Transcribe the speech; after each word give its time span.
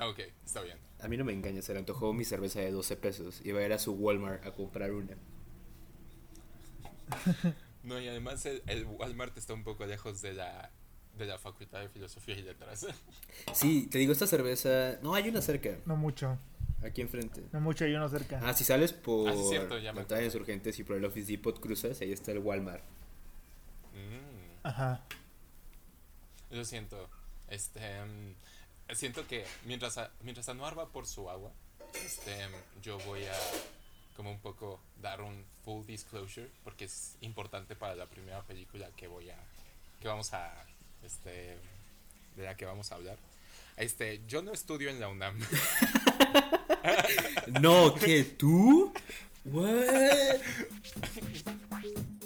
Ah, 0.00 0.08
ok, 0.08 0.18
está 0.46 0.62
bien. 0.62 0.78
A 1.00 1.08
mí 1.08 1.18
no 1.18 1.26
me 1.26 1.32
engaña, 1.34 1.60
se 1.60 1.74
le 1.74 1.78
antojó 1.78 2.14
mi 2.14 2.24
cerveza 2.24 2.60
de 2.60 2.70
12 2.70 2.96
pesos. 2.96 3.42
Iba 3.44 3.60
a 3.60 3.66
ir 3.66 3.72
a 3.74 3.78
su 3.78 3.92
Walmart 3.92 4.44
a 4.46 4.52
comprar 4.52 4.92
una. 4.92 5.14
No, 7.82 7.98
y 7.98 8.08
además 8.08 8.44
el, 8.44 8.62
el 8.66 8.84
Walmart 8.84 9.36
está 9.38 9.54
un 9.54 9.64
poco 9.64 9.86
lejos 9.86 10.20
de 10.20 10.34
la, 10.34 10.70
de 11.16 11.24
la 11.24 11.38
Facultad 11.38 11.80
de 11.80 11.88
Filosofía 11.88 12.34
y 12.38 12.42
Letras. 12.42 12.86
Sí, 13.54 13.88
te 13.90 13.96
digo, 13.98 14.12
esta 14.12 14.26
cerveza. 14.26 14.98
No, 15.02 15.14
hay 15.14 15.28
una 15.30 15.40
cerca. 15.40 15.78
No 15.86 15.96
mucho. 15.96 16.38
Aquí 16.82 17.00
enfrente. 17.00 17.42
No 17.52 17.60
mucho, 17.60 17.84
hay 17.86 17.94
uno 17.94 18.08
cerca. 18.10 18.40
Ah, 18.42 18.52
si 18.52 18.64
sales 18.64 18.92
por 18.92 19.30
Ah, 19.30 19.34
cierto, 19.48 19.78
ya. 19.78 19.94
Insurgentes 20.22 20.78
y 20.78 20.84
por 20.84 20.96
el 20.96 21.04
Office 21.06 21.30
Depot 21.32 21.58
cruzas, 21.58 22.00
ahí 22.02 22.12
está 22.12 22.32
el 22.32 22.38
Walmart. 22.40 22.82
Mm, 23.94 24.66
Ajá. 24.66 25.02
lo 26.50 26.64
siento. 26.64 27.08
Este, 27.48 27.80
mm, 28.04 28.34
siento 28.94 29.26
que 29.26 29.44
mientras, 29.64 29.98
a- 29.98 30.10
mientras 30.22 30.48
Anuar 30.48 30.78
va 30.78 30.86
por 30.88 31.06
su 31.06 31.28
agua, 31.30 31.50
este, 32.04 32.36
yo 32.82 32.98
voy 33.00 33.24
a 33.24 33.32
como 34.16 34.30
un 34.30 34.40
poco 34.40 34.80
dar 35.00 35.22
un 35.22 35.44
full 35.64 35.86
disclosure 35.86 36.50
porque 36.62 36.84
es 36.84 37.16
importante 37.22 37.74
para 37.76 37.94
la 37.94 38.06
primera 38.06 38.42
película 38.42 38.90
que 38.96 39.06
voy 39.08 39.30
a 39.30 39.36
que 40.00 40.08
vamos 40.08 40.32
a 40.34 40.52
este 41.04 41.56
de 42.36 42.44
la 42.44 42.54
que 42.56 42.64
vamos 42.66 42.92
a 42.92 42.96
hablar. 42.96 43.16
Este, 43.76 44.22
yo 44.26 44.42
no 44.42 44.52
estudio 44.52 44.90
en 44.90 45.00
la 45.00 45.08
UNAM. 45.08 45.38
No, 47.60 47.94
¿qué? 47.94 48.24
¿Tú? 48.24 48.92
What? 49.44 49.70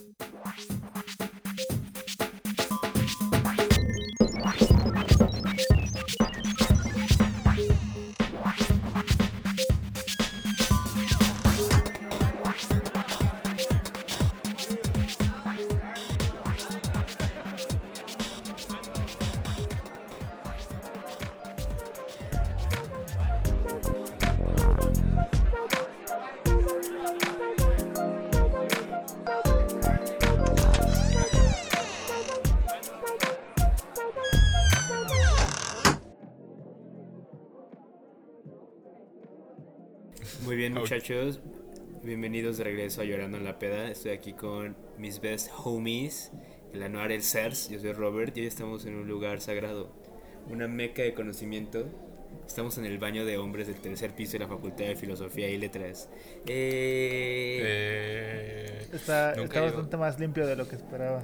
muchachos. 41.04 41.40
Bienvenidos 42.02 42.56
de 42.56 42.64
regreso 42.64 43.02
a 43.02 43.04
Llorando 43.04 43.36
en 43.36 43.44
la 43.44 43.58
Peda. 43.58 43.90
Estoy 43.90 44.12
aquí 44.12 44.32
con 44.32 44.74
mis 44.96 45.20
best 45.20 45.50
homies, 45.62 46.32
el 46.72 46.82
Anuar 46.82 47.12
El 47.12 47.22
Cers. 47.22 47.68
Yo 47.68 47.78
soy 47.78 47.92
Robert 47.92 48.34
y 48.38 48.40
hoy 48.40 48.46
estamos 48.46 48.86
en 48.86 48.94
un 48.94 49.06
lugar 49.06 49.42
sagrado, 49.42 49.92
una 50.48 50.66
meca 50.66 51.02
de 51.02 51.12
conocimiento. 51.12 51.84
Estamos 52.46 52.78
en 52.78 52.86
el 52.86 52.96
baño 52.96 53.26
de 53.26 53.36
hombres 53.36 53.66
del 53.66 53.76
tercer 53.76 54.14
piso 54.14 54.32
de 54.32 54.38
la 54.38 54.48
Facultad 54.48 54.86
de 54.86 54.96
Filosofía 54.96 55.50
y 55.50 55.58
Letras. 55.58 56.08
Eh, 56.46 57.60
Eh, 57.62 58.88
Está, 58.90 59.34
está 59.34 59.60
bastante 59.60 59.98
más 59.98 60.18
limpio 60.18 60.46
de 60.46 60.56
lo 60.56 60.66
que 60.66 60.76
esperaba. 60.76 61.22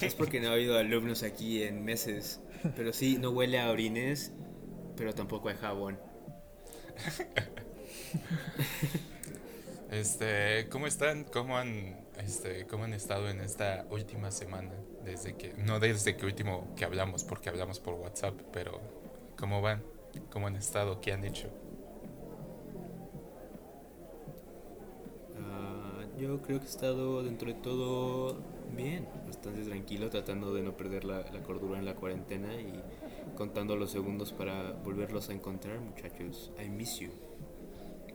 Es 0.00 0.14
porque 0.14 0.38
no 0.40 0.50
ha 0.50 0.52
habido 0.52 0.78
alumnos 0.78 1.24
aquí 1.24 1.64
en 1.64 1.84
meses. 1.84 2.40
Pero 2.76 2.92
sí, 2.92 3.18
no 3.18 3.30
huele 3.30 3.58
a 3.58 3.68
orines, 3.68 4.32
pero 4.96 5.12
tampoco 5.12 5.48
hay 5.48 5.56
jabón. 5.56 5.98
Este, 9.90 10.68
¿cómo 10.68 10.88
están? 10.88 11.24
¿Cómo 11.24 11.56
han, 11.56 11.96
este, 12.18 12.66
cómo 12.66 12.84
han 12.84 12.92
estado 12.92 13.28
en 13.28 13.40
esta 13.40 13.86
última 13.90 14.32
semana? 14.32 14.72
Desde 15.04 15.36
que, 15.36 15.54
no 15.54 15.78
desde 15.78 16.16
que 16.16 16.26
último 16.26 16.74
que 16.76 16.84
hablamos, 16.84 17.22
porque 17.22 17.48
hablamos 17.48 17.78
por 17.78 17.94
WhatsApp, 17.94 18.34
pero 18.52 18.80
¿cómo 19.38 19.62
van? 19.62 19.82
¿Cómo 20.30 20.48
han 20.48 20.56
estado? 20.56 21.00
¿Qué 21.00 21.12
han 21.12 21.24
hecho? 21.24 21.48
Ah, 25.38 26.04
yo 26.18 26.42
creo 26.42 26.58
que 26.58 26.66
he 26.66 26.68
estado 26.68 27.22
dentro 27.22 27.48
de 27.48 27.54
todo 27.54 28.36
bien, 28.76 29.06
bastante 29.24 29.62
tranquilo, 29.62 30.10
tratando 30.10 30.52
de 30.52 30.62
no 30.62 30.76
perder 30.76 31.04
la, 31.04 31.20
la 31.30 31.42
cordura 31.44 31.78
en 31.78 31.84
la 31.84 31.94
cuarentena 31.94 32.54
y 32.54 32.82
contando 33.36 33.76
los 33.76 33.92
segundos 33.92 34.32
para 34.32 34.72
volverlos 34.72 35.28
a 35.28 35.32
encontrar, 35.32 35.78
muchachos. 35.78 36.50
I 36.58 36.68
miss 36.68 36.98
you. 36.98 37.10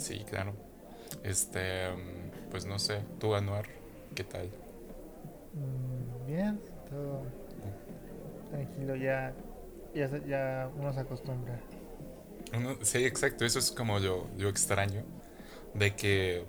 Sí, 0.02 0.24
claro. 0.30 0.54
Este, 1.24 1.90
pues 2.50 2.66
no 2.66 2.80
sé, 2.80 3.02
tú 3.20 3.36
Anuar, 3.36 3.68
¿qué 4.16 4.24
tal? 4.24 4.50
Mm, 5.54 6.26
Bien, 6.26 6.62
todo 6.90 7.34
tranquilo, 8.50 8.96
ya, 8.96 9.34
ya, 9.94 10.08
ya 10.26 10.70
uno 10.76 10.94
se 10.94 11.00
acostumbra. 11.02 11.66
Uno- 12.54 12.78
sí, 12.82 13.06
exacto, 13.06 13.46
eso 13.46 13.60
es 13.60 13.72
como 13.72 14.00
lo, 14.00 14.28
lo 14.38 14.50
extraño, 14.50 15.04
de 15.74 15.96
que 15.96 16.46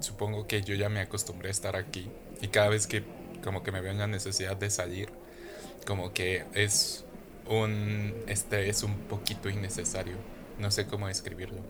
supongo 0.00 0.46
que 0.46 0.62
yo 0.62 0.74
ya 0.74 0.88
me 0.90 1.00
acostumbré 1.00 1.48
a 1.48 1.52
estar 1.52 1.76
aquí 1.76 2.10
y 2.42 2.48
cada 2.48 2.68
vez 2.70 2.86
que 2.86 3.04
como 3.44 3.62
que 3.62 3.72
me 3.72 3.80
veo 3.82 3.92
en 3.92 3.98
la 3.98 4.08
necesidad 4.08 4.56
de 4.56 4.70
salir, 4.70 5.10
como 5.86 6.12
que 6.14 6.44
es 6.54 7.04
un 7.48 8.14
estrés 8.28 8.82
un 8.84 8.96
poquito 9.08 9.50
innecesario, 9.50 10.16
no 10.58 10.70
sé 10.72 10.86
cómo 10.86 11.08
describirlo. 11.08 11.62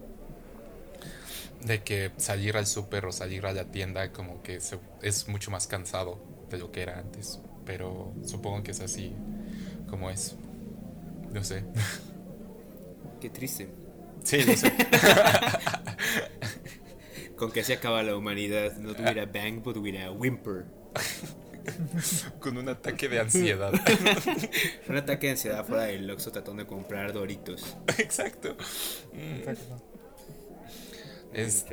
De 1.62 1.82
que 1.82 2.12
salir 2.16 2.56
al 2.56 2.66
súper 2.66 3.06
o 3.06 3.12
salir 3.12 3.46
a 3.46 3.52
la 3.52 3.64
tienda 3.64 4.12
como 4.12 4.42
que 4.42 4.60
se- 4.60 4.78
es 5.02 5.28
mucho 5.28 5.50
más 5.50 5.66
cansado 5.66 6.20
de 6.50 6.58
lo 6.58 6.70
que 6.70 6.82
era 6.82 6.98
antes, 6.98 7.40
pero 7.64 8.12
supongo 8.24 8.62
que 8.62 8.70
es 8.72 8.80
así 8.80 9.14
como 9.88 10.10
es. 10.10 10.36
No 11.32 11.42
sé. 11.42 11.64
Qué 13.20 13.30
triste. 13.30 13.68
Sí, 14.22 14.42
lo 14.42 14.54
sé. 14.56 14.72
Con 17.36 17.52
que 17.52 17.62
se 17.64 17.74
acaba 17.74 18.02
la 18.02 18.16
humanidad, 18.16 18.76
no 18.78 18.94
tuviera 18.94 19.26
bang, 19.26 19.60
pero 19.62 19.74
tuviera 19.74 20.10
whimper. 20.10 20.64
con 22.40 22.56
un 22.56 22.68
ataque 22.68 23.08
de 23.08 23.20
ansiedad. 23.20 23.72
Un 24.88 24.96
ataque 24.96 25.26
de 25.26 25.32
ansiedad 25.32 25.66
fuera 25.66 25.84
del 25.84 26.10
Oxxo 26.10 26.32
tratando 26.32 26.62
de 26.62 26.68
comprar 26.68 27.12
Doritos. 27.12 27.76
Exacto. 27.98 28.56
Mm, 29.12 29.34
Exacto. 29.40 29.82
Es-. 31.36 31.66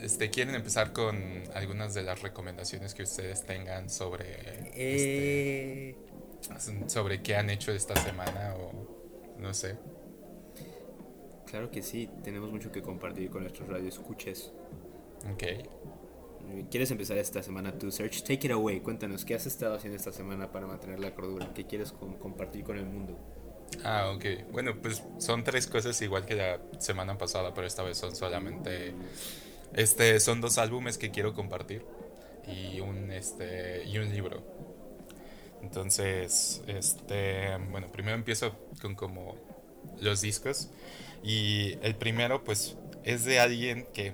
Este, 0.00 0.30
¿Quieren 0.30 0.54
empezar 0.54 0.92
con 0.92 1.16
algunas 1.54 1.94
de 1.94 2.02
las 2.02 2.20
recomendaciones 2.22 2.94
que 2.94 3.02
ustedes 3.04 3.44
tengan 3.44 3.88
sobre, 3.90 4.24
Eh, 4.74 5.96
este, 6.56 6.88
sobre 6.88 7.22
qué 7.22 7.36
han 7.36 7.50
hecho 7.50 7.72
esta 7.72 7.96
semana 7.96 8.54
o 8.56 8.72
no 9.38 9.54
sé? 9.54 9.76
claro 11.46 11.70
que 11.70 11.82
sí, 11.82 12.08
tenemos 12.24 12.50
mucho 12.50 12.72
que 12.72 12.80
compartir 12.80 13.28
con 13.28 13.42
nuestros 13.42 13.68
radioescuchas. 13.68 14.52
Ok. 15.32 15.42
¿Quieres 16.70 16.90
empezar 16.90 17.18
esta 17.18 17.42
semana 17.42 17.76
tú, 17.78 17.90
Search? 17.92 18.22
Take 18.22 18.46
it 18.46 18.50
away, 18.52 18.80
cuéntanos, 18.80 19.24
¿qué 19.24 19.34
has 19.34 19.46
estado 19.46 19.74
haciendo 19.74 19.96
esta 19.96 20.12
semana 20.12 20.50
para 20.50 20.66
mantener 20.66 20.98
la 20.98 21.14
cordura? 21.14 21.52
¿Qué 21.54 21.66
quieres 21.66 21.92
com- 21.92 22.14
compartir 22.18 22.64
con 22.64 22.78
el 22.78 22.86
mundo? 22.86 23.18
Ah, 23.84 24.12
ok. 24.14 24.50
Bueno, 24.50 24.76
pues 24.80 25.02
son 25.18 25.44
tres 25.44 25.66
cosas 25.66 26.00
igual 26.02 26.24
que 26.24 26.34
la 26.34 26.60
semana 26.78 27.18
pasada, 27.18 27.52
pero 27.54 27.66
esta 27.66 27.82
vez 27.82 27.98
son 27.98 28.14
solamente... 28.14 28.94
Este, 29.74 30.20
son 30.20 30.40
dos 30.40 30.58
álbumes 30.58 30.98
que 30.98 31.10
quiero 31.10 31.32
compartir 31.32 31.82
y 32.46 32.80
un, 32.80 33.10
este, 33.10 33.84
y 33.86 33.98
un 33.98 34.10
libro. 34.12 34.42
Entonces, 35.62 36.62
este, 36.66 37.56
bueno, 37.70 37.86
primero 37.90 38.16
empiezo 38.16 38.54
con 38.80 38.94
como 38.94 39.36
los 40.00 40.20
discos 40.20 40.68
y 41.22 41.78
el 41.82 41.94
primero 41.94 42.42
pues 42.44 42.76
es 43.04 43.24
de 43.24 43.40
alguien 43.40 43.86
que 43.92 44.12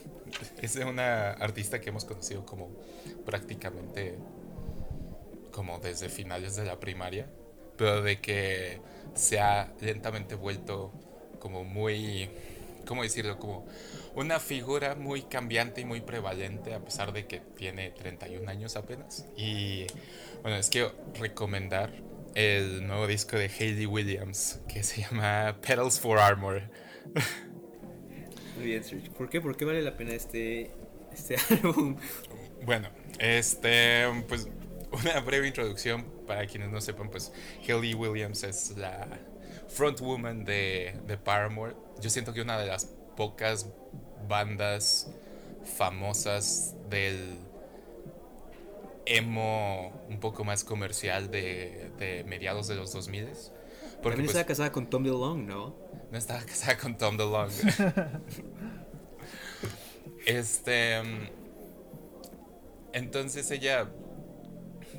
es 0.62 0.74
de 0.74 0.84
una 0.84 1.32
artista 1.32 1.80
que 1.80 1.90
hemos 1.90 2.04
conocido 2.04 2.44
como 2.44 2.70
prácticamente 3.24 4.16
como 5.52 5.78
desde 5.78 6.08
finales 6.08 6.56
de 6.56 6.64
la 6.64 6.80
primaria, 6.80 7.26
pero 7.76 8.02
de 8.02 8.20
que 8.20 8.80
se 9.14 9.40
ha 9.40 9.72
lentamente 9.80 10.34
vuelto 10.34 10.92
como 11.38 11.64
muy, 11.64 12.28
¿cómo 12.86 13.02
decirlo? 13.02 13.38
Como 13.38 13.66
una 14.14 14.40
figura 14.40 14.94
muy 14.94 15.22
cambiante 15.22 15.82
y 15.82 15.84
muy 15.84 16.00
prevalente 16.00 16.74
a 16.74 16.80
pesar 16.80 17.12
de 17.12 17.26
que 17.26 17.40
tiene 17.40 17.90
31 17.90 18.50
años 18.50 18.76
apenas. 18.76 19.26
Y 19.36 19.86
bueno, 20.42 20.56
es 20.56 20.70
que 20.70 20.90
recomendar 21.18 21.92
el 22.34 22.86
nuevo 22.86 23.06
disco 23.06 23.36
de 23.36 23.46
Hayley 23.46 23.86
Williams 23.86 24.60
que 24.68 24.82
se 24.82 25.02
llama 25.02 25.56
Pedals 25.60 26.00
for 26.00 26.18
Armor. 26.18 26.62
Muy 28.56 28.66
bien. 28.66 28.82
¿Por 29.16 29.28
qué? 29.28 29.40
¿Por 29.40 29.56
qué 29.56 29.64
vale 29.64 29.82
la 29.82 29.96
pena 29.96 30.14
este, 30.14 30.70
este 31.12 31.36
álbum? 31.62 31.96
Bueno, 32.64 32.88
este, 33.18 34.04
pues 34.28 34.48
una 35.00 35.20
breve 35.20 35.48
introducción 35.48 36.04
para 36.26 36.46
quienes 36.46 36.70
no 36.70 36.80
sepan, 36.80 37.10
pues 37.10 37.32
Hayley 37.66 37.94
Williams 37.94 38.42
es 38.42 38.76
la 38.76 39.06
frontwoman 39.68 40.44
de, 40.44 40.98
de 41.06 41.16
Paramore. 41.16 41.74
Yo 42.00 42.10
siento 42.10 42.32
que 42.32 42.40
una 42.40 42.58
de 42.58 42.66
las 42.66 42.86
pocas 43.16 43.68
bandas 44.28 45.10
famosas 45.76 46.74
del 46.88 47.38
emo 49.06 49.92
un 50.08 50.20
poco 50.20 50.44
más 50.44 50.64
comercial 50.64 51.30
de, 51.30 51.90
de 51.98 52.24
mediados 52.24 52.68
de 52.68 52.74
los 52.74 52.92
2000 52.92 53.28
porque 54.02 54.18
También 54.18 54.26
estaba 54.26 54.44
pues, 54.44 54.58
casada 54.58 54.72
con 54.72 54.88
Tom 54.88 55.02
DeLonge, 55.02 55.46
¿no? 55.46 55.74
No 56.10 56.18
estaba 56.18 56.44
casada 56.44 56.76
con 56.76 56.98
Tom 56.98 57.16
DeLonge. 57.16 57.66
este. 60.26 61.02
Entonces 62.92 63.50
ella. 63.50 63.88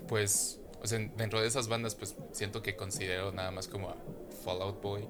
Pues. 0.07 0.59
O 0.81 0.85
sea, 0.85 0.99
dentro 0.99 1.41
de 1.41 1.47
esas 1.47 1.67
bandas, 1.67 1.95
pues 1.95 2.15
siento 2.31 2.61
que 2.61 2.75
considero 2.75 3.31
nada 3.31 3.49
más 3.49 3.67
como 3.67 3.89
a 3.89 3.95
Fallout 4.43 4.79
Boy, 4.81 5.07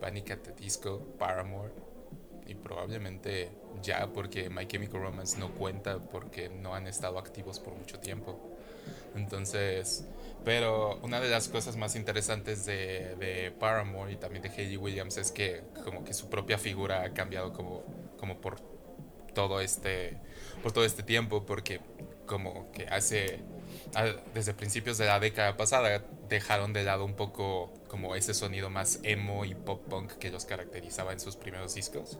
Panic 0.00 0.30
at 0.30 0.38
the 0.38 0.52
Disco, 0.52 1.00
Paramore. 1.18 1.72
Y 2.46 2.54
probablemente 2.54 3.50
ya, 3.82 4.08
porque 4.12 4.50
My 4.50 4.66
Chemical 4.66 5.02
Romance 5.02 5.38
no 5.38 5.52
cuenta 5.54 5.98
porque 5.98 6.48
no 6.48 6.74
han 6.74 6.86
estado 6.86 7.18
activos 7.18 7.60
por 7.60 7.74
mucho 7.74 7.98
tiempo. 7.98 8.38
Entonces, 9.14 10.06
pero 10.44 10.96
una 11.02 11.20
de 11.20 11.28
las 11.28 11.48
cosas 11.48 11.76
más 11.76 11.96
interesantes 11.96 12.64
de, 12.64 13.16
de, 13.16 13.50
Paramore 13.50 14.12
y 14.12 14.16
también 14.16 14.42
de 14.42 14.48
Hayley 14.48 14.76
Williams 14.76 15.16
es 15.16 15.32
que 15.32 15.62
como 15.84 16.04
que 16.04 16.14
su 16.14 16.30
propia 16.30 16.58
figura 16.58 17.02
ha 17.02 17.12
cambiado 17.12 17.52
como, 17.52 17.84
como 18.18 18.40
por 18.40 18.60
todo 19.34 19.60
este 19.60 20.18
por 20.62 20.72
todo 20.72 20.84
este 20.84 21.02
tiempo 21.02 21.46
porque 21.46 21.80
como 22.26 22.70
que 22.72 22.86
hace 22.88 23.40
desde 24.34 24.54
principios 24.54 24.98
de 24.98 25.06
la 25.06 25.18
década 25.18 25.56
pasada 25.56 26.04
dejaron 26.28 26.72
de 26.72 26.84
lado 26.84 27.04
un 27.04 27.14
poco 27.14 27.72
como 27.88 28.14
ese 28.14 28.34
sonido 28.34 28.70
más 28.70 29.00
emo 29.02 29.44
y 29.44 29.54
pop 29.54 29.82
punk 29.88 30.12
que 30.12 30.30
los 30.30 30.44
caracterizaba 30.44 31.12
en 31.12 31.18
sus 31.18 31.36
primeros 31.36 31.74
discos 31.74 32.18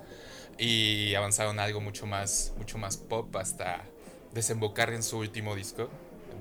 y 0.58 1.14
avanzaron 1.14 1.61
a 1.61 1.64
algo 1.64 1.81
mucho 1.81 2.06
más 2.06 2.52
mucho 2.58 2.76
más 2.76 2.96
pop 2.96 3.34
hasta 3.37 3.84
desembocar 4.32 4.93
en 4.93 5.02
su 5.02 5.19
último 5.19 5.55
disco 5.55 5.88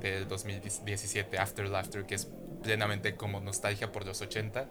del 0.02 0.28
2017, 0.28 1.38
After 1.38 1.68
Laughter, 1.68 2.06
que 2.06 2.16
es 2.16 2.28
plenamente 2.64 3.16
como 3.16 3.40
nostalgia 3.40 3.92
por 3.92 4.06
los 4.06 4.22
80, 4.22 4.68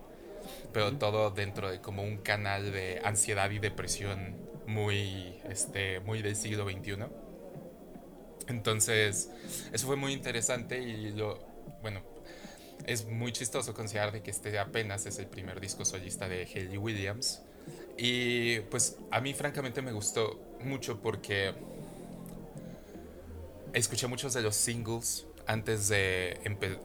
pero 0.72 0.92
todo 0.96 1.30
dentro 1.30 1.70
de 1.70 1.80
como 1.80 2.02
un 2.02 2.18
canal 2.18 2.72
de 2.72 3.00
ansiedad 3.04 3.50
y 3.50 3.58
depresión 3.58 4.36
muy, 4.66 5.38
este, 5.48 6.00
muy 6.00 6.22
del 6.22 6.36
siglo 6.36 6.68
XXI. 6.68 7.06
Entonces, 8.48 9.30
eso 9.72 9.86
fue 9.86 9.96
muy 9.96 10.12
interesante 10.12 10.80
y 10.80 11.12
lo, 11.12 11.38
bueno, 11.82 12.02
es 12.86 13.06
muy 13.06 13.32
chistoso 13.32 13.74
considerar 13.74 14.12
de 14.12 14.22
que 14.22 14.30
este 14.30 14.58
apenas 14.58 15.06
es 15.06 15.18
el 15.18 15.26
primer 15.26 15.60
disco 15.60 15.84
solista 15.84 16.28
de 16.28 16.42
Hayley 16.42 16.78
Williams. 16.78 17.42
Y 17.96 18.60
pues 18.60 18.96
a 19.10 19.20
mí 19.20 19.34
francamente 19.34 19.82
me 19.82 19.92
gustó 19.92 20.40
mucho 20.60 21.00
porque 21.00 21.54
escuché 23.72 24.06
muchos 24.06 24.32
de 24.34 24.42
los 24.42 24.56
singles 24.56 25.26
antes 25.46 25.88
de, 25.88 26.40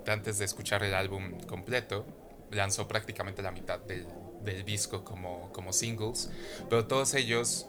antes 0.08 0.40
de 0.40 0.46
escuchar 0.46 0.84
el 0.84 0.94
álbum 0.94 1.40
completo. 1.42 2.06
Lanzó 2.52 2.88
prácticamente 2.88 3.42
la 3.42 3.52
mitad 3.52 3.80
del, 3.80 4.06
del 4.44 4.66
disco 4.66 5.04
como, 5.04 5.52
como 5.54 5.74
singles, 5.74 6.30
pero 6.70 6.86
todos 6.86 7.14
ellos 7.14 7.68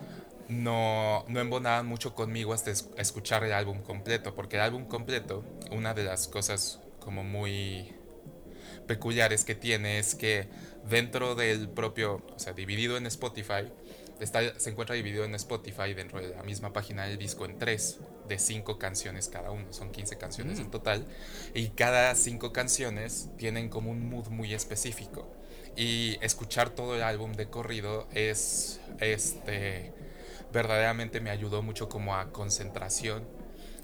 no, 0.63 1.25
no 1.29 1.41
embonaban 1.41 1.87
mucho 1.87 2.15
conmigo 2.15 2.53
hasta 2.53 2.71
escuchar 2.71 3.45
el 3.45 3.53
álbum 3.53 3.83
completo, 3.83 4.35
porque 4.35 4.57
el 4.57 4.63
álbum 4.63 4.87
completo, 4.87 5.45
una 5.71 5.95
de 5.95 6.05
las 6.05 6.29
cosas 6.29 6.81
como 7.01 7.25
muy 7.25 7.93
peculiares 8.87 9.45
que 9.45 9.55
tiene 9.55 9.99
es 9.99 10.15
que 10.15 10.49
dentro 10.89 11.35
del 11.35 11.69
propio, 11.69 12.23
o 12.35 12.39
sea, 12.39 12.53
dividido 12.53 12.97
en 12.97 13.07
Spotify, 13.07 13.71
está, 14.21 14.59
se 14.59 14.71
encuentra 14.71 14.95
dividido 14.95 15.25
en 15.25 15.35
Spotify 15.35 15.95
dentro 15.95 16.21
de 16.21 16.35
la 16.35 16.43
misma 16.43 16.73
página 16.73 17.07
del 17.07 17.19
disco 17.19 17.45
en 17.45 17.59
tres 17.59 17.99
de 18.29 18.39
cinco 18.39 18.79
canciones 18.79 19.29
cada 19.29 19.51
uno, 19.51 19.73
son 19.73 19.91
15 19.91 20.17
canciones 20.17 20.59
en 20.59 20.69
mm. 20.69 20.71
total, 20.71 21.05
y 21.55 21.69
cada 21.69 22.15
cinco 22.15 22.53
canciones 22.53 23.29
tienen 23.37 23.69
como 23.69 23.91
un 23.91 24.09
mood 24.09 24.29
muy 24.29 24.55
específico. 24.55 25.27
Y 25.77 26.19
escuchar 26.21 26.71
todo 26.71 26.95
el 26.95 27.03
álbum 27.03 27.33
de 27.33 27.47
corrido 27.47 28.07
es, 28.15 28.81
este, 29.01 29.93
verdaderamente 30.55 31.21
me 31.21 31.31
ayudó 31.31 31.63
mucho 31.63 31.89
como 31.89 32.15
a 32.15 32.31
concentración 32.33 33.27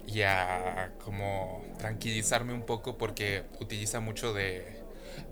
y 0.07 0.21
a 0.21 0.93
como 1.03 1.63
tranquilizarme 1.77 2.53
un 2.53 2.65
poco 2.65 2.97
porque 2.97 3.43
utiliza 3.59 3.99
mucho 3.99 4.33
de, 4.33 4.81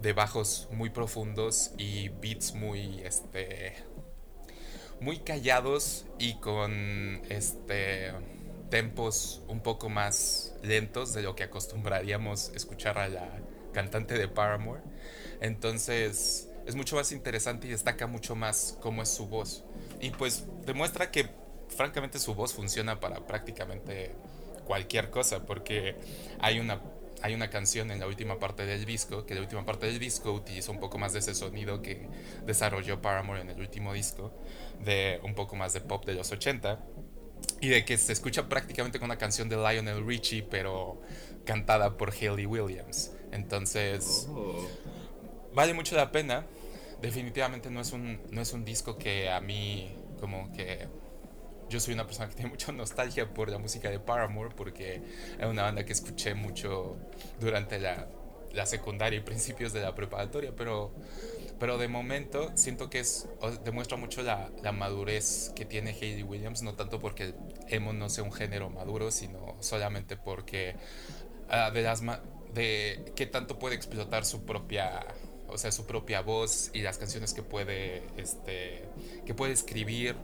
de 0.01 0.13
bajos 0.13 0.67
muy 0.71 0.89
profundos 0.89 1.71
y 1.77 2.09
beats 2.09 2.53
muy, 2.53 3.01
este, 3.03 3.73
muy 4.99 5.19
callados 5.19 6.05
y 6.19 6.35
con, 6.35 7.21
este, 7.29 8.11
tempos 8.69 9.41
un 9.47 9.61
poco 9.61 9.89
más 9.89 10.53
lentos 10.61 11.13
de 11.13 11.23
lo 11.23 11.35
que 11.35 11.43
acostumbraríamos 11.43 12.51
escuchar 12.53 12.99
a 12.99 13.07
la 13.07 13.29
cantante 13.73 14.17
de 14.17 14.27
Paramore. 14.27 14.81
Entonces 15.41 16.49
es 16.65 16.75
mucho 16.75 16.97
más 16.97 17.11
interesante 17.11 17.67
y 17.67 17.71
destaca 17.71 18.07
mucho 18.07 18.35
más 18.35 18.77
cómo 18.81 19.01
es 19.01 19.09
su 19.09 19.27
voz. 19.27 19.63
Y 19.99 20.11
pues 20.11 20.45
demuestra 20.65 21.11
que 21.11 21.29
francamente 21.69 22.19
su 22.19 22.35
voz 22.35 22.53
funciona 22.53 22.99
para 22.99 23.25
prácticamente 23.25 24.15
cualquier 24.65 25.09
cosa, 25.09 25.45
porque 25.45 25.95
hay 26.39 26.59
una, 26.59 26.81
hay 27.21 27.33
una 27.33 27.49
canción 27.49 27.91
en 27.91 27.99
la 27.99 28.07
última 28.07 28.39
parte 28.39 28.65
del 28.65 28.85
disco, 28.85 29.25
que 29.25 29.35
la 29.35 29.41
última 29.41 29.65
parte 29.65 29.87
del 29.87 29.99
disco 29.99 30.31
utiliza 30.31 30.71
un 30.71 30.79
poco 30.79 30.97
más 30.97 31.13
de 31.13 31.19
ese 31.19 31.33
sonido 31.35 31.81
que 31.81 32.07
desarrolló 32.45 33.01
Paramore 33.01 33.41
en 33.41 33.49
el 33.49 33.59
último 33.59 33.93
disco, 33.93 34.31
de 34.83 35.19
un 35.23 35.35
poco 35.35 35.55
más 35.55 35.73
de 35.73 35.81
pop 35.81 36.05
de 36.05 36.13
los 36.13 36.31
80 36.31 36.79
y 37.61 37.69
de 37.69 37.83
que 37.85 37.97
se 37.97 38.13
escucha 38.13 38.47
prácticamente 38.47 38.99
con 38.99 39.07
una 39.07 39.17
canción 39.17 39.49
de 39.49 39.57
Lionel 39.57 40.05
Richie, 40.05 40.43
pero 40.43 41.01
cantada 41.45 41.97
por 41.97 42.11
Hayley 42.11 42.45
Williams. 42.45 43.11
Entonces, 43.31 44.27
oh. 44.29 44.67
vale 45.53 45.73
mucho 45.73 45.95
la 45.95 46.11
pena. 46.11 46.45
Definitivamente 47.01 47.69
no 47.69 47.81
es, 47.81 47.93
un, 47.93 48.21
no 48.31 48.41
es 48.41 48.53
un 48.53 48.65
disco 48.65 48.97
que 48.97 49.29
a 49.29 49.39
mí, 49.41 49.95
como 50.19 50.51
que. 50.51 50.87
Yo 51.69 51.79
soy 51.79 51.93
una 51.93 52.07
persona 52.07 52.27
que 52.27 52.35
tiene 52.35 52.49
mucha 52.49 52.71
nostalgia 52.71 53.31
por 53.31 53.49
la 53.49 53.59
música 53.59 53.91
de 53.91 53.99
Paramore, 53.99 54.55
porque 54.55 55.03
es 55.39 55.45
una 55.45 55.61
banda 55.61 55.85
que 55.85 55.93
escuché 55.93 56.33
mucho 56.33 56.97
durante 57.39 57.77
la, 57.79 58.07
la 58.53 58.65
secundaria 58.65 59.19
y 59.19 59.21
principios 59.21 59.71
de 59.73 59.81
la 59.81 59.93
preparatoria, 59.93 60.51
pero 60.55 60.91
pero 61.59 61.77
de 61.77 61.89
momento 61.89 62.51
siento 62.55 62.89
que 62.89 62.99
es 62.99 63.27
demuestra 63.65 63.97
mucho 63.97 64.21
la, 64.23 64.49
la, 64.63 64.71
madurez 64.71 65.51
que 65.55 65.65
tiene 65.65 65.91
Hayley 65.91 66.23
Williams, 66.23 66.63
no 66.63 66.73
tanto 66.73 66.99
porque 66.99 67.23
el 67.23 67.35
emo 67.67 67.91
no 67.91 68.09
sea 68.09 68.23
un 68.23 68.31
género 68.31 68.69
maduro, 68.69 69.11
sino 69.11 69.57
solamente 69.59 70.15
porque 70.15 70.75
uh, 71.49 71.73
de 71.73 71.81
las 71.81 72.01
de 72.53 73.11
qué 73.15 73.25
tanto 73.25 73.59
puede 73.59 73.75
explotar 73.75 74.25
su 74.25 74.45
propia 74.45 75.05
o 75.51 75.57
sea, 75.57 75.71
su 75.71 75.85
propia 75.85 76.21
voz 76.21 76.71
y 76.73 76.81
las 76.81 76.97
canciones 76.97 77.33
que 77.33 77.43
puede 77.43 78.03
este 78.17 78.85
que 79.25 79.33
puede 79.33 79.53
escribir 79.53 80.15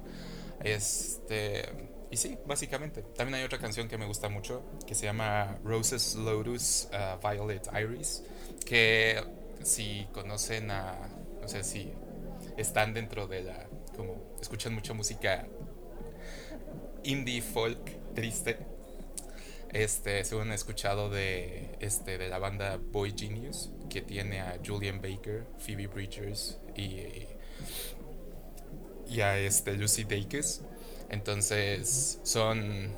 este 0.63 1.63
y 2.11 2.17
sí, 2.17 2.37
básicamente. 2.45 3.01
También 3.01 3.39
hay 3.39 3.43
otra 3.43 3.59
canción 3.59 3.87
que 3.87 3.97
me 3.97 4.05
gusta 4.05 4.29
mucho 4.29 4.63
que 4.87 4.95
se 4.95 5.05
llama 5.05 5.57
Roses 5.63 6.15
Lotus 6.15 6.87
uh, 6.91 7.27
Violet 7.27 7.67
Iris, 7.73 8.23
que 8.65 9.21
si 9.63 10.07
conocen 10.13 10.71
a 10.71 11.09
no 11.41 11.47
sé 11.47 11.63
si 11.63 11.91
están 12.57 12.93
dentro 12.93 13.27
de 13.27 13.43
la, 13.43 13.67
como 13.95 14.35
escuchan 14.41 14.73
mucha 14.73 14.93
música 14.93 15.47
indie 17.03 17.41
folk 17.41 18.13
triste. 18.13 18.57
Este, 19.71 20.23
según 20.23 20.51
he 20.51 20.55
escuchado 20.55 21.09
de, 21.09 21.75
este, 21.81 22.17
de 22.17 22.29
la 22.29 22.39
banda 22.39 22.77
Boy 22.77 23.13
Genius, 23.17 23.71
que 23.95 24.01
tiene 24.01 24.41
a 24.41 24.59
Julian 24.63 25.01
Baker, 25.01 25.45
Phoebe 25.57 25.87
Bridgers 25.87 26.57
y, 26.75 26.99
y 29.07 29.21
a 29.21 29.39
este, 29.39 29.71
Lucy 29.77 30.03
Dacus. 30.03 30.59
Entonces, 31.09 32.19
son 32.23 32.91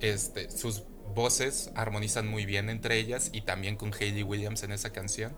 este, 0.00 0.50
sus 0.50 0.82
voces 1.14 1.70
armonizan 1.74 2.26
muy 2.26 2.46
bien 2.46 2.68
entre 2.68 2.96
ellas 2.96 3.30
y 3.32 3.42
también 3.42 3.76
con 3.76 3.92
Hayley 3.92 4.24
Williams 4.24 4.64
en 4.64 4.72
esa 4.72 4.90
canción. 4.90 5.36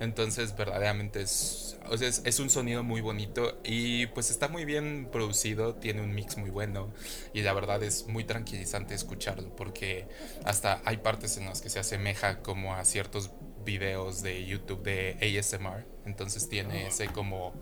Entonces 0.00 0.56
verdaderamente 0.56 1.22
es, 1.22 1.78
es, 2.24 2.38
un 2.38 2.50
sonido 2.50 2.82
muy 2.82 3.00
bonito 3.00 3.58
y 3.64 4.06
pues 4.08 4.30
está 4.30 4.48
muy 4.48 4.64
bien 4.64 5.08
producido, 5.10 5.74
tiene 5.74 6.02
un 6.02 6.14
mix 6.14 6.36
muy 6.36 6.50
bueno 6.50 6.92
y 7.32 7.42
la 7.42 7.52
verdad 7.52 7.82
es 7.82 8.06
muy 8.06 8.24
tranquilizante 8.24 8.94
escucharlo 8.94 9.54
porque 9.56 10.06
hasta 10.44 10.80
hay 10.84 10.98
partes 10.98 11.36
en 11.36 11.46
las 11.46 11.62
que 11.62 11.70
se 11.70 11.78
asemeja 11.78 12.40
como 12.40 12.74
a 12.74 12.84
ciertos 12.84 13.30
videos 13.64 14.22
de 14.22 14.44
YouTube 14.44 14.82
de 14.82 15.38
ASMR. 15.38 15.84
Entonces 16.06 16.48
tiene 16.48 16.86
ese 16.88 17.08
como 17.08 17.54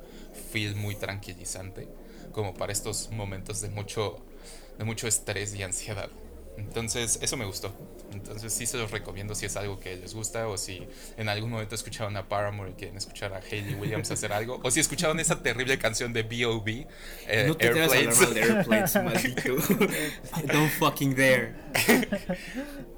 feel 0.53 0.75
muy 0.75 0.95
tranquilizante 0.97 1.89
como 2.33 2.55
para 2.55 2.73
estos 2.73 3.11
momentos 3.11 3.61
de 3.61 3.69
mucho, 3.69 4.17
de 4.79 4.85
mucho 4.85 5.07
estrés 5.07 5.55
y 5.55 5.63
ansiedad. 5.63 6.11
Entonces, 6.59 7.19
eso 7.23 7.37
me 7.39 7.47
gustó. 7.47 7.75
Entonces, 8.13 8.53
sí 8.53 8.67
se 8.67 8.77
los 8.77 8.91
recomiendo 8.91 9.35
si 9.35 9.47
es 9.47 9.57
algo 9.57 9.81
que 9.81 9.97
les 9.97 10.15
gusta 10.15 10.47
o 10.49 10.59
si 10.59 10.87
en 11.17 11.31
algún 11.31 11.51
momento 11.51 11.75
escucharon 11.75 12.15
a 12.19 12.29
Paramore 12.29 12.73
y 12.73 12.75
quieren 12.75 12.97
escuchar 12.97 13.33
a 13.33 13.39
Hayley 13.39 13.75
Williams 13.75 14.11
hacer 14.11 14.33
algo. 14.35 14.61
O 14.63 14.71
si 14.71 14.81
escucharon 14.81 15.19
esa 15.19 15.43
terrible 15.43 15.79
canción 15.79 16.13
de 16.13 16.23
B.O.B. 16.23 16.87
Eh, 17.27 17.45
no 17.49 17.57
te 17.57 17.69
Airplanes. 17.69 18.21
A 18.21 18.27
de 18.27 18.43
Airplanes, 18.43 18.95
maldito. 19.03 19.57
Don't 20.53 20.71
fucking 20.73 21.15
dare. 21.15 21.55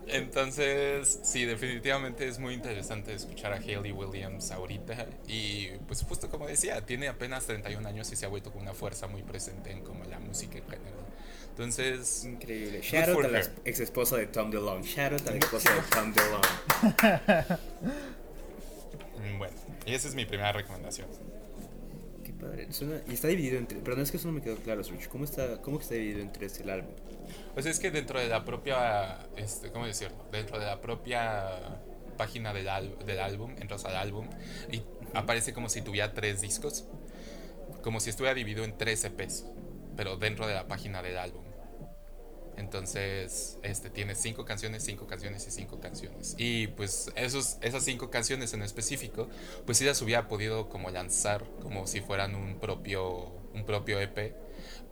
Entonces, 0.09 1.21
sí, 1.23 1.45
definitivamente 1.45 2.29
es 2.29 2.39
muy 2.39 2.55
interesante 2.55 3.15
escuchar 3.15 3.53
a 3.53 3.57
Hayley 3.57 3.93
Williams 3.93 4.51
ahorita. 4.51 5.07
Y 5.27 5.69
pues 5.87 6.03
justo 6.03 6.29
como 6.29 6.47
decía, 6.47 6.85
tiene 6.85 7.09
apenas 7.09 7.47
31 7.47 7.89
años 7.89 8.13
y 8.13 8.17
se 8.17 8.27
ha 8.27 8.29
vuelto 8.29 8.53
con 8.53 8.63
una 8.63 8.75
fuerza 8.75 9.07
muy 9.07 9.23
presente 9.23 9.71
en 9.71 9.83
como 9.83 10.05
la 10.05 10.19
música 10.19 10.59
en 10.59 10.65
general. 10.65 11.05
Entonces. 11.51 12.25
Increíble. 12.25 12.81
Shout 12.83 13.09
out 13.09 13.25
a 13.25 13.29
la 13.29 13.41
ex 13.65 13.81
esposa 13.81 14.17
de 14.17 14.27
Tom 14.27 14.51
DeLonge. 14.51 14.89
Shout 14.89 15.13
out 15.13 15.29
a 15.29 15.31
la 15.31 15.39
esposa 15.39 15.73
de 15.73 15.81
Tom 15.83 16.13
DeLonge. 16.13 17.59
bueno, 19.39 19.55
y 19.87 19.95
esa 19.95 20.09
es 20.09 20.15
mi 20.17 20.27
primera 20.27 20.53
recomendación. 20.53 21.07
Qué 22.25 22.33
padre. 22.33 22.69
y 23.09 23.15
está 23.15 23.29
dividido 23.29 23.59
entre. 23.59 23.79
Pero 23.79 23.97
no 23.97 24.03
es 24.03 24.11
que 24.11 24.17
eso 24.17 24.27
no 24.27 24.35
me 24.35 24.43
quedó 24.43 24.57
claro, 24.57 24.83
Switch. 24.83 25.07
¿Cómo 25.09 25.25
está, 25.25 25.63
cómo 25.63 25.79
está 25.79 25.95
dividido 25.95 26.23
entre 26.23 26.47
este 26.47 26.69
álbum? 26.69 26.91
Pues 27.54 27.66
es 27.66 27.78
que 27.78 27.90
dentro 27.90 28.19
de 28.19 28.28
la 28.28 28.45
propia. 28.45 29.26
Este, 29.37 29.71
¿Cómo 29.71 29.87
decirlo? 29.87 30.26
Dentro 30.31 30.59
de 30.59 30.66
la 30.66 30.81
propia 30.81 31.81
página 32.16 32.52
del, 32.52 32.69
del 33.04 33.21
álbum, 33.21 33.54
entras 33.61 33.85
al 33.85 33.97
álbum 33.97 34.28
y 34.71 34.83
aparece 35.14 35.52
como 35.52 35.69
si 35.69 35.83
tuviera 35.83 36.12
tres 36.14 36.40
discos. 36.40 36.85
Como 37.83 38.00
si 38.00 38.11
estuviera 38.11 38.35
dividido 38.35 38.64
en 38.64 38.76
tres 38.78 39.04
EPs 39.04 39.45
pero 39.97 40.16
dentro 40.16 40.47
de 40.47 40.54
la 40.54 40.66
página 40.66 41.02
del 41.02 41.19
álbum. 41.19 41.45
Entonces, 42.57 43.59
este 43.62 43.90
tiene 43.90 44.14
cinco 44.14 44.45
canciones, 44.45 44.85
cinco 44.85 45.07
canciones 45.07 45.47
y 45.49 45.50
cinco 45.50 45.81
canciones. 45.81 46.37
Y 46.38 46.69
pues 46.69 47.11
esos, 47.16 47.59
esas 47.62 47.85
cinco 47.85 48.11
canciones 48.11 48.54
en 48.54 48.62
específico, 48.62 49.28
pues 49.66 49.78
sí 49.78 49.85
las 49.85 50.00
hubiera 50.02 50.28
podido 50.28 50.69
como 50.69 50.90
lanzar 50.90 51.45
como 51.62 51.87
si 51.88 52.00
fueran 52.00 52.37
un 52.37 52.61
propio, 52.61 53.33
un 53.54 53.64
propio 53.66 54.00
EP. 54.00 54.37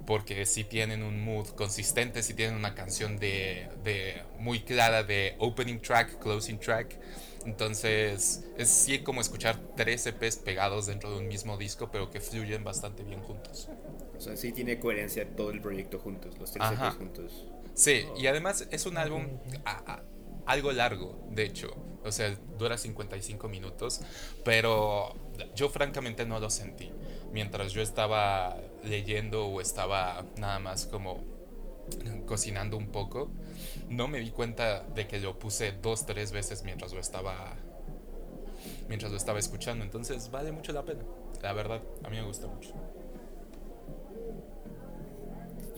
Porque 0.06 0.46
sí 0.46 0.64
tienen 0.64 1.02
un 1.02 1.24
mood 1.24 1.48
consistente, 1.50 2.22
sí 2.22 2.34
tienen 2.34 2.56
una 2.56 2.74
canción 2.74 3.18
de, 3.18 3.68
de 3.84 4.22
muy 4.38 4.60
clara 4.60 5.04
de 5.04 5.36
opening 5.38 5.78
track, 5.78 6.18
closing 6.18 6.58
track. 6.58 6.98
Entonces, 7.46 8.44
es 8.56 8.68
sí 8.68 9.00
como 9.00 9.20
escuchar 9.20 9.58
tres 9.76 10.06
EPs 10.06 10.36
pegados 10.36 10.86
dentro 10.86 11.10
de 11.10 11.18
un 11.18 11.28
mismo 11.28 11.56
disco, 11.56 11.90
pero 11.90 12.10
que 12.10 12.20
fluyen 12.20 12.64
bastante 12.64 13.02
bien 13.02 13.20
juntos. 13.20 13.68
O 14.16 14.20
sea, 14.20 14.36
sí 14.36 14.52
tiene 14.52 14.78
coherencia 14.78 15.28
todo 15.36 15.50
el 15.50 15.60
proyecto 15.60 15.98
juntos, 15.98 16.38
los 16.38 16.52
tres 16.52 16.64
EPs 16.72 16.96
juntos. 16.96 17.46
Sí, 17.74 18.04
y 18.16 18.26
además 18.26 18.68
es 18.70 18.86
un 18.86 18.96
álbum 18.96 19.26
algo 20.46 20.72
largo, 20.72 21.26
de 21.30 21.44
hecho. 21.44 21.74
O 22.04 22.10
sea, 22.10 22.36
dura 22.58 22.76
55 22.76 23.48
minutos, 23.48 24.00
pero 24.44 25.14
yo 25.54 25.68
francamente 25.68 26.26
no 26.26 26.40
lo 26.40 26.50
sentí. 26.50 26.90
Mientras 27.32 27.72
yo 27.72 27.80
estaba 27.80 28.56
leyendo 28.82 29.46
o 29.46 29.60
estaba 29.60 30.24
nada 30.38 30.58
más 30.58 30.86
como 30.86 31.24
cocinando 32.26 32.76
un 32.76 32.88
poco, 32.88 33.30
no 33.88 34.08
me 34.08 34.18
di 34.20 34.30
cuenta 34.30 34.82
de 34.82 35.06
que 35.06 35.18
lo 35.18 35.38
puse 35.38 35.72
dos, 35.72 36.06
tres 36.06 36.32
veces 36.32 36.62
mientras 36.64 36.92
lo 36.92 37.00
estaba 37.00 37.56
mientras 38.88 39.10
lo 39.10 39.16
estaba 39.16 39.38
escuchando. 39.38 39.84
Entonces 39.84 40.30
vale 40.30 40.52
mucho 40.52 40.72
la 40.72 40.84
pena. 40.84 41.02
La 41.42 41.52
verdad, 41.52 41.82
a 42.04 42.08
mí 42.08 42.16
me 42.16 42.22
gusta 42.22 42.46
mucho. 42.46 42.72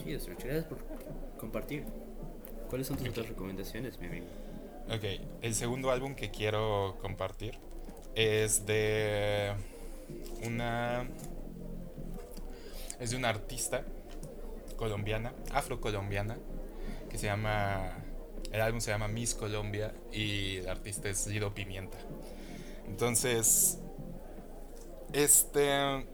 gracias 0.05 0.65
por 0.65 0.79
compartir. 1.39 1.85
¿Cuáles 2.69 2.87
son 2.87 2.97
tus 2.97 3.09
otras 3.09 3.29
recomendaciones, 3.29 3.99
mi 3.99 4.07
amigo? 4.07 4.27
Ok, 4.89 5.05
el 5.43 5.55
segundo 5.55 5.91
álbum 5.91 6.15
que 6.15 6.31
quiero 6.31 6.97
compartir 7.01 7.59
es 8.15 8.67
de 8.67 9.53
una. 10.45 11.09
Es 13.01 13.11
de 13.11 13.17
una 13.17 13.29
artista 13.29 13.85
colombiana, 14.77 15.33
afrocolombiana, 15.53 16.39
que 17.11 17.19
se 17.19 17.27
llama. 17.27 17.99
El 18.53 18.61
álbum 18.61 18.81
se 18.81 18.91
llama 18.91 19.09
Miss 19.09 19.35
Colombia 19.35 19.93
y 20.13 20.59
el 20.59 20.69
artista 20.69 21.09
es 21.09 21.27
Lido 21.27 21.53
Pimienta. 21.55 21.99
Entonces, 22.87 23.79
este. 25.13 26.07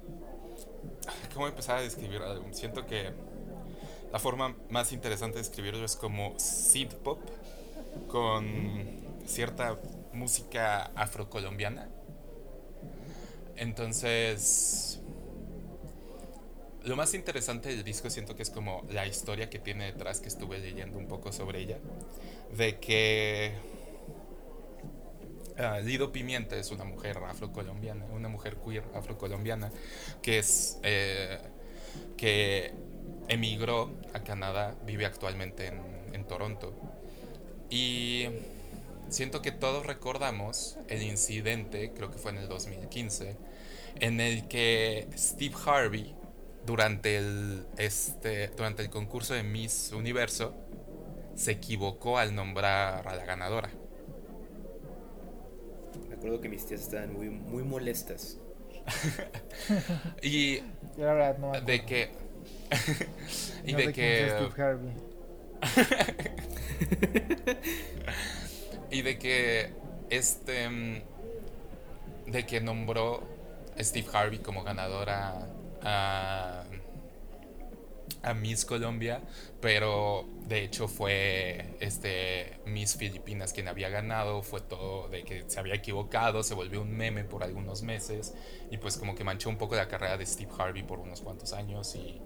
¿Cómo 1.34 1.46
empezar 1.46 1.78
a 1.78 1.82
describir 1.82 2.16
el 2.16 2.28
álbum? 2.28 2.52
Siento 2.52 2.86
que 2.86 3.12
la 4.12 4.18
forma 4.18 4.56
más 4.70 4.92
interesante 4.92 5.36
de 5.36 5.42
escribirlo 5.42 5.84
es 5.84 5.96
como 5.96 6.38
synth 6.38 6.94
pop 6.94 7.20
con 8.08 9.00
cierta 9.26 9.78
música 10.12 10.90
afrocolombiana. 10.94 11.88
Entonces, 13.56 15.00
lo 16.84 16.96
más 16.96 17.14
interesante 17.14 17.68
del 17.68 17.84
disco 17.84 18.10
siento 18.10 18.36
que 18.36 18.42
es 18.42 18.50
como 18.50 18.86
la 18.90 19.06
historia 19.06 19.50
que 19.50 19.58
tiene 19.58 19.86
detrás, 19.86 20.20
que 20.20 20.28
estuve 20.28 20.58
leyendo 20.58 20.98
un 20.98 21.06
poco 21.06 21.32
sobre 21.32 21.60
ella, 21.60 21.78
de 22.56 22.78
que 22.78 23.52
uh, 25.58 25.84
Lido 25.84 26.12
Pimienta 26.12 26.56
es 26.56 26.70
una 26.70 26.84
mujer 26.84 27.18
afrocolombiana, 27.18 28.04
una 28.06 28.28
mujer 28.28 28.56
queer 28.56 28.84
afrocolombiana, 28.94 29.70
que 30.22 30.38
es... 30.38 30.78
Eh, 30.82 31.38
que 32.16 32.72
emigró 33.28 33.90
a 34.12 34.20
Canadá, 34.20 34.76
vive 34.84 35.06
actualmente 35.06 35.72
en, 36.12 36.24
Toronto. 36.24 36.72
Y 37.70 38.26
siento 39.08 39.42
que 39.42 39.50
todos 39.50 39.86
recordamos 39.86 40.76
el 40.88 41.02
incidente, 41.02 41.92
creo 41.92 42.10
que 42.10 42.18
fue 42.18 42.30
en 42.32 42.38
el 42.38 42.48
2015, 42.48 43.36
en 43.98 44.20
el 44.20 44.46
que 44.46 45.08
Steve 45.16 45.54
Harvey, 45.66 46.14
durante 46.66 47.16
el, 47.16 47.66
este, 47.78 48.48
durante 48.48 48.82
el 48.82 48.90
concurso 48.90 49.34
de 49.34 49.42
Miss 49.42 49.92
Universo, 49.92 50.54
se 51.34 51.52
equivocó 51.52 52.18
al 52.18 52.34
nombrar 52.34 53.06
a 53.06 53.14
la 53.14 53.24
ganadora. 53.24 53.70
Me 56.08 56.14
acuerdo 56.14 56.40
que 56.40 56.48
mis 56.48 56.66
tías 56.66 56.82
estaban 56.82 57.12
muy, 57.12 57.30
muy 57.30 57.62
molestas. 57.62 58.38
y 60.22 60.60
de 61.64 61.84
que 61.86 62.10
y 63.64 63.74
de 63.74 63.92
que. 63.92 64.32
y 68.90 69.02
de 69.02 69.18
que 69.18 69.72
este. 70.10 70.68
Mm, 70.68 71.02
de 72.26 72.46
que 72.46 72.60
nombró 72.60 73.26
Steve 73.78 74.06
Harvey 74.12 74.38
como 74.38 74.62
ganadora 74.62 75.48
a 75.82 76.64
a 78.22 78.34
Miss 78.34 78.64
Colombia, 78.64 79.22
pero 79.60 80.26
de 80.46 80.62
hecho 80.64 80.88
fue 80.88 81.76
este 81.80 82.58
Miss 82.66 82.96
Filipinas 82.96 83.52
quien 83.52 83.68
había 83.68 83.88
ganado, 83.88 84.42
fue 84.42 84.60
todo 84.60 85.08
de 85.08 85.22
que 85.22 85.44
se 85.46 85.58
había 85.58 85.74
equivocado, 85.74 86.42
se 86.42 86.54
volvió 86.54 86.82
un 86.82 86.96
meme 86.96 87.24
por 87.24 87.42
algunos 87.42 87.82
meses 87.82 88.34
y 88.70 88.76
pues 88.76 88.96
como 88.96 89.14
que 89.14 89.24
manchó 89.24 89.48
un 89.48 89.56
poco 89.56 89.74
la 89.74 89.88
carrera 89.88 90.16
de 90.18 90.26
Steve 90.26 90.50
Harvey 90.58 90.82
por 90.82 90.98
unos 90.98 91.22
cuantos 91.22 91.52
años 91.52 91.94
y, 91.94 92.20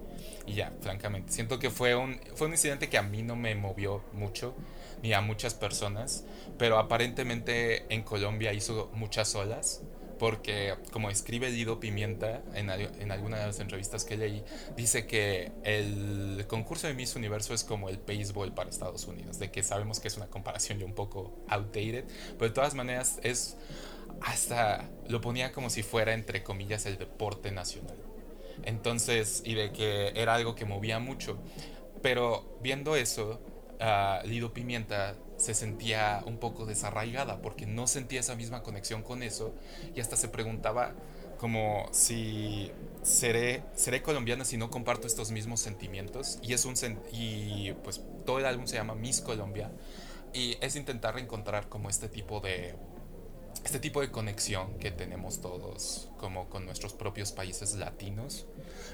y 0.45 0.53
ya, 0.55 0.73
francamente, 0.81 1.31
siento 1.31 1.59
que 1.59 1.69
fue 1.69 1.95
un, 1.95 2.19
fue 2.35 2.47
un 2.47 2.53
incidente 2.53 2.89
que 2.89 2.97
a 2.97 3.03
mí 3.03 3.23
no 3.23 3.35
me 3.35 3.55
movió 3.55 4.03
mucho 4.13 4.53
ni 5.01 5.13
a 5.13 5.21
muchas 5.21 5.53
personas, 5.53 6.25
pero 6.57 6.77
aparentemente 6.77 7.85
en 7.93 8.03
Colombia 8.03 8.53
hizo 8.53 8.89
muchas 8.93 9.33
olas 9.35 9.81
porque 10.19 10.75
como 10.91 11.09
escribe 11.09 11.49
Lido 11.49 11.79
Pimienta 11.79 12.41
en, 12.53 12.69
en 12.69 13.11
alguna 13.11 13.39
de 13.39 13.47
las 13.47 13.59
entrevistas 13.59 14.05
que 14.05 14.17
leí, 14.17 14.43
dice 14.75 15.05
que 15.07 15.51
el 15.63 16.45
concurso 16.47 16.87
de 16.87 16.93
Miss 16.93 17.15
Universo 17.15 17.53
es 17.53 17.63
como 17.63 17.89
el 17.89 17.97
béisbol 17.97 18.53
para 18.53 18.69
Estados 18.69 19.05
Unidos, 19.05 19.39
de 19.39 19.51
que 19.51 19.63
sabemos 19.63 19.99
que 19.99 20.07
es 20.07 20.17
una 20.17 20.27
comparación 20.27 20.79
ya 20.79 20.85
un 20.85 20.93
poco 20.93 21.33
outdated, 21.47 22.05
pero 22.37 22.49
de 22.49 22.53
todas 22.53 22.75
maneras 22.75 23.19
es 23.23 23.57
hasta 24.21 24.89
lo 25.07 25.21
ponía 25.21 25.51
como 25.51 25.69
si 25.69 25.83
fuera 25.83 26.13
entre 26.13 26.43
comillas 26.43 26.85
el 26.85 26.97
deporte 26.97 27.51
nacional. 27.51 27.97
Entonces, 28.63 29.41
y 29.45 29.53
de 29.55 29.71
que 29.71 30.13
era 30.15 30.35
algo 30.35 30.55
que 30.55 30.65
movía 30.65 30.99
mucho. 30.99 31.37
Pero 32.01 32.57
viendo 32.61 32.95
eso, 32.95 33.41
Lido 34.25 34.53
Pimienta 34.53 35.15
se 35.45 35.53
sentía 35.53 36.23
un 36.25 36.37
poco 36.37 36.65
desarraigada 36.65 37.39
porque 37.39 37.67
no 37.67 37.85
sentía 37.85 38.19
esa 38.19 38.35
misma 38.35 38.63
conexión 38.63 39.03
con 39.03 39.21
eso 39.21 39.53
y 39.93 39.99
hasta 39.99 40.17
se 40.17 40.27
preguntaba 40.27 40.93
como 41.37 41.87
si 41.91 42.71
seré, 43.03 43.61
seré 43.75 44.01
colombiana 44.01 44.43
si 44.43 44.57
no 44.57 44.71
comparto 44.71 45.05
estos 45.05 45.29
mismos 45.29 45.59
sentimientos. 45.59 46.39
Y 46.41 46.53
es 46.53 46.65
un 46.65 46.73
y 47.11 47.73
pues 47.83 48.01
todo 48.25 48.39
el 48.39 48.45
álbum 48.47 48.65
se 48.65 48.77
llama 48.77 48.95
Miss 48.95 49.21
Colombia 49.21 49.71
y 50.33 50.57
es 50.61 50.75
intentar 50.75 51.19
encontrar 51.19 51.69
como 51.69 51.89
este 51.89 52.09
tipo 52.09 52.39
de 52.39 52.75
este 53.63 53.79
tipo 53.79 54.01
de 54.01 54.09
conexión 54.09 54.79
que 54.79 54.89
tenemos 54.89 55.41
todos 55.41 56.09
como 56.17 56.49
con 56.49 56.65
nuestros 56.65 56.93
propios 56.93 57.31
países 57.31 57.75
latinos, 57.75 58.47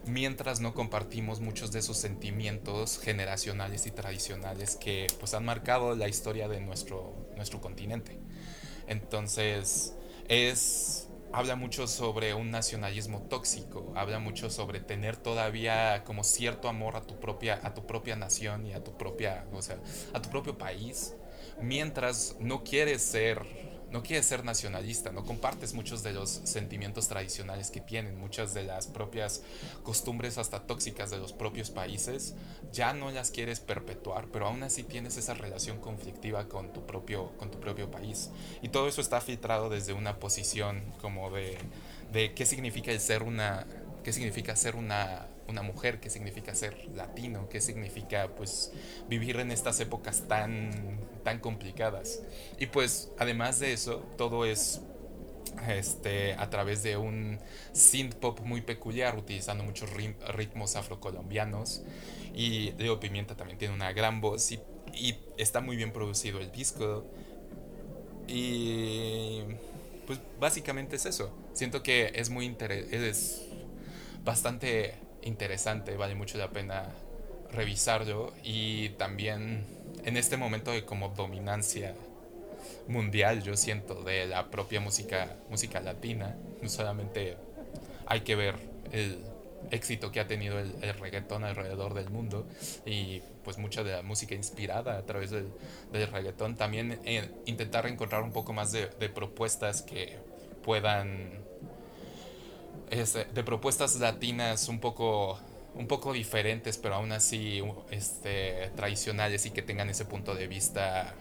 mientras 0.05 0.59
no 0.59 0.73
compartimos 0.73 1.39
muchos 1.39 1.71
de 1.71 1.79
esos 1.79 1.97
sentimientos 1.97 2.99
generacionales 2.99 3.85
y 3.87 3.91
tradicionales 3.91 4.75
que 4.75 5.07
pues 5.19 5.33
han 5.33 5.45
marcado 5.45 5.95
la 5.95 6.07
historia 6.07 6.47
de 6.47 6.59
nuestro, 6.59 7.13
nuestro 7.35 7.61
continente. 7.61 8.17
Entonces, 8.87 9.95
es 10.27 11.07
habla 11.33 11.55
mucho 11.55 11.87
sobre 11.87 12.33
un 12.33 12.51
nacionalismo 12.51 13.21
tóxico, 13.21 13.93
habla 13.95 14.19
mucho 14.19 14.49
sobre 14.49 14.81
tener 14.81 15.15
todavía 15.15 16.03
como 16.03 16.23
cierto 16.23 16.67
amor 16.67 16.97
a 16.97 17.01
tu 17.01 17.19
propia 17.19 17.59
a 17.63 17.73
tu 17.73 17.85
propia 17.87 18.15
nación 18.15 18.65
y 18.65 18.73
a 18.73 18.83
tu 18.83 18.97
propia, 18.97 19.45
o 19.53 19.61
sea, 19.61 19.77
a 20.13 20.21
tu 20.21 20.29
propio 20.29 20.57
país, 20.57 21.15
mientras 21.61 22.35
no 22.39 22.63
quieres 22.63 23.01
ser 23.01 23.45
no 23.91 24.03
quieres 24.03 24.25
ser 24.25 24.45
nacionalista, 24.45 25.11
no 25.11 25.25
compartes 25.25 25.73
muchos 25.73 26.01
de 26.01 26.13
los 26.13 26.29
sentimientos 26.29 27.07
tradicionales 27.07 27.71
que 27.71 27.81
tienen, 27.81 28.17
muchas 28.17 28.53
de 28.53 28.63
las 28.63 28.87
propias 28.87 29.41
costumbres 29.83 30.37
hasta 30.37 30.65
tóxicas 30.65 31.11
de 31.11 31.17
los 31.17 31.33
propios 31.33 31.69
países, 31.69 32.35
ya 32.71 32.93
no 32.93 33.11
las 33.11 33.31
quieres 33.31 33.59
perpetuar, 33.59 34.27
pero 34.31 34.47
aún 34.47 34.63
así 34.63 34.83
tienes 34.83 35.17
esa 35.17 35.33
relación 35.33 35.79
conflictiva 35.79 36.47
con 36.47 36.71
tu 36.71 36.85
propio, 36.85 37.31
con 37.37 37.51
tu 37.51 37.59
propio 37.59 37.91
país. 37.91 38.29
Y 38.61 38.69
todo 38.69 38.87
eso 38.87 39.01
está 39.01 39.19
filtrado 39.19 39.69
desde 39.69 39.93
una 39.93 40.19
posición 40.19 40.81
como 41.01 41.29
de, 41.29 41.57
de 42.13 42.33
qué 42.33 42.45
significa 42.45 42.91
el 42.91 42.99
ser 43.01 43.23
una, 43.23 43.67
qué 44.03 44.13
significa 44.13 44.55
ser 44.55 44.75
una 44.75 45.27
una 45.51 45.61
mujer, 45.61 45.99
qué 45.99 46.09
significa 46.09 46.55
ser 46.55 46.75
latino, 46.95 47.47
qué 47.49 47.61
significa 47.61 48.29
pues 48.35 48.71
vivir 49.07 49.39
en 49.39 49.51
estas 49.51 49.79
épocas 49.79 50.23
tan, 50.27 50.71
tan 51.23 51.39
complicadas. 51.39 52.21
Y 52.57 52.67
pues 52.67 53.11
además 53.19 53.59
de 53.59 53.73
eso, 53.73 54.03
todo 54.17 54.45
es 54.45 54.81
este, 55.67 56.33
a 56.33 56.49
través 56.49 56.83
de 56.83 56.97
un 56.97 57.39
synth 57.73 58.15
pop 58.15 58.39
muy 58.41 58.61
peculiar, 58.61 59.17
utilizando 59.17 59.63
muchos 59.63 59.89
ritmos 59.91 60.75
afrocolombianos. 60.75 61.83
Y 62.33 62.71
Leo 62.73 62.99
Pimienta 62.99 63.35
también 63.35 63.57
tiene 63.57 63.73
una 63.73 63.91
gran 63.93 64.21
voz 64.21 64.51
y, 64.51 64.59
y 64.93 65.17
está 65.37 65.61
muy 65.61 65.75
bien 65.75 65.91
producido 65.91 66.39
el 66.39 66.51
disco. 66.51 67.05
Y 68.27 69.41
pues 70.07 70.19
básicamente 70.39 70.95
es 70.95 71.05
eso. 71.05 71.31
Siento 71.53 71.83
que 71.83 72.11
es 72.15 72.29
muy 72.29 72.45
interesante, 72.45 73.09
es 73.09 73.41
bastante 74.23 74.95
interesante, 75.23 75.95
vale 75.97 76.15
mucho 76.15 76.37
la 76.37 76.49
pena 76.49 76.89
revisarlo. 77.51 78.33
Y 78.43 78.89
también 78.89 79.65
en 80.03 80.17
este 80.17 80.37
momento 80.37 80.71
de 80.71 80.85
como 80.85 81.09
dominancia 81.09 81.93
mundial 82.87 83.43
yo 83.43 83.57
siento 83.57 84.03
de 84.03 84.27
la 84.27 84.49
propia 84.49 84.79
música 84.79 85.35
música 85.49 85.79
latina 85.79 86.35
no 86.61 86.69
solamente 86.69 87.35
hay 88.05 88.21
que 88.21 88.35
ver 88.35 88.55
el 88.91 89.19
éxito 89.71 90.11
que 90.11 90.19
ha 90.19 90.27
tenido 90.27 90.59
el, 90.59 90.93
reggaetón 90.99 91.43
alrededor 91.43 91.93
del 91.93 92.09
mundo 92.09 92.47
y 92.85 93.21
pues 93.43 93.57
mucha 93.57 93.83
de 93.83 93.91
la 93.91 94.01
música 94.01 94.35
inspirada 94.35 94.97
a 94.97 95.05
través 95.05 95.31
del, 95.31 95.49
del 95.91 96.07
reggaetón. 96.11 96.55
También 96.55 96.99
intentar 97.45 97.85
encontrar 97.87 98.23
un 98.23 98.31
poco 98.31 98.53
más 98.53 98.71
de 98.71 99.09
propuestas 99.09 99.81
que 99.81 100.17
puedan 100.63 101.41
este, 102.91 103.25
de 103.25 103.43
propuestas 103.43 103.95
latinas 103.99 104.67
un 104.67 104.79
poco, 104.79 105.39
un 105.75 105.87
poco 105.87 106.11
diferentes, 106.11 106.77
pero 106.77 106.95
aún 106.95 107.13
así 107.13 107.63
este, 107.89 108.69
tradicionales 108.75 109.45
y 109.45 109.51
que 109.51 109.61
tengan 109.61 109.89
ese 109.89 110.05
punto 110.05 110.35
de 110.35 110.47
vista 110.47 111.15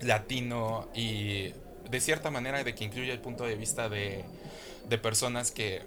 latino 0.00 0.88
y 0.92 1.52
de 1.88 2.00
cierta 2.00 2.30
manera 2.30 2.64
de 2.64 2.74
que 2.74 2.84
incluya 2.84 3.12
el 3.12 3.20
punto 3.20 3.44
de 3.44 3.54
vista 3.54 3.88
de, 3.88 4.24
de 4.88 4.98
personas 4.98 5.52
que 5.52 5.82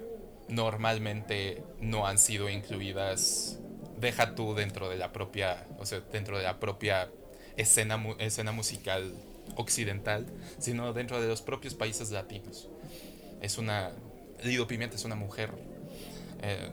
normalmente 0.48 1.62
no 1.82 2.08
han 2.08 2.18
sido 2.18 2.50
incluidas 2.50 3.60
deja 3.98 4.36
tú 4.36 4.54
dentro 4.54 4.88
de 4.88 4.96
la 4.96 5.12
propia 5.12 5.68
o 5.78 5.86
sea 5.86 6.00
dentro 6.00 6.38
de 6.38 6.44
la 6.44 6.60
propia 6.60 7.10
escena 7.58 8.02
escena 8.20 8.54
musical 8.54 9.14
occidental 9.56 10.26
sino 10.60 10.94
dentro 10.94 11.20
de 11.20 11.28
los 11.28 11.42
propios 11.42 11.74
países 11.74 12.12
latinos. 12.12 12.70
Es 13.42 13.58
una 13.58 13.92
Lido 14.44 14.68
Pimienta 14.68 14.96
es 14.96 15.06
una 15.06 15.16
mujer 15.16 15.52
eh, 16.42 16.70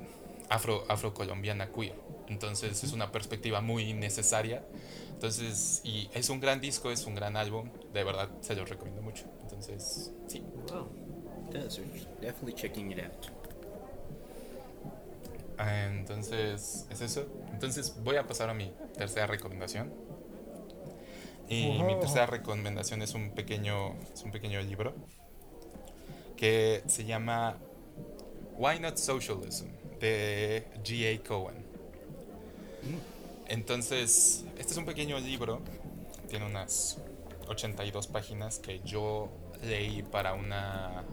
afro, 0.48 0.84
afrocolombiana 0.88 1.70
queer. 1.70 1.94
Entonces 2.28 2.82
es 2.82 2.92
una 2.92 3.12
perspectiva 3.12 3.60
muy 3.60 3.92
necesaria. 3.92 4.64
Entonces, 5.12 5.80
y 5.84 6.08
es 6.12 6.28
un 6.30 6.40
gran 6.40 6.60
disco, 6.60 6.90
es 6.90 7.06
un 7.06 7.14
gran 7.14 7.36
álbum. 7.36 7.70
De 7.92 8.04
verdad, 8.04 8.28
se 8.40 8.54
lo 8.54 8.64
recomiendo 8.64 9.02
mucho. 9.02 9.24
Entonces, 9.42 10.12
sí. 10.26 10.42
Wow. 10.68 10.88
definitely 12.20 12.54
checking 12.54 12.92
it 12.92 12.98
out. 12.98 13.26
Ah, 15.56 15.86
entonces, 15.86 16.86
es 16.90 17.00
eso. 17.00 17.26
Entonces, 17.52 17.94
voy 18.02 18.16
a 18.16 18.26
pasar 18.26 18.50
a 18.50 18.54
mi 18.54 18.72
tercera 18.96 19.26
recomendación. 19.26 19.92
Y 21.48 21.82
mi 21.82 21.98
tercera 22.00 22.26
recomendación 22.26 23.02
es 23.02 23.14
un 23.14 23.30
pequeño, 23.30 23.94
es 24.12 24.22
un 24.22 24.32
pequeño 24.32 24.60
libro 24.62 24.94
que 26.36 26.82
se 26.86 27.04
llama 27.04 27.58
Why 28.56 28.78
Not 28.78 28.96
Socialism 28.96 29.66
de 30.00 30.64
G.A. 30.84 31.26
Cohen. 31.26 31.64
Entonces, 33.48 34.44
este 34.58 34.72
es 34.72 34.78
un 34.78 34.84
pequeño 34.84 35.18
libro, 35.18 35.60
tiene 36.28 36.46
unas 36.46 36.98
82 37.48 38.06
páginas 38.06 38.58
que 38.58 38.80
yo 38.84 39.28
leí 39.62 40.02
para 40.02 40.34
una, 40.34 41.04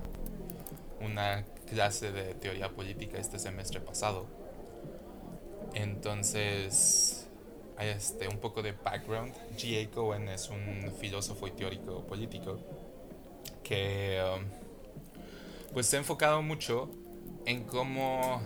una 1.02 1.46
clase 1.70 2.12
de 2.12 2.34
teoría 2.36 2.70
política 2.70 3.18
este 3.18 3.40
semestre 3.40 3.80
pasado. 3.80 4.26
Entonces, 5.74 7.28
este, 7.80 8.28
un 8.28 8.38
poco 8.38 8.62
de 8.62 8.74
background. 8.74 9.34
G.A. 9.58 9.90
Cohen 9.90 10.30
es 10.30 10.50
un 10.50 10.92
filósofo 11.00 11.48
y 11.48 11.52
teórico 11.52 12.06
político 12.06 12.60
que... 13.64 14.22
Um, 14.36 14.62
pues 15.74 15.88
se 15.88 15.96
ha 15.96 16.00
enfocado 16.00 16.42
mucho 16.42 16.90
en 17.46 17.64
cómo, 17.64 18.42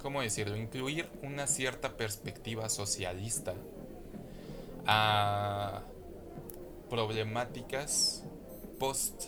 ¿cómo 0.00 0.22
decirlo? 0.22 0.56
Incluir 0.56 1.08
una 1.22 1.46
cierta 1.46 1.96
perspectiva 1.96 2.68
socialista 2.68 3.54
a 4.86 5.82
problemáticas 6.90 8.22
post 8.78 9.24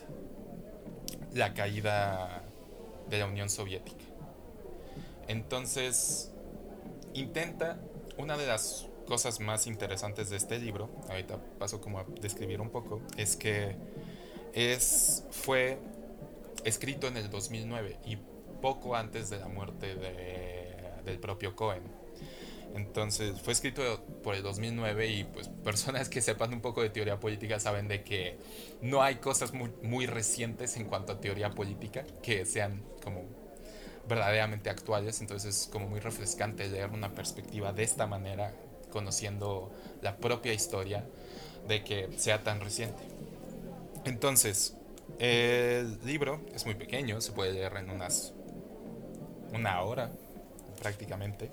la 1.32 1.54
caída 1.54 2.42
de 3.08 3.18
la 3.18 3.26
Unión 3.26 3.48
Soviética. 3.50 4.04
Entonces, 5.28 6.30
intenta, 7.14 7.78
una 8.16 8.36
de 8.36 8.46
las 8.46 8.86
cosas 9.06 9.40
más 9.40 9.66
interesantes 9.66 10.30
de 10.30 10.36
este 10.36 10.58
libro, 10.58 10.90
ahorita 11.08 11.38
paso 11.58 11.80
como 11.80 11.98
a 11.98 12.04
describir 12.20 12.60
un 12.60 12.70
poco, 12.70 13.00
es 13.16 13.36
que 13.36 13.76
es, 14.52 15.24
fue 15.30 15.78
escrito 16.64 17.06
en 17.06 17.16
el 17.16 17.30
2009 17.30 17.98
y 18.04 18.18
poco 18.66 18.96
antes 18.96 19.30
de 19.30 19.38
la 19.38 19.46
muerte 19.46 19.94
del 21.04 21.20
propio 21.20 21.54
Cohen. 21.54 21.84
Entonces 22.74 23.40
fue 23.40 23.52
escrito 23.52 24.04
por 24.24 24.34
el 24.34 24.42
2009 24.42 25.06
y 25.06 25.22
pues 25.22 25.46
personas 25.64 26.08
que 26.08 26.20
sepan 26.20 26.52
un 26.52 26.60
poco 26.60 26.82
de 26.82 26.90
teoría 26.90 27.20
política 27.20 27.60
saben 27.60 27.86
de 27.86 28.02
que 28.02 28.36
no 28.82 29.04
hay 29.04 29.16
cosas 29.16 29.52
muy, 29.52 29.70
muy 29.84 30.06
recientes 30.06 30.76
en 30.76 30.86
cuanto 30.86 31.12
a 31.12 31.20
teoría 31.20 31.50
política 31.50 32.04
que 32.24 32.44
sean 32.44 32.82
como 33.04 33.22
verdaderamente 34.08 34.68
actuales. 34.68 35.20
Entonces 35.20 35.60
es 35.62 35.68
como 35.68 35.86
muy 35.86 36.00
refrescante 36.00 36.66
leer 36.68 36.90
una 36.90 37.14
perspectiva 37.14 37.72
de 37.72 37.84
esta 37.84 38.08
manera, 38.08 38.52
conociendo 38.90 39.70
la 40.02 40.16
propia 40.16 40.52
historia 40.52 41.04
de 41.68 41.84
que 41.84 42.08
sea 42.16 42.42
tan 42.42 42.60
reciente. 42.60 43.04
Entonces, 44.04 44.74
el 45.20 46.04
libro 46.04 46.40
es 46.52 46.66
muy 46.66 46.74
pequeño, 46.74 47.20
se 47.20 47.30
puede 47.30 47.52
leer 47.52 47.76
en 47.76 47.90
unas 47.90 48.32
una 49.56 49.82
hora 49.82 50.10
prácticamente 50.80 51.50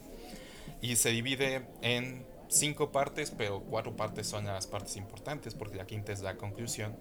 y 0.81 0.95
se 0.95 1.09
divide 1.09 1.65
en 1.81 2.25
cinco 2.49 2.91
partes, 2.91 3.31
pero 3.31 3.61
cuatro 3.61 3.95
partes 3.95 4.27
son 4.27 4.45
las 4.45 4.67
partes 4.67 4.95
importantes 4.97 5.55
porque 5.55 5.77
la 5.77 5.87
quinta 5.87 6.11
es 6.11 6.21
la 6.21 6.35
conclusión 6.35 6.95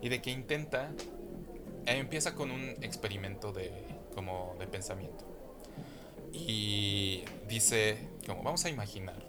y 0.00 0.08
de 0.08 0.22
que 0.22 0.30
intenta 0.30 0.90
eh, 1.86 1.98
empieza 1.98 2.34
con 2.34 2.50
un 2.50 2.76
experimento 2.82 3.52
de 3.52 3.70
como 4.14 4.56
de 4.58 4.66
pensamiento 4.66 5.24
y 6.32 7.24
dice 7.48 7.98
como 8.26 8.42
vamos 8.42 8.64
a 8.64 8.70
imaginar 8.70 9.22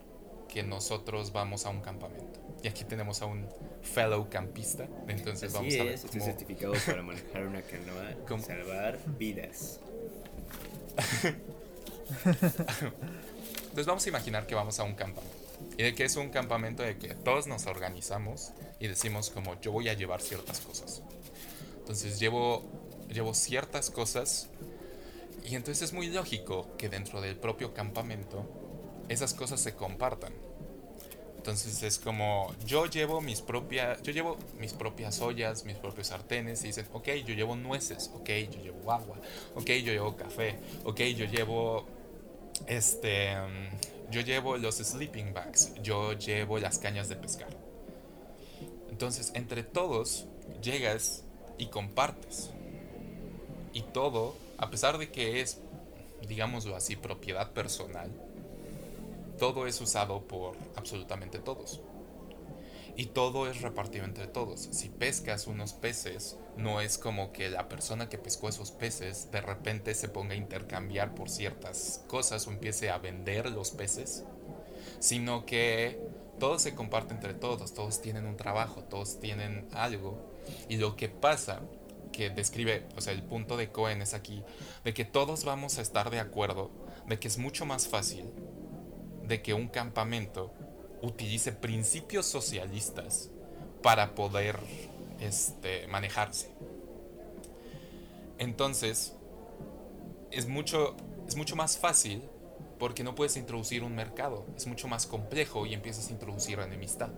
que 0.48 0.64
nosotros 0.64 1.32
vamos 1.32 1.66
a 1.66 1.70
un 1.70 1.82
campamento 1.82 2.40
y 2.64 2.68
aquí 2.68 2.84
tenemos 2.84 3.22
a 3.22 3.26
un 3.26 3.48
fellow 3.82 4.30
campista. 4.30 4.88
Entonces 5.08 5.54
vamos 5.54 5.74
a 5.76 5.84
ver. 5.84 5.94
Es, 5.94 6.06
cómo... 6.06 6.24
certificado 6.24 6.74
para 6.86 7.02
manejar 7.02 7.48
una 7.48 7.62
canoa 7.62 8.40
salvar 8.42 9.00
vidas. 9.18 9.80
Entonces 13.64 13.86
vamos 13.86 14.06
a 14.06 14.10
imaginar 14.10 14.48
que 14.48 14.56
vamos 14.56 14.80
a 14.80 14.84
un 14.84 14.96
campamento. 14.96 15.38
Y 15.78 15.84
de 15.84 15.94
que 15.96 16.06
es 16.06 16.16
un 16.16 16.30
campamento 16.30 16.84
de 16.84 16.98
que 16.98 17.16
todos 17.16 17.48
nos 17.48 17.66
organizamos 17.66 18.52
y 18.80 18.88
decimos 18.88 19.30
como 19.30 19.60
yo 19.62 19.72
voy 19.72 19.90
a 19.90 19.94
llevar 19.94 20.22
ciertas 20.22 20.60
cosas. 20.60 21.02
Entonces 21.80 22.20
llevo, 22.20 22.64
llevo 23.10 23.34
ciertas 23.34 23.90
cosas 23.90 24.48
y 25.44 25.56
entonces 25.56 25.90
es 25.90 25.94
muy 25.94 26.08
lógico 26.08 26.68
que 26.78 26.90
dentro 26.90 27.22
del 27.22 27.36
propio 27.36 27.74
campamento 27.74 28.46
esas 29.10 29.34
cosas 29.34 29.60
se 29.60 29.74
compartan. 29.74 30.34
Entonces 31.40 31.82
es 31.84 32.00
como 32.00 32.54
yo 32.66 32.86
llevo 32.86 33.22
mis 33.22 33.42
propias 33.42 34.02
yo 34.02 34.12
llevo 34.12 34.38
mis 34.60 34.74
propias 34.74 35.22
ollas, 35.22 35.64
mis 35.64 35.78
propios 35.78 36.08
sartenes 36.08 36.62
y 36.66 36.68
dicen, 36.68 36.86
ok, 36.92 37.08
yo 37.26 37.34
llevo 37.34 37.56
nueces, 37.56 38.12
ok, 38.14 38.30
yo 38.52 38.62
llevo 38.62 38.92
agua, 38.92 39.16
ok, 39.56 39.68
yo 39.68 39.94
llevo 39.94 40.18
café, 40.18 40.60
ok, 40.84 41.00
yo 41.16 41.26
llevo 41.26 41.88
este 42.68 43.38
yo 44.12 44.20
llevo 44.20 44.58
los 44.58 44.76
sleeping 44.76 45.34
bags, 45.34 45.74
yo 45.82 46.12
llevo 46.12 46.60
las 46.60 46.78
cañas 46.78 47.08
de 47.08 47.16
pescar. 47.16 47.56
Entonces, 48.90 49.32
entre 49.34 49.64
todos 49.64 50.26
llegas 50.62 51.24
y 51.58 51.68
compartes. 51.68 52.50
Y 53.72 53.84
todo, 53.84 54.36
a 54.58 54.70
pesar 54.70 54.98
de 54.98 55.10
que 55.10 55.40
es, 55.40 55.60
digámoslo 56.28 56.76
así, 56.76 56.98
propiedad 56.98 57.52
personal, 57.54 58.12
todo 59.40 59.66
es 59.66 59.80
usado 59.82 60.28
por 60.28 60.56
absolutamente 60.76 61.40
todos. 61.40 61.82
Y 62.96 63.08
todo 63.08 63.50
es 63.50 63.62
repartido 63.62 64.04
entre 64.04 64.28
todos. 64.28 64.68
Si 64.72 64.90
pescas 64.90 65.48
unos 65.48 65.72
peces, 65.72 66.38
no 66.58 66.82
es 66.82 66.98
como 66.98 67.32
que 67.32 67.50
la 67.50 67.70
persona 67.70 68.10
que 68.10 68.18
pescó 68.18 68.50
esos 68.50 68.72
peces 68.72 69.32
de 69.32 69.40
repente 69.40 69.96
se 69.96 70.10
ponga 70.10 70.34
a 70.34 70.38
intercambiar 70.38 71.16
por 71.16 71.30
ciertas 71.30 72.04
cosas 72.08 72.46
o 72.46 72.52
empiece 72.52 72.90
a 72.90 72.98
vender 72.98 73.50
los 73.52 73.72
peces, 73.72 74.26
sino 75.00 75.46
que 75.46 75.98
todo 76.40 76.60
se 76.60 76.76
comparte 76.76 77.14
entre 77.14 77.34
todos, 77.34 77.74
todos 77.74 78.02
tienen 78.02 78.26
un 78.26 78.36
trabajo, 78.36 78.84
todos 78.84 79.22
tienen 79.22 79.70
algo. 79.72 80.20
Y 80.68 80.76
lo 80.76 80.98
que 80.98 81.08
pasa, 81.08 81.62
que 82.12 82.30
describe, 82.30 82.86
o 82.98 83.02
sea, 83.02 83.14
el 83.14 83.24
punto 83.24 83.56
de 83.56 83.72
Cohen 83.72 84.02
es 84.02 84.14
aquí, 84.14 84.44
de 84.84 84.94
que 84.94 85.06
todos 85.06 85.46
vamos 85.46 85.78
a 85.78 85.82
estar 85.82 86.10
de 86.10 86.20
acuerdo 86.20 86.70
de 87.08 87.20
que 87.20 87.28
es 87.28 87.38
mucho 87.38 87.66
más 87.66 87.88
fácil 87.88 88.32
de 89.30 89.42
que 89.42 89.54
un 89.54 89.70
campamento 89.70 90.52
utilice 91.02 91.54
principios 91.54 92.26
socialistas 92.26 93.30
para 93.82 94.16
poder 94.16 94.60
este, 95.22 95.88
manejarse. 95.88 96.52
Entonces, 98.38 99.16
es 100.32 100.48
mucho, 100.48 100.96
es 101.28 101.36
mucho 101.36 101.56
más 101.56 101.78
fácil 101.78 102.24
porque 102.78 103.04
no 103.04 103.16
puedes 103.16 103.38
introducir 103.38 103.84
un 103.84 103.96
mercado, 103.96 104.46
es 104.58 104.66
mucho 104.68 104.88
más 104.88 105.06
complejo 105.06 105.66
y 105.66 105.74
empiezas 105.74 106.10
a 106.10 106.12
introducir 106.12 106.60
enemistad. 106.60 107.12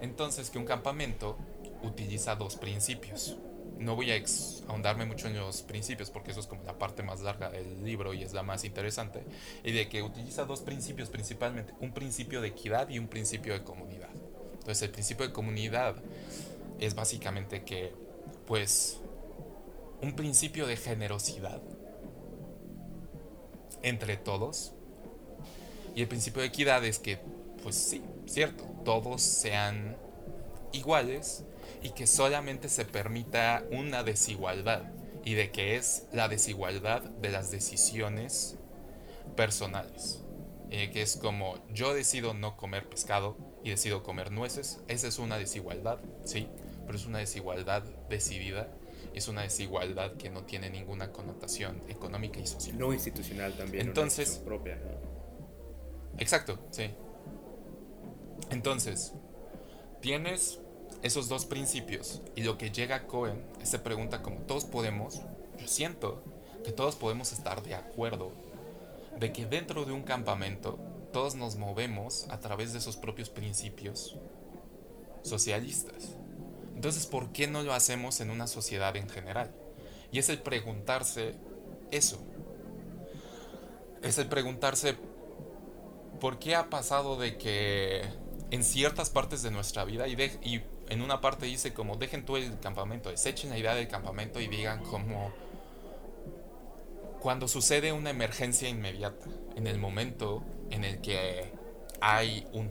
Entonces, 0.00 0.50
que 0.50 0.58
un 0.58 0.64
campamento 0.64 1.36
utiliza 1.82 2.36
dos 2.36 2.56
principios 2.56 3.36
no 3.78 3.94
voy 3.94 4.10
a 4.10 4.22
ahondarme 4.68 5.06
mucho 5.06 5.28
en 5.28 5.36
los 5.36 5.62
principios 5.62 6.10
porque 6.10 6.30
eso 6.30 6.40
es 6.40 6.46
como 6.46 6.62
la 6.64 6.78
parte 6.78 7.02
más 7.02 7.20
larga 7.20 7.50
del 7.50 7.84
libro 7.84 8.14
y 8.14 8.22
es 8.22 8.32
la 8.32 8.42
más 8.42 8.64
interesante, 8.64 9.22
y 9.64 9.72
de 9.72 9.88
que 9.88 10.02
utiliza 10.02 10.44
dos 10.44 10.60
principios 10.60 11.08
principalmente, 11.08 11.74
un 11.80 11.92
principio 11.92 12.40
de 12.40 12.48
equidad 12.48 12.88
y 12.88 12.98
un 12.98 13.08
principio 13.08 13.52
de 13.52 13.62
comunidad. 13.62 14.10
Entonces 14.54 14.82
el 14.82 14.90
principio 14.90 15.26
de 15.26 15.32
comunidad 15.32 15.96
es 16.80 16.94
básicamente 16.94 17.64
que, 17.64 17.92
pues, 18.46 18.98
un 20.02 20.14
principio 20.14 20.66
de 20.66 20.76
generosidad 20.76 21.62
entre 23.82 24.16
todos, 24.16 24.72
y 25.94 26.02
el 26.02 26.08
principio 26.08 26.42
de 26.42 26.48
equidad 26.48 26.84
es 26.84 26.98
que, 26.98 27.18
pues 27.62 27.76
sí, 27.76 28.02
cierto, 28.26 28.64
todos 28.84 29.22
sean 29.22 29.96
iguales, 30.72 31.44
y 31.86 31.90
que 31.90 32.08
solamente 32.08 32.68
se 32.68 32.84
permita 32.84 33.64
una 33.70 34.02
desigualdad 34.02 34.90
y 35.24 35.34
de 35.34 35.52
que 35.52 35.76
es 35.76 36.08
la 36.12 36.26
desigualdad 36.26 37.02
de 37.02 37.30
las 37.30 37.52
decisiones 37.52 38.58
personales. 39.36 40.24
Eh, 40.70 40.90
que 40.90 41.00
es 41.02 41.16
como 41.16 41.64
yo 41.72 41.94
decido 41.94 42.34
no 42.34 42.56
comer 42.56 42.88
pescado 42.88 43.36
y 43.62 43.70
decido 43.70 44.02
comer 44.02 44.32
nueces, 44.32 44.80
esa 44.88 45.06
es 45.06 45.20
una 45.20 45.38
desigualdad, 45.38 46.00
sí, 46.24 46.48
pero 46.86 46.98
es 46.98 47.06
una 47.06 47.18
desigualdad 47.18 47.84
decidida, 48.08 48.68
es 49.14 49.28
una 49.28 49.42
desigualdad 49.42 50.16
que 50.16 50.28
no 50.28 50.42
tiene 50.42 50.70
ninguna 50.70 51.12
connotación 51.12 51.84
económica 51.88 52.40
y 52.40 52.48
social. 52.48 52.76
No 52.76 52.92
institucional 52.92 53.52
también. 53.52 53.86
Entonces, 53.86 54.42
propia. 54.44 54.76
Exacto, 56.18 56.58
sí. 56.72 56.90
Entonces, 58.50 59.12
tienes 60.00 60.58
esos 61.06 61.28
dos 61.28 61.46
principios 61.46 62.20
y 62.34 62.42
lo 62.42 62.58
que 62.58 62.70
llega 62.70 62.96
a 62.96 63.06
Cohen 63.06 63.42
se 63.62 63.78
pregunta 63.78 64.22
como 64.22 64.40
todos 64.40 64.64
podemos, 64.64 65.20
yo 65.58 65.66
siento 65.66 66.22
que 66.64 66.72
todos 66.72 66.96
podemos 66.96 67.32
estar 67.32 67.62
de 67.62 67.74
acuerdo 67.74 68.32
de 69.18 69.32
que 69.32 69.46
dentro 69.46 69.84
de 69.84 69.92
un 69.92 70.02
campamento 70.02 70.78
todos 71.12 71.34
nos 71.34 71.56
movemos 71.56 72.26
a 72.28 72.40
través 72.40 72.72
de 72.72 72.80
esos 72.80 72.96
propios 72.96 73.30
principios 73.30 74.16
socialistas. 75.22 76.16
Entonces, 76.74 77.06
¿por 77.06 77.32
qué 77.32 77.46
no 77.46 77.62
lo 77.62 77.72
hacemos 77.72 78.20
en 78.20 78.30
una 78.30 78.46
sociedad 78.46 78.94
en 78.96 79.08
general? 79.08 79.54
Y 80.12 80.18
es 80.18 80.28
el 80.28 80.42
preguntarse 80.42 81.34
eso. 81.90 82.18
Es 84.02 84.18
el 84.18 84.28
preguntarse 84.28 84.96
por 86.20 86.38
qué 86.38 86.54
ha 86.54 86.68
pasado 86.68 87.18
de 87.18 87.38
que 87.38 88.02
en 88.50 88.62
ciertas 88.62 89.08
partes 89.10 89.42
de 89.42 89.50
nuestra 89.50 89.84
vida 89.84 90.06
y 90.06 90.16
en 90.88 91.02
una 91.02 91.20
parte 91.20 91.46
dice 91.46 91.72
como 91.72 91.96
dejen 91.96 92.24
todo 92.24 92.36
el 92.36 92.58
campamento, 92.60 93.10
desechen 93.10 93.50
la 93.50 93.58
idea 93.58 93.74
del 93.74 93.88
campamento 93.88 94.40
y 94.40 94.46
digan 94.46 94.82
como 94.84 95.32
cuando 97.20 97.48
sucede 97.48 97.92
una 97.92 98.10
emergencia 98.10 98.68
inmediata, 98.68 99.26
en 99.56 99.66
el 99.66 99.78
momento 99.78 100.44
en 100.70 100.84
el 100.84 101.00
que 101.00 101.50
hay 102.00 102.46
un, 102.52 102.68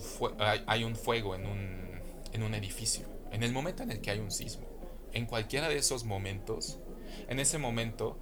hay, 0.67 0.84
un 0.84 0.95
fuego 0.95 1.32
un, 1.32 2.01
en 2.32 2.43
un 2.43 2.54
edificio, 2.54 3.06
en 3.32 3.43
el 3.43 3.51
momento 3.51 3.84
en 3.84 3.91
el 3.91 4.01
que 4.01 4.12
hay 4.12 4.19
un 4.19 4.32
sismo, 4.32 4.65
en 5.12 5.25
cualquiera 5.25 5.67
de 5.67 5.78
esos 5.78 6.06
momentos, 6.06 6.80
en 7.28 7.39
ese 7.39 7.58
momento, 7.58 8.17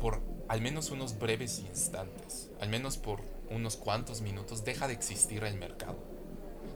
por 0.00 0.20
al 0.48 0.60
menos 0.60 0.90
unos 0.90 1.18
breves 1.18 1.60
instantes, 1.60 2.50
al 2.60 2.68
menos 2.68 2.98
por 2.98 3.22
unos 3.50 3.76
cuantos 3.76 4.20
minutos, 4.20 4.64
deja 4.64 4.88
de 4.88 4.94
existir 4.94 5.44
el 5.44 5.54
mercado, 5.54 5.98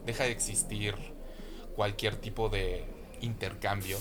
deja 0.06 0.24
de 0.24 0.30
existir 0.30 0.94
cualquier 1.76 2.16
tipo 2.16 2.48
de 2.48 2.84
intercambio 3.20 3.98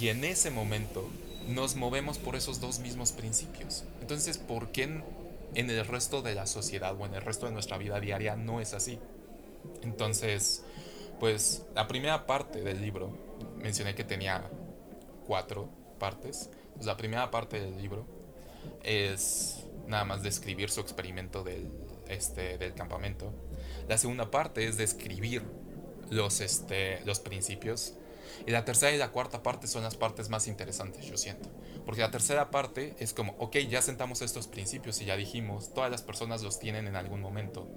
y 0.00 0.08
en 0.08 0.24
ese 0.24 0.50
momento 0.50 1.08
nos 1.48 1.76
movemos 1.76 2.18
por 2.18 2.36
esos 2.36 2.60
dos 2.60 2.78
mismos 2.78 3.12
principios. 3.12 3.84
Entonces, 4.00 4.38
¿por 4.38 4.68
qué 4.72 5.02
en, 5.54 5.70
el 5.70 5.86
resto 5.86 6.22
de 6.22 6.34
la 6.34 6.46
sociedad 6.46 6.98
o 6.98 7.06
en 7.06 7.14
el 7.14 7.22
resto 7.22 7.46
de 7.46 7.52
nuestra 7.52 7.78
vida 7.78 8.00
diaria 8.00 8.36
no 8.36 8.60
es 8.60 8.74
así? 8.74 8.98
Entonces, 9.82 10.64
pues 11.20 11.64
la 11.74 11.86
primera 11.86 12.26
parte 12.26 12.62
del 12.62 12.80
libro, 12.80 13.16
mencioné 13.58 13.94
que 13.94 14.04
tenía 14.04 14.50
cuatro 15.26 15.68
partes, 15.98 16.50
pues 16.74 16.86
la 16.86 16.96
primera 16.96 17.30
parte 17.30 17.60
del 17.60 17.76
libro 17.76 18.06
es 18.82 19.64
nada 19.86 20.04
más 20.04 20.22
describir 20.22 20.70
su 20.70 20.80
experimento 20.80 21.44
del, 21.44 21.70
este, 22.08 22.58
del 22.58 22.74
campamento. 22.74 23.32
La 23.88 23.98
segunda 23.98 24.30
parte 24.30 24.66
es 24.66 24.76
describir 24.76 25.42
los, 26.10 26.40
este, 26.40 27.00
los 27.04 27.20
principios. 27.20 27.94
Y 28.46 28.50
la 28.50 28.64
tercera 28.64 28.92
y 28.92 28.98
la 28.98 29.10
cuarta 29.10 29.42
parte 29.42 29.66
son 29.66 29.82
las 29.82 29.96
partes 29.96 30.28
más 30.28 30.48
interesantes, 30.48 31.06
yo 31.06 31.16
siento. 31.16 31.48
Porque 31.86 32.00
la 32.00 32.10
tercera 32.10 32.50
parte 32.50 32.94
es 32.98 33.12
como, 33.12 33.34
ok, 33.38 33.56
ya 33.68 33.80
sentamos 33.82 34.22
estos 34.22 34.48
principios 34.48 35.00
y 35.00 35.04
ya 35.04 35.16
dijimos, 35.16 35.72
todas 35.72 35.90
las 35.90 36.02
personas 36.02 36.42
los 36.42 36.58
tienen 36.58 36.86
en 36.86 36.96
algún 36.96 37.20
momento. 37.20 37.68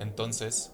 Entonces, 0.00 0.72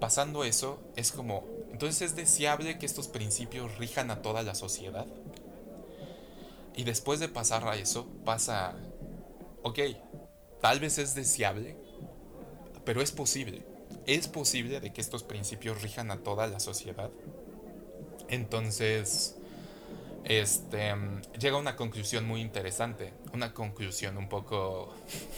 pasando 0.00 0.44
eso, 0.44 0.80
es 0.96 1.12
como, 1.12 1.44
entonces 1.72 2.02
es 2.02 2.16
deseable 2.16 2.78
que 2.78 2.86
estos 2.86 3.08
principios 3.08 3.78
rijan 3.78 4.10
a 4.10 4.22
toda 4.22 4.42
la 4.42 4.54
sociedad. 4.54 5.06
Y 6.76 6.84
después 6.84 7.20
de 7.20 7.28
pasar 7.28 7.66
a 7.66 7.76
eso, 7.76 8.06
pasa, 8.24 8.74
ok, 9.62 9.78
tal 10.60 10.80
vez 10.80 10.98
es 10.98 11.14
deseable, 11.14 11.76
pero 12.84 13.00
es 13.00 13.12
posible. 13.12 13.64
¿Es 14.06 14.28
posible 14.28 14.80
de 14.80 14.92
que 14.92 15.00
estos 15.00 15.22
principios 15.22 15.80
rijan 15.82 16.10
a 16.10 16.18
toda 16.18 16.46
la 16.46 16.60
sociedad? 16.60 17.10
Entonces, 18.28 19.36
este, 20.24 20.94
llega 21.38 21.56
a 21.56 21.60
una 21.60 21.76
conclusión 21.76 22.26
muy 22.26 22.42
interesante, 22.42 23.14
una 23.32 23.54
conclusión 23.54 24.18
un 24.18 24.28
poco, 24.28 24.92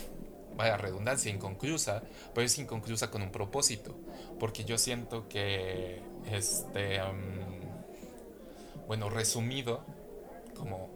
vaya 0.57 0.76
redundancia, 0.76 1.31
inconclusa, 1.31 2.02
pero 2.35 2.44
es 2.44 2.59
inconclusa 2.59 3.11
con 3.11 3.22
un 3.22 3.31
propósito, 3.31 3.96
porque 4.40 4.64
yo 4.64 4.79
siento 4.79 5.29
que, 5.29 6.02
este, 6.33 7.00
bueno, 8.88 9.11
resumido, 9.11 9.85
como 10.57 10.90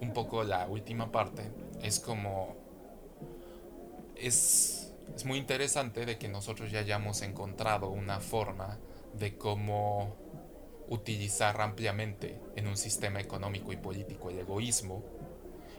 un 0.00 0.14
poco 0.14 0.44
la 0.44 0.66
última 0.66 1.12
parte, 1.12 1.42
es 1.82 2.00
como, 2.00 2.56
es 4.16 4.81
es 5.14 5.24
muy 5.24 5.38
interesante 5.38 6.06
de 6.06 6.18
que 6.18 6.28
nosotros 6.28 6.70
ya 6.70 6.80
hayamos 6.80 7.22
encontrado 7.22 7.88
una 7.88 8.20
forma 8.20 8.78
de 9.14 9.36
cómo 9.36 10.16
utilizar 10.88 11.60
ampliamente 11.60 12.40
en 12.56 12.66
un 12.66 12.76
sistema 12.76 13.20
económico 13.20 13.72
y 13.72 13.76
político 13.76 14.30
el 14.30 14.40
egoísmo 14.40 15.02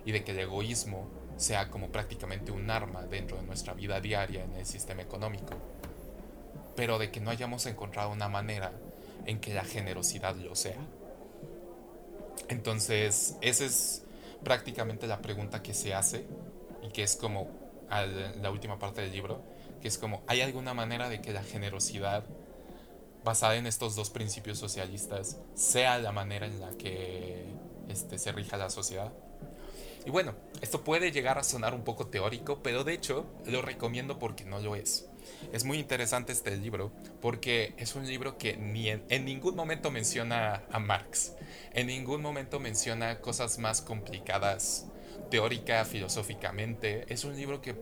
y 0.06 0.12
de 0.12 0.24
que 0.24 0.32
el 0.32 0.40
egoísmo 0.40 1.08
sea 1.38 1.70
como 1.70 1.90
prácticamente 1.90 2.52
un 2.52 2.70
arma 2.70 3.04
dentro 3.04 3.38
de 3.38 3.44
nuestra 3.44 3.74
vida 3.74 4.00
diaria 4.00 4.44
en 4.44 4.56
el 4.56 4.66
sistema 4.66 5.02
económico, 5.02 5.54
pero 6.76 7.00
de 7.00 7.12
que 7.12 7.20
no 7.20 7.32
hayamos 7.32 7.66
encontrado 7.66 8.12
una 8.12 8.30
manera 8.30 8.72
en 9.26 9.40
que 9.40 9.54
la 9.54 9.64
generosidad 9.64 10.36
lo 10.36 10.56
sea. 10.56 10.80
Entonces, 12.50 13.36
esa 13.42 13.66
es 13.66 14.04
prácticamente 14.44 15.08
la 15.08 15.22
pregunta 15.22 15.64
que 15.64 15.74
se 15.74 15.94
hace 15.94 16.26
y 16.84 16.90
que 16.90 17.04
es 17.04 17.16
como 17.16 17.63
la 17.90 18.52
última 18.52 18.80
parte 18.80 19.02
del 19.02 19.12
libro, 19.12 19.42
que 19.82 19.88
es 19.88 19.98
como, 19.98 20.24
¿hay 20.28 20.42
alguna 20.42 20.74
manera 20.74 21.10
de 21.10 21.22
que 21.22 21.34
la 21.34 21.44
generosidad 21.44 22.24
basada 23.24 23.56
en 23.56 23.68
estos 23.68 23.96
dos 23.96 24.10
principios 24.10 24.58
socialistas 24.58 25.38
sea 25.54 25.98
la 26.00 26.12
manera 26.12 26.46
en 26.46 26.60
la 26.60 26.72
que 26.72 27.46
este, 27.88 28.18
se 28.18 28.32
rija 28.32 28.58
la 28.58 28.70
sociedad? 28.70 29.14
Y 30.06 30.10
bueno, 30.10 30.36
esto 30.62 30.84
puede 30.84 31.12
llegar 31.12 31.38
a 31.38 31.44
sonar 31.44 31.74
un 31.74 31.84
poco 31.84 32.08
teórico, 32.08 32.62
pero 32.62 32.84
de 32.84 32.94
hecho 32.94 33.26
lo 33.46 33.62
recomiendo 33.62 34.20
porque 34.20 34.44
no 34.44 34.60
lo 34.60 34.76
es. 34.76 35.08
Es 35.54 35.64
muy 35.64 35.80
interesante 35.80 36.34
este 36.34 36.56
libro 36.58 36.92
porque 37.22 37.74
es 37.78 37.96
un 37.96 38.06
libro 38.06 38.38
que 38.38 38.58
ni 38.58 38.90
en, 38.90 39.26
ningún 39.26 39.56
momento 39.56 39.92
menciona 39.92 40.64
a 40.72 40.80
Marx, 40.80 41.34
en 41.74 41.88
ningún 41.88 42.22
momento 42.22 42.60
menciona 42.60 43.22
cosas 43.22 43.60
más 43.60 43.82
complicadas 43.82 44.88
teórica, 45.30 45.86
filosóficamente. 45.86 47.06
Es 47.12 47.24
un 47.24 47.36
libro 47.36 47.62
que 47.62 47.76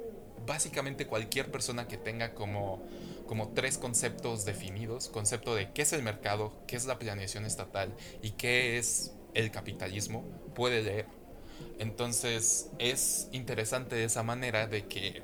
básicamente 0.45 1.07
cualquier 1.07 1.51
persona 1.51 1.87
que 1.87 1.97
tenga 1.97 2.33
como, 2.33 2.81
como 3.27 3.49
tres 3.49 3.77
conceptos 3.77 4.45
definidos, 4.45 5.07
concepto 5.09 5.55
de 5.55 5.71
qué 5.71 5.83
es 5.83 5.93
el 5.93 6.03
mercado, 6.03 6.53
qué 6.67 6.75
es 6.75 6.85
la 6.85 6.97
planeación 6.97 7.45
estatal 7.45 7.93
y 8.21 8.31
qué 8.31 8.77
es 8.77 9.13
el 9.33 9.51
capitalismo, 9.51 10.23
puede 10.55 10.81
leer 10.81 11.21
entonces 11.79 12.69
es 12.79 13.27
interesante 13.31 13.95
de 13.95 14.05
esa 14.05 14.23
manera 14.23 14.67
de 14.67 14.85
que 14.85 15.23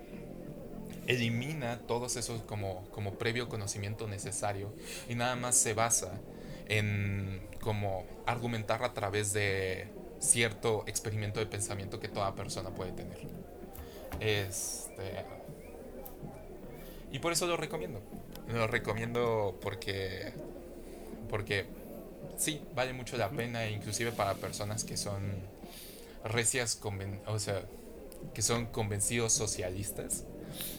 elimina 1.05 1.79
todos 1.87 2.17
esos 2.17 2.41
como, 2.43 2.87
como 2.91 3.13
previo 3.13 3.47
conocimiento 3.47 4.07
necesario 4.07 4.73
y 5.07 5.15
nada 5.15 5.35
más 5.35 5.55
se 5.55 5.73
basa 5.73 6.19
en 6.67 7.41
como 7.61 8.05
argumentar 8.25 8.83
a 8.83 8.93
través 8.93 9.33
de 9.33 9.87
cierto 10.19 10.83
experimento 10.87 11.39
de 11.39 11.45
pensamiento 11.45 11.99
que 11.99 12.07
toda 12.07 12.35
persona 12.35 12.69
puede 12.71 12.91
tener. 12.91 13.17
Este, 14.19 15.25
y 17.11 17.19
por 17.19 17.31
eso 17.31 17.47
lo 17.47 17.57
recomiendo. 17.57 18.01
Lo 18.47 18.67
recomiendo 18.67 19.57
porque 19.61 20.33
porque 21.29 21.65
sí, 22.37 22.61
vale 22.73 22.93
mucho 22.93 23.17
la 23.17 23.29
pena 23.29 23.69
inclusive 23.69 24.11
para 24.11 24.35
personas 24.35 24.83
que 24.83 24.97
son 24.97 25.21
recias, 26.23 26.79
o 27.25 27.39
sea, 27.39 27.63
que 28.33 28.41
son 28.41 28.67
convencidos 28.67 29.33
socialistas, 29.33 30.25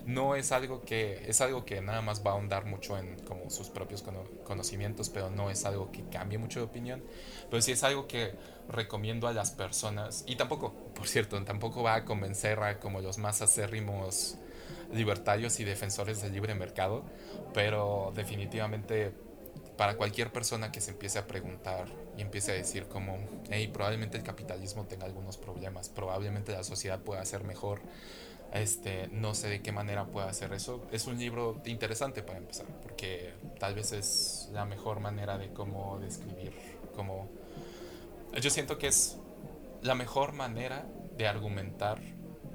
no 0.07 0.35
es 0.35 0.53
algo 0.53 0.83
que 0.83 1.23
es 1.29 1.41
algo 1.41 1.65
que 1.65 1.81
nada 1.81 2.03
más 2.03 2.25
va 2.25 2.31
a 2.31 2.35
ahondar 2.35 2.65
mucho 2.65 2.99
en 2.99 3.19
como 3.21 3.51
sus 3.51 3.69
propios 3.69 4.05
conocimientos, 4.45 5.09
pero 5.11 5.31
no 5.31 5.51
es 5.51 5.65
algo 5.65 5.93
que 5.93 6.05
cambie 6.09 6.39
mucho 6.39 6.61
de 6.61 6.67
opinión, 6.67 7.03
pero 7.51 7.63
sí 7.63 7.73
es 7.73 7.83
algo 7.83 8.07
que 8.07 8.35
recomiendo 8.69 9.29
a 9.29 9.33
las 9.33 9.51
personas 9.51 10.25
y 10.27 10.37
tampoco, 10.37 10.73
por 10.95 11.09
cierto, 11.09 11.43
tampoco 11.45 11.83
va 11.83 11.95
a 11.95 12.05
convencer 12.05 12.59
a 12.61 12.79
como 12.81 13.01
los 13.01 13.19
más 13.19 13.43
acérrimos 13.43 14.37
libertarios 14.93 15.61
y 15.61 15.65
defensores 15.65 16.23
del 16.23 16.33
libre 16.33 16.55
mercado, 16.55 17.05
pero 17.53 18.13
definitivamente 18.15 19.13
para 19.77 19.97
cualquier 19.97 20.33
persona 20.33 20.73
que 20.73 20.81
se 20.81 20.91
empiece 20.91 21.21
a 21.21 21.27
preguntar 21.27 21.87
y 22.17 22.23
empiece 22.23 22.51
a 22.51 22.55
decir 22.55 22.89
como, 22.89 23.17
hey, 23.49 23.71
probablemente 23.73 24.17
el 24.17 24.25
capitalismo 24.25 24.87
tenga 24.87 25.07
algunos 25.07 25.37
problemas, 25.37 25.89
probablemente 25.89 26.53
la 26.53 26.65
sociedad 26.65 26.99
pueda 27.01 27.25
ser 27.25 27.45
mejor, 27.45 27.81
este, 28.53 29.09
no 29.09 29.35
sé 29.35 29.49
de 29.49 29.63
qué 29.63 29.73
manera 29.73 30.07
pueda 30.07 30.29
hacer 30.29 30.53
eso. 30.53 30.87
Es 30.91 31.07
un 31.07 31.19
libro 31.19 31.61
interesante 31.65 32.23
para 32.23 32.39
empezar, 32.39 32.67
porque 32.83 33.35
tal 33.59 33.75
vez 33.75 33.93
es 33.93 34.49
la 34.53 34.65
mejor 34.65 35.01
manera 35.01 35.39
de 35.39 35.53
cómo 35.53 35.99
describir, 35.99 36.53
como... 36.95 37.29
Yo 38.41 38.51
siento 38.51 38.79
que 38.79 38.89
es 38.89 39.19
la 39.83 39.95
mejor 39.95 40.33
manera 40.33 40.87
de 41.17 41.27
argumentar 41.27 42.01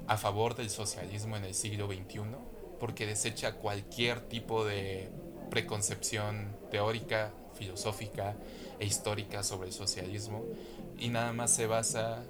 a 0.06 0.16
favor 0.16 0.54
del 0.54 0.70
socialismo 0.70 1.36
en 1.36 1.44
el 1.44 1.54
siglo 1.54 1.86
XXI, 1.86 2.20
porque 2.78 3.06
desecha 3.06 3.54
cualquier 3.54 4.20
tipo 4.20 4.64
de 4.64 5.10
preconcepción 5.50 6.56
teórica, 6.70 7.32
filosófica 7.54 8.34
e 8.78 8.86
histórica 8.86 9.42
sobre 9.42 9.68
el 9.68 9.74
socialismo 9.74 10.44
y 10.98 11.08
nada 11.08 11.32
más 11.32 11.54
se 11.54 11.66
basa 11.66 12.24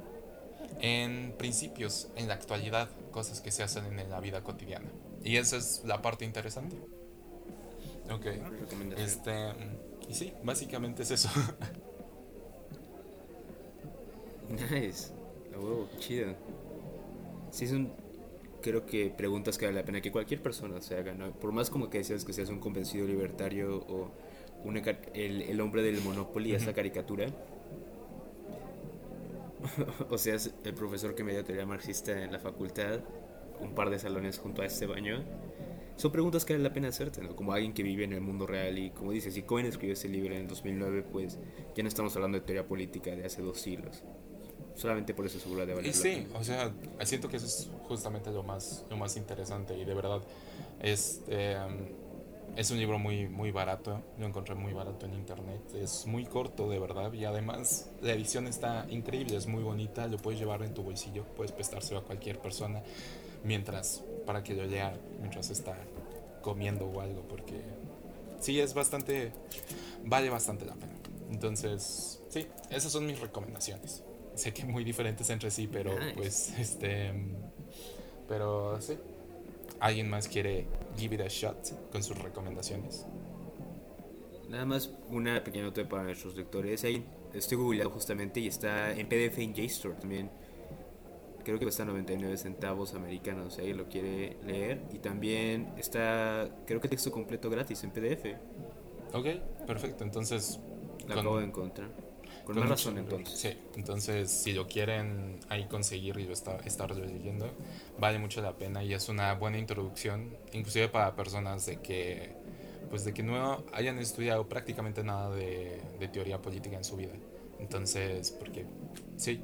en 0.81 1.35
principios, 1.39 2.09
en 2.17 2.29
la 2.29 2.35
actualidad, 2.35 2.89
cosas 3.11 3.41
que 3.41 3.51
se 3.51 3.63
hacen 3.63 3.99
en 3.99 4.11
la 4.11 4.21
vida 4.21 4.43
cotidiana. 4.43 4.91
Y 5.23 5.37
esa 5.37 5.57
es 5.57 5.83
la 5.85 6.03
parte 6.03 6.25
interesante. 6.25 6.77
Ok. 8.11 8.27
Este, 8.99 9.33
y 10.09 10.15
sí, 10.15 10.33
básicamente 10.43 11.03
es 11.03 11.11
eso. 11.11 11.29
nice. 14.51 15.13
chido. 15.99 16.35
Sí, 17.51 17.65
es 17.65 17.73
un. 17.73 17.93
Creo 18.61 18.87
que 18.87 19.11
preguntas 19.11 19.59
que 19.59 19.67
vale 19.67 19.79
la 19.79 19.85
pena 19.85 20.01
que 20.01 20.11
cualquier 20.11 20.43
persona 20.43 20.81
se 20.81 20.97
haga, 20.97 21.15
¿no? 21.15 21.33
Por 21.33 21.53
más 21.53 21.69
como 21.69 21.91
que 21.91 21.99
decías 21.99 22.25
que 22.25 22.33
seas 22.33 22.49
un 22.49 22.61
convencido 22.61 23.07
libertario 23.07 23.77
o 23.77 24.11
el, 25.15 25.43
el, 25.43 25.61
hombre 25.61 25.83
del 25.83 26.01
Monopoly, 26.01 26.55
esa 26.55 26.73
caricatura. 26.73 27.27
o 30.11 30.19
sea, 30.19 30.37
el 30.65 30.75
profesor 30.75 31.15
que 31.15 31.25
me 31.25 31.33
dio 31.33 31.45
teoría 31.45 31.67
marxista 31.67 32.23
en 32.23 32.33
la 32.33 32.39
facultad, 32.39 33.01
un 33.61 33.75
par 33.75 33.91
de 33.91 33.99
salones 33.99 34.39
junto 34.39 34.63
a 34.63 34.67
este 34.67 34.87
baño. 34.87 35.25
Son 35.97 36.11
preguntas 36.11 36.45
que 36.45 36.55
vale 36.55 36.65
la 36.65 36.73
pena 36.73 36.89
hacerte, 36.89 37.23
¿no? 37.23 37.37
Como 37.37 37.53
alguien 37.53 37.73
que 37.73 37.85
vive 37.85 38.05
en 38.05 38.13
el 38.13 38.21
mundo 38.21 38.47
real 38.47 38.79
y 38.79 38.91
como 38.91 39.13
dices, 39.13 39.35
si 39.35 39.43
Cohen 39.43 39.67
escribió 39.67 39.93
ese 39.93 40.09
libro 40.09 40.35
en 40.35 40.43
el 40.43 40.49
2009, 40.49 41.05
pues 41.13 41.39
ya 41.77 41.83
no 41.83 41.89
estamos 41.89 42.15
hablando 42.17 42.39
de 42.39 42.45
teoría 42.45 42.67
política 42.67 43.15
de 43.15 43.25
hace 43.25 43.43
dos 43.43 43.61
siglos. 43.61 44.03
Solamente 44.75 45.15
por 45.15 45.25
eso 45.25 45.39
seguro 45.39 45.65
de 45.65 45.73
valer. 45.73 45.91
Y 45.91 45.95
sí, 45.95 46.27
o 46.35 46.43
sea, 46.43 46.75
siento 47.05 47.29
que 47.29 47.37
eso 47.37 47.47
es 47.47 47.71
justamente 47.87 48.33
lo 48.33 48.43
más, 48.43 48.85
lo 48.91 48.97
más 48.97 49.17
interesante 49.17 49.79
y 49.79 49.85
de 49.85 49.95
verdad, 49.95 50.21
este... 50.81 51.57
Es 52.57 52.71
un 52.71 52.79
libro 52.79 53.01
muy, 53.01 53.29
muy 53.29 53.51
barato, 53.51 54.01
lo 54.17 54.27
encontré 54.27 54.55
muy 54.55 54.73
barato 54.73 55.07
en 55.07 55.15
internet. 55.15 55.61
Es 55.75 56.07
muy 56.07 56.25
corto, 56.25 56.69
de 56.69 56.79
verdad, 56.79 57.13
y 57.13 57.25
además 57.25 57.91
la 58.01 58.13
edición 58.13 58.47
está 58.47 58.87
increíble, 58.89 59.37
es 59.37 59.49
muy 59.49 59.65
bonita, 59.65 60.07
lo 60.07 60.19
puedes 60.19 60.39
llevar 60.39 60.63
en 60.63 60.73
tu 60.73 60.85
bolsillo, 60.85 61.25
puedes 61.37 61.51
prestárselo 61.51 62.01
a 62.01 62.05
cualquier 62.05 62.39
persona 62.39 62.81
mientras, 63.43 64.05
para 64.25 64.45
que 64.45 64.55
lo 64.55 64.65
lea 64.67 64.97
mientras 65.19 65.51
está 65.51 65.77
comiendo 66.43 66.87
o 66.87 67.01
algo, 67.01 67.23
porque 67.23 67.61
sí, 68.39 68.61
es 68.61 68.73
bastante, 68.73 69.33
vale 70.05 70.31
bastante 70.31 70.65
la 70.65 70.75
pena. 70.75 70.95
Entonces, 71.33 72.23
sí, 72.29 72.47
esas 72.71 72.93
son 72.93 73.07
mis 73.07 73.19
recomendaciones. 73.19 74.05
Sé 74.37 74.53
que 74.53 74.65
muy 74.65 74.85
diferentes 74.85 75.29
entre 75.31 75.51
sí, 75.51 75.67
pero 75.67 75.93
pues, 76.15 76.57
este, 76.57 77.13
pero 78.29 78.81
sí. 78.81 78.97
¿Alguien 79.81 80.09
más 80.09 80.29
quiere 80.29 80.67
give 80.97 81.15
it 81.15 81.21
a 81.21 81.29
shot 81.29 81.91
con 81.91 82.03
sus 82.03 82.19
recomendaciones? 82.19 83.07
Nada 84.49 84.65
más 84.67 84.95
una 85.09 85.43
pequeña 85.43 85.65
nota 85.65 85.87
para 85.89 86.05
nuestros 86.05 86.37
lectores. 86.37 86.85
Ahí 86.85 87.05
estoy 87.33 87.59
googleando 87.59 87.91
justamente 87.91 88.41
y 88.41 88.47
está 88.47 88.93
en 88.93 89.09
PDF 89.09 89.39
en 89.39 89.55
JSTOR 89.55 89.97
también. 89.97 90.31
Creo 91.45 91.59
que 91.59 91.67
cuesta 91.67 91.85
99 91.85 92.37
centavos 92.39 92.95
americanos, 92.95 93.55
si 93.55 93.61
alguien 93.61 93.77
lo 93.77 93.89
quiere 93.89 94.39
leer. 94.47 94.83
Y 94.93 94.99
también 94.99 95.75
está, 95.77 96.49
creo 96.67 96.81
que 96.81 96.89
texto 96.89 97.11
completo 97.11 97.51
gratis 97.51 97.85
en 97.85 97.91
PDF. 97.91 98.27
Ok, 99.13 99.27
perfecto. 99.67 100.05
Entonces... 100.05 100.61
Lo 101.07 101.21
acabo 101.21 101.39
de 101.39 101.45
encontrar. 101.45 101.91
Con 102.45 102.59
más 102.59 102.69
razón 102.69 102.99
entonces. 102.99 103.39
Sí, 103.39 103.57
entonces 103.75 104.31
si 104.31 104.53
lo 104.53 104.67
quieren 104.67 105.41
ahí 105.49 105.65
conseguir 105.65 106.19
y 106.19 106.25
lo 106.25 106.33
está, 106.33 106.57
estar 106.59 106.95
leyendo, 106.95 107.51
vale 107.99 108.19
mucho 108.19 108.43
la 108.43 108.53
pena 108.53 108.85
y 108.85 108.93
es 108.93 109.09
una 109.09 109.33
buena 109.35 109.59
introducción, 109.59 110.37
inclusive 110.53 110.89
para 110.89 111.17
personas 111.17 111.65
de 111.65 111.81
que, 111.81 112.33
pues 112.91 113.05
de 113.05 113.15
que 113.15 113.23
no 113.23 113.65
hayan 113.73 113.99
estudiado 113.99 114.47
prácticamente 114.47 115.03
nada 115.03 115.35
de, 115.35 115.81
de 115.99 116.09
teoría 116.09 116.43
política 116.43 116.77
en 116.77 116.85
su 116.85 116.97
vida. 116.97 117.15
Entonces, 117.61 118.31
porque 118.33 118.67
sí, 119.17 119.41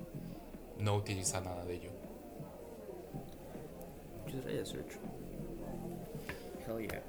no 0.79 0.97
utiliza 0.97 1.41
nada 1.41 1.65
de 1.65 1.75
ello. 1.75 1.91
Muchas 4.25 4.43
gracias, 4.45 4.69
Sergio. 4.69 4.99
Hell 6.67 6.87
yeah. 6.87 7.03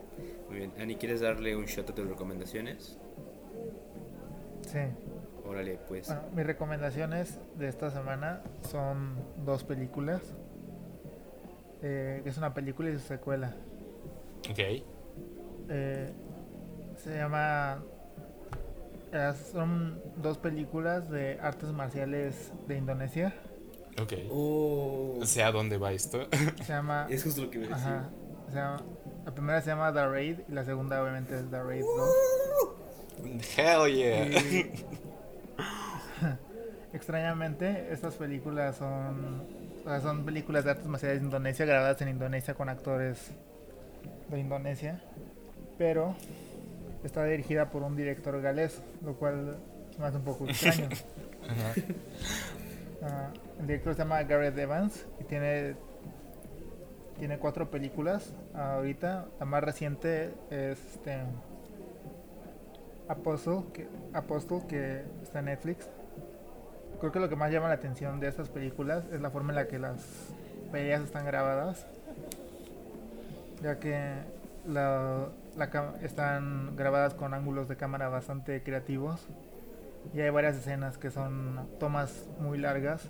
Muy 0.47 0.57
bien. 0.57 0.71
Ani, 0.79 0.95
¿quieres 0.95 1.21
darle 1.21 1.55
un 1.55 1.65
shot 1.65 1.89
a 1.89 1.95
tus 1.95 2.07
recomendaciones? 2.07 2.97
Sí. 4.71 4.79
Órale, 5.51 5.77
pues. 5.87 6.07
Bueno, 6.07 6.23
mis 6.33 6.45
recomendaciones 6.45 7.37
de 7.57 7.67
esta 7.67 7.89
semana 7.91 8.41
son 8.69 9.15
dos 9.45 9.63
películas. 9.65 10.21
Eh, 11.81 12.21
es 12.25 12.37
una 12.37 12.53
película 12.53 12.89
y 12.89 12.93
su 12.93 12.99
secuela. 13.01 13.53
Ok. 14.49 14.59
Eh, 15.69 16.11
se 16.95 17.15
llama 17.17 17.83
eh, 19.11 19.33
son 19.51 20.01
dos 20.17 20.37
películas 20.37 21.09
de 21.09 21.37
artes 21.41 21.69
marciales 21.73 22.53
de 22.67 22.77
Indonesia. 22.77 23.33
Ok. 24.01 24.13
Oh. 24.31 25.19
Sé 25.25 25.43
a 25.43 25.51
dónde 25.51 25.77
va 25.77 25.91
esto. 25.91 26.27
Se 26.63 26.71
llama. 26.71 27.07
Es 27.09 27.23
justo 27.25 27.41
lo 27.41 27.49
que 27.49 27.59
me 27.59 27.67
decía. 27.67 27.75
Ajá. 27.77 28.09
se 28.49 28.55
llama- 28.55 28.83
la 29.25 29.31
primera 29.35 29.61
se 29.61 29.69
llama 29.69 29.93
The 29.93 30.07
Raid 30.07 30.39
y 30.47 30.51
la 30.53 30.63
segunda, 30.63 31.01
obviamente, 31.03 31.37
es 31.37 31.49
The 31.51 31.61
Raid 31.61 31.83
2. 31.83 32.09
Hell 33.57 33.93
yeah. 33.93 34.25
Y- 34.25 34.71
Extrañamente, 36.93 37.91
estas 37.91 38.15
películas 38.15 38.75
son, 38.75 39.43
o 39.81 39.89
sea, 39.89 40.01
son 40.01 40.25
películas 40.25 40.65
de 40.65 40.71
artes 40.71 40.87
marciales 40.87 41.19
de 41.19 41.25
Indonesia, 41.25 41.65
grabadas 41.65 42.01
en 42.01 42.09
Indonesia 42.09 42.53
con 42.53 42.67
actores 42.69 43.31
de 44.29 44.39
Indonesia, 44.39 45.01
pero 45.77 46.15
está 47.03 47.23
dirigida 47.25 47.69
por 47.69 47.83
un 47.83 47.95
director 47.95 48.41
galés, 48.41 48.81
lo 49.03 49.15
cual 49.15 49.57
me 49.97 50.05
hace 50.05 50.17
un 50.17 50.23
poco 50.23 50.47
extraño. 50.47 50.89
Ah, 53.03 53.31
el 53.59 53.65
director 53.65 53.95
se 53.95 54.03
llama 54.03 54.21
Gareth 54.21 54.55
Evans 54.59 55.07
y 55.19 55.23
tiene 55.23 55.75
tiene 57.21 57.37
cuatro 57.37 57.69
películas 57.69 58.33
ahorita. 58.55 59.27
La 59.39 59.45
más 59.45 59.63
reciente 59.63 60.33
es 60.49 60.79
este 60.95 61.19
Apostle 63.07 63.65
que, 63.71 63.87
Apostle, 64.13 64.61
que 64.67 65.03
está 65.21 65.37
en 65.37 65.45
Netflix. 65.45 65.87
Creo 67.01 67.11
que 67.11 67.19
lo 67.19 67.29
que 67.29 67.35
más 67.35 67.51
llama 67.51 67.67
la 67.67 67.73
atención 67.73 68.19
de 68.19 68.27
estas 68.27 68.47
películas 68.49 69.03
es 69.11 69.21
la 69.21 69.31
forma 69.31 69.49
en 69.49 69.55
la 69.55 69.67
que 69.67 69.79
las 69.79 70.31
peleas 70.71 71.01
están 71.01 71.25
grabadas, 71.25 71.87
ya 73.63 73.79
que 73.79 74.17
la, 74.67 75.29
la 75.57 75.95
están 76.03 76.75
grabadas 76.75 77.15
con 77.15 77.33
ángulos 77.33 77.67
de 77.67 77.75
cámara 77.75 78.07
bastante 78.09 78.61
creativos 78.61 79.27
y 80.13 80.21
hay 80.21 80.29
varias 80.29 80.55
escenas 80.57 80.99
que 80.99 81.09
son 81.09 81.67
tomas 81.79 82.29
muy 82.39 82.59
largas 82.59 83.09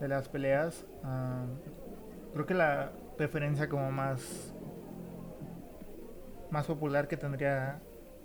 de 0.00 0.08
las 0.08 0.28
peleas. 0.28 0.84
Ah, 1.04 1.44
creo 2.32 2.44
que 2.44 2.54
la 2.54 2.90
preferencia 3.16 3.68
como 3.68 3.92
más 3.92 4.52
más 6.50 6.66
popular 6.66 7.06
que 7.06 7.16
tendría 7.16 7.78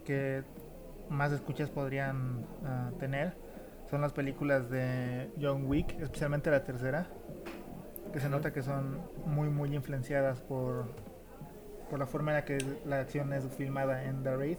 que 0.05 0.43
más 1.07 1.31
escuchas 1.31 1.69
podrían 1.69 2.47
ah, 2.65 2.89
tener 2.97 3.43
son 3.93 4.01
las 4.01 4.11
películas 4.11 4.71
de 4.71 5.29
John 5.39 5.67
Wick, 5.67 5.99
especialmente 6.01 6.49
la 6.49 6.63
tercera, 6.63 7.05
que 8.11 8.19
se 8.19 8.27
nota 8.27 8.51
que 8.51 8.63
son 8.63 8.99
muy 9.27 9.49
muy 9.49 9.75
influenciadas 9.75 10.41
por 10.41 10.85
por 11.91 11.99
la 11.99 12.07
forma 12.07 12.31
en 12.31 12.37
la 12.37 12.43
que 12.43 12.57
la 12.87 13.01
acción 13.01 13.31
es 13.33 13.45
filmada 13.55 14.03
en 14.05 14.23
The 14.23 14.35
Raid. 14.35 14.57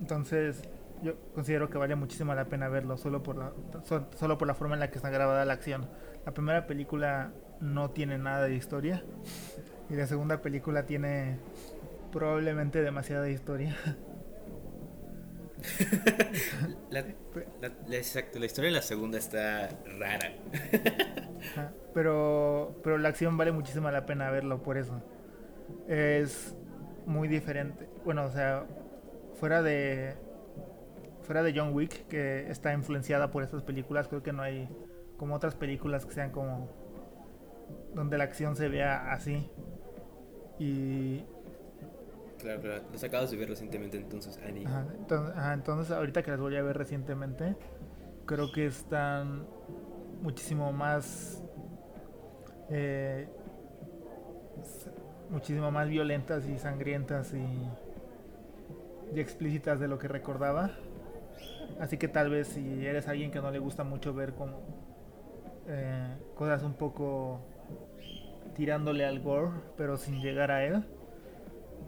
Entonces, 0.00 0.60
yo 1.04 1.14
considero 1.36 1.70
que 1.70 1.78
vale 1.78 1.94
muchísimo 1.94 2.34
la 2.34 2.46
pena 2.46 2.68
verlo 2.68 2.96
solo 2.96 3.22
por 3.22 3.36
la 3.36 3.52
so- 3.84 4.08
solo 4.16 4.36
por 4.36 4.48
la 4.48 4.54
forma 4.54 4.74
en 4.74 4.80
la 4.80 4.90
que 4.90 4.96
está 4.98 5.10
grabada 5.10 5.44
la 5.44 5.52
acción. 5.52 5.86
La 6.26 6.32
primera 6.34 6.66
película 6.66 7.30
no 7.60 7.90
tiene 7.90 8.18
nada 8.18 8.42
de 8.46 8.56
historia 8.56 9.04
y 9.88 9.94
la 9.94 10.08
segunda 10.08 10.42
película 10.42 10.84
tiene 10.84 11.38
probablemente 12.10 12.82
demasiada 12.82 13.30
historia. 13.30 13.76
La, 16.90 17.00
exacto, 17.90 18.38
la 18.38 18.46
historia 18.46 18.70
de 18.70 18.76
la 18.76 18.82
segunda 18.82 19.18
está 19.18 19.68
rara. 19.98 20.32
Pero 21.92 22.80
pero 22.82 22.98
la 22.98 23.08
acción 23.08 23.36
vale 23.36 23.52
muchísimo 23.52 23.90
la 23.90 24.06
pena 24.06 24.30
verlo 24.30 24.62
por 24.62 24.76
eso. 24.76 25.02
Es 25.88 26.56
muy 27.06 27.28
diferente. 27.28 27.88
Bueno, 28.04 28.24
o 28.24 28.30
sea, 28.30 28.66
fuera 29.34 29.62
de 29.62 30.14
fuera 31.22 31.42
de 31.42 31.52
John 31.56 31.72
Wick 31.74 32.06
que 32.08 32.50
está 32.50 32.72
influenciada 32.72 33.30
por 33.30 33.42
estas 33.42 33.62
películas, 33.62 34.08
creo 34.08 34.22
que 34.22 34.32
no 34.32 34.42
hay 34.42 34.68
como 35.16 35.34
otras 35.34 35.54
películas 35.54 36.04
que 36.04 36.12
sean 36.12 36.30
como 36.30 36.68
donde 37.94 38.18
la 38.18 38.24
acción 38.24 38.56
se 38.56 38.68
vea 38.68 39.12
así. 39.12 39.50
Y 40.58 41.24
Claro, 42.44 42.60
claro. 42.60 42.82
Los 42.92 43.02
acabas 43.02 43.30
de 43.30 43.38
ver 43.38 43.48
recientemente 43.48 43.96
entonces, 43.96 44.38
Annie. 44.46 44.66
Ajá, 44.66 44.84
entonces, 44.98 45.34
ajá, 45.34 45.54
entonces 45.54 45.90
ahorita 45.90 46.22
que 46.22 46.30
las 46.30 46.40
voy 46.40 46.54
a 46.56 46.62
ver 46.62 46.76
recientemente, 46.76 47.56
creo 48.26 48.52
que 48.52 48.66
están 48.66 49.46
muchísimo 50.20 50.70
más 50.70 51.42
eh, 52.68 53.26
muchísimo 55.30 55.70
más 55.70 55.88
violentas 55.88 56.46
y 56.46 56.58
sangrientas 56.58 57.32
y, 57.32 59.16
y 59.16 59.20
explícitas 59.20 59.80
de 59.80 59.88
lo 59.88 59.98
que 59.98 60.08
recordaba. 60.08 60.70
Así 61.80 61.96
que 61.96 62.08
tal 62.08 62.28
vez 62.28 62.48
si 62.48 62.84
eres 62.86 63.08
alguien 63.08 63.30
que 63.30 63.40
no 63.40 63.50
le 63.50 63.58
gusta 63.58 63.84
mucho 63.84 64.12
ver 64.12 64.34
como 64.34 64.60
eh, 65.66 66.14
cosas 66.34 66.62
un 66.62 66.74
poco 66.74 67.40
tirándole 68.54 69.06
al 69.06 69.20
gore, 69.20 69.50
pero 69.78 69.96
sin 69.96 70.20
llegar 70.20 70.50
a 70.50 70.62
él, 70.62 70.84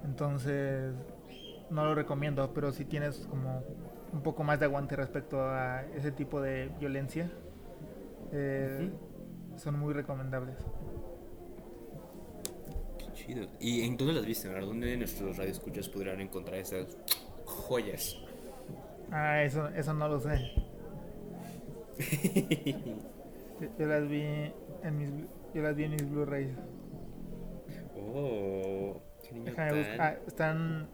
entonces 0.06 0.94
no 1.70 1.84
lo 1.84 1.94
recomiendo, 1.94 2.52
pero 2.54 2.72
si 2.72 2.84
tienes 2.84 3.26
como 3.28 3.62
un 4.12 4.22
poco 4.22 4.44
más 4.44 4.58
de 4.60 4.66
aguante 4.66 4.96
respecto 4.96 5.42
a 5.42 5.84
ese 5.96 6.12
tipo 6.12 6.40
de 6.40 6.70
violencia, 6.78 7.30
eh, 8.32 8.90
son 9.56 9.78
muy 9.78 9.92
recomendables. 9.92 10.56
Qué 12.98 13.12
chido. 13.12 13.46
¿Y 13.60 13.82
en 13.82 13.96
dónde 13.96 14.14
las 14.14 14.24
viste? 14.24 14.48
¿verdad? 14.48 14.66
¿Dónde 14.66 14.96
nuestros 14.96 15.36
radioescuchas 15.36 15.88
podrán 15.88 16.20
encontrar 16.20 16.58
esas 16.58 16.96
joyas? 17.44 18.16
Ah, 19.10 19.42
eso, 19.42 19.68
eso 19.68 19.92
no 19.92 20.08
lo 20.08 20.20
sé. 20.20 20.52
Yo, 23.58 23.68
yo 23.78 23.86
las 23.86 24.06
vi 24.06 24.20
en 24.82 24.98
mis, 24.98 25.08
yo 25.54 25.62
las 25.62 25.74
vi 25.74 25.84
en 25.84 25.92
mis 25.92 26.10
Blu-rays. 26.10 26.50
oh, 27.96 29.00
qué 29.28 29.34
niño 29.34 29.44
Déjame 29.46 29.70
tan- 29.70 29.78
bus- 29.78 30.00
ah, 30.00 30.14
están, 30.26 30.88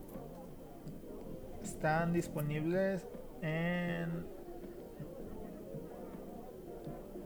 están 1.63 2.13
disponibles 2.13 3.07
en, 3.43 4.25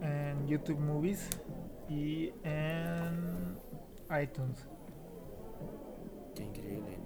en 0.03 0.47
YouTube 0.47 0.79
Movies 0.79 1.29
y 1.89 2.33
en 2.45 3.57
iTunes. 4.23 4.67
Qué 6.35 6.43
increíble. 6.45 6.99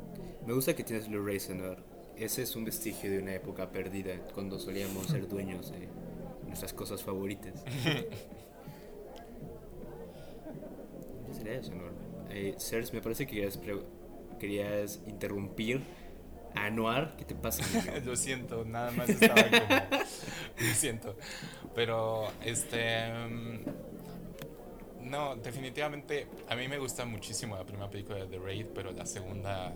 Me 0.46 0.52
gusta 0.54 0.74
que 0.74 0.82
tienes 0.84 1.08
Blu-ray, 1.08 1.38
Senor. 1.40 1.78
Ese 2.16 2.42
es 2.42 2.56
un 2.56 2.64
vestigio 2.64 3.10
de 3.10 3.18
una 3.20 3.32
época 3.34 3.70
perdida, 3.70 4.14
cuando 4.34 4.58
solíamos 4.58 5.06
ser 5.06 5.26
dueños 5.34 5.70
de 5.70 5.88
nuestras 6.46 6.72
cosas 6.72 7.02
favoritas. 7.02 7.64
¿Qué 11.26 11.34
sería 11.34 11.54
eso, 11.54 11.70
Senor? 11.70 11.92
Eh, 12.30 12.56
me 12.92 13.00
parece 13.00 13.26
que 13.26 13.36
querías, 13.36 13.58
querías 14.38 15.00
interrumpir 15.06 15.82
a 16.54 16.70
Noir. 16.70 17.10
¿Qué 17.16 17.24
te 17.24 17.34
pasa? 17.34 17.62
Lo 18.04 18.16
siento, 18.16 18.64
nada 18.64 18.90
más 18.92 19.08
estaba 19.08 19.42
como. 19.42 19.54
Lo 20.68 20.74
siento. 20.74 21.16
Pero, 21.74 22.28
este. 22.44 23.08
mm, 23.12 23.64
No, 25.10 25.36
definitivamente. 25.36 26.26
A 26.48 26.56
mí 26.56 26.68
me 26.68 26.78
gusta 26.78 27.04
muchísimo 27.04 27.56
la 27.56 27.64
primera 27.64 27.90
película 27.90 28.18
de 28.18 28.26
The 28.26 28.38
Raid, 28.38 28.66
pero 28.74 28.92
la 28.92 29.06
segunda. 29.06 29.74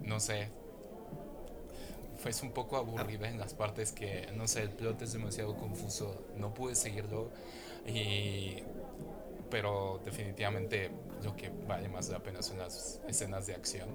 No 0.00 0.20
sé. 0.20 0.50
Fue 2.18 2.32
un 2.42 2.50
poco 2.52 2.76
aburrida 2.76 3.28
en 3.28 3.38
las 3.38 3.54
partes 3.54 3.92
que. 3.92 4.28
No 4.34 4.48
sé, 4.48 4.62
el 4.62 4.70
plot 4.70 5.02
es 5.02 5.12
demasiado 5.12 5.56
confuso. 5.56 6.26
No 6.36 6.52
pude 6.52 6.74
seguirlo. 6.74 7.30
Y. 7.86 8.62
Pero 9.50 10.00
definitivamente 10.04 10.90
lo 11.22 11.36
que 11.36 11.50
vale 11.66 11.88
más 11.88 12.08
la 12.08 12.22
pena 12.22 12.42
son 12.42 12.58
las 12.58 13.00
escenas 13.08 13.46
de 13.46 13.54
acción. 13.54 13.88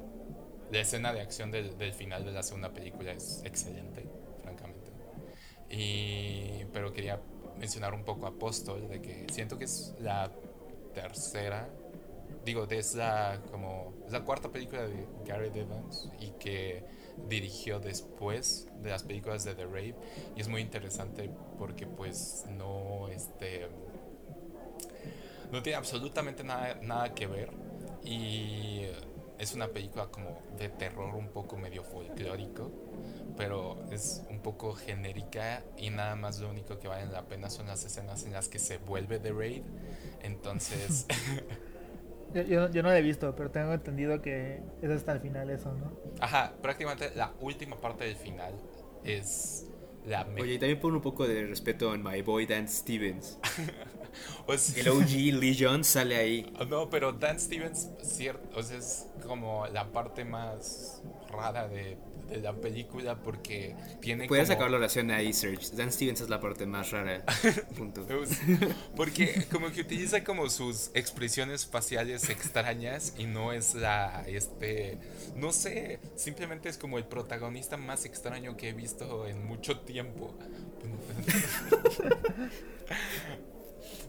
La 0.71 0.79
escena 0.79 1.13
de 1.13 1.21
acción 1.21 1.51
del, 1.51 1.77
del 1.77 1.93
final 1.93 2.25
de 2.25 2.31
la 2.31 2.43
segunda 2.43 2.73
película 2.73 3.11
es 3.11 3.41
excelente, 3.45 4.07
francamente. 4.41 4.91
Y, 5.69 6.65
pero 6.71 6.93
quería 6.93 7.19
mencionar 7.57 7.93
un 7.93 8.03
poco 8.03 8.27
Apóstol, 8.27 8.87
de 8.89 9.01
que 9.01 9.25
siento 9.31 9.57
que 9.57 9.65
es 9.65 9.93
la 9.99 10.31
tercera, 10.93 11.69
digo, 12.45 12.67
es 12.69 12.95
la, 12.95 13.41
como, 13.51 13.93
es 14.05 14.11
la 14.11 14.23
cuarta 14.23 14.49
película 14.49 14.85
de 14.85 15.07
Gareth 15.25 15.55
Evans 15.55 16.09
y 16.19 16.31
que 16.31 16.83
dirigió 17.27 17.79
después 17.79 18.67
de 18.81 18.89
las 18.89 19.03
películas 19.03 19.43
de 19.43 19.55
The 19.55 19.65
Raid. 19.65 19.95
Y 20.35 20.41
es 20.41 20.47
muy 20.47 20.61
interesante 20.61 21.29
porque 21.57 21.87
pues 21.87 22.45
no, 22.49 23.07
no 25.53 25.61
tiene 25.61 25.77
absolutamente 25.77 26.43
nada, 26.43 26.79
nada 26.81 27.13
que 27.13 27.27
ver. 27.27 27.51
Y 28.03 28.81
es 29.37 29.53
una 29.53 29.67
película 29.67 30.07
como 30.07 30.41
de 30.57 30.69
terror 30.69 31.13
un 31.15 31.29
poco 31.29 31.57
medio 31.57 31.83
folclórico, 31.83 32.71
pero 33.37 33.85
es 33.91 34.23
un 34.29 34.39
poco 34.39 34.73
genérica 34.73 35.63
y 35.77 35.91
nada 35.91 36.15
más 36.15 36.39
lo 36.39 36.49
único 36.49 36.79
que 36.79 36.87
vale 36.87 37.05
la 37.05 37.27
pena 37.27 37.49
son 37.51 37.67
las 37.67 37.85
escenas 37.85 38.25
en 38.25 38.33
las 38.33 38.49
que 38.49 38.57
se 38.57 38.79
vuelve 38.79 39.19
The 39.19 39.31
Raid. 39.31 39.63
Entonces, 40.23 41.05
Yo, 42.33 42.41
yo, 42.41 42.71
yo 42.71 42.81
no 42.81 42.89
la 42.89 42.97
he 42.97 43.03
visto, 43.03 43.35
pero 43.35 43.51
tengo 43.51 43.73
entendido 43.73 44.19
que 44.23 44.59
es 44.81 44.89
hasta 44.89 45.11
el 45.11 45.19
final 45.19 45.51
eso, 45.51 45.71
¿no? 45.73 45.91
Ajá, 46.19 46.53
prácticamente 46.63 47.11
la 47.15 47.31
última 47.39 47.79
parte 47.79 48.05
del 48.05 48.15
final 48.15 48.55
es 49.03 49.67
la 50.07 50.27
Oye, 50.39 50.55
y 50.55 50.57
también 50.57 50.79
pon 50.79 50.95
un 50.95 51.01
poco 51.01 51.27
de 51.27 51.45
respeto 51.45 51.91
a 51.91 51.97
My 51.97 52.23
Boy 52.23 52.47
Dan 52.47 52.67
Stevens. 52.67 53.37
o 54.45 54.57
sea, 54.57 54.81
El 54.81 54.89
OG 54.89 55.09
Lee 55.39 55.57
Jones 55.59 55.87
sale 55.87 56.15
ahí. 56.15 56.53
No, 56.69 56.89
pero 56.89 57.11
Dan 57.11 57.39
Stevens, 57.39 57.89
cierto, 58.01 58.57
o 58.57 58.63
sea, 58.63 58.77
es 58.77 59.07
como 59.27 59.67
la 59.67 59.91
parte 59.91 60.25
más 60.25 61.01
rara 61.29 61.67
de, 61.67 61.97
de 62.29 62.41
la 62.41 62.53
película 62.53 63.15
porque 63.15 63.75
tiene 64.01 64.27
Puedes 64.27 64.47
como... 64.47 64.57
sacar 64.57 64.71
la 64.71 64.77
oración 64.77 65.11
ahí, 65.11 65.33
Serge. 65.33 65.75
Dan 65.75 65.91
Stevens 65.91 66.21
es 66.21 66.29
la 66.29 66.39
parte 66.39 66.65
más 66.65 66.91
rara. 66.91 67.23
Punto. 67.77 68.05
Porque 68.95 69.45
como 69.51 69.71
que 69.71 69.81
utiliza 69.81 70.23
como 70.23 70.49
sus 70.49 70.91
expresiones 70.93 71.65
faciales 71.65 72.29
extrañas 72.29 73.13
y 73.17 73.25
no 73.25 73.53
es 73.53 73.75
la, 73.75 74.23
este, 74.27 74.97
no 75.35 75.51
sé, 75.51 75.99
simplemente 76.15 76.69
es 76.69 76.77
como 76.77 76.97
el 76.97 77.05
protagonista 77.05 77.77
más 77.77 78.05
extraño 78.05 78.57
que 78.57 78.69
he 78.69 78.73
visto 78.73 79.27
en 79.27 79.45
mucho 79.45 79.79
tiempo. 79.79 80.33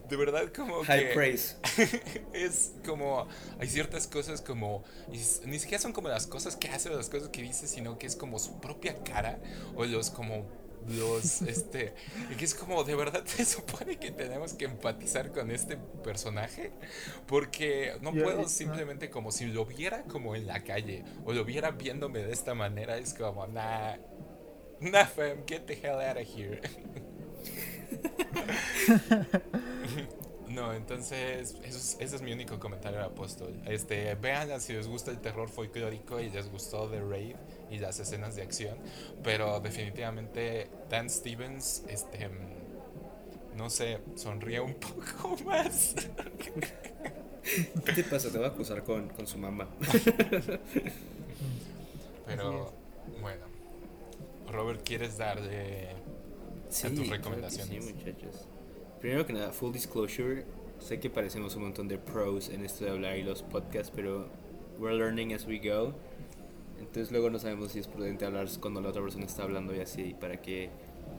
De 0.09 0.17
verdad 0.17 0.53
como 0.55 0.85
High 0.85 1.09
que 1.09 1.15
praise. 1.15 1.57
es 2.33 2.73
como 2.85 3.27
hay 3.59 3.69
ciertas 3.69 4.07
cosas 4.07 4.43
como 4.43 4.85
ni 5.09 5.59
siquiera 5.59 5.81
son 5.81 5.93
como 5.93 6.09
las 6.09 6.27
cosas 6.27 6.57
que 6.57 6.69
hace 6.69 6.91
o 6.91 6.97
las 6.97 7.09
cosas 7.09 7.29
que 7.29 7.43
dice 7.43 7.67
sino 7.67 7.99
que 7.99 8.07
es 8.07 8.17
como 8.17 8.39
su 8.39 8.61
propia 8.61 9.03
cara 9.03 9.39
o 9.75 9.85
los 9.85 10.11
como 10.11 10.47
los 10.89 11.43
este 11.49 11.95
y 12.31 12.35
que 12.35 12.45
es 12.45 12.55
como 12.55 12.85
de 12.85 12.95
verdad 12.95 13.25
se 13.25 13.45
supone 13.47 13.97
que 13.99 14.11
tenemos 14.11 14.55
que 14.55 14.67
empatizar 14.67 15.31
con 15.33 15.51
este 15.51 15.77
personaje 16.03 16.73
porque 17.27 17.97
no 18.01 18.13
puedo 18.13 18.49
simplemente 18.49 19.11
como 19.11 19.33
si 19.33 19.47
lo 19.47 19.65
viera 19.65 20.03
como 20.05 20.37
en 20.37 20.47
la 20.47 20.63
calle 20.63 21.05
o 21.25 21.33
lo 21.33 21.45
viera 21.45 21.71
viéndome 21.71 22.21
de 22.21 22.33
esta 22.33 22.55
manera 22.55 22.99
es 22.99 23.15
como 23.15 23.47
nah 23.47 23.97
nah 24.81 25.07
fam 25.07 25.45
get 25.47 25.67
the 25.67 25.75
hell 25.75 26.01
out 26.01 26.19
of 26.19 26.29
here 26.29 26.61
No, 30.47 30.75
entonces, 30.75 31.57
eso 31.65 31.79
es, 31.79 31.97
ese 32.01 32.17
es 32.17 32.23
mi 32.23 32.33
único 32.33 32.59
comentario 32.59 32.99
al 32.99 33.07
apóstol. 33.07 33.55
Este, 33.65 34.15
véanla 34.15 34.61
si 34.61 34.75
les 34.75 34.87
gusta 34.87 35.11
el 35.11 35.19
terror 35.19 35.49
folclórico 35.49 36.21
y 36.21 36.29
les 36.29 36.51
gustó 36.51 36.87
The 36.91 37.01
Raid 37.01 37.37
y 37.71 37.79
las 37.79 37.99
escenas 37.99 38.37
de 38.37 38.43
acción. 38.43 38.77
Pero 39.23 39.59
definitivamente 39.61 40.69
Dan 40.91 41.09
Stevens, 41.09 41.85
este, 41.89 42.29
no 43.57 43.71
sé, 43.71 44.01
sonríe 44.17 44.61
un 44.61 44.75
poco 44.81 45.37
más. 45.45 45.95
¿Qué 47.85 47.93
te 47.93 48.05
pasa? 48.05 48.31
Te 48.31 48.39
voy 48.39 48.47
a 48.47 48.51
acusar 48.51 48.83
con, 48.85 49.09
con 49.11 49.27
su 49.27 49.39
mamá. 49.39 49.69
Pero, 52.27 52.73
bueno. 53.21 53.45
Robert, 54.47 54.83
¿quieres 54.85 55.17
darle 55.19 55.89
Sí, 56.69 56.87
a 56.87 56.95
tus 56.95 57.09
claro 57.09 57.11
que 57.11 57.11
recomendaciones? 57.17 57.85
sí, 57.85 57.93
muchachos. 57.95 58.49
Primero 59.05 59.27
que 59.27 59.35
nada, 59.35 59.53
full 59.53 59.71
disclosure. 59.71 60.47
Sé 60.79 60.99
que 60.99 61.11
parecemos 61.11 61.55
un 61.57 61.65
montón 61.65 61.89
de 61.89 61.99
pros 61.99 62.49
en 62.49 62.65
esto 62.65 62.87
de 62.87 62.91
hablar 62.91 63.19
y 63.19 63.23
los 63.23 63.43
podcasts, 63.43 63.93
pero 63.95 64.31
we're 64.79 64.97
learning 64.97 65.35
as 65.35 65.47
we 65.47 65.59
go. 65.59 65.93
Entonces 66.79 67.13
luego 67.13 67.29
no 67.29 67.39
sabemos 67.39 67.73
si 67.73 67.81
es 67.81 67.87
prudente 67.87 68.25
hablar 68.25 68.49
cuando 68.61 68.81
la 68.81 68.89
otra 68.89 69.03
persona 69.03 69.27
está 69.27 69.43
hablando 69.43 69.77
y 69.77 69.81
así, 69.81 70.17
para 70.19 70.41
que 70.41 70.71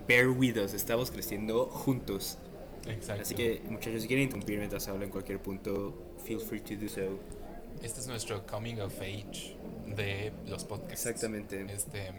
bear 0.07 0.29
with 0.29 0.57
us, 0.57 0.73
estamos 0.73 1.11
creciendo 1.11 1.67
juntos. 1.67 2.39
Exacto. 2.87 3.21
Así 3.21 3.35
que 3.35 3.61
muchachos, 3.69 4.01
si 4.01 4.07
quieren 4.07 4.23
interrumpir 4.23 4.57
mientras 4.57 4.87
hablo 4.87 5.05
en 5.05 5.11
cualquier 5.11 5.39
punto, 5.39 5.93
feel 6.25 6.39
free 6.39 6.61
to 6.61 6.73
do 6.73 6.89
so. 6.89 7.19
Este 7.81 7.99
es 8.01 8.07
nuestro 8.07 8.45
coming 8.47 8.79
of 8.79 8.93
age 8.99 9.55
de 9.95 10.33
los 10.47 10.63
podcasts. 10.65 11.05
Exactamente. 11.05 11.65
Este, 11.71 12.11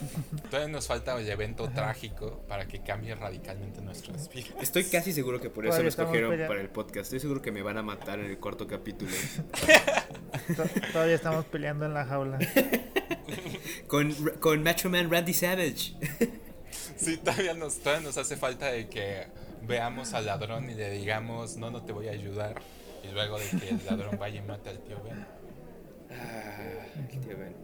todavía 0.50 0.68
nos 0.72 0.86
falta 0.86 1.18
el 1.18 1.28
evento 1.28 1.68
trágico 1.68 2.42
para 2.48 2.66
que 2.66 2.80
cambie 2.82 3.14
radicalmente 3.14 3.80
nuestras 3.82 4.28
vidas. 4.30 4.50
Estoy 4.60 4.84
casi 4.84 5.12
seguro 5.12 5.40
que 5.40 5.50
por 5.50 5.66
eso 5.66 5.82
me 5.82 5.88
escogieron 5.88 6.30
pelea- 6.32 6.48
para 6.48 6.60
el 6.60 6.68
podcast. 6.70 7.04
Estoy 7.06 7.20
seguro 7.20 7.42
que 7.42 7.52
me 7.52 7.62
van 7.62 7.76
a 7.76 7.82
matar 7.82 8.18
en 8.20 8.26
el 8.26 8.38
cuarto 8.38 8.66
capítulo. 8.66 9.10
To- 10.56 10.64
Todavía 10.92 11.14
estamos 11.14 11.44
peleando 11.46 11.84
en 11.86 11.94
la 11.94 12.04
jaula. 12.06 12.38
con, 13.86 14.12
con 14.40 14.62
Macho 14.62 14.88
Man 14.90 15.10
Randy 15.10 15.34
Savage. 15.34 15.94
Sí, 16.96 17.16
todavía 17.18 17.54
nos, 17.54 17.78
todavía 17.80 18.06
nos 18.06 18.16
hace 18.16 18.36
falta 18.36 18.66
de 18.72 18.88
que 18.88 19.26
veamos 19.66 20.14
al 20.14 20.26
ladrón 20.26 20.70
y 20.70 20.74
le 20.74 20.90
digamos, 20.90 21.56
no, 21.56 21.70
no 21.70 21.82
te 21.84 21.92
voy 21.92 22.08
a 22.08 22.12
ayudar. 22.12 22.54
Y 23.08 23.12
luego 23.12 23.38
de 23.38 23.44
que 23.58 23.68
el 23.70 23.84
ladrón 23.86 24.18
vaya 24.18 24.40
y 24.40 24.42
mate 24.46 24.70
al 24.70 24.78
tío 24.80 25.02
Ben. 25.02 25.26
Ah, 26.10 26.86
tío 27.10 27.36
Ben. 27.38 27.54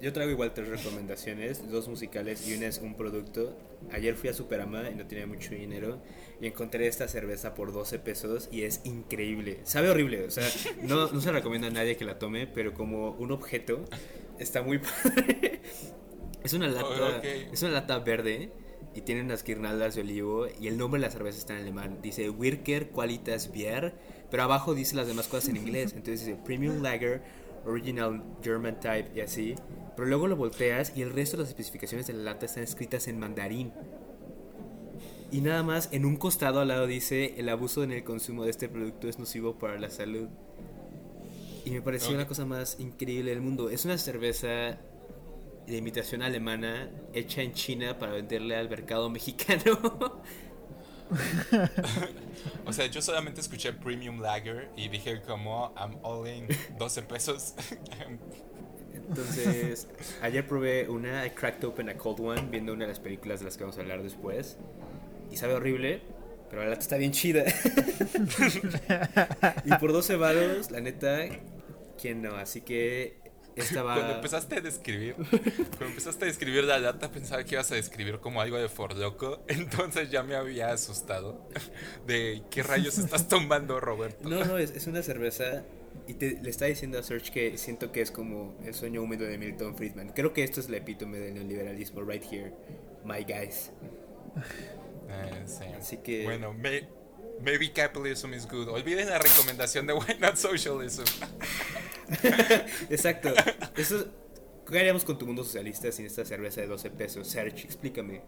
Yo 0.00 0.12
traigo 0.14 0.32
igual 0.32 0.54
tres 0.54 0.68
recomendaciones, 0.68 1.70
dos 1.70 1.86
musicales 1.88 2.48
y 2.48 2.54
una 2.56 2.66
es 2.68 2.78
un 2.78 2.94
producto. 2.96 3.54
Ayer 3.92 4.14
fui 4.14 4.30
a 4.30 4.32
Superama 4.34 4.88
y 4.90 4.94
no 4.94 5.06
tenía 5.06 5.26
mucho 5.26 5.50
dinero 5.54 6.00
y 6.40 6.46
encontré 6.46 6.86
esta 6.86 7.06
cerveza 7.06 7.54
por 7.54 7.72
12 7.72 7.98
pesos 7.98 8.48
y 8.50 8.62
es 8.62 8.80
increíble. 8.84 9.60
Sabe 9.64 9.90
horrible, 9.90 10.24
o 10.24 10.30
sea, 10.30 10.48
no, 10.82 11.10
no 11.12 11.20
se 11.20 11.30
recomienda 11.32 11.68
a 11.68 11.70
nadie 11.70 11.96
que 11.98 12.06
la 12.06 12.18
tome, 12.18 12.46
pero 12.46 12.72
como 12.72 13.10
un 13.10 13.30
objeto 13.30 13.84
está 14.38 14.62
muy 14.62 14.78
padre. 15.04 15.60
Es 16.42 16.54
una 16.54 16.68
lata, 16.68 16.86
Oh, 16.88 17.18
ok. 17.18 17.24
es 17.52 17.62
una 17.62 17.72
lata 17.72 17.98
verde 17.98 18.50
y 18.94 19.02
tiene 19.02 19.20
unas 19.20 19.44
guirnaldas 19.44 19.94
de 19.96 20.00
olivo 20.00 20.46
y 20.58 20.68
el 20.68 20.78
nombre 20.78 20.98
de 20.98 21.06
la 21.08 21.12
cerveza 21.12 21.36
está 21.38 21.52
en 21.54 21.60
alemán. 21.60 21.98
Dice 22.00 22.30
Wirker 22.30 22.88
Qualitas 22.88 23.52
Bier, 23.52 23.92
pero 24.30 24.42
abajo 24.44 24.74
dice 24.74 24.96
las 24.96 25.06
demás 25.06 25.28
cosas 25.28 25.50
en 25.50 25.56
inglés. 25.56 25.92
Entonces 25.94 26.26
dice 26.26 26.38
Premium 26.44 26.82
Lager, 26.82 27.22
Original 27.66 28.22
German 28.42 28.78
Type 28.80 29.10
y 29.14 29.20
así. 29.20 29.54
Pero 29.96 30.08
luego 30.08 30.28
lo 30.28 30.36
volteas 30.36 30.92
y 30.96 31.02
el 31.02 31.12
resto 31.12 31.36
de 31.36 31.42
las 31.42 31.50
especificaciones 31.50 32.06
de 32.06 32.14
la 32.14 32.22
lata 32.22 32.46
están 32.46 32.62
escritas 32.62 33.08
en 33.08 33.18
mandarín. 33.18 33.72
Y 35.32 35.42
nada 35.42 35.62
más, 35.62 35.88
en 35.92 36.04
un 36.04 36.16
costado 36.16 36.60
al 36.60 36.68
lado 36.68 36.86
dice, 36.86 37.34
el 37.38 37.48
abuso 37.48 37.84
en 37.84 37.92
el 37.92 38.02
consumo 38.02 38.44
de 38.44 38.50
este 38.50 38.68
producto 38.68 39.08
es 39.08 39.18
nocivo 39.18 39.58
para 39.58 39.78
la 39.78 39.90
salud. 39.90 40.28
Y 41.64 41.70
me 41.70 41.82
pareció 41.82 42.10
Ok. 42.12 42.16
la 42.16 42.26
cosa 42.26 42.46
más 42.46 42.80
increíble 42.80 43.30
del 43.30 43.40
mundo. 43.40 43.70
Es 43.70 43.84
una 43.84 43.96
cerveza 43.98 44.78
de 45.66 45.76
imitación 45.76 46.22
alemana 46.22 46.90
hecha 47.12 47.42
en 47.42 47.52
China 47.52 47.98
para 47.98 48.12
venderle 48.12 48.56
al 48.56 48.68
mercado 48.68 49.08
mexicano. 49.10 50.20
O 52.66 52.72
sea, 52.72 52.86
yo 52.86 53.02
solamente 53.02 53.40
escuché 53.40 53.72
Premium 53.72 54.20
Lager 54.20 54.68
y 54.76 54.88
dije 54.88 55.20
como, 55.22 55.72
I'm 55.76 55.96
all 56.02 56.26
in 56.28 56.46
12 56.78 57.02
pesos. 57.02 57.54
Entonces, 58.94 59.88
ayer 60.22 60.46
probé 60.46 60.88
una, 60.88 61.26
I 61.26 61.30
cracked 61.30 61.64
open 61.64 61.88
a 61.88 61.96
cold 61.96 62.20
one, 62.20 62.42
viendo 62.50 62.72
una 62.72 62.84
de 62.84 62.90
las 62.90 63.00
películas 63.00 63.40
de 63.40 63.46
las 63.46 63.56
que 63.56 63.64
vamos 63.64 63.78
a 63.78 63.80
hablar 63.80 64.02
después. 64.02 64.58
Y 65.30 65.36
sabe 65.36 65.54
horrible, 65.54 66.02
pero 66.48 66.62
la 66.62 66.70
lata 66.70 66.82
está 66.82 66.96
bien 66.96 67.12
chida. 67.12 67.44
y 69.64 69.72
por 69.78 69.92
12 69.92 70.16
varos, 70.16 70.70
la 70.70 70.80
neta, 70.80 71.26
¿quién 72.00 72.22
no? 72.22 72.36
Así 72.36 72.60
que 72.60 73.19
Cuando 73.94 74.14
empezaste 74.16 74.56
a 74.56 74.60
describir, 74.60 75.14
cuando 75.14 75.86
empezaste 75.86 76.24
a 76.24 76.28
describir 76.28 76.64
la 76.64 76.78
lata, 76.78 77.10
pensaba 77.10 77.44
que 77.44 77.54
ibas 77.54 77.70
a 77.72 77.74
describir 77.74 78.18
como 78.18 78.40
algo 78.40 78.56
de 78.58 78.68
Forloco, 78.68 79.42
entonces 79.48 80.10
ya 80.10 80.22
me 80.22 80.34
había 80.34 80.70
asustado 80.72 81.48
de 82.06 82.42
qué 82.50 82.62
rayos 82.62 82.98
estás 82.98 83.28
tomando, 83.28 83.80
Roberto. 83.80 84.28
No, 84.28 84.44
no, 84.44 84.58
es, 84.58 84.70
es 84.70 84.86
una 84.86 85.02
cerveza. 85.02 85.64
Y 86.06 86.14
te, 86.14 86.40
le 86.40 86.50
está 86.50 86.64
diciendo 86.66 86.98
a 86.98 87.02
Serge 87.02 87.30
que 87.30 87.58
siento 87.58 87.92
que 87.92 88.00
es 88.00 88.10
como 88.10 88.56
el 88.64 88.74
sueño 88.74 89.02
húmedo 89.02 89.24
de 89.26 89.38
Milton 89.38 89.76
Friedman. 89.76 90.08
Creo 90.10 90.32
que 90.32 90.42
esto 90.44 90.60
es 90.60 90.68
el 90.68 90.74
epítome 90.74 91.18
del 91.18 91.34
neoliberalismo, 91.34 92.00
right 92.02 92.22
here, 92.30 92.52
my 93.04 93.22
guys. 93.24 93.70
Eh, 95.08 95.42
sí. 95.46 95.64
Así 95.78 95.96
que- 95.98 96.24
Bueno, 96.24 96.52
may- 96.54 96.88
maybe 97.42 97.70
capitalism 97.72 98.32
is 98.34 98.46
good. 98.46 98.68
Olviden 98.68 99.08
la 99.08 99.18
recomendación 99.18 99.86
de 99.86 99.92
Why 99.94 100.16
Not 100.20 100.36
Socialism. 100.36 101.04
Exacto. 102.90 103.32
Eso, 103.76 104.06
¿Qué 104.68 104.78
haríamos 104.78 105.04
con 105.04 105.18
tu 105.18 105.26
mundo 105.26 105.42
socialista 105.44 105.90
sin 105.92 106.06
esta 106.06 106.24
cerveza 106.24 106.60
de 106.60 106.66
12 106.68 106.90
pesos? 106.90 107.26
Serge, 107.28 107.64
explícame. 107.64 108.22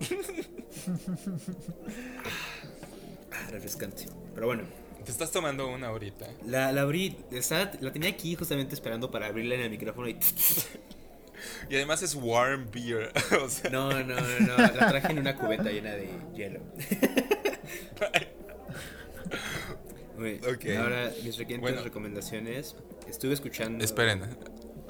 Ah, 3.32 3.50
refrescante. 3.50 4.06
Pero 4.34 4.46
bueno, 4.46 4.62
Te 5.04 5.10
estás 5.10 5.30
tomando 5.30 5.68
una 5.68 5.88
ahorita. 5.88 6.26
la, 6.46 6.70
la 6.72 6.82
abrí, 6.82 7.16
estaba- 7.32 7.70
la 7.80 7.92
tenía 7.92 8.10
aquí 8.10 8.34
justamente 8.36 8.74
esperando 8.74 9.10
para 9.10 9.26
abrirla 9.26 9.54
en 9.56 9.62
el 9.62 9.70
micrófono 9.70 10.08
y... 10.08 10.16
Y 11.68 11.74
además 11.74 12.02
es 12.02 12.14
warm 12.14 12.70
beer. 12.70 13.10
o 13.42 13.48
sea, 13.48 13.68
No, 13.70 13.90
no, 13.90 14.04
no, 14.20 14.40
no, 14.40 14.56
la 14.56 14.88
traje 14.88 15.10
en 15.10 15.18
una 15.18 15.34
cubeta 15.36 15.64
llena 15.70 15.90
de 15.92 16.08
hielo. 16.36 16.60
Muy 20.16 20.38
bien. 20.38 20.54
Ok. 20.54 20.64
Ahora, 20.78 21.10
mis 21.24 21.34
siguientes 21.36 21.60
Bueno. 21.60 21.82
recomendaciones. 21.82 22.76
Estuve 23.08 23.34
escuchando... 23.34 23.84
Esperen. 23.84 24.22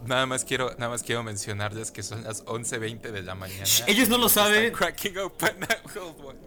Nada 0.06 0.26
más 0.26 0.44
quiero, 0.44 0.70
nada 0.78 0.88
más 0.88 1.04
quiero 1.04 1.22
mencionarles 1.22 1.92
que 1.92 2.02
son 2.02 2.24
las 2.24 2.44
11:20 2.44 3.12
de 3.12 3.22
la 3.22 3.36
mañana. 3.36 3.62
Ellos 3.86 4.08
no 4.08 4.18
lo 4.18 4.28
saben. 4.28 4.72
cracking 4.72 5.16
open 5.18 5.60
that 5.60 5.78
cold 5.94 6.16
one. 6.24 6.38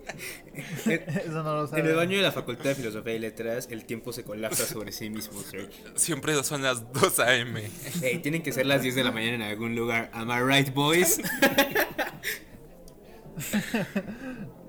Eso 1.25 1.41
no 1.41 1.63
lo 1.63 1.77
En 1.77 1.85
el 1.85 1.95
baño 1.95 2.17
de 2.17 2.23
la 2.23 2.33
Facultad 2.33 2.65
de 2.65 2.75
Filosofía 2.75 3.13
y 3.13 3.19
Letras, 3.19 3.69
el 3.71 3.85
tiempo 3.85 4.11
se 4.11 4.23
colapsa 4.23 4.65
sobre 4.65 4.91
sí 4.91 5.09
mismo, 5.09 5.41
Serge. 5.41 5.71
Siempre 5.95 6.41
son 6.43 6.63
las 6.63 6.91
2 6.91 7.19
a.m. 7.19 7.61
Hey, 8.01 8.19
tienen 8.21 8.43
que 8.43 8.51
ser 8.51 8.65
las 8.65 8.81
10 8.81 8.93
de 8.95 9.03
la 9.05 9.11
mañana 9.11 9.35
en 9.35 9.41
algún 9.43 9.73
lugar. 9.73 10.09
Am 10.13 10.29
I 10.29 10.41
right, 10.41 10.73
boys? 10.73 11.19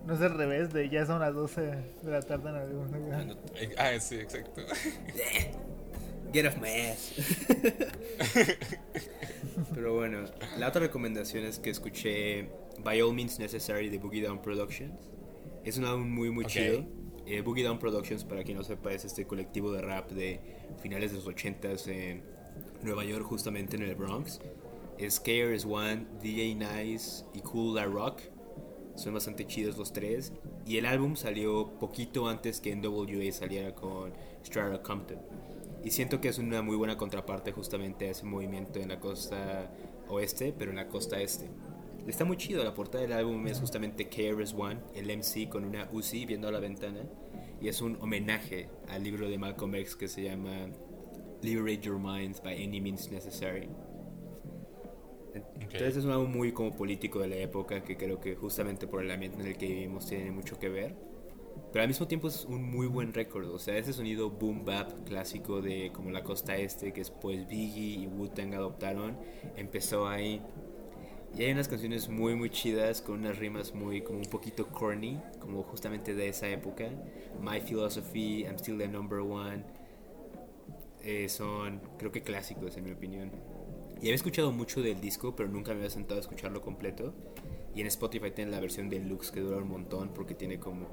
no 0.06 0.14
es 0.14 0.20
al 0.20 0.34
revés, 0.34 0.72
de 0.72 0.88
ya 0.88 1.04
son 1.04 1.20
las 1.20 1.34
12 1.34 1.60
de 1.60 2.10
la 2.10 2.22
tarde 2.22 2.50
en 2.50 2.56
algún 2.56 2.90
lugar. 2.92 3.36
Ah, 3.76 3.98
sí, 3.98 4.16
exacto. 4.16 4.62
Get 6.32 6.46
off 6.46 6.56
my 6.60 6.68
ass. 6.68 7.12
Pero 9.74 9.94
bueno, 9.94 10.24
la 10.58 10.68
otra 10.68 10.80
recomendación 10.80 11.44
es 11.44 11.58
que 11.58 11.70
escuché 11.70 12.48
By 12.82 13.00
All 13.02 13.14
Means 13.14 13.38
Necessary 13.38 13.88
de 13.88 13.98
Boogie 13.98 14.22
Down 14.22 14.42
Productions. 14.42 15.10
Es 15.64 15.78
un 15.78 15.84
álbum 15.84 16.08
muy, 16.08 16.30
muy 16.30 16.46
chido. 16.46 16.84
Eh, 17.26 17.40
Boogie 17.40 17.64
Down 17.64 17.78
Productions, 17.78 18.24
para 18.24 18.44
quien 18.44 18.56
no 18.56 18.64
sepa, 18.64 18.92
es 18.92 19.04
este 19.04 19.26
colectivo 19.26 19.72
de 19.72 19.82
rap 19.82 20.10
de 20.12 20.40
finales 20.80 21.10
de 21.10 21.16
los 21.16 21.26
80s 21.26 21.88
en 21.88 22.22
Nueva 22.82 23.04
York, 23.04 23.24
justamente 23.24 23.76
en 23.76 23.82
el 23.82 23.96
Bronx. 23.96 24.40
Es 24.98 25.18
KRS 25.18 25.64
One, 25.64 26.06
DJ 26.22 26.54
Nice 26.54 27.24
y 27.34 27.40
Cool 27.40 27.74
La 27.74 27.86
Rock. 27.86 28.20
Son 28.96 29.14
bastante 29.14 29.46
chidos 29.46 29.76
los 29.78 29.92
tres. 29.92 30.32
Y 30.66 30.78
el 30.78 30.86
álbum 30.86 31.16
salió 31.16 31.78
poquito 31.78 32.28
antes 32.28 32.60
que 32.60 32.74
NWA 32.74 33.30
saliera 33.32 33.74
con 33.74 34.12
Strata 34.44 34.82
Compton. 34.82 35.18
Y 35.84 35.90
siento 35.90 36.20
que 36.20 36.28
es 36.28 36.38
una 36.38 36.62
muy 36.62 36.76
buena 36.76 36.96
contraparte 36.96 37.52
justamente 37.52 38.08
a 38.08 38.10
ese 38.10 38.24
movimiento 38.24 38.80
en 38.80 38.88
la 38.88 38.98
costa 38.98 39.70
oeste, 40.08 40.52
pero 40.56 40.70
en 40.70 40.76
la 40.76 40.88
costa 40.88 41.20
este. 41.20 41.48
Está 42.06 42.24
muy 42.24 42.36
chido, 42.36 42.64
la 42.64 42.74
portada 42.74 43.02
del 43.02 43.12
álbum 43.12 43.46
es 43.46 43.60
justamente 43.60 44.08
KRS 44.08 44.54
One, 44.54 44.80
el 44.94 45.16
MC 45.16 45.48
con 45.48 45.64
una 45.64 45.88
Uzi 45.92 46.24
viendo 46.24 46.48
a 46.48 46.52
la 46.52 46.60
ventana. 46.60 47.02
Y 47.60 47.68
es 47.68 47.80
un 47.80 47.96
homenaje 48.00 48.68
al 48.88 49.02
libro 49.02 49.28
de 49.28 49.38
Malcolm 49.38 49.74
X 49.76 49.96
que 49.96 50.08
se 50.08 50.22
llama 50.22 50.68
Liberate 51.42 51.82
Your 51.82 51.98
Mind 51.98 52.42
by 52.42 52.62
Any 52.62 52.80
Means 52.80 53.10
Necessary. 53.10 53.68
Entonces 55.60 55.96
es 55.96 56.04
un 56.04 56.12
álbum 56.12 56.30
muy 56.30 56.52
como 56.52 56.72
político 56.72 57.20
de 57.20 57.28
la 57.28 57.36
época 57.36 57.82
que 57.82 57.96
creo 57.96 58.20
que 58.20 58.34
justamente 58.34 58.86
por 58.86 59.02
el 59.02 59.10
ambiente 59.10 59.40
en 59.40 59.46
el 59.46 59.56
que 59.56 59.66
vivimos 59.66 60.06
tiene 60.06 60.30
mucho 60.30 60.58
que 60.58 60.68
ver. 60.68 60.94
Pero 61.72 61.82
al 61.82 61.88
mismo 61.88 62.06
tiempo 62.06 62.28
es 62.28 62.44
un 62.44 62.62
muy 62.70 62.86
buen 62.86 63.12
récord, 63.12 63.48
o 63.50 63.58
sea, 63.58 63.76
ese 63.76 63.92
sonido 63.92 64.30
boom 64.30 64.64
bap 64.64 65.04
clásico 65.04 65.60
de 65.60 65.90
como 65.92 66.10
la 66.10 66.22
costa 66.22 66.56
este 66.56 66.92
que 66.92 67.00
después 67.00 67.46
Biggie 67.48 68.02
y 68.02 68.06
Wu-Tang 68.06 68.54
adoptaron, 68.54 69.16
empezó 69.56 70.08
ahí. 70.08 70.40
Y 71.36 71.42
hay 71.42 71.52
unas 71.52 71.68
canciones 71.68 72.08
muy 72.08 72.34
muy 72.34 72.48
chidas 72.50 73.02
con 73.02 73.18
unas 73.20 73.38
rimas 73.38 73.74
muy 73.74 74.00
como 74.00 74.18
un 74.18 74.24
poquito 74.24 74.68
corny, 74.68 75.20
como 75.38 75.62
justamente 75.64 76.14
de 76.14 76.28
esa 76.28 76.48
época. 76.48 76.88
My 77.40 77.60
Philosophy, 77.60 78.44
I'm 78.44 78.56
Still 78.56 78.78
the 78.78 78.88
Number 78.88 79.18
One, 79.18 79.64
eh, 81.02 81.28
son 81.28 81.80
creo 81.98 82.10
que 82.10 82.22
clásicos 82.22 82.76
en 82.76 82.84
mi 82.84 82.92
opinión. 82.92 83.30
Y 83.96 84.00
había 84.00 84.14
escuchado 84.14 84.52
mucho 84.52 84.82
del 84.82 85.00
disco, 85.00 85.34
pero 85.34 85.48
nunca 85.48 85.72
me 85.72 85.78
había 85.78 85.90
sentado 85.90 86.18
a 86.18 86.20
escucharlo 86.20 86.60
completo. 86.60 87.14
Y 87.74 87.80
en 87.80 87.86
Spotify 87.86 88.30
tienen 88.30 88.52
la 88.52 88.60
versión 88.60 88.88
deluxe 88.88 89.30
que 89.30 89.40
dura 89.40 89.56
un 89.58 89.68
montón 89.68 90.10
porque 90.14 90.34
tiene 90.34 90.58
como 90.58 90.86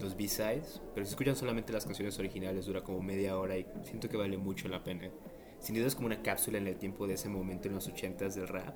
los 0.00 0.16
B-sides. 0.16 0.80
Pero 0.94 1.04
si 1.04 1.10
escuchan 1.10 1.36
solamente 1.36 1.72
las 1.72 1.84
canciones 1.84 2.18
originales 2.18 2.66
dura 2.66 2.82
como 2.82 3.02
media 3.02 3.38
hora 3.38 3.56
y 3.58 3.66
siento 3.82 4.08
que 4.08 4.16
vale 4.16 4.36
mucho 4.36 4.68
la 4.68 4.84
pena. 4.84 5.10
Sin 5.60 5.74
duda 5.74 5.86
es 5.86 5.94
como 5.94 6.06
una 6.06 6.22
cápsula 6.22 6.58
en 6.58 6.68
el 6.68 6.76
tiempo 6.76 7.06
de 7.06 7.14
ese 7.14 7.28
momento 7.28 7.68
en 7.68 7.74
los 7.74 7.90
80s 7.90 8.34
del 8.34 8.48
rap. 8.48 8.74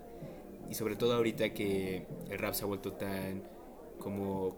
Y 0.69 0.75
sobre 0.75 0.97
todo 0.97 1.15
ahorita 1.15 1.53
que 1.53 2.07
el 2.31 2.39
rap 2.39 2.55
se 2.55 2.65
ha 2.65 2.67
vuelto 2.67 2.93
tan 2.95 3.43
como 3.99 4.57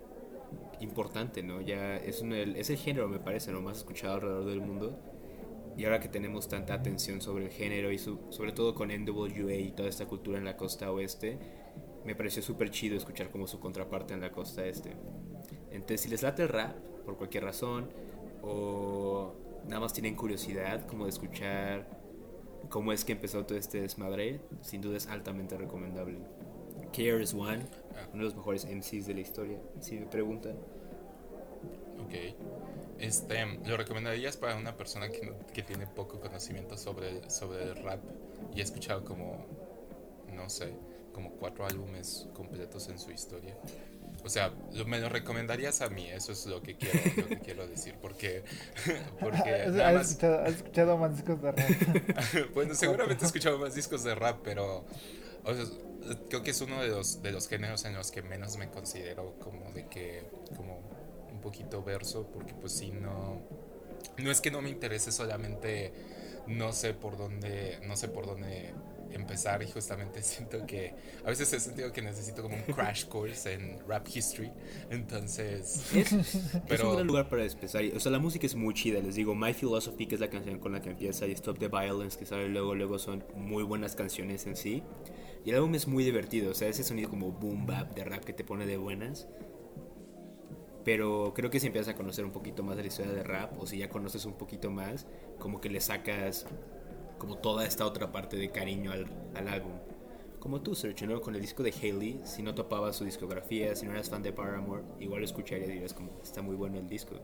importante, 0.81 1.43
¿no? 1.43 1.61
Ya 1.61 1.97
es, 1.97 2.23
es 2.23 2.71
el 2.71 2.77
género, 2.77 3.09
me 3.09 3.19
parece, 3.19 3.53
¿no? 3.53 3.61
Más 3.61 3.79
escuchado 3.79 4.15
alrededor 4.15 4.47
del 4.47 4.61
mundo. 4.61 4.99
Y 5.77 5.85
ahora 5.85 5.99
que 6.01 6.09
tenemos 6.09 6.49
tanta 6.49 6.75
atención 6.75 7.21
sobre 7.21 7.47
el 7.47 7.51
género 7.51 7.91
y 7.91 7.99
su- 7.99 8.21
sobre 8.31 8.53
todo 8.53 8.75
con 8.75 8.91
NWA 8.91 9.55
y 9.55 9.73
toda 9.73 9.89
esta 9.89 10.07
cultura 10.07 10.39
en 10.39 10.45
la 10.45 10.57
costa 10.57 10.91
oeste, 10.93 11.39
me 12.05 12.15
pareció 12.15 12.43
súper 12.43 12.71
chido 12.71 12.97
escuchar 12.97 13.31
como 13.31 13.47
su 13.47 13.59
contraparte 13.61 14.15
en 14.15 14.21
la 14.21 14.31
costa 14.31 14.65
este. 14.67 14.93
Entonces, 15.71 16.03
si 16.03 16.09
les 16.09 16.23
late 16.23 16.43
el 16.43 16.49
rap, 16.49 16.77
por 17.05 17.17
cualquier 17.17 17.45
razón, 17.45 17.89
o 18.43 19.35
nada 19.67 19.81
más 19.81 19.93
tienen 19.93 20.15
curiosidad 20.15 20.87
como 20.87 21.05
de 21.05 21.11
escuchar 21.11 21.89
cómo 22.69 22.93
es 22.93 23.05
que 23.05 23.13
empezó 23.13 23.45
todo 23.45 23.59
este 23.59 23.81
desmadre, 23.81 24.41
sin 24.61 24.81
duda 24.81 24.97
es 24.97 25.07
altamente 25.09 25.57
recomendable. 25.57 26.19
KRS 26.93 27.35
One, 27.35 27.67
uno 28.13 28.19
de 28.19 28.25
los 28.25 28.37
mejores 28.37 28.65
MCs 28.67 29.07
de 29.07 29.15
la 29.15 29.21
historia, 29.21 29.59
si 29.81 29.99
me 29.99 30.07
preguntan. 30.07 30.57
Ok. 32.05 32.15
Este, 32.99 33.45
¿lo 33.67 33.77
recomendarías 33.77 34.37
para 34.37 34.57
una 34.57 34.77
persona 34.77 35.09
que, 35.09 35.27
no- 35.27 35.35
que 35.53 35.63
tiene 35.63 35.87
poco 35.87 36.21
conocimiento 36.21 36.77
sobre, 36.77 37.29
sobre 37.31 37.65
el 37.65 37.77
rap 37.83 38.01
y 38.55 38.61
ha 38.61 38.65
escuchado 38.65 39.05
como, 39.05 39.45
no 40.33 40.49
sé, 40.49 40.73
como 41.13 41.31
cuatro 41.33 41.67
álbumes 41.67 42.27
completos 42.35 42.89
en 42.89 42.99
su 42.99 43.11
historia? 43.11 43.57
O 44.25 44.29
sea, 44.29 44.53
lo- 44.73 44.87
me 44.87 44.99
lo 45.01 45.09
recomendarías 45.09 45.81
a 45.83 45.91
mí, 45.91 46.09
eso 46.09 46.33
es 46.33 46.47
lo 46.47 46.63
que 46.63 46.77
quiero, 46.77 46.99
lo 47.17 47.29
que 47.29 47.39
quiero 47.41 47.67
decir, 47.67 47.97
porque, 48.01 48.43
porque 49.21 49.55
¿Has, 49.55 49.73
nada 49.73 50.01
has 50.01 50.11
escuchado, 50.11 50.39
has 50.45 50.55
escuchado 50.55 50.97
más 50.97 51.17
discos 51.17 51.43
de 51.43 51.53
rap? 51.53 51.59
bueno, 52.55 52.75
seguramente 52.75 53.25
he 53.25 53.27
escuchado 53.27 53.59
más 53.59 53.75
discos 53.75 54.03
de 54.05 54.15
rap, 54.15 54.39
pero 54.43 54.85
o 55.45 55.55
sea, 55.55 55.65
creo 56.29 56.43
que 56.43 56.53
es 56.53 56.61
uno 56.63 56.81
de 56.81 56.89
los, 56.89 57.23
de 57.23 57.33
los 57.33 57.49
géneros 57.49 57.85
en 57.85 57.95
los 57.95 58.11
que 58.11 58.23
menos 58.23 58.57
me 58.57 58.71
considero 58.71 59.35
como 59.41 59.71
de 59.73 59.87
que, 59.89 60.23
como 60.57 60.81
poquito 61.45 61.85
verso, 61.85 62.27
porque 62.33 62.53
pues 62.55 62.73
sí, 62.73 62.91
no, 62.91 63.41
no 64.19 64.31
es 64.33 64.41
que 64.41 64.51
no 64.51 64.61
me 64.63 64.71
interese 64.71 65.13
solamente, 65.13 65.93
no 66.49 66.73
sé 66.73 66.93
por 66.95 67.17
dónde, 67.17 67.79
no 67.87 67.95
sé 67.97 68.09
por 68.09 68.27
dónde 68.27 68.75
empezar 69.13 69.63
y 69.63 69.71
justamente 69.71 70.23
siento 70.25 70.67
que 70.67 70.93
a 71.25 71.29
veces 71.29 71.53
he 71.53 71.61
sentido 71.61 71.93
que 71.93 72.03
necesito 72.03 72.43
como 72.43 72.57
un 72.57 72.63
crash 72.63 73.05
course 73.09 73.53
en 73.53 73.79
rap 73.87 74.09
history, 74.13 74.51
entonces, 74.91 75.93
Es, 75.95 76.13
es 76.13 76.49
Pero- 76.69 76.89
un 76.91 76.95
gran 76.97 77.07
lugar 77.07 77.29
para 77.29 77.45
empezar. 77.45 77.85
O 77.95 78.01
sea, 78.01 78.11
la 78.11 78.19
música 78.19 78.47
es 78.47 78.55
muy 78.57 78.75
chida. 78.75 78.99
Les 79.01 79.15
digo, 79.15 79.35
My 79.37 79.53
Philosophy, 79.53 80.07
que 80.07 80.17
es 80.17 80.21
la 80.21 80.31
canción 80.31 80.59
con 80.59 80.73
la 80.73 80.81
que 80.83 80.91
empieza, 80.91 81.27
y 81.27 81.33
Stop 81.33 81.59
the 81.61 81.69
Violence, 81.69 82.19
que 82.19 82.27
sale 82.27 82.49
luego, 82.49 82.75
luego 82.75 82.99
son 82.99 83.23
muy 83.37 83.63
buenas 83.63 83.95
canciones 83.95 84.47
en 84.47 84.57
sí. 84.57 84.83
Y 85.45 85.51
el 85.51 85.57
álbum 85.57 85.75
es 85.75 85.87
muy 85.87 86.03
divertido. 86.05 86.51
O 86.51 86.55
sea, 86.55 86.69
ese 86.69 86.83
sonido 86.83 87.11
como 87.11 87.31
boom 87.31 87.67
bap 87.67 87.95
de 87.95 88.03
rap 88.05 88.25
que 88.25 88.33
te 88.33 88.43
pone 88.45 88.67
de 88.67 88.79
buenas. 88.79 89.29
Pero 90.85 91.33
creo 91.35 91.51
que 91.51 91.61
si 91.61 91.67
empiezas 91.67 91.95
a 91.95 91.97
conocer 91.97 92.25
un 92.25 92.33
poquito 92.33 92.63
más 92.63 92.77
de 92.77 92.83
la 92.83 92.89
historia 92.89 93.13
de 93.13 93.23
rap, 93.23 93.59
o 93.59 93.67
si 93.67 93.79
ya 93.79 93.89
conoces 93.89 94.27
un 94.27 94.35
poquito 94.35 94.71
más, 94.71 95.07
como 95.39 95.61
que 95.61 95.71
le 95.71 95.81
sacas 95.81 96.47
como 97.19 97.39
toda 97.39 97.67
esta 97.67 97.87
otra 97.87 98.13
parte 98.13 98.37
de 98.37 98.51
cariño 98.51 98.93
al, 98.93 99.07
al 99.35 99.49
álbum. 99.49 99.73
Como 100.39 100.61
tú, 100.61 100.75
Sergio, 100.75 101.07
¿no? 101.07 101.23
Con 101.23 101.35
el 101.35 101.41
disco 101.41 101.63
de 101.63 101.73
Haley, 101.73 102.21
si 102.25 102.43
no 102.43 102.55
topabas 102.55 102.97
su 102.97 103.05
discografía, 103.07 103.75
si 103.75 103.87
no 103.87 103.93
eras 103.93 104.11
fan 104.11 104.23
de 104.23 104.31
Paramore, 104.31 104.83
igual 105.01 105.21
lo 105.21 105.25
escucharías 105.25 105.71
y 105.71 105.73
dirías 105.73 105.95
como, 105.95 106.21
está 106.23 106.43
muy 106.43 106.55
bueno 106.55 106.79
el 106.79 106.87
disco. 106.87 107.15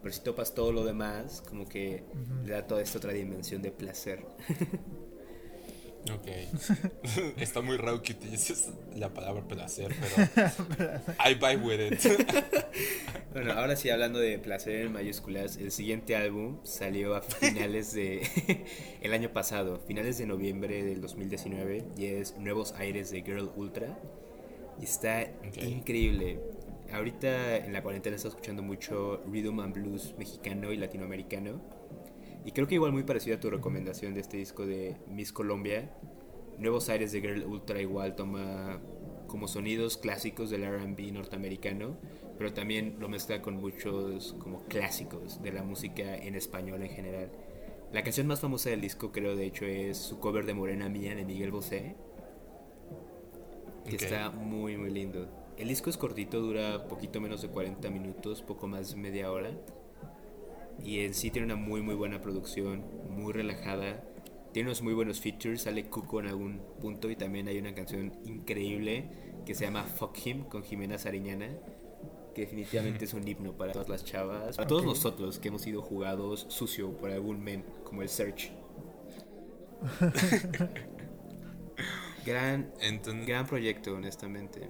Pero 0.00 0.14
si 0.14 0.22
topas 0.22 0.54
todo 0.54 0.72
lo 0.72 0.82
demás, 0.82 1.42
como 1.46 1.68
que 1.68 2.02
le 2.44 2.52
da 2.52 2.66
toda 2.66 2.80
esta 2.80 2.96
otra 2.96 3.12
dimensión 3.12 3.60
de 3.60 3.72
placer. 3.72 4.24
ok, 6.10 6.26
está 7.38 7.60
muy 7.60 7.76
raro 7.76 8.02
que 8.02 8.12
utilices 8.12 8.70
la 8.96 9.12
palabra 9.12 9.46
placer, 9.46 9.94
pero 10.00 10.50
I 11.24 11.34
buy 11.34 11.56
with 11.56 11.92
it. 11.92 12.00
Bueno, 13.32 13.52
ahora 13.52 13.76
sí, 13.76 13.88
hablando 13.88 14.18
de 14.18 14.38
placer 14.38 14.82
en 14.82 14.92
mayúsculas, 14.92 15.56
el 15.56 15.72
siguiente 15.72 16.16
álbum 16.16 16.58
salió 16.64 17.14
a 17.14 17.22
finales 17.22 17.94
de 17.94 18.20
el 19.00 19.14
año 19.14 19.32
pasado, 19.32 19.80
finales 19.86 20.18
de 20.18 20.26
noviembre 20.26 20.84
del 20.84 21.00
2019, 21.00 21.82
y 21.96 22.06
es 22.06 22.36
Nuevos 22.36 22.74
Aires 22.74 23.10
de 23.10 23.22
Girl 23.22 23.50
Ultra. 23.56 23.98
Y 24.78 24.84
está 24.84 25.30
increíble. 25.62 26.40
Ahorita 26.92 27.56
en 27.56 27.72
la 27.72 27.82
cuarentena 27.82 28.16
estoy 28.16 28.28
escuchando 28.30 28.62
mucho 28.62 29.22
rhythm 29.26 29.60
and 29.60 29.74
blues 29.74 30.14
mexicano 30.18 30.70
y 30.70 30.76
latinoamericano. 30.76 31.58
Y 32.44 32.52
creo 32.52 32.66
que 32.66 32.74
igual 32.74 32.92
muy 32.92 33.04
parecido 33.04 33.36
a 33.36 33.40
tu 33.40 33.50
recomendación 33.50 34.14
de 34.14 34.20
este 34.20 34.36
disco 34.36 34.66
de 34.66 34.96
Miss 35.08 35.32
Colombia. 35.32 35.90
Nuevos 36.58 36.88
Aires 36.88 37.12
de 37.12 37.20
Girl 37.20 37.44
Ultra 37.44 37.80
igual 37.80 38.14
toma 38.16 38.80
como 39.26 39.48
sonidos 39.48 39.96
clásicos 39.96 40.50
del 40.50 40.64
R&B 40.64 41.12
norteamericano, 41.12 41.96
pero 42.36 42.52
también 42.52 42.96
lo 43.00 43.08
mezcla 43.08 43.40
con 43.40 43.54
muchos 43.56 44.34
como 44.38 44.64
clásicos 44.64 45.42
de 45.42 45.52
la 45.52 45.62
música 45.62 46.16
en 46.16 46.34
español 46.34 46.82
en 46.82 46.90
general. 46.90 47.30
La 47.92 48.02
canción 48.02 48.26
más 48.26 48.40
famosa 48.40 48.70
del 48.70 48.80
disco 48.80 49.12
creo 49.12 49.36
de 49.36 49.46
hecho 49.46 49.64
es 49.64 49.96
su 49.96 50.18
cover 50.18 50.44
de 50.44 50.54
Morena 50.54 50.88
Mía 50.88 51.14
de 51.14 51.24
Miguel 51.24 51.50
Bosé, 51.50 51.94
que 53.86 53.96
Ok. 53.96 54.02
está 54.02 54.30
muy 54.30 54.76
muy 54.76 54.90
lindo. 54.90 55.28
El 55.56 55.68
disco 55.68 55.90
es 55.90 55.96
cortito, 55.96 56.40
dura 56.40 56.88
poquito 56.88 57.20
menos 57.20 57.42
de 57.42 57.48
40 57.48 57.90
minutos, 57.90 58.42
poco 58.42 58.66
más 58.66 58.90
de 58.90 58.96
media 58.96 59.30
hora. 59.30 59.50
Y 60.84 61.00
en 61.00 61.14
sí 61.14 61.30
tiene 61.30 61.46
una 61.46 61.56
muy 61.56 61.82
muy 61.82 61.94
buena 61.94 62.20
producción, 62.20 62.84
muy 63.08 63.32
relajada. 63.32 64.02
Tiene 64.52 64.68
unos 64.68 64.82
muy 64.82 64.94
buenos 64.94 65.20
features, 65.20 65.62
sale 65.62 65.86
Cuco 65.86 66.20
en 66.20 66.26
algún 66.26 66.60
punto 66.80 67.10
y 67.10 67.16
también 67.16 67.48
hay 67.48 67.58
una 67.58 67.74
canción 67.74 68.12
increíble 68.26 69.08
que 69.46 69.54
se 69.54 69.64
llama 69.64 69.84
Fuck 69.84 70.26
Him 70.26 70.44
con 70.44 70.62
Jimena 70.62 70.98
Sariñana. 70.98 71.48
que 72.34 72.42
definitivamente 72.42 73.04
es 73.04 73.14
un 73.14 73.26
himno 73.28 73.52
para 73.52 73.72
todas 73.72 73.88
las 73.88 74.04
chavas, 74.04 74.56
para 74.56 74.66
todos 74.66 74.84
nosotros 74.84 75.38
que 75.38 75.48
hemos 75.48 75.62
sido 75.62 75.82
jugados 75.82 76.46
sucio 76.48 76.96
por 76.96 77.10
algún 77.10 77.42
men 77.42 77.64
como 77.84 78.02
el 78.02 78.08
Search. 78.08 78.50
gran, 82.26 82.72
Entonces, 82.80 83.26
gran 83.26 83.46
proyecto, 83.46 83.94
honestamente. 83.94 84.68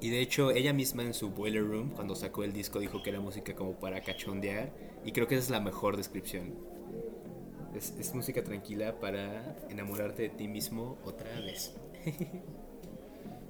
Y 0.00 0.08
de 0.10 0.20
hecho, 0.20 0.50
ella 0.50 0.72
misma 0.72 1.02
en 1.02 1.12
su 1.14 1.30
Boiler 1.30 1.62
Room, 1.66 1.90
cuando 1.90 2.14
sacó 2.16 2.42
el 2.44 2.52
disco, 2.52 2.78
dijo 2.78 3.02
que 3.02 3.10
era 3.10 3.20
música 3.20 3.54
como 3.54 3.74
para 3.78 4.02
cachondear. 4.02 4.72
Y 5.04 5.12
creo 5.12 5.26
que 5.26 5.34
esa 5.34 5.44
es 5.44 5.50
la 5.50 5.60
mejor 5.60 5.96
descripción. 5.96 6.54
Es, 7.74 7.94
es 7.98 8.14
música 8.14 8.42
tranquila 8.42 8.98
para 8.98 9.56
enamorarte 9.68 10.22
de 10.22 10.28
ti 10.30 10.48
mismo 10.48 10.98
otra 11.04 11.28
vez. 11.40 11.74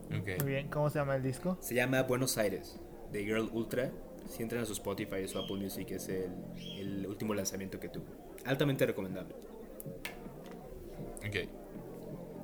ok. 0.07 0.43
Muy 0.43 0.51
bien, 0.51 0.69
¿cómo 0.69 0.91
se 0.91 0.99
llama 0.99 1.17
el 1.17 1.23
disco? 1.23 1.57
Se 1.61 1.75
llama 1.75 2.03
Buenos 2.03 2.37
Aires, 2.37 2.79
de 3.13 3.25
Girl 3.25 3.49
Ultra. 3.53 3.93
Si 4.29 4.43
entran 4.43 4.63
a 4.63 4.67
su 4.67 4.73
Spotify 4.75 5.25
o 5.25 5.29
su 5.29 5.39
Apple 5.39 5.57
Music, 5.57 5.91
es 5.93 6.09
el, 6.09 6.31
el 6.79 7.07
último 7.07 7.33
lanzamiento 7.35 7.81
que 7.81 7.89
tuvo. 7.89 8.07
Altamente 8.45 8.87
recomendable. 8.87 9.35
Ok. 11.27 11.49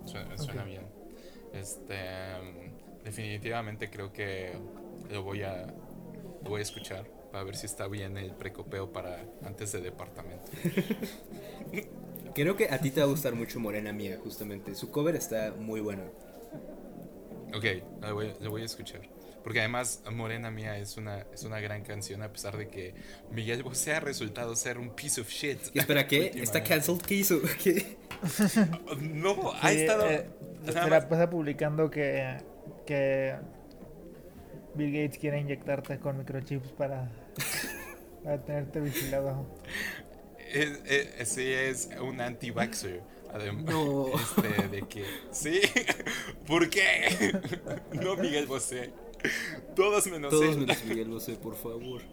Suena, 0.05 0.37
suena 0.39 0.63
Ok. 0.63 0.69
bien. 0.69 0.83
Este. 1.53 1.95
mm, 1.95 2.76
definitivamente 3.07 3.89
creo 3.89 4.13
que 4.13 4.53
lo 5.11 5.23
voy 5.23 5.43
a. 5.43 5.67
Lo 6.43 6.51
voy 6.51 6.61
a 6.61 6.63
escuchar 6.63 7.07
para 7.33 7.45
ver 7.45 7.57
si 7.57 7.67
está 7.67 7.89
bien 7.89 8.19
el 8.19 8.33
precopeo 8.33 8.93
para 8.93 9.25
antes 9.45 9.73
de 9.73 9.81
departamento. 9.81 10.51
Creo 12.35 12.55
que 12.55 12.69
a 12.71 12.79
ti 12.79 12.91
te 12.91 13.01
va 13.01 13.07
a 13.07 13.09
gustar 13.09 13.35
mucho 13.35 13.59
Morena 13.59 13.93
Mía, 13.93 14.19
justamente. 14.23 14.75
Su 14.75 14.91
cover 14.91 15.17
está 15.17 15.55
muy 15.59 15.81
bueno. 15.81 16.03
Ok, 17.55 17.65
lo 18.03 18.15
voy, 18.15 18.33
lo 18.41 18.51
voy 18.51 18.63
a 18.63 18.67
escuchar. 18.67 19.01
Porque 19.43 19.61
además 19.61 20.03
Morena 20.13 20.51
Mía 20.51 20.77
es 20.79 20.99
una, 20.99 21.25
es 21.33 21.45
una 21.45 21.61
gran 21.61 21.83
canción 21.83 22.23
a 22.23 22.31
pesar 22.31 22.57
de 22.59 22.69
que 22.69 22.95
Miguel 23.33 23.63
Bosé 23.63 23.95
ha 23.95 24.01
resultado 24.01 24.55
ser 24.55 24.77
un 24.77 24.91
piece 24.91 25.21
of 25.21 25.29
shit. 25.31 25.59
Y 25.73 25.79
espera, 25.79 26.07
¿qué? 26.07 26.27
¿Está 26.35 26.63
cancelled? 26.63 27.01
¿Qué 27.01 27.15
hizo? 27.15 27.41
¿Qué? 27.63 27.97
No, 29.01 29.53
ha 29.53 29.71
Sí, 29.71 29.79
estado... 29.81 30.11
eh, 30.11 30.27
la 30.67 31.09
pasa 31.09 31.31
publicando 31.31 31.91
que, 31.91 32.37
que 32.87 33.35
Bill 34.75 34.93
Gates 34.93 35.19
quiere 35.19 35.41
inyectarte 35.41 35.99
con 35.99 36.19
microchips 36.19 36.69
para, 36.73 37.11
para 38.25 38.43
tenerte 38.45 38.81
vigilado. 38.81 39.47
Es, 40.53 40.81
es- 40.87 41.29
sí, 41.29 41.45
es 41.53 41.89
un 42.01 42.21
anti-vaxxer. 42.21 43.03
Además, 43.33 43.65
No. 43.65 44.07
este, 44.15 44.69
de 44.69 44.83
que. 44.83 45.05
Sí, 45.33 45.61
¿por 46.47 46.71
qué? 46.71 47.33
No, 47.93 48.17
Miguel 48.17 48.47
Bosé. 48.47 48.93
Todos 49.75 50.07
menos 50.07 50.31
Todos 50.31 50.55
él. 50.55 50.59
menos 50.61 50.85
Miguel 50.85 51.09
Bosé, 51.09 51.35
por 51.35 51.57
favor. 51.57 52.03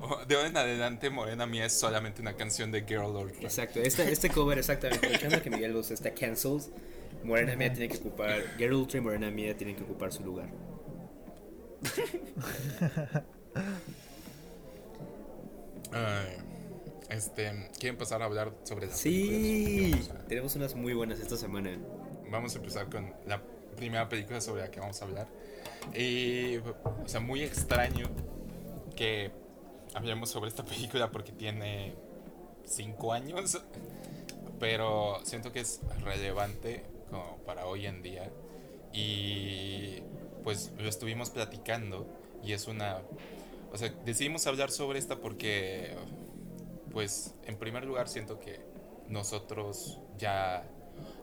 Oh, 0.00 0.24
De 0.26 0.34
ahora 0.34 0.48
en 0.48 0.56
adelante, 0.56 1.08
Morena 1.08 1.46
Mía 1.46 1.64
es 1.66 1.72
solamente 1.72 2.20
una 2.20 2.34
canción 2.34 2.70
de 2.70 2.82
Girl 2.82 3.16
or. 3.16 3.32
Exacto, 3.40 3.80
este, 3.80 4.10
este 4.12 4.28
cover 4.28 4.58
exactamente. 4.58 5.06
Aprovechando 5.06 5.42
que 5.42 5.50
Miguel 5.50 5.72
Bosé 5.72 5.94
está 5.94 6.12
cancelled, 6.12 6.64
Morena 7.24 7.56
Mía 7.56 7.72
tiene 7.72 7.88
que 7.88 7.98
ocupar. 7.98 8.42
Girl 8.58 8.74
Ultra 8.74 8.98
y 8.98 9.00
Morena 9.02 9.30
Mía 9.30 9.56
tienen 9.56 9.76
que 9.76 9.82
ocupar 9.84 10.12
su 10.12 10.22
lugar. 10.24 10.48
Ay, 15.92 16.36
este, 17.10 17.68
¿quieren 17.78 17.98
pasar 17.98 18.22
a 18.22 18.24
hablar 18.26 18.52
sobre 18.64 18.86
las 18.86 18.96
Sí, 18.98 19.90
películas? 19.90 20.10
A- 20.10 20.26
tenemos 20.26 20.56
unas 20.56 20.74
muy 20.74 20.94
buenas 20.94 21.20
esta 21.20 21.36
semana. 21.36 21.76
Vamos 22.30 22.54
a 22.54 22.58
empezar 22.58 22.88
con 22.88 23.12
la 23.26 23.42
primera 23.76 24.08
película 24.08 24.40
sobre 24.40 24.62
la 24.62 24.70
que 24.70 24.80
vamos 24.80 25.00
a 25.02 25.04
hablar. 25.04 25.28
Y, 25.94 26.56
o 26.58 26.74
sea, 27.06 27.20
muy 27.20 27.42
extraño 27.42 28.06
que 28.96 29.30
hablemos 29.94 30.30
sobre 30.30 30.48
esta 30.48 30.64
película 30.64 31.10
porque 31.10 31.32
tiene 31.32 31.94
cinco 32.64 33.12
años, 33.12 33.60
pero 34.58 35.18
siento 35.24 35.52
que 35.52 35.60
es 35.60 35.80
relevante 36.02 36.84
como 37.12 37.36
para 37.44 37.66
hoy 37.66 37.86
en 37.86 38.02
día. 38.02 38.32
Y 38.92 40.00
pues 40.42 40.72
lo 40.78 40.88
estuvimos 40.88 41.30
platicando 41.30 42.06
y 42.42 42.52
es 42.54 42.66
una... 42.66 43.02
O 43.70 43.76
sea, 43.76 43.90
decidimos 44.04 44.46
hablar 44.46 44.70
sobre 44.70 44.98
esta 44.98 45.16
porque, 45.20 45.94
pues, 46.90 47.34
en 47.44 47.56
primer 47.56 47.84
lugar 47.84 48.08
siento 48.08 48.40
que 48.40 48.60
nosotros 49.08 50.00
ya 50.18 50.64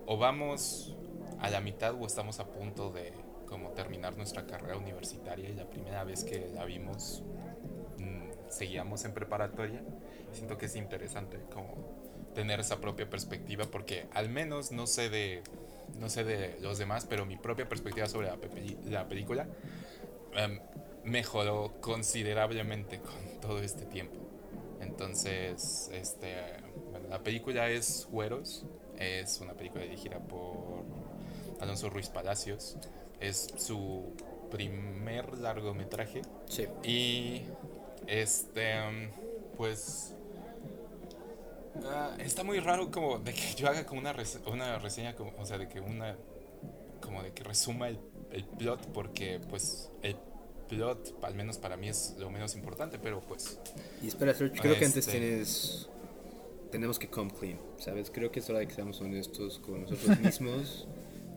o 0.06 0.18
vamos 0.18 0.96
a 1.40 1.50
la 1.50 1.62
mitad 1.62 1.94
o 1.94 2.06
estamos 2.06 2.40
a 2.40 2.48
punto 2.48 2.92
de 2.92 3.14
como 3.48 3.70
terminar 3.72 4.18
nuestra 4.18 4.46
carrera 4.46 4.78
universitaria 4.78 5.50
y 5.50 5.54
la 5.54 5.70
primera 5.70 6.04
vez 6.04 6.24
que 6.24 6.48
la 6.50 6.66
vimos 6.66 7.24
mm, 7.98 8.30
seguíamos 8.50 9.06
en 9.06 9.14
preparatoria. 9.14 9.84
Siento 10.32 10.58
que 10.58 10.68
es 10.68 10.76
interesante 10.76 11.40
como 11.52 12.32
tener 12.34 12.60
esa 12.60 12.80
propia 12.80 13.10
perspectiva 13.10 13.66
porque 13.66 14.08
al 14.14 14.30
menos 14.30 14.72
no 14.72 14.88
sé 14.88 15.10
de 15.10 15.44
no 15.98 16.10
sé 16.10 16.24
de 16.24 16.58
los 16.62 16.78
demás, 16.78 17.06
pero 17.10 17.26
mi 17.26 17.38
propia 17.38 17.68
perspectiva 17.68 18.08
sobre 18.08 18.30
la, 18.86 19.08
película 19.08 19.48
em, 20.34 20.60
mejoró 21.04 21.74
considerablemente 21.82 23.00
con 23.00 23.40
todo 23.42 23.60
este 23.60 23.86
tiempo. 23.86 24.18
Entonces, 24.82 25.90
este, 25.94 26.36
bueno, 26.92 27.10
la 27.10 27.20
película 27.22 27.70
es 27.70 28.08
Güeros, 28.10 28.66
es 28.98 29.40
una 29.42 29.54
película 29.54 29.84
dirigida 29.84 30.20
por 30.20 30.84
Alonso 31.60 31.90
Ruiz 31.90 32.10
Palacios, 32.10 32.78
es 33.20 33.48
su 33.58 34.14
primer 34.50 35.38
largometraje 35.38 36.22
Sí. 36.48 36.68
y 36.84 37.44
este, 38.08 38.80
um, 38.88 39.12
pues. 39.58 40.16
Ah, 41.86 42.16
está 42.20 42.44
muy 42.44 42.60
raro 42.60 42.92
como 42.92 43.20
de 43.20 43.34
que 43.34 43.54
yo 43.56 43.68
haga 43.68 43.86
como 43.86 44.02
una, 44.02 44.14
res- 44.14 44.40
una 44.46 44.78
reseña, 44.80 45.16
como, 45.16 45.32
o 45.38 45.46
sea, 45.46 45.58
de 45.58 45.68
que 45.68 45.80
una. 45.80 46.18
Como 47.02 47.24
de 47.24 47.32
que 47.32 47.44
resuma 47.44 47.88
el, 47.88 48.00
el 48.32 48.44
plot, 48.46 48.88
porque 48.94 49.40
pues 49.50 49.90
el 50.02 50.16
plot, 50.68 51.16
al 51.24 51.34
menos 51.34 51.58
para 51.58 51.78
mí, 51.78 51.88
es 51.88 52.16
lo 52.20 52.30
menos 52.30 52.56
importante, 52.56 53.00
pero 53.00 53.22
pues. 53.22 53.58
Y 54.04 54.08
espera, 54.08 54.34
Serge, 54.34 54.60
creo 54.60 54.78
que 54.78 54.86
antes 54.86 55.08
Este. 55.08 55.20
tienes. 55.20 55.88
Tenemos 56.72 57.00
que 57.00 57.08
come 57.10 57.32
clean, 57.32 57.58
¿sabes? 57.80 58.12
Creo 58.12 58.32
que 58.32 58.42
es 58.42 58.50
hora 58.50 58.60
de 58.60 58.68
que 58.68 58.76
seamos 58.76 59.02
honestos 59.02 59.58
con 59.60 59.82
nosotros 59.82 60.20
mismos, 60.22 60.88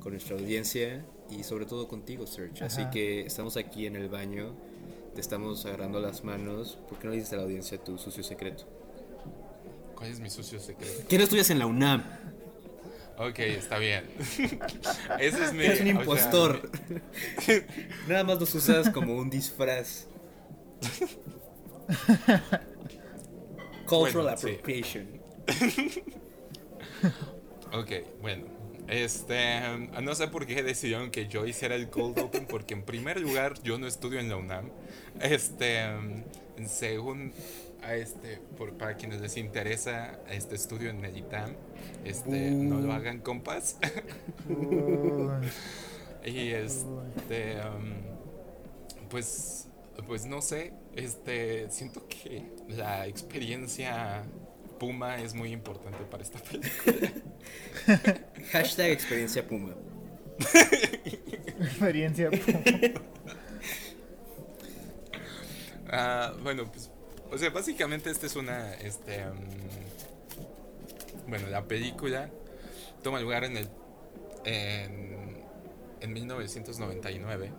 con 0.01 0.13
nuestra 0.13 0.37
audiencia 0.37 1.05
y 1.31 1.43
sobre 1.45 1.65
todo 1.65 1.89
contigo, 1.89 2.27
Serge. 2.27 2.63
Así 2.63 2.85
que 2.91 3.23
estamos 3.23 3.57
aquí 3.57 3.87
en 3.87 3.97
el 3.97 4.11
baño, 4.11 4.53
te 5.15 5.23
estamos 5.23 5.65
agarrando 5.65 6.01
las 6.01 6.23
manos. 6.25 6.77
¿Por 6.89 6.99
qué 6.99 7.05
no 7.07 7.13
le 7.13 7.17
dices 7.19 7.33
a 7.33 7.37
la 7.37 7.45
audiencia 7.45 7.79
tu 7.79 7.97
sucio 7.97 8.23
secreto? 8.23 8.65
¿Cuál 10.03 10.15
es 10.15 10.19
mi 10.19 10.31
sucio 10.31 10.59
secreto? 10.59 11.05
¿Qué 11.09 11.17
no 11.17 11.23
estudias 11.23 11.49
en 11.51 11.61
la 11.61 11.67
UNAM? 11.67 12.03
Ok, 13.19 13.39
está 13.39 13.79
bien. 13.79 14.05
Ese 15.21 15.45
es 15.45 15.53
mi. 15.53 15.65
Eres 15.65 15.79
un 15.79 15.87
sea, 15.87 15.95
impostor. 15.95 16.69
Nada 18.09 18.25
más 18.25 18.41
los 18.41 18.53
usas 18.53 18.91
como 18.91 19.15
un 19.15 19.31
disfraz. 19.31 20.07
Cultural 23.87 24.13
Bueno, 24.13 24.37
sí. 24.37 24.49
appropriation. 24.49 25.07
Ok, 27.73 27.93
bueno. 28.21 28.47
Este, 28.89 29.61
um, 29.73 29.89
no 30.03 30.17
sé 30.17 30.27
por 30.27 30.47
qué 30.47 30.65
decidieron 30.65 31.13
que 31.13 31.29
yo 31.29 31.47
hiciera 31.47 31.77
el 31.77 31.91
Cold 31.91 32.19
Open, 32.19 32.47
porque 32.47 32.75
en 32.75 32.83
primer 32.83 33.21
lugar 33.21 33.55
yo 33.63 33.79
no 33.79 33.87
estudio 33.87 34.19
en 34.19 34.29
la 34.29 34.37
UNAM. 34.37 34.69
Este, 35.21 35.87
um, 35.95 36.25
en 36.57 36.69
segundo, 36.69 37.33
a 37.83 37.95
este, 37.95 38.39
por, 38.57 38.77
para 38.79 38.97
quienes 38.97 39.21
les 39.21 39.37
interesa, 39.37 40.21
este 40.31 40.55
estudio 40.55 40.91
en 40.91 41.05
el 41.05 41.17
ITAM. 41.17 41.55
Este, 42.05 42.51
no 42.51 42.81
lo 42.81 42.93
hagan 42.93 43.21
compas. 43.21 43.79
Y 46.25 46.51
este, 46.51 47.57
um, 47.67 47.95
pues, 49.11 49.67
pues 50.07 50.25
no 50.25 50.41
sé, 50.41 50.73
este, 50.95 51.69
siento 51.71 52.07
que 52.07 52.45
la 52.69 53.07
experiencia 53.09 54.23
Puma 54.79 55.19
es 55.19 55.35
muy 55.35 55.53
importante 55.53 56.05
para 56.05 56.23
esta 56.23 56.39
película. 56.39 57.13
Hashtag 58.53 58.91
experiencia 58.91 59.47
Puma. 59.47 59.75
experiencia. 61.61 62.31
Ah, 65.95 66.33
bueno, 66.43 66.65
pues, 66.73 66.91
o 67.33 67.39
sea, 67.39 67.51
básicamente 67.51 68.11
esta 68.11 68.27
es 68.27 68.37
una, 68.37 68.75
este, 68.75 69.25
mm, 69.25 71.29
bueno, 71.29 71.49
la 71.49 71.65
película 71.65 72.29
toma 73.03 73.21
lugar 73.21 73.45
en 73.45 73.57
el, 73.57 73.69
en, 74.45 75.43
en 76.01 76.13
1999 76.13 77.53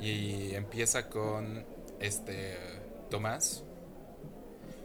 y 0.00 0.54
empieza 0.54 1.08
con, 1.08 1.64
este, 2.00 2.56
Tomás 3.10 3.64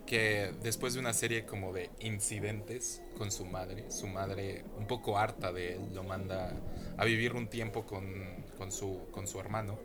que 0.05 0.53
después 0.61 0.93
de 0.93 0.99
una 0.99 1.13
serie 1.13 1.45
como 1.45 1.71
de 1.71 1.89
incidentes 1.99 3.01
con 3.17 3.31
su 3.31 3.45
madre, 3.45 3.89
su 3.89 4.07
madre 4.07 4.63
un 4.77 4.85
poco 4.85 5.17
harta 5.17 5.51
de 5.51 5.73
él, 5.73 5.93
lo 5.93 6.03
manda 6.03 6.53
a 6.97 7.05
vivir 7.05 7.33
un 7.33 7.47
tiempo 7.47 7.85
con, 7.85 8.05
con, 8.57 8.71
su, 8.71 9.07
con 9.11 9.27
su 9.27 9.39
hermano, 9.39 9.79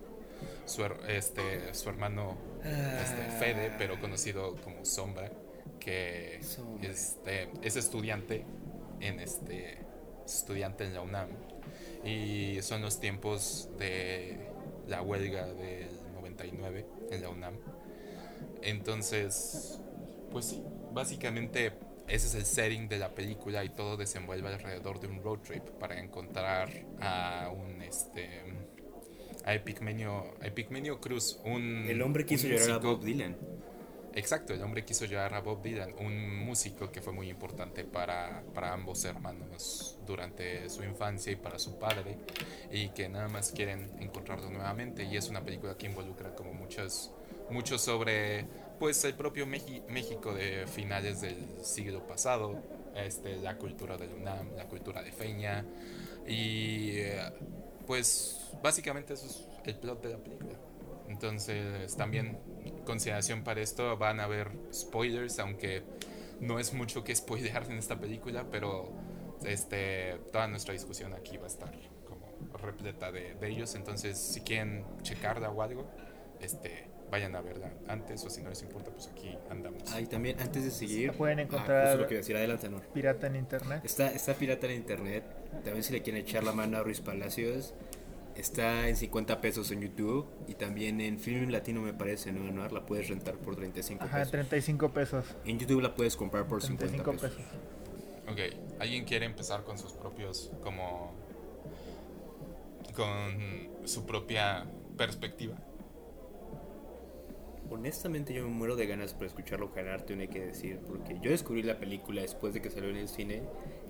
su, 0.64 0.84
este, 1.09 1.74
su 1.74 1.89
hermano 1.89 2.36
este, 2.62 3.22
Fede, 3.39 3.72
pero 3.78 4.01
conocido 4.01 4.57
como 4.57 4.84
Sombra, 4.84 5.30
que 5.78 6.41
Este, 6.82 7.49
es 7.62 7.76
estudiante 7.76 8.45
en 9.01 9.20
este 9.20 9.78
estudiante 10.24 10.84
en 10.84 10.95
la 10.95 11.01
UNAM. 11.01 11.28
Y 12.05 12.61
son 12.62 12.82
los 12.82 13.01
tiempos 13.01 13.68
de 13.78 14.51
la 14.86 15.03
huelga 15.03 15.47
del 15.47 15.89
99 16.14 16.86
en 17.11 17.22
la 17.22 17.28
UNAM. 17.28 17.55
Entonces, 18.62 19.80
pues 20.30 20.47
sí, 20.47 20.62
básicamente 20.93 21.72
ese 22.09 22.26
es 22.26 22.34
el 22.34 22.45
setting 22.47 22.89
de 22.89 22.99
la 22.99 23.14
película 23.14 23.64
y 23.64 23.68
todo 23.68 23.97
desenvuelve 23.97 24.49
alrededor 24.49 25.01
de 25.01 25.09
un 25.09 25.22
road 25.22 25.41
trip 25.41 25.62
para 25.78 25.99
encontrar 26.01 26.70
a 27.01 27.51
un 27.55 27.82
este 27.82 28.43
a 29.49 29.55
Epicmenio, 29.55 31.01
Cruz, 31.01 31.40
un 31.42 31.86
el 31.88 32.03
hombre 32.03 32.26
quiso 32.26 32.46
llorar 32.46 32.70
a 32.72 32.78
Bob 32.78 33.03
Dylan. 33.03 33.34
Exacto, 34.14 34.53
el 34.53 34.62
hombre 34.62 34.84
quiso 34.84 35.07
llorar 35.07 35.32
a 35.32 35.40
Bob 35.40 35.62
Dylan, 35.62 35.94
un 36.01 36.44
músico 36.44 36.92
que 36.92 37.01
fue 37.01 37.14
muy 37.14 37.30
importante 37.30 37.84
para, 37.84 38.42
para 38.53 38.74
ambos 38.74 39.07
hermanos 39.07 39.96
durante 40.07 40.68
su 40.68 40.84
infancia 40.84 41.32
y 41.32 41.36
para 41.36 41.59
su 41.59 41.78
padre, 41.78 42.18
y 42.70 42.90
que 42.90 43.09
nada 43.09 43.28
más 43.28 43.51
quieren 43.53 43.90
encontrarlo 44.01 44.51
nuevamente. 44.51 45.05
Y 45.05 45.16
es 45.16 45.30
una 45.30 45.42
película 45.42 45.78
que 45.78 45.86
involucra 45.86 46.34
como 46.34 46.53
muchos, 46.53 47.11
mucho 47.49 47.78
sobre 47.78 48.44
pues 48.78 49.03
el 49.05 49.14
propio 49.14 49.46
México 49.46 50.34
de 50.34 50.66
finales 50.66 51.22
del 51.22 51.64
siglo 51.64 52.07
pasado, 52.07 52.62
este, 52.94 53.36
la 53.36 53.57
cultura 53.57 53.96
del 53.96 54.12
UNAM, 54.12 54.57
la 54.57 54.66
cultura 54.66 55.03
de 55.03 55.11
Feña, 55.11 55.64
y 56.26 56.99
pues 57.89 58.51
básicamente 58.62 59.14
eso 59.14 59.26
es 59.26 59.49
el 59.64 59.74
plot 59.76 60.03
de 60.03 60.11
la 60.11 60.18
película. 60.18 60.59
Entonces 61.09 61.97
también 61.97 62.39
consideración 62.84 63.43
para 63.43 63.62
esto 63.62 63.97
van 63.97 64.20
a 64.20 64.24
haber 64.24 64.51
spoilers, 64.72 65.39
aunque 65.39 65.82
no 66.39 66.59
es 66.59 66.74
mucho 66.74 67.03
que 67.03 67.16
spoilear 67.16 67.64
en 67.64 67.78
esta 67.78 67.99
película, 67.99 68.45
pero 68.51 68.93
este, 69.43 70.20
toda 70.30 70.47
nuestra 70.49 70.74
discusión 70.74 71.14
aquí 71.14 71.39
va 71.39 71.45
a 71.45 71.47
estar 71.47 71.72
como 72.07 72.59
repleta 72.59 73.11
de, 73.11 73.34
de 73.34 73.49
ellos. 73.49 73.74
Entonces 73.74 74.18
si 74.18 74.43
quieren 74.43 74.84
checarla 75.03 75.51
o 75.51 75.62
algo, 75.62 75.91
este, 76.41 76.91
vayan 77.11 77.35
a 77.37 77.41
verla 77.41 77.71
antes 77.89 78.25
o 78.25 78.31
si 78.31 78.43
no 78.43 78.51
les 78.51 78.63
importa, 78.63 78.91
pues 78.91 79.09
aquí 79.09 79.37
andamos. 79.51 79.83
Ah, 79.93 80.01
y 80.01 80.07
también 80.07 80.41
antes 80.41 80.65
de 80.65 80.71
seguir, 80.71 81.13
pueden 81.13 81.39
ah, 81.39 81.43
encontrar 81.43 81.99
lo 81.99 82.07
que 82.07 82.17
decir, 82.17 82.37
adelante, 82.37 82.69
pirata 82.93 83.27
en 83.27 83.37
internet. 83.37 83.85
Está, 83.85 84.11
está 84.11 84.35
pirata 84.35 84.67
en 84.67 84.73
internet. 84.73 85.25
También 85.65 85.83
si 85.83 85.93
le 85.93 86.03
quieren 86.03 86.23
echar 86.23 86.45
la 86.45 86.53
mano 86.53 86.77
a 86.79 86.83
Ruiz 86.83 87.01
Palacios, 87.01 87.75
está 88.35 88.89
en 88.89 88.97
50 88.97 89.41
pesos 89.41 89.71
en 89.71 89.81
YouTube 89.81 90.29
y 90.47 90.55
también 90.55 91.01
en 91.01 91.19
Film 91.19 91.51
Latino 91.51 91.81
me 91.81 91.93
parece, 91.93 92.33
¿no? 92.33 92.47
Anuar 92.47 92.73
la 92.73 92.87
puedes 92.87 93.09
rentar 93.09 93.35
por 93.37 93.57
35 93.57 94.05
Ajá, 94.05 94.25
35 94.25 94.91
pesos. 94.91 95.25
En 95.45 95.59
YouTube 95.59 95.81
la 95.81 95.95
puedes 95.95 96.17
comprar 96.17 96.47
por 96.47 96.61
35 96.61 97.13
50 97.13 97.29
pesos. 97.29 97.43
Ok, 98.31 98.39
¿alguien 98.79 99.05
quiere 99.05 99.25
empezar 99.25 99.65
con 99.65 99.79
sus 99.79 99.93
propios, 99.93 100.53
como, 100.63 101.15
con 102.95 103.89
su 103.89 104.05
propia 104.05 104.67
perspectiva? 104.97 105.57
Honestamente 107.71 108.33
yo 108.35 108.45
me 108.45 108.51
muero 108.51 108.77
de 108.77 108.87
ganas 108.87 109.14
por 109.14 109.27
escucharlo 109.27 109.71
lo 109.75 110.05
tiene 110.05 110.29
que 110.29 110.47
decir, 110.47 110.81
porque 110.87 111.19
yo 111.21 111.31
descubrí 111.31 111.62
la 111.62 111.79
película 111.79 112.23
después 112.23 112.55
de 112.55 112.62
que 112.62 112.71
salió 112.71 112.91
en 112.91 112.97
el 112.97 113.09
cine 113.09 113.43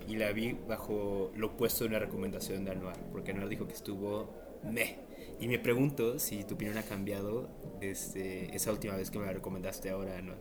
y 0.07 0.15
la 0.15 0.31
vi 0.31 0.53
bajo 0.53 1.31
lo 1.35 1.47
opuesto 1.47 1.83
de 1.83 1.89
una 1.89 1.99
recomendación 1.99 2.65
de 2.65 2.71
Anuar, 2.71 2.97
porque 3.11 3.31
Anuar 3.31 3.49
dijo 3.49 3.67
que 3.67 3.73
estuvo 3.73 4.33
meh. 4.63 4.97
Y 5.39 5.47
me 5.47 5.59
pregunto 5.59 6.19
si 6.19 6.43
tu 6.43 6.55
opinión 6.55 6.77
ha 6.77 6.83
cambiado 6.83 7.49
desde 7.79 8.53
esa 8.55 8.71
última 8.71 8.95
vez 8.95 9.09
que 9.11 9.19
me 9.19 9.25
la 9.25 9.33
recomendaste 9.33 9.89
ahora, 9.89 10.17
Anuar. 10.17 10.39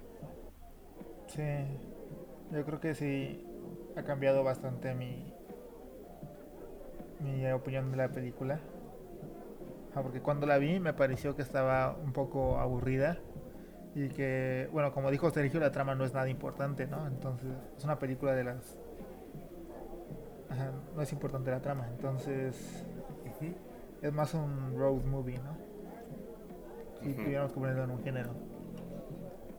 Sí, 1.28 1.42
yo 2.52 2.64
creo 2.64 2.80
que 2.80 2.94
sí 2.94 3.44
ha 3.96 4.02
cambiado 4.02 4.42
bastante 4.42 4.94
mi, 4.94 5.32
mi 7.20 7.50
opinión 7.50 7.90
de 7.90 7.96
la 7.96 8.10
película 8.10 8.60
porque 9.94 10.20
cuando 10.20 10.46
la 10.46 10.58
vi 10.58 10.80
me 10.80 10.92
pareció 10.92 11.34
que 11.34 11.42
estaba 11.42 11.96
un 11.96 12.12
poco 12.12 12.58
aburrida 12.58 13.18
y 13.94 14.08
que, 14.08 14.68
bueno, 14.72 14.92
como 14.92 15.10
dijo 15.10 15.30
Sergio, 15.30 15.58
la 15.58 15.72
trama 15.72 15.94
no 15.94 16.04
es 16.04 16.14
nada 16.14 16.28
importante, 16.28 16.86
¿no? 16.86 17.06
Entonces, 17.06 17.50
es 17.76 17.84
una 17.84 17.98
película 17.98 18.34
de 18.34 18.44
las... 18.44 18.78
Ajá, 20.50 20.72
no 20.94 21.02
es 21.02 21.12
importante 21.12 21.50
la 21.50 21.60
trama, 21.60 21.88
entonces 21.88 22.84
es 24.02 24.12
más 24.12 24.34
un 24.34 24.76
road 24.76 25.04
movie, 25.04 25.38
¿no? 25.38 25.56
Si 27.02 27.12
tuviéramos 27.12 27.52
que 27.52 27.58
ponerlo 27.58 27.84
en 27.84 27.90
un 27.90 28.02
género. 28.02 28.30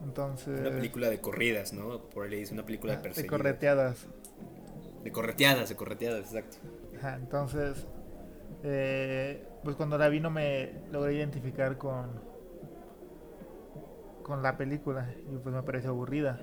Entonces... 0.04 0.60
Una 0.60 0.72
película 0.72 1.10
de 1.10 1.20
corridas, 1.20 1.74
¿no? 1.74 2.02
Por 2.02 2.28
ahí 2.28 2.42
es 2.42 2.52
una 2.52 2.66
película 2.66 2.96
de 2.96 3.00
perseguidas. 3.00 3.32
De 3.32 3.38
correteadas. 3.38 4.08
De 5.04 5.12
correteadas, 5.12 5.70
de 5.70 5.76
correteadas, 5.76 6.20
exacto. 6.34 6.58
Ajá, 6.98 7.16
entonces... 7.16 7.86
Eh, 8.64 9.46
pues 9.64 9.76
cuando 9.76 9.98
la 9.98 10.10
vi 10.10 10.20
no 10.20 10.30
me 10.30 10.74
logré 10.92 11.16
identificar 11.16 11.78
con 11.78 12.28
con 14.24 14.44
la 14.44 14.58
película 14.58 15.10
y 15.28 15.38
pues 15.38 15.56
me 15.56 15.64
pareció 15.64 15.90
aburrida. 15.90 16.40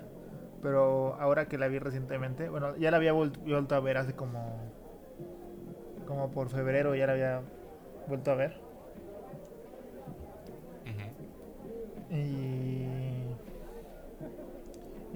Pero 0.60 1.14
ahora 1.20 1.46
que 1.46 1.56
la 1.58 1.68
vi 1.68 1.78
recientemente, 1.78 2.48
bueno, 2.48 2.76
ya 2.76 2.90
la 2.90 2.96
había 2.96 3.12
vuelto 3.12 3.74
a 3.74 3.80
ver 3.80 3.96
hace 3.98 4.14
como 4.14 4.72
como 6.06 6.30
por 6.30 6.48
febrero, 6.48 6.94
ya 6.94 7.06
la 7.06 7.12
había 7.12 7.42
vuelto 8.08 8.30
a 8.32 8.34
ver. 8.34 8.60
Y 12.10 12.86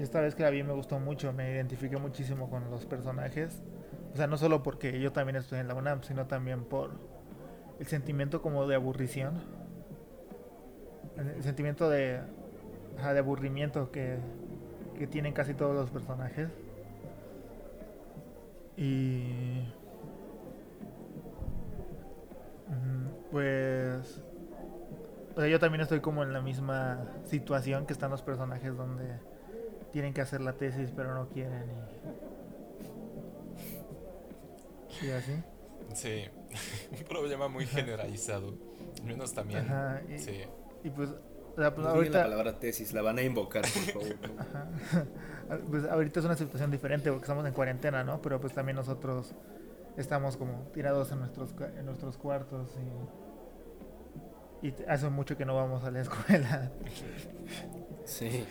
y 0.00 0.02
esta 0.02 0.22
vez 0.22 0.34
que 0.34 0.42
la 0.42 0.48
vi 0.48 0.62
me 0.62 0.72
gustó 0.72 0.98
mucho, 0.98 1.30
me 1.34 1.52
identifiqué 1.52 1.98
muchísimo 1.98 2.48
con 2.48 2.70
los 2.70 2.86
personajes. 2.86 3.62
O 4.14 4.16
sea, 4.16 4.26
no 4.26 4.38
solo 4.38 4.62
porque 4.62 4.98
yo 4.98 5.12
también 5.12 5.36
estoy 5.36 5.58
en 5.58 5.68
la 5.68 5.74
UNAM, 5.74 6.02
sino 6.02 6.26
también 6.26 6.64
por 6.64 6.92
el 7.80 7.86
sentimiento 7.86 8.42
como 8.42 8.68
de 8.68 8.76
aburrición. 8.76 9.40
El 11.16 11.42
sentimiento 11.42 11.88
de, 11.88 12.20
de 13.02 13.18
aburrimiento 13.18 13.90
que, 13.90 14.18
que 14.98 15.06
tienen 15.06 15.32
casi 15.32 15.54
todos 15.54 15.74
los 15.74 15.90
personajes. 15.90 16.50
Y... 18.76 19.64
Pues... 23.32 24.22
O 25.36 25.40
sea, 25.40 25.48
yo 25.48 25.58
también 25.58 25.80
estoy 25.80 26.00
como 26.00 26.22
en 26.22 26.34
la 26.34 26.42
misma 26.42 27.06
situación 27.24 27.86
que 27.86 27.94
están 27.94 28.10
los 28.10 28.20
personajes 28.20 28.76
donde 28.76 29.18
tienen 29.92 30.12
que 30.12 30.20
hacer 30.20 30.40
la 30.40 30.52
tesis 30.52 30.92
pero 30.94 31.14
no 31.14 31.28
quieren 31.28 31.64
y... 35.02 35.06
¿Y 35.06 35.10
así? 35.12 35.32
Sí, 35.94 36.24
un 36.90 37.04
problema 37.08 37.48
muy 37.48 37.66
generalizado. 37.66 38.54
Menos 39.04 39.32
también. 39.32 39.60
Ajá, 39.60 40.02
y, 40.08 40.18
sí. 40.18 40.42
Y 40.84 40.90
pues, 40.90 41.10
pues 41.54 41.86
ahorita... 41.86 42.18
la 42.18 42.24
palabra 42.24 42.58
tesis, 42.58 42.92
la 42.92 43.02
van 43.02 43.18
a 43.18 43.22
invocar, 43.22 43.62
por 43.62 44.02
favor. 44.02 44.16
Pues 45.68 45.84
ahorita 45.84 46.20
es 46.20 46.26
una 46.26 46.36
situación 46.36 46.70
diferente 46.70 47.10
porque 47.10 47.24
estamos 47.24 47.44
en 47.44 47.52
cuarentena, 47.52 48.04
¿no? 48.04 48.22
Pero 48.22 48.40
pues 48.40 48.54
también 48.54 48.76
nosotros 48.76 49.34
estamos 49.96 50.36
como 50.36 50.68
tirados 50.72 51.10
en 51.10 51.18
nuestros, 51.18 51.52
en 51.76 51.86
nuestros 51.86 52.16
cuartos 52.16 52.68
y, 54.62 54.68
y 54.68 54.74
hace 54.86 55.08
mucho 55.08 55.36
que 55.36 55.44
no 55.44 55.56
vamos 55.56 55.82
a 55.82 55.90
la 55.90 56.02
escuela. 56.02 56.70
Sí. 58.04 58.46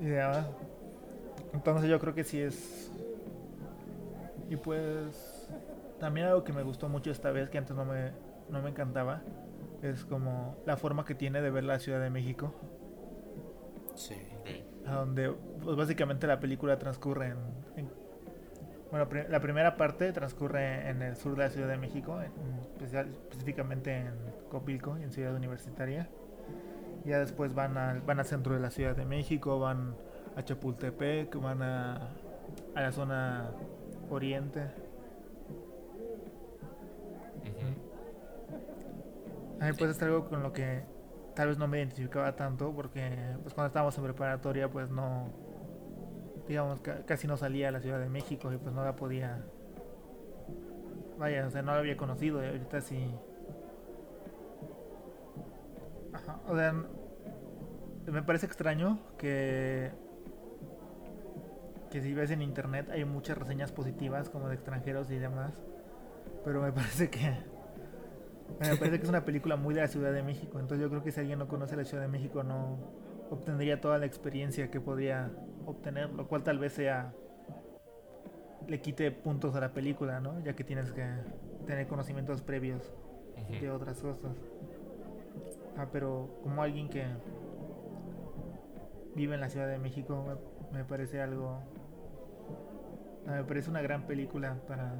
Y 0.00 0.08
entonces 1.54 1.88
yo 1.88 1.98
creo 1.98 2.14
que 2.14 2.24
sí 2.24 2.40
es... 2.40 2.90
Y 4.50 4.56
pues 4.56 5.35
también 5.98 6.26
algo 6.26 6.44
que 6.44 6.52
me 6.52 6.62
gustó 6.62 6.88
mucho 6.88 7.10
esta 7.10 7.30
vez, 7.30 7.48
que 7.48 7.58
antes 7.58 7.74
no 7.74 7.84
me, 7.84 8.12
no 8.50 8.62
me 8.62 8.70
encantaba, 8.70 9.22
es 9.82 10.04
como 10.04 10.56
la 10.66 10.76
forma 10.76 11.04
que 11.04 11.14
tiene 11.14 11.40
de 11.40 11.50
ver 11.50 11.64
la 11.64 11.78
Ciudad 11.78 12.00
de 12.00 12.10
México. 12.10 12.54
Sí. 13.94 14.16
A 14.86 14.96
donde, 14.96 15.32
pues 15.62 15.76
básicamente 15.76 16.26
la 16.26 16.38
película 16.38 16.78
transcurre 16.78 17.34
en... 17.76 17.88
bueno, 18.90 19.08
la 19.28 19.40
primera 19.40 19.76
parte 19.76 20.12
transcurre 20.12 20.88
en 20.88 21.02
el 21.02 21.16
sur 21.16 21.32
de 21.36 21.44
la 21.44 21.50
Ciudad 21.50 21.68
de 21.68 21.76
México, 21.76 22.20
especial, 22.20 23.08
específicamente 23.22 23.96
en 23.96 24.12
Copilco, 24.50 24.96
en 24.96 25.10
Ciudad 25.10 25.34
Universitaria. 25.34 26.08
Ya 27.04 27.18
después 27.18 27.54
van, 27.54 27.78
a, 27.78 28.00
van 28.04 28.18
al 28.18 28.26
centro 28.26 28.54
de 28.54 28.60
la 28.60 28.70
Ciudad 28.70 28.96
de 28.96 29.04
México, 29.04 29.58
van 29.58 29.94
a 30.36 30.42
Chapultepec, 30.42 31.34
van 31.40 31.62
a, 31.62 32.10
a 32.74 32.80
la 32.80 32.92
zona 32.92 33.50
oriente 34.10 34.70
Puede 39.78 39.94
ser 39.94 40.08
algo 40.08 40.28
con 40.28 40.42
lo 40.42 40.52
que 40.52 40.82
tal 41.34 41.48
vez 41.48 41.58
no 41.58 41.68
me 41.68 41.78
identificaba 41.78 42.34
tanto 42.34 42.72
porque 42.72 43.10
pues 43.42 43.52
cuando 43.54 43.66
estábamos 43.68 43.96
en 43.98 44.04
preparatoria 44.04 44.70
pues 44.70 44.90
no 44.90 45.28
digamos 46.48 46.80
casi 47.06 47.26
no 47.26 47.36
salía 47.36 47.68
a 47.68 47.72
la 47.72 47.80
Ciudad 47.80 47.98
de 48.00 48.08
México 48.08 48.52
y 48.52 48.56
pues 48.56 48.74
no 48.74 48.84
la 48.84 48.96
podía 48.96 49.44
vaya 51.18 51.46
o 51.46 51.50
sea 51.50 51.62
no 51.62 51.72
la 51.72 51.78
había 51.78 51.96
conocido 51.96 52.42
y 52.42 52.46
ahorita 52.46 52.80
sí. 52.80 53.14
Ajá, 56.12 56.40
o 56.48 56.56
sea 56.56 56.74
me 58.06 58.22
parece 58.22 58.46
extraño 58.46 58.98
que 59.18 59.90
que 61.90 62.00
si 62.00 62.14
ves 62.14 62.30
en 62.30 62.40
internet 62.40 62.88
hay 62.90 63.04
muchas 63.04 63.36
reseñas 63.36 63.72
positivas 63.72 64.30
como 64.30 64.48
de 64.48 64.54
extranjeros 64.54 65.10
y 65.10 65.18
demás 65.18 65.52
pero 66.46 66.62
me 66.62 66.70
parece 66.70 67.10
que 67.10 67.18
me 68.60 68.76
parece 68.76 68.98
que 68.98 69.02
es 69.02 69.08
una 69.08 69.24
película 69.24 69.56
muy 69.56 69.74
de 69.74 69.80
la 69.80 69.88
Ciudad 69.88 70.12
de 70.12 70.22
México. 70.22 70.60
Entonces 70.60 70.80
yo 70.80 70.88
creo 70.88 71.02
que 71.02 71.10
si 71.10 71.18
alguien 71.18 71.40
no 71.40 71.48
conoce 71.48 71.76
la 71.76 71.84
Ciudad 71.84 72.04
de 72.04 72.08
México 72.08 72.44
no 72.44 72.78
obtendría 73.30 73.80
toda 73.80 73.98
la 73.98 74.06
experiencia 74.06 74.70
que 74.70 74.80
podría 74.80 75.32
obtener, 75.66 76.10
lo 76.10 76.28
cual 76.28 76.44
tal 76.44 76.60
vez 76.60 76.72
sea 76.74 77.12
le 78.68 78.80
quite 78.80 79.10
puntos 79.10 79.56
a 79.56 79.60
la 79.60 79.74
película, 79.74 80.20
¿no? 80.20 80.38
Ya 80.44 80.54
que 80.54 80.62
tienes 80.62 80.92
que 80.92 81.04
tener 81.66 81.88
conocimientos 81.88 82.42
previos 82.42 82.94
de 83.60 83.68
otras 83.68 84.00
cosas. 84.00 84.36
Ah, 85.76 85.88
pero 85.92 86.38
como 86.44 86.62
alguien 86.62 86.88
que 86.88 87.06
vive 89.16 89.34
en 89.34 89.40
la 89.40 89.48
Ciudad 89.48 89.66
de 89.66 89.78
México 89.78 90.24
me, 90.70 90.78
me 90.78 90.84
parece 90.84 91.20
algo 91.20 91.58
me 93.26 93.42
parece 93.42 93.68
una 93.68 93.82
gran 93.82 94.06
película 94.06 94.56
para 94.68 94.94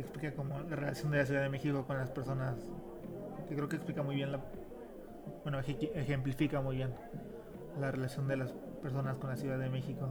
explica 0.00 0.32
como 0.34 0.58
la 0.60 0.76
relación 0.76 1.10
de 1.10 1.18
la 1.18 1.26
Ciudad 1.26 1.42
de 1.42 1.48
México 1.48 1.84
con 1.86 1.96
las 1.98 2.10
personas, 2.10 2.56
que 3.48 3.54
creo 3.54 3.68
que 3.68 3.76
explica 3.76 4.02
muy 4.02 4.16
bien 4.16 4.32
la, 4.32 4.40
bueno, 5.42 5.60
ejemplifica 5.60 6.60
muy 6.60 6.76
bien 6.76 6.94
la 7.78 7.90
relación 7.90 8.28
de 8.28 8.36
las 8.36 8.52
personas 8.82 9.18
con 9.18 9.30
la 9.30 9.36
Ciudad 9.36 9.58
de 9.58 9.68
México. 9.68 10.08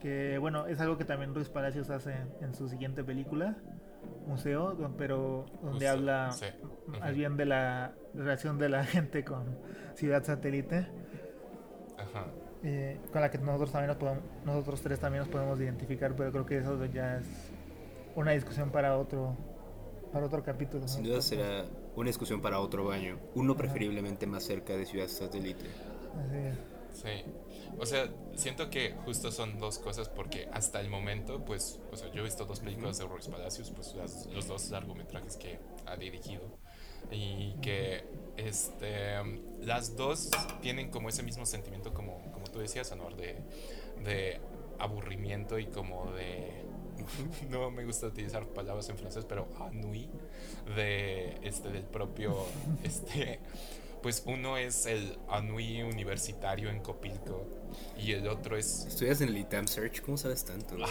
Que 0.00 0.38
bueno, 0.38 0.66
es 0.66 0.80
algo 0.80 0.98
que 0.98 1.04
también 1.04 1.34
Ruiz 1.34 1.48
Palacios 1.48 1.90
hace 1.90 2.14
en 2.40 2.54
su 2.54 2.68
siguiente 2.68 3.02
película, 3.04 3.56
Museo, 4.26 4.76
pero 4.98 5.46
donde 5.62 5.88
habla 5.88 6.30
más 7.00 7.14
bien 7.14 7.36
de 7.36 7.46
la 7.46 7.94
relación 8.14 8.58
de 8.58 8.68
la 8.68 8.84
gente 8.84 9.24
con 9.24 9.58
Ciudad 9.94 10.22
Satélite. 10.24 10.86
Eh, 12.66 12.98
con 13.12 13.20
la 13.20 13.30
que 13.30 13.36
nosotros 13.38 13.72
también 13.72 13.88
nos 13.88 13.96
podemos, 13.98 14.24
nosotros 14.44 14.80
tres 14.80 14.98
también 14.98 15.20
nos 15.20 15.28
podemos 15.28 15.60
identificar, 15.60 16.14
pero 16.16 16.32
creo 16.32 16.46
que 16.46 16.58
eso 16.58 16.82
ya 16.86 17.18
es 17.18 17.53
una 18.16 18.32
discusión 18.32 18.70
para 18.70 18.96
otro 18.98 19.36
para 20.12 20.26
otro 20.26 20.44
capítulo. 20.44 20.86
Sin 20.86 21.02
duda 21.02 21.20
será 21.20 21.64
una 21.96 22.08
discusión 22.08 22.40
para 22.40 22.60
otro 22.60 22.84
baño. 22.84 23.18
Uno 23.34 23.56
preferiblemente 23.56 24.26
más 24.26 24.44
cerca 24.44 24.76
de 24.76 24.86
Ciudad 24.86 25.08
Satélite. 25.08 25.64
Así 26.16 26.36
es. 26.36 26.74
Sí. 26.94 27.24
O 27.78 27.86
sea, 27.86 28.08
siento 28.36 28.70
que 28.70 28.94
justo 29.04 29.32
son 29.32 29.58
dos 29.58 29.80
cosas 29.80 30.08
porque 30.08 30.48
hasta 30.52 30.80
el 30.80 30.88
momento, 30.88 31.44
pues, 31.44 31.80
o 31.90 31.96
sea, 31.96 32.12
yo 32.12 32.20
he 32.20 32.24
visto 32.24 32.44
dos 32.44 32.60
películas 32.60 32.98
de 32.98 33.06
Ruiz 33.06 33.26
Palacios, 33.26 33.72
pues 33.72 33.94
los 34.32 34.46
dos 34.46 34.70
largometrajes 34.70 35.36
que 35.36 35.58
ha 35.86 35.96
dirigido 35.96 36.42
y 37.10 37.54
que 37.60 38.04
este 38.36 39.16
las 39.60 39.96
dos 39.96 40.30
tienen 40.62 40.90
como 40.90 41.08
ese 41.08 41.22
mismo 41.22 41.44
sentimiento 41.44 41.92
como, 41.92 42.30
como 42.32 42.46
tú 42.46 42.60
decías, 42.60 42.92
Anor, 42.92 43.16
de, 43.16 43.42
de 44.04 44.40
aburrimiento 44.78 45.58
y 45.58 45.66
como 45.66 46.12
de 46.12 46.64
no 47.50 47.70
me 47.70 47.84
gusta 47.84 48.06
utilizar 48.06 48.46
palabras 48.46 48.88
en 48.88 48.98
francés, 48.98 49.24
pero 49.28 49.48
ennui 49.70 50.08
de 50.76 51.38
este 51.42 51.70
del 51.70 51.84
propio 51.84 52.46
este 52.82 53.40
pues 54.02 54.22
uno 54.26 54.58
es 54.58 54.86
el 54.86 55.18
ennui 55.32 55.82
universitario 55.82 56.68
en 56.70 56.80
Copilco 56.80 57.46
y 57.98 58.12
el 58.12 58.28
otro 58.28 58.56
es 58.56 58.84
Estudias 58.86 59.20
en 59.22 59.30
el 59.30 59.38
ITAM 59.38 59.66
Search, 59.66 60.02
¿cómo 60.02 60.18
sabes 60.18 60.44
tanto? 60.44 60.76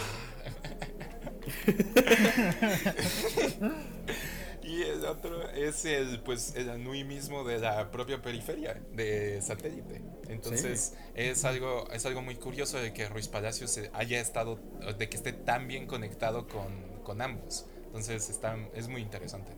y 4.64 4.82
el 4.82 5.04
otro 5.04 5.48
es 5.50 5.84
el 5.84 6.20
pues 6.20 6.54
el 6.56 6.70
ennui 6.70 7.04
mismo 7.04 7.44
de 7.44 7.58
la 7.58 7.90
propia 7.90 8.22
periferia 8.22 8.80
de 8.92 9.40
satélite. 9.42 10.00
Entonces 10.28 10.94
es 11.14 11.44
algo 11.44 11.86
es 11.92 12.06
algo 12.06 12.22
muy 12.22 12.36
curioso 12.36 12.78
de 12.78 12.92
que 12.92 13.08
Ruiz 13.08 13.28
Palacios 13.28 13.78
haya 13.92 14.20
estado 14.20 14.58
de 14.98 15.08
que 15.08 15.16
esté 15.16 15.32
tan 15.32 15.68
bien 15.68 15.86
conectado 15.86 16.48
con, 16.48 17.02
con 17.02 17.20
ambos. 17.20 17.66
Entonces 17.86 18.30
está, 18.30 18.56
es 18.74 18.88
muy 18.88 19.02
interesante. 19.02 19.52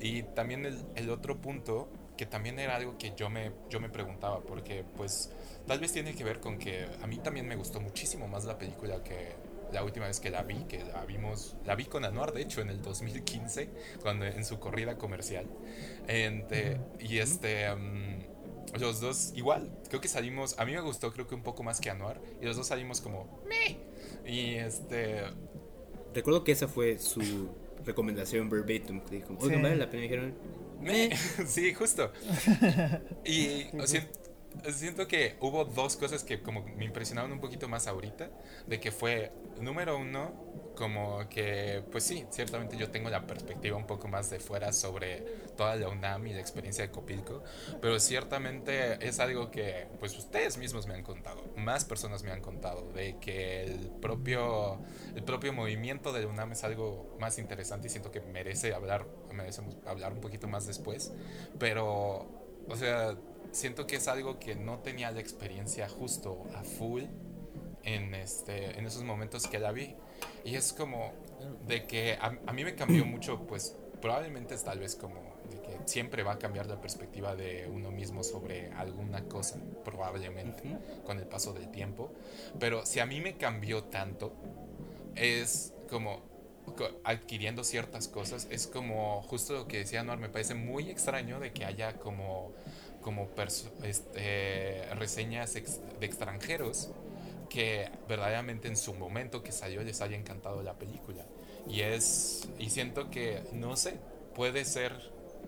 y 0.00 0.22
también 0.22 0.66
el, 0.66 0.78
el, 0.94 1.10
otro 1.10 1.40
punto 1.40 1.88
que 2.16 2.26
también 2.26 2.58
era 2.58 2.76
algo 2.76 2.98
que 2.98 3.14
yo 3.16 3.30
me 3.30 3.52
yo 3.70 3.80
me 3.80 3.88
preguntaba 3.88 4.40
porque 4.40 4.84
pues 4.96 5.30
tal 5.66 5.80
vez 5.80 5.92
tiene 5.92 6.14
que 6.14 6.24
ver 6.24 6.40
con 6.40 6.58
que 6.58 6.86
a 7.02 7.06
mí 7.06 7.18
también 7.18 7.48
me 7.48 7.56
gustó 7.56 7.80
muchísimo 7.80 8.28
más 8.28 8.44
la 8.44 8.58
película 8.58 9.02
que 9.02 9.34
la 9.72 9.84
última 9.84 10.06
vez 10.06 10.20
que 10.20 10.30
la 10.30 10.42
vi, 10.42 10.64
que 10.64 10.84
la 10.84 11.04
vimos, 11.04 11.56
la 11.64 11.74
vi 11.74 11.84
con 11.84 12.04
Anuar, 12.04 12.32
de 12.32 12.42
hecho, 12.42 12.60
en 12.60 12.70
el 12.70 12.82
2015, 12.82 13.70
cuando 14.02 14.24
en 14.24 14.44
su 14.44 14.58
corrida 14.58 14.98
comercial. 14.98 15.46
y 17.00 17.18
este, 17.18 17.66
los 18.78 19.00
dos, 19.00 19.32
igual, 19.34 19.70
creo 19.88 20.00
que 20.00 20.08
salimos, 20.08 20.58
a 20.58 20.64
mí 20.64 20.72
me 20.72 20.80
gustó, 20.80 21.12
creo 21.12 21.26
que 21.26 21.34
un 21.34 21.42
poco 21.42 21.62
más 21.62 21.80
que 21.80 21.90
Anuar, 21.90 22.20
y 22.40 22.44
los 22.44 22.56
dos 22.56 22.66
salimos 22.66 23.00
como, 23.00 23.42
meh. 23.46 23.78
Y 24.26 24.54
este. 24.54 25.22
Recuerdo 26.14 26.44
que 26.44 26.52
esa 26.52 26.66
fue 26.66 26.98
su 26.98 27.50
recomendación 27.84 28.48
verbatim, 28.48 29.00
que 29.00 29.16
dijo, 29.16 29.36
oigan, 29.40 29.62
vale 29.62 29.76
la 29.76 29.90
pena, 29.90 30.02
dijeron, 30.02 30.34
meh. 30.80 31.10
sí, 31.46 31.72
justo. 31.74 32.12
Y, 33.24 33.66
o 33.78 33.86
sea, 33.86 34.06
siento 34.72 35.06
que 35.08 35.36
hubo 35.40 35.64
dos 35.64 35.96
cosas 35.96 36.24
que 36.24 36.42
como 36.42 36.62
me 36.62 36.84
impresionaron 36.84 37.32
un 37.32 37.40
poquito 37.40 37.68
más 37.68 37.86
ahorita, 37.86 38.30
de 38.66 38.80
que 38.80 38.90
fue, 38.90 39.32
número 39.60 39.96
uno, 39.96 40.32
como 40.76 41.28
que, 41.28 41.82
pues 41.90 42.04
sí, 42.04 42.26
ciertamente 42.30 42.76
yo 42.76 42.90
tengo 42.90 43.08
la 43.08 43.26
perspectiva 43.26 43.76
un 43.76 43.86
poco 43.86 44.08
más 44.08 44.30
de 44.30 44.38
fuera 44.38 44.72
sobre 44.72 45.20
toda 45.56 45.74
la 45.76 45.88
UNAM 45.88 46.26
y 46.26 46.34
la 46.34 46.40
experiencia 46.40 46.84
de 46.84 46.90
Copilco, 46.90 47.42
pero 47.80 47.98
ciertamente 47.98 49.06
es 49.06 49.18
algo 49.18 49.50
que, 49.50 49.86
pues 49.98 50.16
ustedes 50.16 50.58
mismos 50.58 50.86
me 50.86 50.94
han 50.94 51.02
contado, 51.02 51.42
más 51.56 51.84
personas 51.84 52.22
me 52.22 52.30
han 52.30 52.42
contado, 52.42 52.92
de 52.92 53.16
que 53.18 53.64
el 53.64 53.90
propio, 54.00 54.78
el 55.14 55.24
propio 55.24 55.52
movimiento 55.52 56.12
de 56.12 56.20
la 56.20 56.26
UNAM 56.28 56.52
es 56.52 56.62
algo 56.62 57.16
más 57.18 57.38
interesante 57.38 57.86
y 57.88 57.90
siento 57.90 58.10
que 58.10 58.20
merece 58.20 58.74
hablar, 58.74 59.06
merecemos 59.32 59.76
hablar 59.86 60.12
un 60.12 60.20
poquito 60.20 60.46
más 60.46 60.66
después, 60.66 61.12
pero, 61.58 62.28
o 62.68 62.76
sea, 62.76 63.16
siento 63.56 63.86
que 63.86 63.96
es 63.96 64.06
algo 64.08 64.38
que 64.38 64.54
no 64.54 64.78
tenía 64.78 65.10
la 65.10 65.20
experiencia 65.20 65.88
justo 65.88 66.44
a 66.54 66.62
full 66.62 67.04
en, 67.82 68.14
este, 68.14 68.78
en 68.78 68.86
esos 68.86 69.02
momentos 69.02 69.46
que 69.46 69.58
la 69.58 69.72
vi. 69.72 69.94
Y 70.44 70.54
es 70.56 70.72
como 70.72 71.12
de 71.66 71.86
que 71.86 72.18
a, 72.20 72.52
mí 72.52 72.64
me 72.64 72.74
cambió 72.74 73.04
mucho, 73.06 73.46
pues 73.46 73.74
probablemente 74.00 74.54
es 74.54 74.62
tal 74.62 74.78
vez 74.78 74.94
como 74.94 75.36
de 75.50 75.60
que 75.62 75.78
siempre 75.86 76.22
va 76.22 76.32
a 76.32 76.38
cambiar 76.38 76.66
la 76.66 76.80
perspectiva 76.80 77.34
de 77.34 77.68
uno 77.72 77.90
mismo 77.90 78.22
sobre 78.22 78.70
alguna 78.72 79.24
cosa, 79.24 79.58
probablemente, 79.84 80.76
con 81.04 81.18
el 81.18 81.26
paso 81.26 81.52
del 81.52 81.70
tiempo. 81.70 82.12
Pero 82.60 82.84
si 82.84 83.00
a 83.00 83.06
mí 83.06 83.20
me 83.20 83.36
cambió 83.36 83.84
tanto, 83.84 84.32
es 85.14 85.72
como 85.88 86.36
adquiriendo 87.04 87.64
ciertas 87.64 88.08
cosas, 88.08 88.48
es 88.50 88.66
como 88.66 89.22
justo 89.22 89.52
lo 89.52 89.68
que 89.68 89.78
decía 89.78 90.02
Noar, 90.02 90.18
me 90.18 90.28
parece 90.28 90.54
muy 90.54 90.90
extraño 90.90 91.38
de 91.38 91.52
que 91.52 91.64
haya 91.64 91.94
como 91.94 92.52
como 93.06 93.28
este, 93.84 94.84
reseñas 94.96 95.54
de 95.54 96.06
extranjeros 96.06 96.90
que 97.48 97.88
verdaderamente 98.08 98.66
en 98.66 98.76
su 98.76 98.94
momento 98.94 99.44
que 99.44 99.52
salió 99.52 99.80
les 99.84 100.00
haya 100.00 100.16
encantado 100.16 100.60
la 100.64 100.74
película. 100.74 101.24
Y 101.68 101.82
es, 101.82 102.48
y 102.58 102.68
siento 102.70 103.08
que, 103.08 103.44
no 103.52 103.76
sé, 103.76 104.00
puede 104.34 104.64
ser 104.64 104.92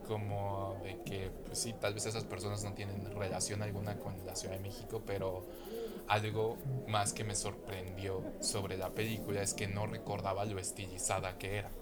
como 0.07 0.81
de 0.85 1.03
que, 1.03 1.33
pues 1.47 1.59
sí, 1.59 1.75
tal 1.81 1.95
vez 1.95 2.07
esas 2.07 2.23
personas 2.23 2.63
no 2.63 2.75
tienen 2.75 3.11
relación 3.11 3.61
alguna 3.61 3.99
con 3.99 4.25
la 4.25 4.37
Ciudad 4.37 4.55
de 4.55 4.61
México, 4.61 5.03
pero 5.05 5.45
algo 6.07 6.59
más 6.87 7.13
que 7.13 7.25
me 7.25 7.35
sorprendió 7.35 8.23
sobre 8.39 8.77
la 8.77 8.91
película 8.91 9.43
es 9.43 9.53
que 9.55 9.67
no 9.67 9.89
recordaba 9.89 10.45
lo 10.45 10.61
estilizada 10.61 11.39
que 11.39 11.57
era, 11.57 11.73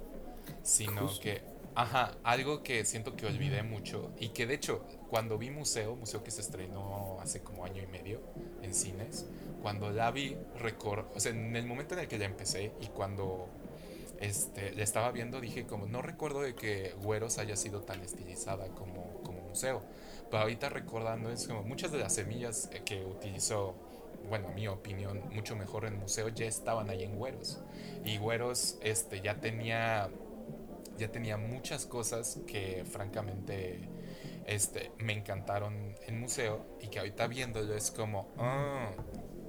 sino 0.62 1.07
que 1.20 1.43
Ajá, 1.77 2.16
algo 2.24 2.62
que 2.62 2.87
siento 2.87 3.16
que 3.16 3.27
olvidé 3.27 3.62
mucho 3.62 4.11
y 4.18 4.31
que 4.31 4.47
de 4.47 4.55
hecho 4.55 4.83
cuando 5.11 5.37
vi 5.37 5.51
Museo, 5.51 5.95
Museo 5.95 6.24
que 6.24 6.31
se 6.31 6.41
estrenó 6.41 7.18
hace 7.20 7.43
como 7.43 7.66
año 7.66 7.83
y 7.83 7.87
medio 7.87 8.22
en 8.62 8.72
cines, 8.72 9.27
cuando 9.61 9.91
la 9.91 10.11
vi, 10.11 10.39
record, 10.59 11.05
o 11.14 11.20
sea, 11.20 11.33
en 11.33 11.55
el 11.55 11.66
momento 11.66 11.93
en 11.93 12.01
el 12.01 12.09
que 12.09 12.16
la 12.16 12.24
empecé 12.24 12.72
y 12.81 12.87
cuando 12.87 13.49
este, 14.22 14.72
la 14.72 14.85
estaba 14.85 15.12
viendo 15.12 15.39
dije 15.39 15.66
como 15.66 15.85
no 15.85 16.01
recuerdo 16.01 16.41
de 16.41 16.55
que 16.55 16.95
Güeros 17.03 17.37
haya 17.37 17.57
sido 17.57 17.83
tan 17.83 18.01
estilizada 18.01 18.68
como, 18.68 19.20
como 19.22 19.43
Museo, 19.43 19.83
pero 20.31 20.45
ahorita 20.45 20.70
recordando 20.70 21.31
es 21.31 21.47
como 21.47 21.62
muchas 21.62 21.93
de 21.93 21.99
las 21.99 22.14
semillas 22.14 22.70
eh, 22.72 22.81
que 22.87 23.05
utilizó 23.05 23.74
bueno, 24.31 24.49
mi 24.49 24.66
opinión, 24.66 25.22
mucho 25.35 25.55
mejor 25.55 25.85
en 25.85 25.99
museo, 25.99 26.29
ya 26.31 26.47
estaban 26.47 26.91
ahí 26.91 27.05
en 27.05 27.16
Güeros. 27.16 27.61
Y 28.05 28.18
Güeros 28.18 28.77
este, 28.83 29.20
ya 29.20 29.37
tenía 29.37 30.11
ya 30.99 31.09
tenía 31.09 31.37
muchas 31.37 31.87
cosas 31.87 32.41
que 32.47 32.85
francamente 32.91 33.81
este, 34.47 34.93
me 34.99 35.13
encantaron 35.13 35.95
en 36.07 36.21
museo 36.21 36.65
y 36.81 36.89
que 36.89 36.99
ahorita 36.99 37.27
viéndolo 37.27 37.75
es 37.75 37.91
como, 37.91 38.33
ah, 38.39 38.91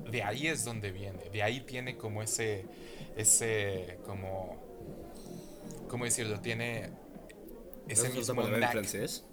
de 0.09 0.23
ahí 0.23 0.47
es 0.47 0.63
donde 0.65 0.91
viene, 0.91 1.29
de 1.29 1.43
ahí 1.43 1.61
tiene 1.61 1.97
como 1.97 2.21
ese, 2.23 2.65
ese, 3.15 3.99
como, 4.05 4.57
¿cómo 5.89 6.05
decirlo? 6.05 6.39
Tiene 6.39 6.89
ese 7.87 8.09
mismo 8.09 8.43
knack. 8.43 8.71
francés? 8.71 9.25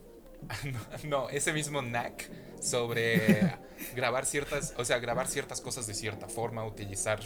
no, 1.05 1.31
ese 1.31 1.53
mismo 1.53 1.81
knack 1.81 2.29
sobre 2.65 3.59
grabar 3.95 4.27
ciertas, 4.27 4.75
o 4.77 4.85
sea, 4.85 4.99
grabar 4.99 5.29
ciertas 5.29 5.61
cosas 5.61 5.87
de 5.87 5.95
cierta 5.95 6.29
forma, 6.29 6.65
utilizar, 6.65 7.21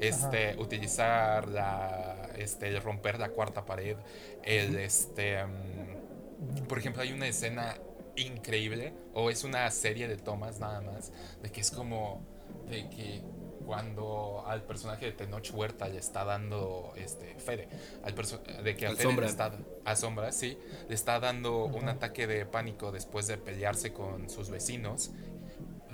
este, 0.00 0.56
utilizar 0.58 1.48
la, 1.48 2.30
este, 2.36 2.78
romper 2.80 3.18
la 3.18 3.30
cuarta 3.30 3.64
pared, 3.64 3.96
el, 4.42 4.76
este, 4.76 5.44
mm, 5.44 6.66
por 6.68 6.78
ejemplo, 6.78 7.02
hay 7.02 7.12
una 7.12 7.28
escena 7.28 7.76
increíble, 8.16 8.92
o 9.14 9.30
es 9.30 9.44
una 9.44 9.70
serie 9.70 10.08
de 10.08 10.16
tomas 10.16 10.58
nada 10.58 10.80
más, 10.80 11.12
de 11.42 11.50
que 11.50 11.60
es 11.60 11.70
como, 11.70 12.20
de 12.68 12.88
que 12.90 13.22
cuando 13.66 14.44
al 14.46 14.62
personaje 14.62 15.06
de 15.06 15.12
Tenoch 15.12 15.50
Huerta 15.52 15.88
le 15.88 15.98
está 15.98 16.24
dando 16.24 16.92
este 16.96 17.34
Fede, 17.38 17.68
al 18.02 18.14
de 18.62 18.76
que 18.76 18.86
a 18.86 18.94
Fede 18.94 19.20
le 19.20 19.26
está 19.26 19.52
a 19.84 19.96
Sombra, 19.96 20.32
sí, 20.32 20.58
le 20.88 20.94
está 20.94 21.20
dando 21.20 21.64
un 21.64 21.88
ataque 21.88 22.26
de 22.26 22.46
pánico 22.46 22.92
después 22.92 23.26
de 23.26 23.38
pelearse 23.38 23.92
con 23.92 24.28
sus 24.30 24.50
vecinos, 24.50 25.10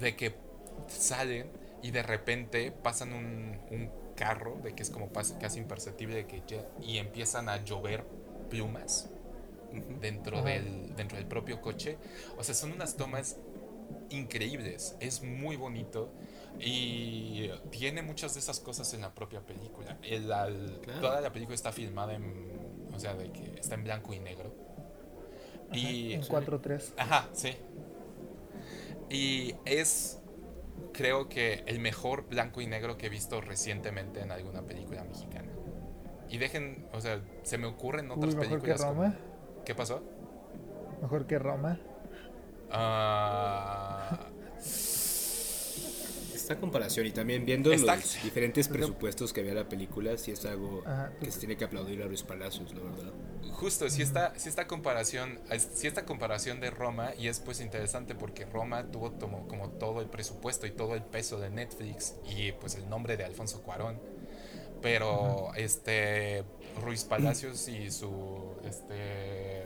de 0.00 0.16
que 0.16 0.34
salen 0.88 1.50
y 1.82 1.90
de 1.90 2.02
repente 2.02 2.72
pasan 2.72 3.12
un, 3.12 3.58
un 3.70 3.90
carro, 4.16 4.58
de 4.62 4.74
que 4.74 4.82
es 4.82 4.90
como 4.90 5.10
casi 5.12 5.58
imperceptible, 5.58 6.16
de 6.16 6.26
que 6.26 6.42
y 6.82 6.98
empiezan 6.98 7.48
a 7.48 7.62
llover 7.64 8.04
plumas 8.50 9.08
dentro, 10.00 10.42
del, 10.42 10.94
dentro 10.96 11.16
del 11.16 11.26
propio 11.26 11.60
coche. 11.60 11.98
O 12.36 12.44
sea, 12.44 12.54
son 12.54 12.72
unas 12.72 12.96
tomas 12.96 13.36
increíbles, 14.10 14.96
es 15.00 15.22
muy 15.22 15.56
bonito 15.56 16.10
y 16.60 17.50
tiene 17.70 18.02
muchas 18.02 18.34
de 18.34 18.40
esas 18.40 18.60
cosas 18.60 18.92
en 18.94 19.02
la 19.02 19.14
propia 19.14 19.40
película. 19.40 19.98
El, 20.02 20.26
Toda 21.00 21.20
la 21.20 21.32
película 21.32 21.54
está 21.54 21.72
filmada 21.72 22.14
en, 22.14 22.88
o 22.92 22.98
sea, 22.98 23.14
de 23.14 23.30
que 23.30 23.54
está 23.58 23.76
en 23.76 23.84
blanco 23.84 24.12
y 24.12 24.18
negro. 24.18 24.52
y 25.72 26.14
en 26.14 26.22
4-3. 26.22 26.94
Ajá, 26.96 27.28
sí. 27.32 27.56
Y 29.08 29.54
es, 29.64 30.20
creo 30.92 31.28
que 31.28 31.62
el 31.66 31.78
mejor 31.78 32.28
blanco 32.28 32.60
y 32.60 32.66
negro 32.66 32.98
que 32.98 33.06
he 33.06 33.10
visto 33.10 33.40
recientemente 33.40 34.20
en 34.20 34.32
alguna 34.32 34.62
película 34.62 35.04
mexicana. 35.04 35.52
Y 36.28 36.38
dejen, 36.38 36.86
o 36.92 37.00
sea, 37.00 37.22
se 37.42 37.56
me 37.56 37.66
ocurren 37.66 38.10
otras 38.10 38.34
mejor 38.34 38.60
películas. 38.60 38.80
Que 38.80 38.86
Roma. 38.86 39.14
¿Qué 39.64 39.74
pasó? 39.74 40.02
Mejor 41.00 41.26
que 41.26 41.38
Roma. 41.38 41.78
Ah 42.70 44.28
esta 46.48 46.60
comparación 46.60 47.06
y 47.06 47.10
también 47.10 47.44
viendo 47.44 47.68
los 47.68 48.22
diferentes 48.22 48.68
presupuestos 48.68 49.34
que 49.34 49.40
había 49.40 49.52
la 49.52 49.68
película, 49.68 50.16
sí 50.16 50.30
es 50.30 50.46
algo 50.46 50.82
que 51.20 51.30
se 51.30 51.40
tiene 51.40 51.58
que 51.58 51.64
aplaudir 51.64 52.02
a 52.02 52.06
Luis 52.06 52.22
Palacios, 52.22 52.72
la 52.72 52.80
verdad. 52.80 53.12
Justo, 53.52 53.90
si 53.90 54.00
esta, 54.00 54.38
si 54.38 54.48
esta 54.48 54.66
comparación, 54.66 55.40
si 55.74 55.86
esta 55.86 56.06
comparación 56.06 56.60
de 56.60 56.70
Roma, 56.70 57.12
y 57.18 57.28
es 57.28 57.40
pues 57.40 57.60
interesante 57.60 58.14
porque 58.14 58.46
Roma 58.46 58.90
tuvo 58.90 59.12
como, 59.18 59.46
como 59.46 59.68
todo 59.72 60.00
el 60.00 60.06
presupuesto 60.06 60.66
y 60.66 60.70
todo 60.70 60.94
el 60.94 61.02
peso 61.02 61.38
de 61.38 61.50
Netflix 61.50 62.14
y 62.24 62.52
pues 62.52 62.76
el 62.76 62.88
nombre 62.88 63.18
de 63.18 63.24
Alfonso 63.24 63.60
Cuarón. 63.62 64.00
Pero 64.80 65.50
este 65.54 66.44
Ruiz 66.80 67.04
Palacios 67.04 67.68
y 67.68 67.90
su 67.90 68.54
este 68.64 69.57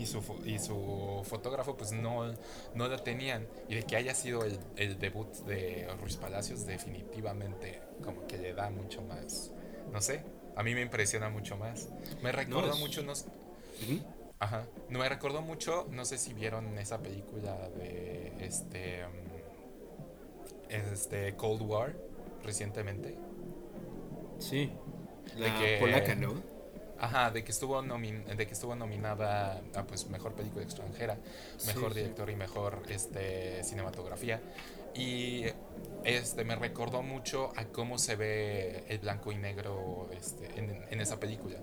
y 0.00 0.06
su, 0.06 0.22
y 0.44 0.58
su 0.58 1.22
fotógrafo 1.24 1.76
pues 1.76 1.92
no, 1.92 2.32
no 2.74 2.88
la 2.88 2.98
tenían. 2.98 3.46
Y 3.68 3.74
de 3.74 3.82
que 3.82 3.96
haya 3.96 4.14
sido 4.14 4.44
el, 4.44 4.58
el, 4.76 4.98
debut 4.98 5.30
de 5.44 5.86
Ruiz 6.00 6.16
Palacios 6.16 6.66
definitivamente 6.66 7.82
como 8.02 8.26
que 8.26 8.38
le 8.38 8.54
da 8.54 8.70
mucho 8.70 9.02
más, 9.02 9.52
no 9.92 10.00
sé, 10.00 10.24
a 10.56 10.62
mí 10.62 10.74
me 10.74 10.80
impresiona 10.82 11.28
mucho 11.28 11.56
más. 11.56 11.88
Me 12.22 12.32
recuerda 12.32 12.74
mucho, 12.76 13.02
no, 13.02 13.12
Ajá, 14.38 14.66
no 14.88 14.98
me 14.98 15.08
recordó 15.08 15.42
mucho, 15.42 15.86
no 15.90 16.06
sé 16.06 16.16
si 16.16 16.32
vieron 16.32 16.78
esa 16.78 16.98
película 16.98 17.68
de 17.70 18.32
este, 18.40 19.04
mm, 19.06 20.72
este 20.92 21.34
Cold 21.34 21.62
War 21.62 21.94
recientemente. 22.42 23.16
Sí, 24.38 24.72
la 25.36 25.58
que, 25.58 25.76
polaca, 25.78 26.14
¿no? 26.14 26.42
Ajá, 27.00 27.30
de 27.30 27.42
que 27.42 27.50
estuvo 27.50 27.80
de 27.82 28.46
que 28.46 28.52
estuvo 28.52 28.74
nominada 28.74 29.62
a 29.74 29.84
pues 29.84 30.06
mejor 30.08 30.34
película 30.34 30.62
extranjera, 30.62 31.16
mejor 31.66 31.94
director 31.94 32.28
y 32.28 32.36
mejor 32.36 32.82
este 32.88 33.64
cinematografía. 33.64 34.40
Y 34.94 35.44
este 36.04 36.44
me 36.44 36.56
recordó 36.56 37.02
mucho 37.02 37.52
a 37.56 37.64
cómo 37.66 37.98
se 37.98 38.16
ve 38.16 38.84
el 38.88 38.98
blanco 38.98 39.32
y 39.32 39.36
negro 39.36 40.10
este, 40.12 40.46
en, 40.58 40.84
en, 40.90 41.00
esa 41.00 41.18
película. 41.18 41.58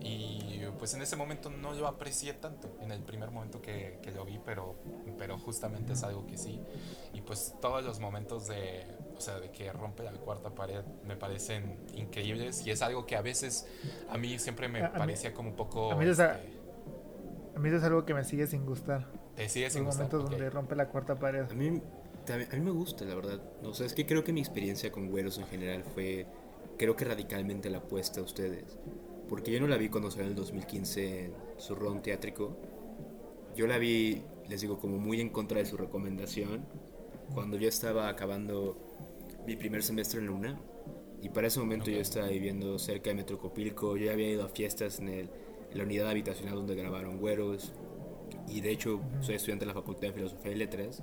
Y 0.00 0.48
pues 0.78 0.94
en 0.94 1.02
ese 1.02 1.16
momento 1.16 1.50
no 1.50 1.74
lo 1.74 1.86
aprecié 1.86 2.32
tanto, 2.34 2.70
en 2.80 2.92
el 2.92 3.02
primer 3.02 3.30
momento 3.30 3.60
que, 3.60 3.98
que 4.02 4.12
lo 4.12 4.24
vi, 4.24 4.40
pero, 4.44 4.76
pero 5.18 5.38
justamente 5.38 5.92
es 5.92 6.02
algo 6.02 6.26
que 6.26 6.38
sí. 6.38 6.60
Y 7.12 7.20
pues 7.20 7.54
todos 7.60 7.84
los 7.84 7.98
momentos 7.98 8.46
de, 8.46 8.86
o 9.18 9.20
sea, 9.20 9.40
de 9.40 9.50
que 9.50 9.70
rompe 9.72 10.04
la 10.04 10.12
cuarta 10.12 10.50
pared, 10.50 10.80
me 11.04 11.16
parecen 11.16 11.76
increíbles 11.96 12.64
y 12.64 12.70
es 12.70 12.82
algo 12.82 13.04
que 13.04 13.16
a 13.16 13.20
veces 13.20 13.66
a 14.08 14.16
mí 14.16 14.38
siempre 14.38 14.68
me 14.68 14.88
parecía 14.88 15.34
como 15.34 15.50
un 15.50 15.56
poco... 15.56 15.90
A 15.90 15.96
mí, 15.96 16.06
es 16.06 16.20
a, 16.20 16.36
este, 16.36 17.58
mí 17.58 17.68
es 17.68 17.82
algo 17.82 18.04
que 18.04 18.14
me 18.14 18.22
sigue 18.22 18.46
sin 18.46 18.64
gustar. 18.64 19.10
Te 19.34 19.48
sigue 19.48 19.70
sin 19.70 19.84
Los 19.84 19.96
momentos 19.96 20.30
donde 20.30 20.48
rompe 20.50 20.76
la 20.76 20.86
cuarta 20.86 21.18
pared. 21.18 21.50
A 21.50 21.54
mí, 21.54 21.82
a 22.28 22.56
mí 22.56 22.60
me 22.60 22.70
gusta, 22.70 23.04
la 23.04 23.16
verdad. 23.16 23.40
O 23.64 23.74
sea, 23.74 23.86
es 23.86 23.92
que 23.92 24.06
creo 24.06 24.22
que 24.22 24.32
mi 24.32 24.40
experiencia 24.40 24.92
con 24.92 25.10
güeros 25.10 25.36
en 25.38 25.48
general 25.48 25.82
fue, 25.82 26.26
creo 26.78 26.94
que 26.94 27.04
radicalmente 27.04 27.68
la 27.70 27.78
apuesta 27.78 28.20
a 28.20 28.22
ustedes. 28.22 28.78
Porque 29.28 29.50
yo 29.50 29.60
no 29.60 29.66
la 29.66 29.78
vi 29.78 29.88
cuando 29.88 30.12
salió 30.12 30.26
en 30.26 30.30
el 30.30 30.36
2015 30.36 31.24
en 31.24 31.34
su 31.56 31.74
ron 31.74 32.02
teátrico. 32.02 32.56
Yo 33.56 33.66
la 33.66 33.78
vi, 33.78 34.22
les 34.48 34.60
digo, 34.60 34.78
como 34.78 34.96
muy 34.98 35.20
en 35.20 35.30
contra 35.30 35.58
de 35.58 35.66
su 35.66 35.76
recomendación. 35.76 36.64
Cuando 37.34 37.56
yo 37.56 37.68
estaba 37.68 38.08
acabando 38.08 38.87
mi 39.48 39.56
primer 39.56 39.82
semestre 39.82 40.20
en 40.20 40.26
la 40.26 40.32
UNAM. 40.32 40.58
Y 41.22 41.30
para 41.30 41.46
ese 41.46 41.58
momento 41.58 41.90
yo 41.90 42.00
estaba 42.00 42.28
viviendo 42.28 42.78
cerca 42.78 43.08
de 43.08 43.16
Metrocopilco, 43.16 43.96
yo 43.96 44.04
ya 44.04 44.12
había 44.12 44.28
ido 44.28 44.44
a 44.44 44.48
fiestas 44.48 45.00
en, 45.00 45.08
el, 45.08 45.30
la 45.72 45.84
unidad 45.84 46.10
habitacional 46.10 46.56
donde 46.56 46.74
grabaron 46.74 47.16
Güeros. 47.18 47.72
Y 48.46 48.60
de 48.60 48.70
hecho 48.70 49.00
soy 49.20 49.36
estudiante 49.36 49.64
de 49.64 49.68
la 49.68 49.74
Facultad 49.74 50.08
de 50.08 50.12
Filosofía 50.12 50.52
y 50.52 50.54
Letras. 50.54 51.02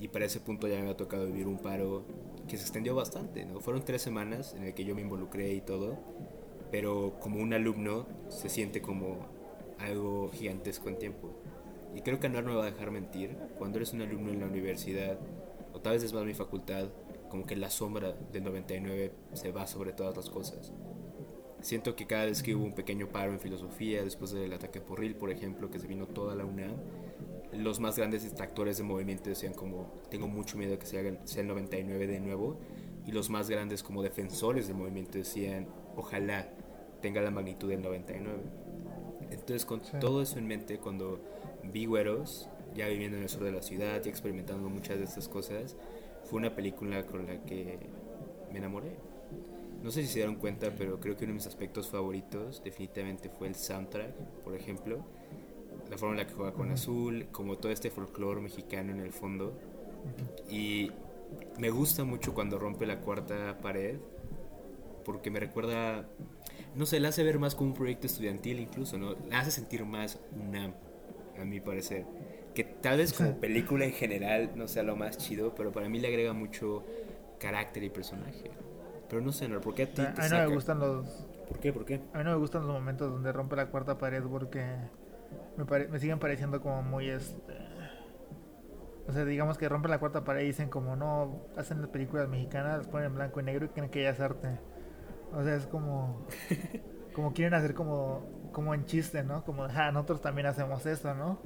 Y 0.00 0.08
para 0.08 0.24
ese 0.24 0.40
punto 0.40 0.66
ya 0.66 0.74
me 0.74 0.80
había 0.80 0.96
tocado 0.96 1.26
vivir 1.26 1.46
un 1.46 1.58
paro 1.58 2.04
que 2.48 2.56
se 2.56 2.64
extendió 2.64 2.96
bastante. 2.96 3.44
¿no? 3.46 3.60
Fueron 3.60 3.84
tres 3.84 4.02
semanas 4.02 4.54
en 4.58 4.64
el 4.64 4.74
que 4.74 4.84
yo 4.84 4.96
me 4.96 5.02
involucré 5.02 5.54
y 5.54 5.60
todo. 5.60 5.96
Pero 6.72 7.20
como 7.20 7.40
un 7.40 7.54
alumno 7.54 8.08
se 8.28 8.48
siente 8.48 8.82
como 8.82 9.28
algo 9.78 10.32
gigantesco 10.32 10.88
en 10.88 10.98
tiempo. 10.98 11.30
Y 11.94 12.00
creo 12.00 12.18
que 12.18 12.26
Anuar 12.26 12.42
no 12.42 12.50
me 12.50 12.56
va 12.56 12.64
a 12.64 12.70
dejar 12.72 12.90
mentir. 12.90 13.36
Cuando 13.56 13.78
eres 13.78 13.92
un 13.92 14.02
alumno 14.02 14.32
en 14.32 14.40
la 14.40 14.46
universidad, 14.46 15.16
o 15.72 15.80
tal 15.80 15.92
vez 15.92 16.02
es 16.02 16.12
más 16.12 16.24
mi 16.24 16.34
facultad, 16.34 16.88
como 17.34 17.46
que 17.46 17.56
la 17.56 17.68
sombra 17.68 18.12
del 18.12 18.44
99 18.44 19.12
se 19.32 19.50
va 19.50 19.66
sobre 19.66 19.92
todas 19.92 20.16
las 20.16 20.30
cosas. 20.30 20.72
Siento 21.62 21.96
que 21.96 22.06
cada 22.06 22.26
vez 22.26 22.44
que 22.44 22.54
hubo 22.54 22.64
un 22.64 22.74
pequeño 22.74 23.08
paro 23.08 23.32
en 23.32 23.40
filosofía, 23.40 24.04
después 24.04 24.30
del 24.30 24.52
ataque 24.52 24.80
por 24.80 24.90
Porril, 24.90 25.16
por 25.16 25.32
ejemplo, 25.32 25.68
que 25.68 25.80
se 25.80 25.88
vino 25.88 26.06
toda 26.06 26.36
la 26.36 26.44
UNAM, 26.44 26.76
los 27.52 27.80
más 27.80 27.98
grandes 27.98 28.22
distractores 28.22 28.76
de 28.76 28.84
movimiento 28.84 29.30
decían 29.30 29.52
como, 29.52 30.00
tengo 30.10 30.28
mucho 30.28 30.56
miedo 30.56 30.70
de 30.70 30.78
que 30.78 30.86
sea, 30.86 31.02
sea 31.26 31.42
el 31.42 31.48
99 31.48 32.06
de 32.06 32.20
nuevo, 32.20 32.60
y 33.04 33.10
los 33.10 33.30
más 33.30 33.50
grandes 33.50 33.82
como 33.82 34.04
defensores 34.04 34.68
del 34.68 34.76
movimiento 34.76 35.18
decían, 35.18 35.66
ojalá 35.96 36.48
tenga 37.02 37.20
la 37.20 37.32
magnitud 37.32 37.68
del 37.68 37.82
99. 37.82 38.44
Entonces, 39.32 39.66
con 39.66 39.82
todo 39.98 40.22
eso 40.22 40.38
en 40.38 40.46
mente, 40.46 40.78
cuando 40.78 41.20
vi 41.64 41.86
güeros, 41.86 42.48
ya 42.76 42.86
viviendo 42.86 43.16
en 43.16 43.24
el 43.24 43.28
sur 43.28 43.42
de 43.42 43.50
la 43.50 43.62
ciudad 43.62 44.00
y 44.04 44.08
experimentando 44.08 44.68
muchas 44.68 44.98
de 44.98 45.04
estas 45.04 45.28
cosas, 45.28 45.74
fue 46.34 46.40
una 46.40 46.56
película 46.56 47.06
con 47.06 47.28
la 47.28 47.44
que 47.44 47.78
me 48.50 48.58
enamoré. 48.58 48.96
No 49.84 49.92
sé 49.92 50.02
si 50.02 50.08
se 50.08 50.14
dieron 50.14 50.34
cuenta, 50.34 50.74
pero 50.76 50.98
creo 50.98 51.16
que 51.16 51.22
uno 51.22 51.30
de 51.30 51.34
mis 51.34 51.46
aspectos 51.46 51.90
favoritos 51.90 52.60
definitivamente 52.64 53.28
fue 53.28 53.46
el 53.46 53.54
soundtrack, 53.54 54.12
por 54.42 54.56
ejemplo. 54.56 54.98
La 55.88 55.96
forma 55.96 56.14
en 56.14 56.22
la 56.22 56.26
que 56.26 56.34
juega 56.34 56.52
con 56.52 56.72
azul, 56.72 57.28
como 57.30 57.56
todo 57.58 57.70
este 57.70 57.88
folclore 57.88 58.40
mexicano 58.40 58.90
en 58.90 58.98
el 58.98 59.12
fondo. 59.12 59.56
Y 60.50 60.90
me 61.56 61.70
gusta 61.70 62.02
mucho 62.02 62.34
cuando 62.34 62.58
rompe 62.58 62.84
la 62.84 63.00
cuarta 63.00 63.60
pared, 63.62 63.98
porque 65.04 65.30
me 65.30 65.38
recuerda, 65.38 66.08
no 66.74 66.84
sé, 66.84 66.98
la 66.98 67.10
hace 67.10 67.22
ver 67.22 67.38
más 67.38 67.54
como 67.54 67.70
un 67.70 67.76
proyecto 67.76 68.08
estudiantil 68.08 68.58
incluso, 68.58 68.98
¿no? 68.98 69.14
La 69.30 69.38
hace 69.38 69.52
sentir 69.52 69.84
más 69.84 70.18
una, 70.32 70.74
a 71.40 71.44
mi 71.44 71.60
parecer 71.60 72.04
que 72.54 72.64
tal 72.64 72.98
vez 72.98 73.12
como 73.12 73.40
película 73.40 73.84
en 73.84 73.92
general 73.92 74.52
no 74.54 74.68
sea 74.68 74.82
lo 74.82 74.96
más 74.96 75.18
chido, 75.18 75.54
pero 75.54 75.72
para 75.72 75.88
mí 75.88 75.98
le 76.00 76.08
agrega 76.08 76.32
mucho 76.32 76.84
carácter 77.38 77.82
y 77.84 77.90
personaje. 77.90 78.50
Pero 79.08 79.22
no 79.22 79.32
sé, 79.32 79.48
¿por 79.48 79.74
qué 79.74 79.84
a 79.84 79.86
ti 79.94 80.06
te 80.06 80.20
A 80.20 80.24
mí 80.24 80.28
no 80.28 80.36
me 80.38 80.46
gustan 80.48 80.78
los... 80.78 81.26
¿Por 81.48 81.58
qué? 81.60 81.72
¿Por 81.72 81.84
qué? 81.84 82.00
A 82.12 82.18
mí 82.18 82.24
no 82.24 82.30
me 82.30 82.36
gustan 82.36 82.62
los 82.66 82.72
momentos 82.72 83.10
donde 83.12 83.32
rompe 83.32 83.56
la 83.56 83.66
cuarta 83.70 83.98
pared 83.98 84.22
porque 84.24 84.64
me, 85.56 85.64
pare- 85.66 85.88
me 85.88 85.98
siguen 86.00 86.18
pareciendo 86.18 86.60
como 86.60 86.82
muy 86.82 87.08
este 87.10 87.54
o 89.06 89.12
sea 89.12 89.24
digamos 89.24 89.58
que 89.58 89.68
rompen 89.68 89.90
la 89.90 89.98
cuarta 89.98 90.24
pared 90.24 90.42
y 90.42 90.46
dicen 90.46 90.68
como 90.70 90.96
no 90.96 91.42
hacen 91.56 91.80
las 91.80 91.90
películas 91.90 92.28
mexicanas 92.28 92.78
las 92.78 92.88
ponen 92.88 93.08
en 93.08 93.14
blanco 93.14 93.40
y 93.40 93.42
negro 93.42 93.66
y 93.66 93.68
creen 93.68 93.90
que 93.90 94.02
ya 94.02 94.10
es 94.10 94.20
arte 94.20 94.58
o 95.32 95.42
sea 95.44 95.56
es 95.56 95.66
como 95.66 96.26
como 97.12 97.32
quieren 97.34 97.54
hacer 97.54 97.74
como 97.74 98.26
como 98.54 98.72
en 98.72 98.86
chiste 98.86 99.22
no 99.22 99.44
como 99.44 99.64
ah 99.64 99.90
nosotros 99.92 100.22
también 100.22 100.46
hacemos 100.46 100.86
eso 100.86 101.12
no 101.14 101.38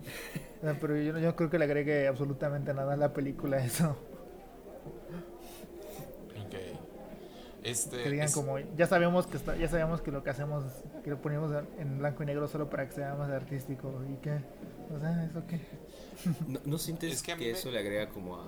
sea, 0.63 0.77
pero 0.81 0.97
yo, 0.97 1.13
no- 1.15 1.19
yo 1.19 1.35
creo 1.35 1.51
que 1.51 1.59
le 1.59 1.65
agregue 1.65 2.07
absolutamente 2.07 2.73
nada 2.73 2.93
a 2.95 2.97
la 2.97 3.13
película 3.13 3.59
eso. 3.65 3.97
Ok. 6.47 6.55
Este, 7.65 8.03
que 8.05 8.11
digan 8.11 8.27
es- 8.27 8.35
como 8.35 8.59
ya 8.59 8.87
sabemos 8.87 9.27
que 9.27 9.37
está, 9.37 9.57
ya 9.57 9.69
sabemos 9.69 10.01
que 10.01 10.13
lo 10.13 10.23
que 10.23 10.31
hacemos 10.31 10.65
que 11.03 11.11
lo 11.11 11.21
ponemos 11.21 11.51
en 11.79 11.99
blanco 11.99 12.23
y 12.23 12.27
negro 12.27 12.47
solo 12.47 12.71
para 12.71 12.87
que 12.89 12.95
sea 12.95 13.15
más 13.15 13.31
artístico 13.31 13.93
y 14.11 14.17
que 14.23 14.31
o 14.95 15.01
sea 15.01 15.25
eso 15.25 15.43
qué 15.49 15.61
¿No, 16.49 16.61
no 16.65 16.79
sientes 16.79 17.13
Es 17.13 17.23
que 17.23 17.33
que, 17.35 17.39
me- 17.39 17.51
eso 17.51 17.71
le 17.71 17.79
agrega 17.81 18.09
como 18.11 18.37
a... 18.37 18.45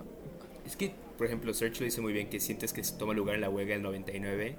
Es 0.67 0.77
que, 0.77 0.95
por 1.19 1.27
ejemplo, 1.27 1.53
Search 1.53 1.81
lo 1.81 1.85
dice 1.85 2.01
muy 2.01 2.13
bien 2.13 2.29
que 2.29 2.39
sientes 2.41 2.73
que 2.73 2.85
se 2.85 2.97
toma 2.97 3.13
lugar 3.15 3.35
en 3.35 3.41
la 3.41 3.49
huelga 3.51 3.73
del 3.75 3.83
99, 3.83 4.57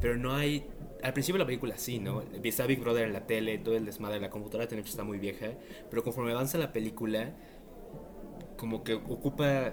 pero 0.00 0.16
no 0.16 0.34
hay... 0.34 0.64
Al 1.06 1.12
principio 1.12 1.36
de 1.38 1.44
la 1.44 1.46
película 1.46 1.78
sí, 1.78 2.00
¿no? 2.00 2.20
Está 2.42 2.66
Big 2.66 2.80
Brother 2.80 3.04
en 3.04 3.12
la 3.12 3.26
tele, 3.26 3.58
todo 3.58 3.76
el 3.76 3.84
desmadre, 3.86 4.18
la 4.18 4.28
computadora 4.28 4.64
hecho 4.64 4.74
está 4.76 5.04
muy 5.04 5.18
vieja, 5.18 5.50
pero 5.88 6.02
conforme 6.02 6.32
avanza 6.32 6.58
la 6.58 6.72
película, 6.72 7.30
como 8.56 8.82
que 8.82 8.94
ocupa 8.94 9.72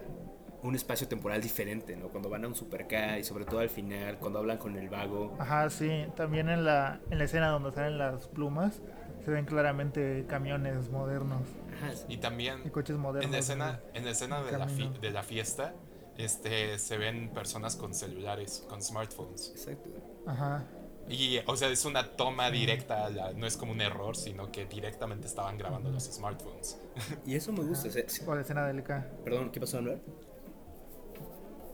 un 0.62 0.76
espacio 0.76 1.08
temporal 1.08 1.42
diferente, 1.42 1.96
¿no? 1.96 2.10
Cuando 2.10 2.30
van 2.30 2.46
a 2.46 2.48
un 2.48 2.56
supercar 2.56 3.18
y 3.20 3.24
sobre 3.24 3.46
todo 3.46 3.60
al 3.62 3.70
final, 3.70 4.18
cuando 4.20 4.38
hablan 4.40 4.60
con 4.60 4.76
el 4.78 4.90
vago. 4.90 5.36
Ajá, 5.40 5.70
sí. 5.72 6.06
También 6.16 6.50
en 6.50 6.66
la, 6.66 7.00
en 7.10 7.18
la 7.18 7.24
escena 7.24 7.48
donde 7.50 7.72
salen 7.72 7.98
las 7.98 8.28
plumas 8.28 8.80
se 9.26 9.32
ven 9.32 9.46
claramente 9.46 10.26
camiones 10.28 10.90
modernos 10.90 11.42
Ajá, 11.78 11.92
Ah, 11.92 12.06
y 12.10 12.18
también 12.18 12.62
y 12.64 12.70
coches 12.70 12.96
modernos. 12.98 13.26
en 13.26 13.32
la 13.32 13.40
escena, 13.40 13.80
en 13.96 14.06
la 14.06 14.12
escena 14.12 14.44
de, 14.44 14.52
la 14.58 14.68
fi- 14.68 14.92
de 15.02 15.12
la 15.12 15.24
fiesta, 15.24 15.74
este, 16.18 16.78
se 16.78 16.98
ven 16.98 17.30
personas 17.34 17.76
con 17.76 17.94
celulares, 17.96 18.64
con 18.70 18.82
smartphones. 18.84 19.50
exacto. 19.50 19.90
Ajá. 20.28 20.64
Y, 21.10 21.40
o 21.48 21.56
sea, 21.58 21.68
es 21.70 21.84
una 21.86 22.12
toma 22.14 22.50
directa, 22.50 23.10
la- 23.10 23.34
no 23.34 23.46
es 23.46 23.58
como 23.58 23.72
un 23.74 23.82
error, 23.82 24.16
sino 24.16 24.52
que 24.52 24.66
directamente 24.66 25.28
estaban 25.28 25.58
grabando 25.58 25.90
los 25.92 26.04
smartphones. 26.06 26.80
Y 27.26 27.36
eso 27.36 27.52
me 27.52 27.64
gusta. 27.64 27.90
sí- 27.92 28.22
O 28.26 28.34
la 28.36 28.42
escena 28.42 28.66
del 28.68 28.84
K. 28.84 29.06
Perdón, 29.24 29.52
¿qué 29.52 29.60
pasó, 29.60 29.80
Anuar? 29.80 30.00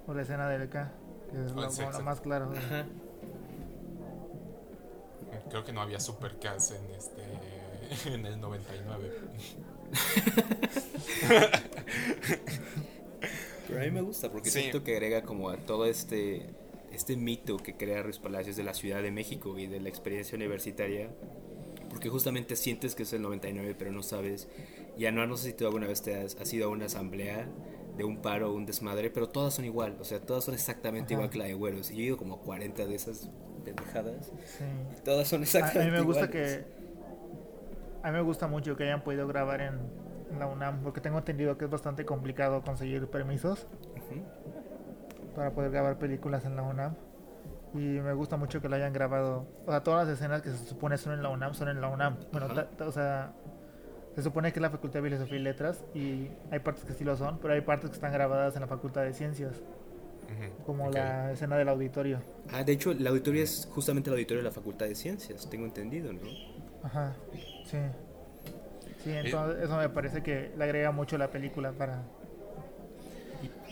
O 0.07 0.13
la 0.13 0.21
escena 0.23 0.49
del 0.49 0.67
K. 0.69 0.91
Que 1.32 1.38
es 1.45 1.51
lo, 1.51 1.69
sí, 1.69 1.82
lo 1.82 1.86
exacto. 1.88 2.01
más 2.03 2.19
claro. 2.21 2.51
Ajá. 2.55 2.86
Creo 5.49 5.63
que 5.63 5.73
no 5.73 5.82
había 5.82 5.99
supercars 5.99 6.71
en 6.71 6.86
este 6.95 7.23
en 8.13 8.25
el 8.25 8.39
99. 8.41 9.13
Pero 13.67 13.80
a 13.80 13.84
mí 13.84 13.91
me 13.91 14.01
gusta 14.01 14.32
porque 14.32 14.49
Sí. 14.49 14.59
siento 14.61 14.84
que 14.84 14.93
agrega 14.93 15.21
como 15.21 15.49
a 15.49 15.57
todo 15.57 15.86
este 15.86 16.49
este 16.99 17.15
mito 17.15 17.55
que 17.57 17.75
crea 17.77 18.03
Ruiz 18.03 18.19
Palacios 18.19 18.57
de 18.57 18.63
la 18.63 18.73
Ciudad 18.73 19.01
de 19.01 19.09
México 19.09 19.57
y 19.57 19.67
de 19.67 19.79
la 19.79 19.87
experiencia 19.87 20.35
universitaria. 20.35 21.09
Porque 21.89 22.09
justamente 22.09 22.55
sientes 22.57 22.93
que 22.93 23.03
es 23.03 23.13
el 23.13 23.21
99, 23.21 23.73
pero 23.79 23.91
no 23.91 24.03
sabes. 24.03 24.47
Y 24.97 25.05
Anuar, 25.05 25.27
no 25.29 25.37
sé 25.37 25.47
si 25.47 25.53
tú 25.53 25.65
alguna 25.65 25.87
vez 25.87 26.01
te 26.01 26.15
has, 26.15 26.35
has 26.35 26.53
ido 26.53 26.67
a 26.67 26.69
una 26.69 26.85
asamblea 26.85 27.47
de 27.97 28.03
un 28.03 28.17
paro 28.21 28.51
o 28.51 28.53
un 28.53 28.65
desmadre, 28.65 29.09
pero 29.09 29.29
todas 29.29 29.53
son 29.53 29.63
igual. 29.65 29.95
O 29.99 30.03
sea, 30.03 30.19
todas 30.19 30.43
son 30.43 30.53
exactamente 30.53 31.13
Ajá. 31.13 31.21
igual 31.23 31.29
que 31.31 31.37
la 31.39 31.45
de 31.45 31.53
Güeros. 31.53 31.89
Y 31.91 31.95
yo 31.95 32.01
he 32.01 32.05
ido 32.07 32.17
como 32.17 32.35
a 32.35 32.39
40 32.41 32.85
de 32.85 32.95
esas 32.95 33.29
pendejadas. 33.63 34.27
Sí. 34.45 34.65
Y 34.97 35.01
todas 35.03 35.27
son 35.29 35.39
A, 35.39 35.43
exactamente 35.43 35.81
a 35.81 35.85
mí 35.85 35.91
me 35.91 36.01
gusta 36.01 36.25
iguales. 36.25 36.57
que. 36.57 36.79
A 38.03 38.11
mí 38.11 38.17
me 38.17 38.21
gusta 38.23 38.47
mucho 38.47 38.75
que 38.75 38.83
hayan 38.83 39.03
podido 39.03 39.25
grabar 39.27 39.61
en, 39.61 39.79
en 40.31 40.37
la 40.39 40.47
UNAM. 40.47 40.83
Porque 40.83 40.99
tengo 41.01 41.17
entendido 41.17 41.57
que 41.57 41.65
es 41.65 41.71
bastante 41.71 42.05
complicado 42.05 42.61
conseguir 42.61 43.07
permisos 43.07 43.67
Ujú. 43.95 44.21
Para 45.36 45.51
poder 45.51 45.71
grabar 45.71 45.97
películas 45.97 46.45
en 46.45 46.55
la 46.55 46.63
UNAM. 46.63 46.95
Y 47.73 47.77
me 47.77 48.13
gusta 48.13 48.36
mucho 48.36 48.61
que 48.61 48.69
lo 48.69 48.75
hayan 48.75 48.93
grabado. 48.93 49.45
O 49.65 49.71
sea, 49.71 49.84
todas 49.84 50.07
las 50.07 50.17
escenas 50.17 50.41
que 50.41 50.49
se 50.49 50.65
supone 50.65 50.97
son 50.97 51.13
en 51.13 51.23
la 51.23 51.30
UNAM 51.30 51.53
son 51.53 51.69
en 51.69 51.82
la 51.82 51.88
UNAM. 51.89 52.17
Bueno, 52.32 52.47
o 52.80 52.91
sea, 52.91 53.34
se 54.15 54.23
supone 54.23 54.51
que 54.51 54.59
es 54.59 54.61
la 54.61 54.71
Facultad 54.71 55.01
de 55.01 55.09
Filosofía 55.09 55.38
y 55.38 55.41
Letras. 55.41 55.84
Y 55.93 56.30
hay 56.51 56.59
partes 56.59 56.84
que 56.84 56.93
sí 56.93 57.03
lo 57.03 57.15
son, 57.15 57.38
pero 57.39 57.53
hay 57.53 57.61
partes 57.61 57.89
que 57.89 57.95
están 57.95 58.11
grabadas 58.11 58.55
en 58.55 58.61
la 58.61 58.67
Facultad 58.67 59.03
de 59.03 59.13
Ciencias. 59.13 59.61
Como 60.65 60.88
ok. 60.88 60.93
la 60.93 61.32
escena 61.32 61.57
del 61.57 61.69
auditorio. 61.69 62.19
Ah, 62.51 62.63
de 62.63 62.73
hecho, 62.73 62.93
la 62.93 63.09
auditoría 63.09 63.43
es 63.43 63.67
justamente 63.71 64.09
el 64.09 64.15
auditorio 64.15 64.43
de 64.43 64.49
la 64.49 64.53
Facultad 64.53 64.86
de 64.86 64.93
Ciencias, 64.95 65.49
tengo 65.49 65.65
entendido, 65.65 66.13
¿no? 66.13 66.21
Ajá, 66.84 67.15
sí. 67.65 67.80
Sí, 69.03 69.11
entonces 69.11 69.63
eso 69.63 69.77
me 69.77 69.89
parece 69.89 70.21
que 70.21 70.51
le 70.57 70.63
agrega 70.63 70.91
mucho 70.91 71.15
a 71.15 71.19
la 71.19 71.30
película 71.30 71.71
para... 71.71 72.03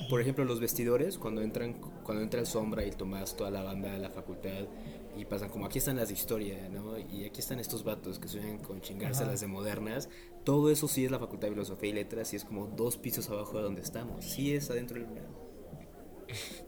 Por 0.09 0.21
ejemplo, 0.21 0.45
los 0.45 0.59
vestidores, 0.59 1.17
cuando 1.17 1.41
entran, 1.41 1.73
cuando 2.03 2.23
entra 2.23 2.39
el 2.39 2.47
Sombra 2.47 2.83
y 2.83 2.89
el 2.89 2.95
Tomás, 2.95 3.35
toda 3.35 3.51
la 3.51 3.63
banda 3.63 3.91
de 3.91 3.99
la 3.99 4.09
facultad, 4.09 4.67
y 5.17 5.25
pasan 5.25 5.49
como 5.49 5.65
aquí 5.65 5.79
están 5.79 5.97
las 5.97 6.09
de 6.09 6.13
historia, 6.13 6.69
¿no? 6.69 6.97
Y 6.97 7.25
aquí 7.25 7.39
están 7.39 7.59
estos 7.59 7.83
vatos 7.83 8.19
que 8.19 8.27
sueñan 8.27 8.59
con 8.59 8.81
chingarse 8.81 9.23
Ajá. 9.23 9.31
las 9.31 9.41
de 9.41 9.47
modernas. 9.47 10.09
Todo 10.43 10.69
eso 10.69 10.87
sí 10.87 11.05
es 11.05 11.11
la 11.11 11.19
Facultad 11.19 11.47
de 11.47 11.53
Filosofía 11.53 11.89
y 11.89 11.93
Letras 11.93 12.33
y 12.33 12.35
es 12.35 12.45
como 12.45 12.67
dos 12.67 12.97
pisos 12.97 13.29
abajo 13.29 13.57
de 13.57 13.63
donde 13.63 13.81
estamos. 13.81 14.23
Sí 14.23 14.53
es 14.53 14.69
adentro 14.69 14.99
del 14.99 15.09
UNAM. 15.09 15.25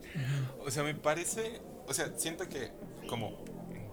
O 0.65 0.71
sea, 0.71 0.81
me 0.81 0.95
parece, 0.95 1.61
o 1.87 1.93
sea, 1.93 2.11
siento 2.17 2.49
que 2.49 2.71
como 3.07 3.37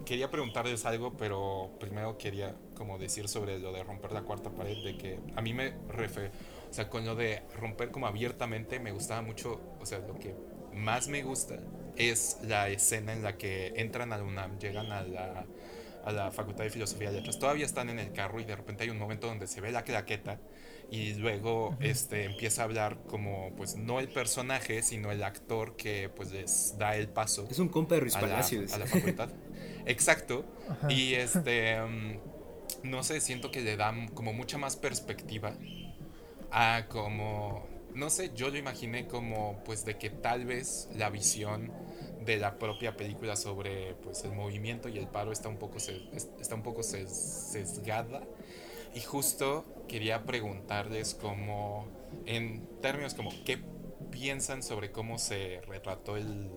quería 0.03 0.31
preguntarles 0.31 0.85
algo, 0.85 1.15
pero 1.15 1.69
primero 1.79 2.17
quería 2.17 2.55
como 2.75 2.97
decir 2.97 3.27
sobre 3.27 3.59
lo 3.59 3.71
de 3.71 3.83
romper 3.83 4.13
la 4.13 4.23
cuarta 4.23 4.49
pared, 4.49 4.83
de 4.83 4.97
que 4.97 5.19
a 5.35 5.41
mí 5.41 5.53
me 5.53 5.73
refe, 5.89 6.31
sea, 6.77 6.89
con 6.89 7.05
lo 7.05 7.15
de 7.15 7.41
romper 7.59 7.89
como 7.89 8.07
abiertamente 8.07 8.79
me 8.79 8.91
gustaba 8.91 9.23
mucho, 9.23 9.59
o 9.79 9.85
sea, 9.85 9.99
lo 9.99 10.17
que 10.19 10.35
más 10.73 11.07
me 11.07 11.23
gusta 11.23 11.59
es 11.95 12.37
la 12.43 12.69
escena 12.69 13.13
en 13.13 13.23
la 13.23 13.35
que 13.35 13.73
entran 13.77 14.13
a 14.13 14.17
la 14.17 14.23
UNAM, 14.23 14.59
llegan 14.59 14.91
a 14.91 15.01
la, 15.01 15.47
a 16.05 16.11
la 16.11 16.31
Facultad 16.31 16.65
de 16.65 16.69
Filosofía 16.69 17.09
y 17.09 17.15
Letras, 17.15 17.39
todavía 17.39 17.65
están 17.65 17.89
en 17.89 17.97
el 17.97 18.13
carro 18.13 18.39
y 18.39 18.45
de 18.45 18.55
repente 18.55 18.83
hay 18.83 18.91
un 18.91 18.99
momento 18.99 19.25
donde 19.25 19.47
se 19.47 19.59
ve 19.59 19.71
la 19.71 19.83
claqueta 19.83 20.39
y 20.91 21.15
luego 21.15 21.75
este 21.81 22.25
empieza 22.25 22.61
a 22.61 22.65
hablar 22.65 22.99
como 23.07 23.51
pues 23.57 23.75
no 23.75 23.99
el 23.99 24.07
personaje 24.07 24.81
sino 24.83 25.11
el 25.11 25.21
actor 25.21 25.75
que 25.75 26.09
pues 26.15 26.31
les 26.31 26.77
da 26.77 26.95
el 26.95 27.09
paso 27.09 27.45
Es 27.49 27.59
un 27.59 27.67
compa 27.67 27.95
de 27.95 28.01
Ruiz 28.01 28.15
a 28.15 28.21
la, 28.21 28.37
a 28.37 28.77
la 28.77 28.85
facultad. 28.85 29.29
Exacto. 29.85 30.45
Ajá. 30.69 30.89
y 30.89 31.15
este 31.15 31.81
mm, 31.81 32.19
no 32.83 33.03
sé 33.03 33.19
siento 33.19 33.51
que 33.51 33.61
le 33.61 33.75
da 33.75 33.93
como 34.13 34.31
mucha 34.31 34.57
más 34.57 34.77
perspectiva 34.77 35.57
a 36.59 36.87
como 36.89 37.67
no 37.93 38.09
sé 38.09 38.31
yo 38.35 38.49
lo 38.49 38.57
imaginé 38.57 39.07
como 39.07 39.61
pues 39.65 39.85
de 39.85 39.97
que 39.97 40.09
tal 40.09 40.45
vez 40.45 40.89
la 40.95 41.09
visión 41.09 41.71
de 42.25 42.37
la 42.37 42.57
propia 42.59 42.97
película 42.97 43.35
sobre 43.35 43.95
pues 43.95 44.23
el 44.23 44.31
movimiento 44.33 44.89
y 44.89 44.97
el 44.97 45.07
paro 45.07 45.31
está 45.31 45.49
un 45.49 45.57
poco 45.57 45.77
está 45.77 46.55
un 46.55 46.63
poco 46.63 46.81
ses- 46.81 47.07
sesgada 47.09 48.21
y 48.95 49.01
justo 49.01 49.65
quería 49.87 50.23
preguntarles 50.25 51.13
como, 51.15 51.87
en 52.25 52.67
términos 52.81 53.13
como, 53.13 53.31
¿qué 53.45 53.59
piensan 54.11 54.63
sobre 54.63 54.91
cómo 54.91 55.19
se 55.19 55.61
retrató 55.67 56.17
el, 56.17 56.49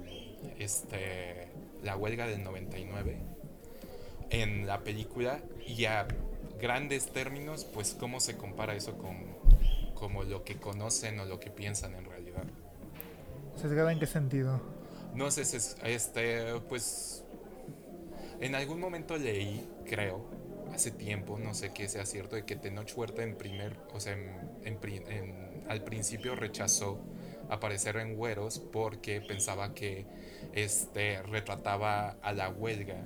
este, 0.58 1.48
la 1.82 1.96
huelga 1.96 2.26
del 2.26 2.42
99 2.42 3.18
en 4.30 4.66
la 4.66 4.80
película? 4.80 5.40
Y 5.66 5.84
a 5.86 6.06
grandes 6.60 7.06
términos, 7.12 7.64
pues, 7.64 7.94
¿cómo 7.98 8.20
se 8.20 8.36
compara 8.36 8.74
eso 8.74 8.96
con 8.98 9.39
como 10.00 10.24
lo 10.24 10.42
que 10.42 10.56
conocen 10.56 11.20
o 11.20 11.24
lo 11.26 11.38
que 11.38 11.50
piensan 11.50 11.94
en 11.94 12.04
realidad? 12.06 12.42
¿Sesgada 13.56 13.92
en 13.92 14.00
qué 14.00 14.06
sentido? 14.06 14.60
No 15.14 15.30
sé, 15.30 15.42
este, 15.84 16.60
pues, 16.68 17.24
en 18.40 18.54
algún 18.54 18.80
momento 18.80 19.16
leí, 19.18 19.68
creo, 19.84 20.24
hace 20.72 20.90
tiempo, 20.90 21.38
no 21.38 21.52
sé 21.54 21.72
que 21.72 21.88
sea 21.88 22.06
cierto, 22.06 22.36
de 22.36 22.44
que 22.44 22.56
Tenoch 22.56 22.90
Huerta 22.96 23.22
en 23.22 23.36
primer, 23.36 23.76
o 23.92 24.00
sea, 24.00 24.14
en, 24.14 24.50
en 24.64 24.78
en- 25.10 25.64
al 25.68 25.84
principio 25.84 26.34
rechazó 26.34 26.98
aparecer 27.48 27.96
en 27.96 28.16
Güeros 28.16 28.58
porque 28.72 29.20
pensaba 29.20 29.74
que 29.74 30.06
este 30.52 31.22
retrataba 31.22 32.16
a 32.22 32.32
la 32.32 32.48
huelga 32.48 32.96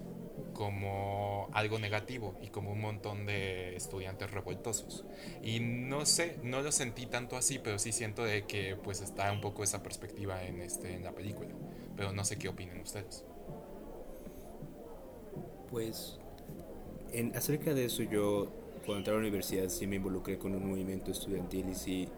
como 0.54 1.48
algo 1.52 1.78
negativo 1.78 2.34
y 2.40 2.48
como 2.48 2.72
un 2.72 2.80
montón 2.80 3.26
de 3.26 3.76
estudiantes 3.76 4.30
revoltosos. 4.30 5.04
Y 5.42 5.60
no 5.60 6.06
sé, 6.06 6.38
no 6.42 6.62
lo 6.62 6.72
sentí 6.72 7.04
tanto 7.06 7.36
así, 7.36 7.58
pero 7.58 7.78
sí 7.78 7.92
siento 7.92 8.24
de 8.24 8.46
que 8.46 8.76
pues 8.76 9.02
está 9.02 9.30
un 9.30 9.42
poco 9.42 9.62
esa 9.62 9.82
perspectiva 9.82 10.42
en 10.44 10.62
este 10.62 10.94
en 10.94 11.04
la 11.04 11.12
película. 11.12 11.50
Pero 11.96 12.12
no 12.12 12.24
sé 12.24 12.38
qué 12.38 12.48
opinen 12.48 12.80
ustedes. 12.80 13.24
Pues, 15.70 16.18
en, 17.12 17.36
acerca 17.36 17.74
de 17.74 17.84
eso 17.84 18.02
yo, 18.02 18.52
cuando 18.86 18.98
entré 18.98 19.12
a 19.12 19.16
la 19.16 19.20
universidad, 19.20 19.68
sí 19.68 19.86
me 19.86 19.96
involucré 19.96 20.38
con 20.38 20.54
un 20.54 20.68
movimiento 20.68 21.10
estudiantil 21.10 21.68
y 21.68 21.74
sí 21.74 22.08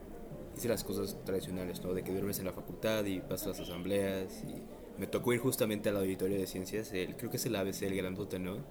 hice 0.57 0.69
las 0.69 0.85
cosas 0.85 1.17
tradicionales, 1.25 1.83
¿no? 1.83 1.93
De 1.93 2.03
que 2.03 2.13
duermes 2.13 2.39
en 2.39 2.47
la 2.47 2.53
facultad 2.53 3.05
y 3.05 3.21
vas 3.21 3.45
a 3.45 3.49
las 3.49 3.61
asambleas 3.61 4.45
y 4.45 4.63
me 4.99 5.07
tocó 5.07 5.33
ir 5.33 5.41
justamente 5.41 5.89
al 5.89 5.97
auditorio 5.97 6.39
de 6.39 6.47
ciencias, 6.47 6.93
el, 6.93 7.17
creo 7.17 7.31
que 7.31 7.37
es 7.37 7.47
el 7.47 7.57
ABC, 7.57 7.83
el 7.83 7.97
grandote, 7.97 8.39
¿no? 8.39 8.65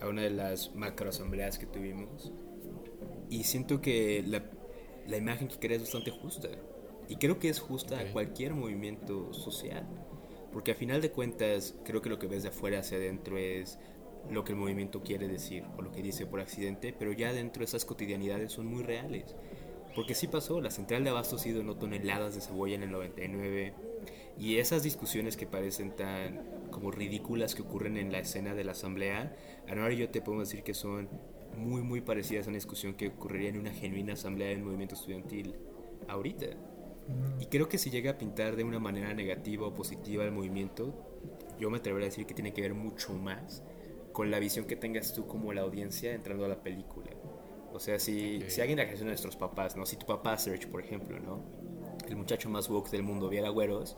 A 0.00 0.08
una 0.08 0.22
de 0.22 0.30
las 0.30 0.74
macro 0.74 1.10
asambleas 1.10 1.58
que 1.58 1.66
tuvimos. 1.66 2.32
Y 3.28 3.44
siento 3.44 3.80
que 3.80 4.24
la, 4.26 4.44
la 5.06 5.16
imagen 5.16 5.48
que 5.48 5.58
crea 5.58 5.76
es 5.76 5.82
bastante 5.82 6.10
justa. 6.10 6.48
Y 7.08 7.16
creo 7.16 7.38
que 7.38 7.48
es 7.48 7.60
justa 7.60 7.96
Ok. 7.96 8.00
a 8.00 8.10
cualquier 8.12 8.54
movimiento 8.54 9.32
social. 9.32 9.86
Porque 10.52 10.72
a 10.72 10.74
final 10.74 11.00
de 11.00 11.10
cuentas, 11.12 11.76
creo 11.84 12.00
que 12.02 12.08
lo 12.08 12.18
que 12.18 12.26
ves 12.26 12.42
de 12.42 12.48
afuera 12.48 12.80
hacia 12.80 12.96
adentro 12.96 13.38
es 13.38 13.78
lo 14.30 14.44
que 14.44 14.52
el 14.52 14.58
movimiento 14.58 15.02
quiere 15.02 15.28
decir 15.28 15.64
o 15.76 15.82
lo 15.82 15.92
que 15.92 16.02
dice 16.02 16.26
por 16.26 16.40
accidente, 16.40 16.92
pero 16.92 17.12
ya 17.12 17.32
dentro 17.32 17.64
esas 17.64 17.84
cotidianidades 17.84 18.52
son 18.52 18.66
muy 18.66 18.82
reales. 18.82 19.36
Porque 19.94 20.14
sí 20.14 20.28
pasó, 20.28 20.60
la 20.60 20.70
central 20.70 21.04
de 21.04 21.10
abasto 21.10 21.38
sí 21.38 21.50
donó 21.52 21.76
toneladas 21.76 22.34
de 22.34 22.40
cebolla 22.40 22.76
en 22.76 22.82
el 22.84 22.90
99 22.92 23.74
y 24.38 24.56
esas 24.58 24.82
discusiones 24.82 25.36
que 25.36 25.46
parecen 25.46 25.94
tan 25.94 26.42
como 26.70 26.90
ridículas 26.90 27.54
que 27.54 27.62
ocurren 27.62 27.96
en 27.96 28.12
la 28.12 28.20
escena 28.20 28.54
de 28.54 28.64
la 28.64 28.72
asamblea, 28.72 29.34
Anuar 29.68 29.92
y 29.92 29.96
yo 29.98 30.08
te 30.10 30.20
podemos 30.22 30.48
decir 30.48 30.64
que 30.64 30.74
son 30.74 31.08
muy 31.56 31.82
muy 31.82 32.00
parecidas 32.00 32.46
a 32.46 32.50
una 32.50 32.56
discusión 32.56 32.94
que 32.94 33.08
ocurriría 33.08 33.50
en 33.50 33.58
una 33.58 33.72
genuina 33.72 34.14
asamblea 34.14 34.48
del 34.48 34.62
movimiento 34.62 34.94
estudiantil 34.94 35.56
ahorita. 36.08 36.46
Y 37.40 37.46
creo 37.46 37.68
que 37.68 37.76
si 37.76 37.90
llega 37.90 38.12
a 38.12 38.18
pintar 38.18 38.54
de 38.54 38.62
una 38.62 38.78
manera 38.78 39.12
negativa 39.14 39.66
o 39.66 39.74
positiva 39.74 40.24
el 40.24 40.30
movimiento, 40.30 40.94
yo 41.58 41.68
me 41.68 41.78
atrevería 41.78 42.06
a 42.06 42.10
decir 42.10 42.24
que 42.24 42.34
tiene 42.34 42.52
que 42.52 42.62
ver 42.62 42.74
mucho 42.74 43.12
más 43.14 43.64
con 44.12 44.30
la 44.30 44.38
visión 44.38 44.64
que 44.64 44.76
tengas 44.76 45.12
tú 45.12 45.26
como 45.26 45.52
la 45.52 45.62
audiencia 45.62 46.14
entrando 46.14 46.44
a 46.44 46.48
la 46.48 46.62
película. 46.62 47.10
O 47.72 47.80
sea, 47.80 47.98
si, 47.98 48.38
Ok. 48.38 48.48
si 48.48 48.60
alguien 48.60 48.76
de 48.76 48.82
la 48.82 48.86
generación 48.88 49.06
de 49.06 49.12
nuestros 49.12 49.36
papás, 49.36 49.76
¿no? 49.76 49.86
Si 49.86 49.96
tu 49.96 50.06
papá, 50.06 50.36
Serge, 50.38 50.66
por 50.68 50.82
ejemplo, 50.82 51.18
¿no? 51.20 51.42
El 52.08 52.16
muchacho 52.16 52.48
más 52.48 52.68
woke 52.68 52.90
del 52.90 53.02
mundo 53.02 53.28
viera 53.28 53.48
güeros, 53.48 53.96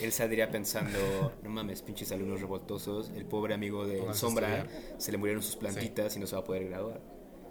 él 0.00 0.12
saldría 0.12 0.50
pensando, 0.50 0.98
no 1.42 1.50
mames, 1.50 1.82
pinches 1.82 2.12
alumnos 2.12 2.40
revoltosos, 2.40 3.10
el 3.16 3.24
pobre 3.24 3.54
amigo 3.54 3.86
de 3.86 3.98
Pónganse 3.98 4.20
Sombra 4.20 4.66
se 4.98 5.12
le 5.12 5.18
murieron 5.18 5.42
sus 5.42 5.56
plantitas 5.56 6.16
y 6.16 6.20
no 6.20 6.26
se 6.26 6.36
va 6.36 6.42
a 6.42 6.44
poder 6.44 6.68
graduar. 6.68 7.00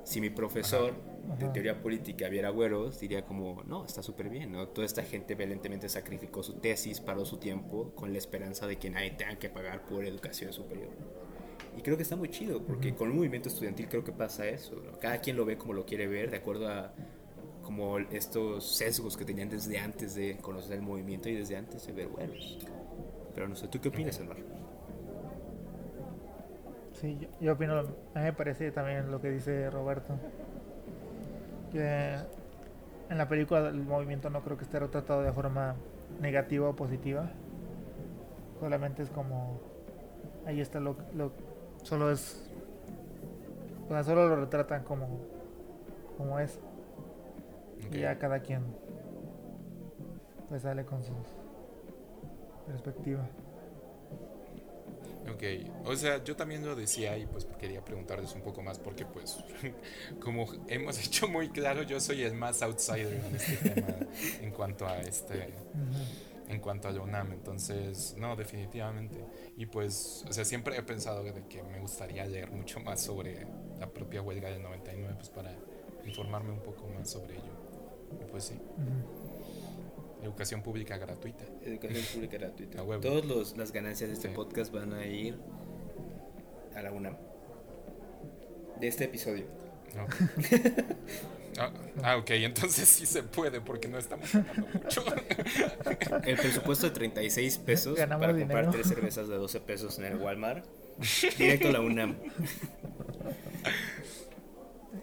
Si 0.04 0.22
mi 0.22 0.30
profesor 0.30 0.94
de 1.38 1.46
Ajá. 1.46 1.54
teoría 1.54 1.82
política 1.82 2.30
viera 2.30 2.50
güeros, 2.50 3.00
diría 3.02 3.26
como, 3.26 3.64
no, 3.64 3.84
está 3.84 4.02
súper 4.02 4.30
bien, 4.30 4.54
¿no? 4.54 4.70
Toda 4.70 4.86
esta 4.86 5.04
gente 5.04 5.36
violentemente 5.36 5.90
sacrificó 5.90 6.44
su 6.44 6.54
tesis, 6.54 7.02
paró 7.02 7.26
su 7.26 7.38
tiempo 7.38 7.92
con 7.94 8.14
la 8.14 8.18
esperanza 8.18 8.68
de 8.68 8.78
que 8.78 8.90
nadie 8.90 9.12
tenga 9.12 9.38
que 9.38 9.50
pagar 9.50 9.86
por 9.86 10.06
educación 10.06 10.54
superior. 10.54 10.92
Y 11.78 11.82
creo 11.82 11.98
que 11.98 12.04
está 12.04 12.16
muy 12.16 12.30
chido, 12.30 12.64
porque 12.64 12.96
con 12.96 13.10
un 13.12 13.18
movimiento 13.18 13.50
estudiantil 13.50 13.90
creo 13.90 14.04
que 14.06 14.14
pasa 14.14 14.48
eso, 14.48 14.82
¿no? 14.84 14.98
Cada 14.98 15.20
quien 15.20 15.36
lo 15.36 15.44
ve 15.46 15.58
como 15.58 15.74
lo 15.74 15.86
quiere 15.86 16.08
ver, 16.08 16.32
de 16.32 16.38
acuerdo 16.38 16.70
a 16.70 16.94
como 17.68 17.98
estos 18.00 18.78
sesgos 18.78 19.18
que 19.18 19.26
tenían 19.26 19.50
desde 19.50 19.78
antes 19.78 20.16
de 20.16 20.38
conocer 20.38 20.78
el 20.78 20.82
movimiento 20.82 21.28
y 21.28 21.36
desde 21.36 21.58
antes 21.58 21.86
de 21.86 21.92
ver 21.92 22.08
güeros. 22.08 22.66
Pero 23.36 23.50
no 23.50 23.58
sé, 23.58 23.68
¿tú 23.68 23.82
qué 23.82 23.90
opinas, 23.90 24.18
Elmar? 24.22 24.38
Sí, 26.94 27.18
yo, 27.20 27.28
yo 27.42 27.54
opino, 27.54 27.78
a 27.78 27.84
mí 27.84 27.92
me 28.16 28.32
parece 28.32 28.72
también 28.72 29.12
lo 29.12 29.20
que 29.20 29.32
dice 29.32 29.70
Roberto. 29.70 30.16
Que 31.74 32.16
en 33.10 33.18
la 33.18 33.28
película 33.28 33.68
el 33.68 33.84
movimiento 33.84 34.30
no 34.30 34.42
creo 34.46 34.56
que 34.56 34.64
esté 34.64 34.80
retratado 34.80 35.24
de 35.24 35.34
forma 35.34 35.76
negativa 36.22 36.70
o 36.70 36.74
positiva. 36.74 37.30
Solamente 38.62 39.04
es 39.04 39.10
como, 39.10 39.60
ahí 40.46 40.62
está 40.62 40.80
lo, 40.80 40.96
lo 41.14 41.34
solo 41.84 42.12
es, 42.12 42.50
o 43.88 43.90
sea, 43.90 44.06
solo 44.06 44.30
lo 44.30 44.38
retratan 44.38 44.86
como, 44.86 45.20
como 46.18 46.40
es. 46.40 46.62
Ok. 47.86 47.96
Y 47.96 48.00
ya 48.00 48.18
cada 48.18 48.40
quien 48.40 48.64
pues 50.50 50.62
sale 50.62 50.86
con 50.86 51.04
su 51.04 51.14
perspectiva. 52.66 53.28
Ok, 55.34 55.44
o 55.84 55.96
sea, 55.96 56.24
yo 56.24 56.38
también 56.38 56.66
lo 56.66 56.74
decía 56.74 57.18
y 57.18 57.26
pues 57.26 57.46
quería 57.60 57.84
preguntarles 57.84 58.34
un 58.34 58.42
poco 58.42 58.62
más 58.64 58.80
porque 58.80 59.06
pues 59.06 59.44
como 60.22 60.48
hemos 60.68 60.98
hecho 61.06 61.28
muy 61.28 61.50
claro, 61.50 61.84
yo 61.84 62.00
soy 62.00 62.24
el 62.24 62.34
más 62.34 62.62
outsider 62.62 63.14
en 63.14 63.36
este 63.36 63.70
tema 63.70 63.88
en 64.42 64.52
cuanto 64.52 64.88
a 64.88 65.02
este, 65.02 65.54
en 66.48 66.60
cuanto 66.62 66.88
a 66.88 66.92
la 66.92 67.02
UNAM, 67.02 67.34
entonces 67.34 68.16
no, 68.18 68.38
definitivamente. 68.38 69.18
Y 69.58 69.66
pues, 69.66 70.24
o 70.30 70.32
sea, 70.32 70.46
siempre 70.46 70.78
he 70.78 70.84
pensado 70.84 71.24
de 71.24 71.34
que 71.48 71.62
me 71.62 71.80
gustaría 71.82 72.26
leer 72.26 72.52
mucho 72.52 72.80
más 72.80 73.02
sobre 73.02 73.46
la 73.80 73.88
propia 73.88 74.22
huelga 74.22 74.50
del 74.50 74.64
99 74.64 75.16
pues 75.18 75.30
para 75.30 75.54
informarme 76.06 76.54
un 76.54 76.62
poco 76.62 76.88
más 76.88 77.10
sobre 77.10 77.34
ello. 77.36 77.57
Pues 78.32 78.46
sí, 78.46 78.56
educación 80.24 80.62
pública 80.62 80.98
gratuita. 80.98 81.46
Educación 81.64 82.04
pública 82.14 82.38
gratuita. 82.38 82.84
Todas 83.02 83.58
las 83.58 83.72
ganancias 83.72 84.10
de 84.10 84.16
este 84.16 84.30
Sí. 84.30 84.34
podcast 84.36 84.72
van 84.74 84.94
a 84.94 85.06
ir 85.06 85.38
a 86.76 86.82
la 86.82 86.92
UNAM. 86.92 87.18
De 88.80 88.88
este 88.88 89.06
episodio. 89.06 89.46
No. 89.96 90.06
Ah, 91.60 91.72
ah, 92.04 92.18
ok, 92.18 92.30
entonces 92.30 92.88
sí 92.88 93.08
se 93.08 93.24
puede 93.24 93.62
porque 93.62 93.88
no 93.88 93.98
estamos 93.98 94.32
ganando 94.32 94.68
mucho. 94.76 95.04
El 96.24 96.38
presupuesto 96.38 96.86
de 96.86 96.92
36 96.94 97.58
pesos 97.58 97.98
Ganamos 97.98 98.28
para 98.28 98.38
comprar 98.38 98.66
dinero. 98.66 98.72
tres 98.72 98.88
cervezas 98.88 99.28
de 99.28 99.38
12 99.38 99.62
pesos 99.62 99.98
en 99.98 100.06
el 100.06 100.18
Walmart. 100.18 100.64
Directo 101.40 101.70
a 101.70 101.72
la 101.72 101.80
UNAM. 101.82 102.16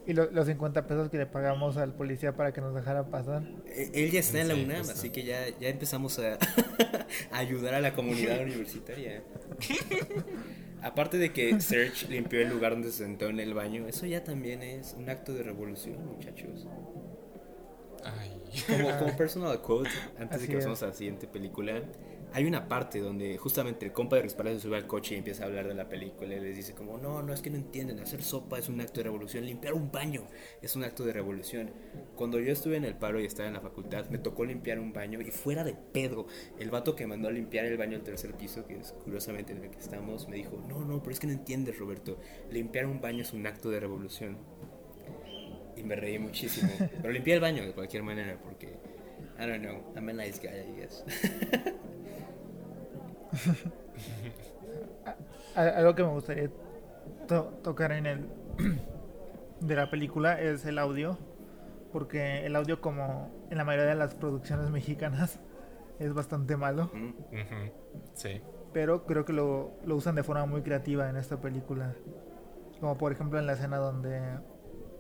Y 0.06 0.12
lo- 0.12 0.30
los 0.30 0.46
50 0.46 0.86
pesos 0.86 1.08
que 1.10 1.18
le 1.18 1.26
pagamos 1.26 1.76
al 1.76 1.94
policía 1.94 2.34
para 2.36 2.52
que 2.52 2.60
nos 2.60 2.74
dejara 2.74 3.04
pasar. 3.10 3.42
E- 3.66 3.90
Él 3.94 4.10
ya 4.10 4.20
está 4.20 4.40
en 4.40 4.48
la 4.48 4.54
UNAM, 4.54 4.82
así 4.90 5.10
que 5.10 5.24
ya, 5.24 5.46
ya 5.60 5.68
empezamos 5.68 6.18
a, 6.18 6.38
a 7.32 7.38
ayudar 7.38 7.74
a 7.74 7.80
la 7.80 7.94
comunidad 7.94 8.40
universitaria. 8.42 9.22
Aparte 10.82 11.16
de 11.16 11.32
que 11.32 11.60
Serge 11.60 12.08
limpió 12.08 12.40
el 12.42 12.50
lugar 12.50 12.72
donde 12.72 12.90
se 12.90 12.98
sentó 13.04 13.28
en 13.28 13.40
el 13.40 13.54
baño, 13.54 13.86
eso 13.88 14.04
ya 14.04 14.22
también 14.22 14.62
es 14.62 14.94
un 14.98 15.08
acto 15.08 15.32
de 15.32 15.42
revolución, 15.42 16.04
muchachos. 16.06 16.66
Ay. 18.04 18.38
Como, 18.66 18.98
como 18.98 19.16
personal 19.16 19.60
quote, 19.62 19.88
antes 20.18 20.36
Así 20.38 20.46
de 20.46 20.48
que 20.52 20.56
pasemos 20.58 20.82
a 20.82 20.88
la 20.88 20.92
siguiente 20.92 21.26
película, 21.26 21.80
hay 22.34 22.46
una 22.46 22.66
parte 22.66 22.98
donde 22.98 23.38
justamente 23.38 23.86
el 23.86 23.92
compa 23.92 24.16
de 24.16 24.28
se 24.28 24.60
sube 24.60 24.76
al 24.76 24.88
coche 24.88 25.14
y 25.14 25.18
empieza 25.18 25.44
a 25.44 25.46
hablar 25.46 25.68
de 25.68 25.74
la 25.74 25.88
película 25.88 26.34
y 26.34 26.40
les 26.40 26.56
dice 26.56 26.74
como, 26.74 26.98
no, 26.98 27.22
no, 27.22 27.32
es 27.32 27.40
que 27.40 27.48
no 27.48 27.56
entienden, 27.56 28.00
hacer 28.00 28.24
sopa 28.24 28.58
es 28.58 28.68
un 28.68 28.80
acto 28.80 28.98
de 28.98 29.04
revolución, 29.04 29.46
limpiar 29.46 29.72
un 29.72 29.92
baño 29.92 30.26
es 30.60 30.74
un 30.74 30.82
acto 30.82 31.04
de 31.04 31.12
revolución. 31.12 31.70
Cuando 32.16 32.40
yo 32.40 32.50
estuve 32.50 32.76
en 32.76 32.84
el 32.86 32.96
paro 32.96 33.20
y 33.20 33.24
estaba 33.24 33.46
en 33.46 33.54
la 33.54 33.60
facultad, 33.60 34.10
me 34.10 34.18
tocó 34.18 34.44
limpiar 34.44 34.80
un 34.80 34.92
baño 34.92 35.20
y 35.20 35.30
fuera 35.30 35.62
de 35.62 35.74
pedo, 35.74 36.26
el 36.58 36.70
vato 36.70 36.96
que 36.96 37.06
mandó 37.06 37.28
a 37.28 37.30
limpiar 37.30 37.66
el 37.66 37.76
baño 37.76 37.92
del 37.92 38.02
tercer 38.02 38.34
piso, 38.34 38.66
que 38.66 38.80
es 38.80 38.90
curiosamente 39.04 39.52
en 39.52 39.62
el 39.62 39.70
que 39.70 39.78
estamos, 39.78 40.26
me 40.28 40.34
dijo, 40.34 40.60
no, 40.68 40.84
no, 40.84 41.00
pero 41.00 41.12
es 41.12 41.20
que 41.20 41.28
no 41.28 41.34
entiendes, 41.34 41.78
Roberto, 41.78 42.18
limpiar 42.50 42.86
un 42.86 43.00
baño 43.00 43.22
es 43.22 43.32
un 43.32 43.46
acto 43.46 43.70
de 43.70 43.78
revolución. 43.78 44.38
Y 45.76 45.84
me 45.84 45.94
reí 45.94 46.18
muchísimo. 46.18 46.72
Pero 46.78 47.12
limpié 47.12 47.34
el 47.34 47.40
baño 47.40 47.64
de 47.64 47.72
cualquier 47.72 48.02
manera 48.02 48.36
porque, 48.42 48.76
I 49.38 49.46
don't 49.46 49.60
know, 49.60 49.92
I'm 49.94 50.08
a 50.08 50.12
nice 50.12 50.40
guy, 50.40 50.50
I 50.50 50.80
guess. 50.80 51.04
Algo 55.56 55.94
que 55.94 56.02
me 56.02 56.08
gustaría 56.10 56.50
to- 57.28 57.52
tocar 57.62 57.92
en 57.92 58.06
el 58.06 58.28
de 59.60 59.76
la 59.76 59.90
película 59.90 60.40
es 60.40 60.64
el 60.66 60.78
audio, 60.78 61.16
porque 61.92 62.44
el 62.46 62.56
audio 62.56 62.80
como 62.80 63.30
en 63.50 63.58
la 63.58 63.64
mayoría 63.64 63.90
de 63.90 63.94
las 63.94 64.14
producciones 64.14 64.70
mexicanas 64.70 65.38
es 65.98 66.12
bastante 66.12 66.56
malo, 66.56 66.90
Mm. 66.92 67.12
Sí. 68.14 68.40
pero 68.72 69.06
creo 69.06 69.24
que 69.24 69.32
lo, 69.32 69.72
lo 69.84 69.94
usan 69.96 70.14
de 70.16 70.22
forma 70.24 70.44
muy 70.46 70.62
creativa 70.62 71.08
en 71.08 71.16
esta 71.16 71.40
película. 71.40 71.94
Como 72.80 72.98
por 72.98 73.12
ejemplo 73.12 73.38
en 73.38 73.46
la 73.46 73.52
escena 73.52 73.76
donde 73.78 74.20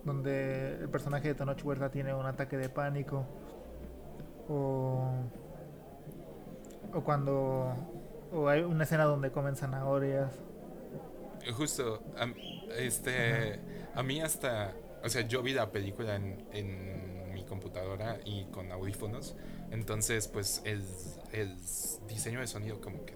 donde 0.04 0.74
el 0.82 0.88
personaje 0.90 1.28
de 1.28 1.34
Tenoch 1.34 1.64
Huerta 1.64 1.90
tiene 1.90 2.14
un 2.14 2.26
ataque 2.26 2.56
de 2.58 2.68
pánico 2.68 3.24
o 4.48 5.10
o 6.92 7.00
cuando 7.02 7.74
o 8.34 8.48
hay 8.48 8.62
una 8.62 8.84
escena 8.84 9.04
donde 9.04 9.30
comen 9.32 9.56
zanahorias 9.56 10.32
Justo, 11.56 12.02
am- 12.16 12.34
este, 12.78 13.60
a 13.94 14.02
mí 14.02 14.20
hasta, 14.20 14.72
o 15.02 15.08
sea, 15.08 15.22
yo 15.22 15.42
vi 15.42 15.52
la 15.52 15.70
película 15.70 16.16
en, 16.16 16.42
en 16.52 17.32
mi 17.34 17.44
computadora 17.44 18.18
y 18.24 18.44
con 18.46 18.72
audífonos, 18.72 19.36
entonces 19.70 20.26
pues 20.28 20.62
el, 20.64 20.82
el 21.32 21.56
diseño 22.08 22.40
de 22.40 22.46
sonido 22.46 22.80
como 22.80 23.04
que 23.04 23.14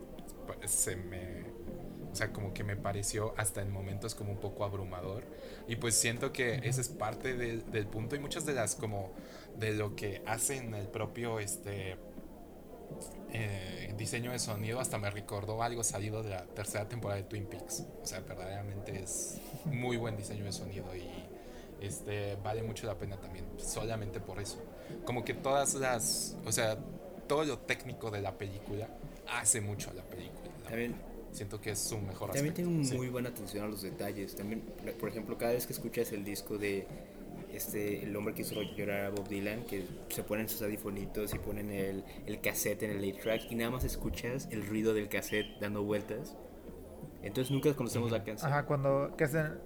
se 0.67 0.97
me, 0.97 1.45
o 2.13 2.15
sea, 2.15 2.33
como 2.33 2.53
que 2.53 2.65
me 2.65 2.77
pareció 2.77 3.33
hasta 3.39 3.63
en 3.63 3.71
momentos 3.71 4.15
como 4.15 4.33
un 4.33 4.39
poco 4.41 4.65
abrumador 4.65 5.25
y 5.67 5.77
pues 5.77 5.95
siento 5.95 6.33
que 6.33 6.57
ese 6.65 6.83
es 6.83 6.89
parte 6.91 7.35
de- 7.35 7.59
del 7.63 7.87
punto 7.87 8.15
y 8.15 8.19
muchas 8.19 8.45
de 8.45 8.53
las 8.55 8.75
como 8.75 9.13
de 9.57 9.73
lo 9.73 9.97
que 9.97 10.23
hacen 10.27 10.75
el 10.75 10.89
propio, 10.89 11.39
este, 11.41 11.97
eh, 13.33 13.93
diseño 13.97 14.33
de 14.33 14.39
sonido 14.39 14.81
hasta 14.81 14.97
me 14.99 15.11
recordó 15.11 15.63
algo 15.63 15.85
salido 15.85 16.23
de 16.23 16.31
la 16.31 16.45
tercera 16.47 16.89
temporada 16.89 17.21
de 17.21 17.27
Twin 17.29 17.47
Peaks. 17.47 17.85
O 18.03 18.07
sea, 18.07 18.21
verdaderamente 18.21 19.03
es 19.03 19.39
muy 19.67 19.97
buen 19.97 20.17
diseño 20.17 20.45
de 20.45 20.53
sonido 20.53 20.95
y 20.97 21.09
este 21.81 22.37
vale 22.37 22.63
mucho 22.63 22.87
la 22.87 22.97
pena 22.97 23.17
también, 23.21 23.45
solamente 23.59 24.21
por 24.21 24.41
eso. 24.41 24.63
Como 25.05 25.25
que 25.25 25.35
todas 25.35 25.75
las, 25.75 26.37
o 26.47 26.53
sea, 26.53 26.79
todo 27.27 27.45
lo 27.45 27.59
técnico 27.59 28.11
de 28.11 28.23
la 28.23 28.37
película 28.39 28.89
hace 29.29 29.61
mucho 29.61 29.91
a 29.91 29.95
la 29.95 30.03
película. 30.03 30.51
la 30.65 30.71
También. 30.71 30.95
Siento 31.31 31.61
que 31.61 31.73
es 31.73 31.79
su 31.79 31.99
mejor 31.99 32.31
también 32.31 32.53
aspecto. 32.53 32.71
tiene 32.71 32.85
sí. 32.85 32.97
muy 32.97 33.09
buena 33.09 33.29
atención 33.29 33.65
a 33.65 33.69
los 33.69 33.83
detalles. 33.83 34.35
También, 34.35 34.63
por 34.99 35.11
ejemplo, 35.11 35.37
cada 35.37 35.53
vez 35.53 35.67
que 35.67 35.75
escuchas 35.75 36.11
el 36.13 36.25
disco 36.25 36.57
de 36.57 36.87
este, 37.53 38.05
el 38.05 38.15
hombre 38.17 38.35
que 38.35 38.43
hizo 38.43 38.61
llorar 38.63 39.07
a 39.07 39.11
Bob 39.11 39.29
Dylan, 39.29 39.65
que 39.65 39.85
se 40.09 40.23
ponen 40.23 40.49
sus 40.49 40.63
audifonitos 40.63 41.35
y 41.35 41.39
ponen 41.39 41.71
el, 41.71 42.05
el 42.27 42.41
cassette 42.41 42.83
en 42.85 42.91
el 42.91 43.03
8-track 43.03 43.51
y 43.51 43.55
nada 43.55 43.71
más 43.71 43.85
escuchas 43.85 44.49
el 44.51 44.67
ruido 44.67 44.95
del 44.95 45.09
cassette 45.09 45.59
dando 45.61 45.83
vueltas. 45.83 46.37
Entonces 47.23 47.51
nunca 47.51 47.75
conocemos 47.75 48.11
la 48.11 48.23
canción. 48.23 48.51
Ajá, 48.53 48.65
cuando 48.67 49.15
que 49.17 49.25
hacen 49.25 49.59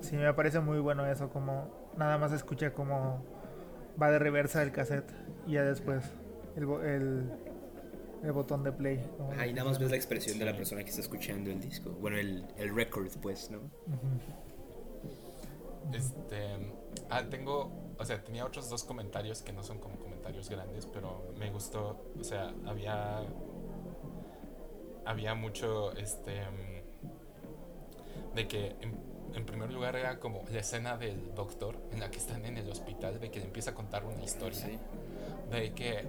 Sí, 0.00 0.16
me 0.16 0.34
parece 0.34 0.60
muy 0.60 0.80
bueno 0.80 1.06
eso, 1.06 1.30
como 1.30 1.92
nada 1.96 2.18
más 2.18 2.30
escucha 2.32 2.74
como 2.74 3.24
va 4.00 4.10
de 4.10 4.18
reversa 4.18 4.62
el 4.62 4.70
cassette 4.70 5.10
y 5.46 5.52
ya 5.52 5.62
después 5.62 6.04
el, 6.56 6.64
el, 6.84 7.30
el 8.22 8.32
botón 8.32 8.64
de 8.64 8.72
play. 8.72 9.00
como 9.16 9.32
Ahí 9.32 9.54
nada 9.54 9.70
más 9.70 9.78
ves 9.78 9.90
la 9.90 9.96
expresión 9.96 10.38
de 10.38 10.44
la 10.44 10.54
persona 10.54 10.82
que 10.84 10.90
está 10.90 11.00
escuchando 11.00 11.50
el 11.50 11.58
disco. 11.60 11.90
Bueno, 11.92 12.18
el, 12.18 12.44
el 12.58 12.74
record, 12.74 13.08
pues, 13.22 13.50
¿no? 13.50 13.58
Ujú. 13.60 14.43
Este. 15.92 16.56
Ah, 17.10 17.24
tengo. 17.28 17.70
O 17.98 18.04
sea, 18.04 18.22
tenía 18.22 18.44
otros 18.44 18.68
dos 18.68 18.84
comentarios 18.84 19.42
que 19.42 19.52
no 19.52 19.62
son 19.62 19.78
como 19.78 19.98
comentarios 19.98 20.48
grandes, 20.48 20.86
pero 20.86 21.32
me 21.38 21.50
gustó. 21.50 22.00
O 22.18 22.24
sea, 22.24 22.52
había. 22.66 23.22
Había 25.04 25.34
mucho. 25.34 25.92
Este. 25.92 26.42
De 28.34 28.48
que. 28.48 28.76
En, 28.80 29.14
en 29.34 29.46
primer 29.46 29.72
lugar 29.72 29.96
era 29.96 30.20
como 30.20 30.44
la 30.52 30.60
escena 30.60 30.96
del 30.96 31.34
doctor 31.34 31.76
en 31.90 32.00
la 32.00 32.10
que 32.10 32.18
están 32.18 32.44
en 32.44 32.56
el 32.56 32.70
hospital, 32.70 33.18
de 33.18 33.30
que 33.30 33.40
le 33.40 33.46
empieza 33.46 33.70
a 33.70 33.74
contar 33.74 34.04
una 34.04 34.22
historia. 34.22 34.60
Sí. 34.60 34.78
de 35.50 35.72
que 35.72 36.04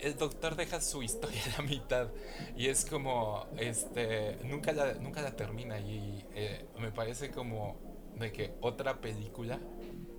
el 0.00 0.16
doctor 0.16 0.56
deja 0.56 0.80
su 0.80 1.02
historia 1.02 1.40
a 1.58 1.62
la 1.62 1.68
mitad 1.68 2.08
y 2.56 2.68
es 2.68 2.84
como 2.84 3.46
este 3.58 4.38
nunca 4.44 4.72
la, 4.72 4.94
nunca 4.94 5.20
la 5.22 5.32
termina 5.36 5.78
y 5.78 6.24
eh, 6.34 6.64
me 6.78 6.90
parece 6.90 7.30
como 7.30 7.76
de 8.20 8.32
que 8.32 8.52
otra 8.60 9.00
película 9.00 9.58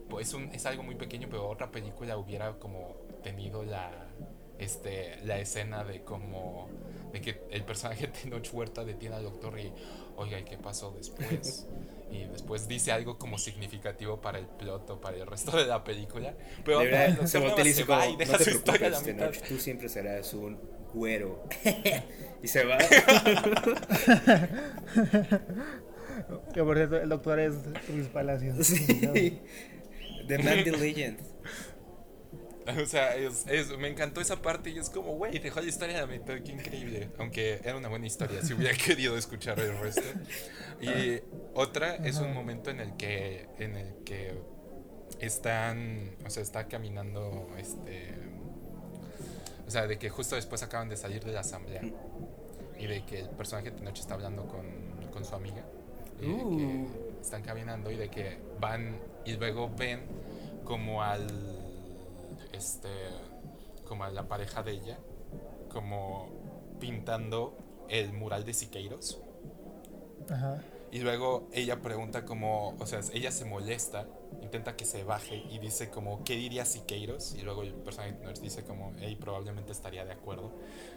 pues 0.10 0.34
un, 0.34 0.50
es 0.50 0.66
algo 0.66 0.84
muy 0.84 0.96
pequeño 0.96 1.28
pero 1.30 1.48
otra 1.48 1.72
película 1.72 2.18
hubiera 2.18 2.60
como 2.60 2.96
tenido 3.24 3.64
la 3.64 3.92
este 4.60 5.18
la 5.24 5.40
escena 5.40 5.84
de 5.84 6.02
como 6.04 6.70
de 7.14 7.22
que 7.22 7.42
el 7.52 7.64
personaje 7.64 8.08
de 8.08 8.14
Tenoch 8.14 8.54
Huerta 8.54 8.84
detiene 8.84 9.16
al 9.16 9.24
doctor 9.24 9.58
y 9.60 9.72
oiga 10.18 10.40
¿y 10.40 10.44
qué 10.44 10.58
pasó 10.58 10.92
después? 10.92 11.68
y 12.12 12.26
después 12.26 12.68
dice 12.68 12.92
algo 12.92 13.18
como 13.18 13.38
significativo 13.38 14.20
para 14.20 14.38
el 14.40 14.46
plot 14.46 14.90
o 14.90 15.00
para 15.00 15.16
el 15.16 15.26
resto 15.26 15.56
de 15.56 15.66
la 15.66 15.84
película 15.84 16.36
pero 16.66 16.80
De 16.80 16.86
no, 16.86 16.92
verdad, 16.92 17.26
se 17.26 17.40
va 17.86 18.08
y 18.08 18.18
deja 18.18 18.34
no 18.34 18.38
te 18.38 18.44
su 18.44 18.50
historia 18.50 18.88
a 18.88 18.90
la 18.90 19.00
preocupes, 19.00 19.14
mitad. 19.16 19.32
Tenoch, 19.32 19.48
tú 19.48 19.58
siempre 19.58 19.88
serás 19.88 20.34
un 20.34 20.60
güero. 20.94 21.44
y 22.44 22.48
se 22.48 22.66
va. 22.66 22.78
Que 26.54 26.64
por 26.64 26.76
cierto, 26.78 26.98
el 26.98 27.10
doctor 27.10 27.40
es 27.40 27.54
Luis 27.90 28.08
Palacios. 28.08 28.66
sí. 28.68 29.40
The 30.28 30.38
Man 30.40 30.64
the 30.64 30.72
Legend. 30.72 31.20
O 32.82 32.86
sea, 32.86 33.16
es, 33.16 33.46
es- 33.48 33.76
me 33.78 33.88
encantó 33.88 34.22
esa 34.22 34.42
parte 34.42 34.70
y 34.70 34.78
es 34.78 34.90
como, 34.90 35.16
güey, 35.18 35.40
dejó 35.40 35.60
la 35.62 35.68
historia 35.68 35.98
a 35.98 36.02
la 36.02 36.08
mitad, 36.08 36.36
qué 36.46 36.52
increíble. 36.52 37.10
Aunque 37.18 37.60
era 37.64 37.76
una 37.76 37.90
buena 37.90 38.06
historia, 38.06 38.42
si 38.44 38.54
hubiera 38.54 38.78
querido 38.86 39.18
escuchar 39.18 39.60
el 39.60 39.78
resto. 39.80 40.04
Y 40.80 41.22
otra 41.56 41.96
es 41.96 42.18
un 42.20 42.34
momento 42.34 42.70
en 42.70 42.80
el 42.80 42.96
que, 42.98 43.48
en 43.58 43.76
el 43.76 43.96
que 44.06 44.36
están, 45.20 46.16
o 46.26 46.30
sea, 46.30 46.44
está 46.44 46.68
caminando, 46.68 47.48
este, 47.58 48.14
o 49.68 49.72
sea, 49.72 49.88
de 49.88 49.98
que 49.98 50.10
justo 50.10 50.36
después 50.36 50.62
acaban 50.64 50.88
de 50.88 50.98
salir 50.98 51.24
de 51.24 51.32
la 51.34 51.42
asamblea 51.42 51.82
y 52.80 52.88
de 52.88 53.04
que 53.06 53.20
el 53.22 53.30
personaje 53.30 53.72
de 53.72 53.78
Tenoch 53.78 53.98
está 53.98 54.14
hablando 54.14 54.48
con, 54.48 54.66
con 55.12 55.26
su 55.26 55.34
amiga 55.36 55.64
de 56.22 56.28
Uh. 56.34 56.58
que 56.58 57.22
están 57.22 57.42
caminando 57.44 57.92
y 57.92 57.96
de 57.98 58.10
que 58.10 58.38
van 58.60 58.98
y 59.26 59.34
luego 59.34 59.70
ven 59.78 60.02
como 60.64 61.04
al 61.04 61.28
este 62.54 62.90
como 63.86 64.04
a 64.04 64.10
la 64.12 64.28
pareja 64.28 64.64
de 64.64 64.72
ella 64.72 64.98
como 65.70 66.30
pintando 66.80 67.58
el 67.90 68.14
mural 68.14 68.44
de 68.46 68.54
Siqueiros 68.54 69.20
Ajá. 70.30 70.62
y 70.92 71.00
luego 71.00 71.48
ella 71.54 71.82
pregunta 71.82 72.26
como, 72.26 72.76
o 72.80 72.86
sea, 72.86 73.02
ella 73.14 73.32
se 73.32 73.46
molesta, 73.46 74.08
intenta 74.52 74.76
que 74.76 74.84
se 74.84 75.06
baje 75.06 75.46
y 75.50 75.60
dice 75.60 75.90
como, 75.90 76.26
¿qué 76.26 76.36
diría 76.36 76.66
Siqueiros? 76.66 77.36
Y 77.36 77.42
luego 77.42 77.64
el 77.64 77.74
personaje 77.74 78.14
de 78.14 78.26
Nurse 78.26 78.42
dice 78.42 78.64
como, 78.66 78.92
hey, 79.00 79.18
probablemente 79.18 79.72
estaría 79.72 80.04
de 80.04 80.12
acuerdo. 80.12 80.52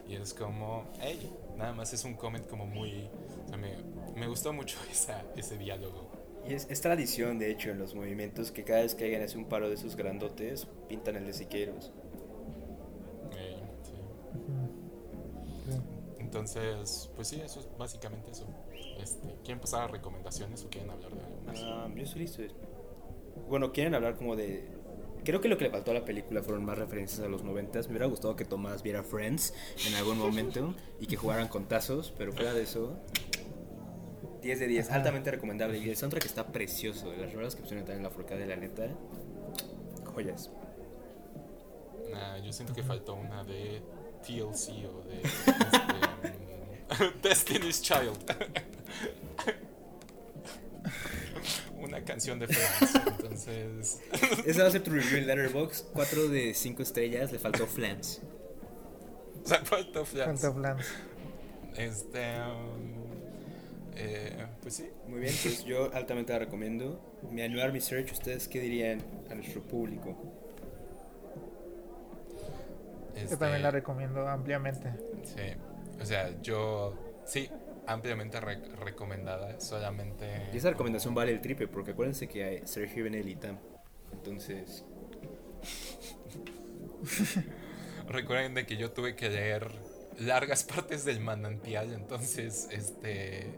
Y 0.09 0.15
es 0.15 0.33
como, 0.33 0.83
hey, 0.99 1.31
nada 1.55 1.71
más 1.71 1.93
es 1.93 2.03
un 2.03 2.15
comment 2.15 2.45
como 2.47 2.65
muy, 2.65 3.09
o 3.45 3.47
sea, 3.47 3.57
me, 3.57 3.77
me 4.13 4.27
gustó 4.27 4.51
mucho 4.51 4.77
esa, 4.91 5.23
ese 5.37 5.57
diálogo. 5.57 6.11
Y 6.45 6.53
es, 6.53 6.67
es 6.69 6.81
tradición, 6.81 7.39
de 7.39 7.49
hecho, 7.49 7.69
en 7.69 7.79
los 7.79 7.95
movimientos 7.95 8.51
que 8.51 8.65
cada 8.65 8.81
vez 8.81 8.93
que 8.93 9.05
alguien 9.05 9.23
hace 9.23 9.37
un 9.37 9.45
paro 9.45 9.69
de 9.69 9.75
esos 9.75 9.95
grandotes, 9.95 10.67
pintan 10.89 11.15
el 11.15 11.25
de 11.25 11.33
Siqueiros. 11.33 11.93
Ey, 13.39 13.63
sí. 13.83 15.71
Sí. 15.71 15.79
Entonces, 16.19 17.09
pues 17.15 17.29
sí, 17.29 17.39
eso 17.39 17.61
es 17.61 17.69
básicamente 17.77 18.31
eso. 18.31 18.45
Este, 18.99 19.33
¿Quieren 19.45 19.61
pasar 19.61 19.83
a 19.83 19.87
recomendaciones 19.87 20.61
o 20.65 20.69
quieren 20.69 20.89
hablar 20.89 21.15
de 21.15 21.23
algo 21.23 21.41
más? 21.45 21.59
Ah, 21.63 21.87
yo 21.95 22.03
estoy 22.03 22.21
listo. 22.21 22.43
Bueno, 23.49 23.71
quieren 23.71 23.95
hablar 23.95 24.15
como 24.15 24.35
de... 24.35 24.67
Creo 25.23 25.41
que 25.41 25.47
lo 25.47 25.57
que 25.57 25.63
le 25.65 25.71
faltó 25.71 25.91
a 25.91 25.95
la 25.95 26.05
película 26.05 26.43
fueron 26.43 26.63
más 26.65 26.77
referencias 26.77 27.19
a 27.21 27.27
los 27.27 27.43
noventas. 27.43 27.87
Me 27.87 27.93
hubiera 27.93 28.05
gustado 28.05 28.35
que 28.35 28.45
Tomás 28.45 28.83
viera 28.83 29.01
Friends 29.03 29.53
en 29.87 29.95
algún 29.95 30.19
momento 30.19 30.75
y 30.99 31.07
que 31.07 31.15
jugaran 31.15 31.47
con 31.47 31.67
tazos, 31.67 32.13
pero 32.17 32.31
fuera 32.31 32.53
de 32.53 32.61
eso... 32.63 32.99
10 34.41 34.59
de 34.59 34.67
10, 34.67 34.87
Ajá. 34.87 34.97
altamente 34.97 35.31
recomendable. 35.31 35.79
Y 35.79 35.89
el 35.89 35.97
soundtrack 35.97 36.25
está 36.25 36.45
precioso. 36.45 37.11
Las 37.15 37.33
rolas 37.33 37.55
que 37.55 37.61
pusieron 37.61 37.83
también 37.83 37.99
en 37.99 38.03
la 38.03 38.11
forcada 38.11 38.41
de 38.41 38.45
la 38.45 38.55
neta. 38.55 38.87
Joyas. 40.13 40.51
Nah, 42.11 42.37
yo 42.37 42.53
siento 42.53 42.73
que 42.73 42.83
faltó 42.83 43.15
una 43.15 43.43
de 43.43 43.81
TLC 44.21 44.85
o 44.87 45.01
de 45.07 45.21
este, 45.23 45.51
Destiny's 47.27 47.81
Child. 47.81 48.19
una 51.85 52.03
canción 52.03 52.39
de 52.39 52.47
Friends. 52.47 52.95
Entonces, 53.07 53.99
Esa 54.45 54.63
va 54.63 54.67
a 54.67 54.71
ser 54.71 54.83
tu 54.83 54.91
review 54.91 55.17
en 55.17 55.27
Letterboxd. 55.27 55.87
4 55.93 56.27
de 56.29 56.53
5 56.53 56.81
estrellas, 56.83 57.31
le 57.31 57.39
faltó 57.39 57.65
Flans. 57.67 58.21
o 59.43 59.47
sea, 59.47 59.63
faltó 59.65 60.05
Friends. 60.05 60.41
Falta 60.41 60.53
Flans. 60.57 60.85
Este, 61.77 62.19
um, 62.41 63.05
eh, 63.95 64.45
pues 64.61 64.75
sí. 64.75 64.89
Muy 65.07 65.19
bien, 65.19 65.33
pues 65.41 65.63
yo 65.65 65.93
altamente 65.93 66.33
la 66.33 66.39
recomiendo. 66.39 66.99
Mi 67.31 67.41
anual 67.41 67.71
research, 67.71 68.11
¿ustedes 68.11 68.47
qué 68.47 68.59
dirían 68.59 69.01
a 69.29 69.35
nuestro 69.35 69.61
público? 69.61 70.15
Yo 73.15 73.21
Este, 73.21 73.37
también 73.37 73.63
la 73.63 73.71
recomiendo 73.71 74.27
ampliamente. 74.27 74.91
Sí, 75.23 76.01
o 76.01 76.05
sea, 76.05 76.29
yo 76.41 76.93
sí, 77.25 77.49
ampliamente 77.87 78.39
re- 78.39 78.61
recomendada. 78.75 79.59
Solamente. 79.59 80.49
Y 80.53 80.57
esa 80.57 80.69
recomendación 80.69 81.13
vale 81.13 81.31
el 81.31 81.41
triple, 81.41 81.67
porque 81.67 81.91
acuérdense 81.91 82.27
que 82.27 82.43
hay 82.43 82.61
Sergio 82.67 83.03
Benel 83.03 83.27
y 83.29 83.35
Tam. 83.35 83.57
Entonces, 84.13 84.85
Recuerden 88.07 88.53
de 88.53 88.65
que 88.65 88.77
yo 88.77 88.91
tuve 88.91 89.15
que 89.15 89.29
leer 89.29 89.71
largas 90.19 90.63
partes 90.63 91.05
del 91.05 91.19
manantial, 91.19 91.91
entonces, 91.93 92.67
este, 92.71 93.51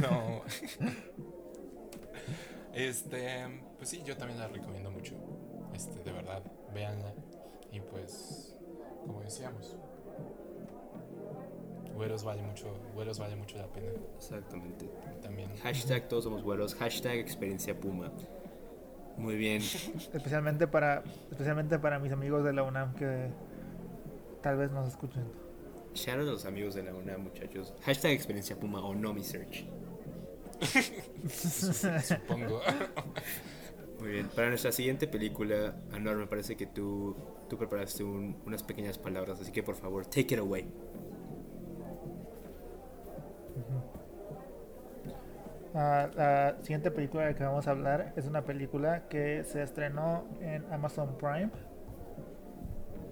no. 0.00 0.42
Este, 2.74 3.44
pues 3.76 3.88
sí, 3.88 4.02
yo 4.04 4.16
también 4.16 4.38
la 4.38 4.46
recomiendo 4.46 4.90
mucho. 4.90 5.14
Este, 5.74 5.98
de 6.04 6.12
verdad, 6.12 6.42
véanla. 6.72 7.12
Y 7.72 7.80
pues, 7.80 8.54
como 9.04 9.20
decíamos, 9.22 9.76
Güeros 11.98 12.22
vale 12.22 12.42
mucho, 12.42 12.68
Güeros 12.94 13.18
vale 13.18 13.34
mucho 13.36 13.56
la 13.58 13.66
pena. 13.66 13.88
exactamente. 14.16 14.88
También. 15.20 15.50
Hashtag 15.58 16.08
todos 16.08 16.22
somos 16.24 16.42
güeros, 16.44 16.74
hashtag 16.76 17.16
experiencia 17.18 17.78
Puma. 17.78 18.12
Muy 19.16 19.34
bien. 19.36 19.60
Especialmente 20.14 20.68
para, 20.68 21.02
especialmente 21.30 21.76
para 21.80 21.98
mis 21.98 22.12
amigos 22.12 22.44
de 22.44 22.52
la 22.52 22.62
UNAM 22.62 22.94
que 22.94 23.30
tal 24.42 24.56
vez 24.58 24.70
nos 24.70 24.86
escuchen. 24.88 25.24
Shout 25.94 26.18
out 26.20 26.28
a 26.28 26.32
los 26.32 26.44
amigos 26.44 26.74
de 26.76 26.84
la 26.84 26.94
UNAM, 26.94 27.22
muchachos. 27.24 27.74
Hashtag 27.82 28.12
experiencia 28.12 28.54
Puma 28.58 28.80
o 28.80 28.94
no 28.94 29.12
mi 29.12 29.24
search. 29.24 29.64
Supongo. 31.28 32.60
Muy 34.00 34.10
bien. 34.10 34.28
Para 34.28 34.48
nuestra 34.50 34.70
siguiente 34.70 35.08
película, 35.08 35.74
Anuar, 35.92 36.16
me 36.16 36.26
parece 36.28 36.56
que 36.56 36.66
tú, 36.66 37.16
tú 37.48 37.56
preparaste 37.58 38.04
un- 38.04 38.36
unas 38.46 38.62
pequeñas 38.62 38.98
palabras, 38.98 39.40
así 39.40 39.50
que 39.50 39.62
por 39.64 39.74
favor, 39.74 40.06
take 40.06 40.34
it 40.34 40.38
away. 40.38 40.68
Ah, 45.74 46.08
la 46.16 46.56
siguiente 46.62 46.90
película 46.90 47.24
de 47.24 47.32
la 47.32 47.36
que 47.36 47.44
vamos 47.44 47.68
a 47.68 47.72
hablar 47.72 48.12
es 48.16 48.26
una 48.26 48.42
película 48.42 49.08
que 49.08 49.44
se 49.44 49.62
estrenó 49.62 50.24
en 50.40 50.64
Amazon 50.72 51.16
Prime 51.18 51.50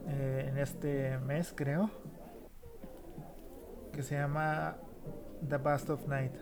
eh, 0.08 0.46
en 0.48 0.58
este 0.58 1.18
mes, 1.18 1.52
creo, 1.54 1.90
que 3.92 4.02
se 4.02 4.14
llama 4.14 4.76
The 5.48 5.58
Bust 5.58 5.90
of 5.90 6.08
Night. 6.08 6.32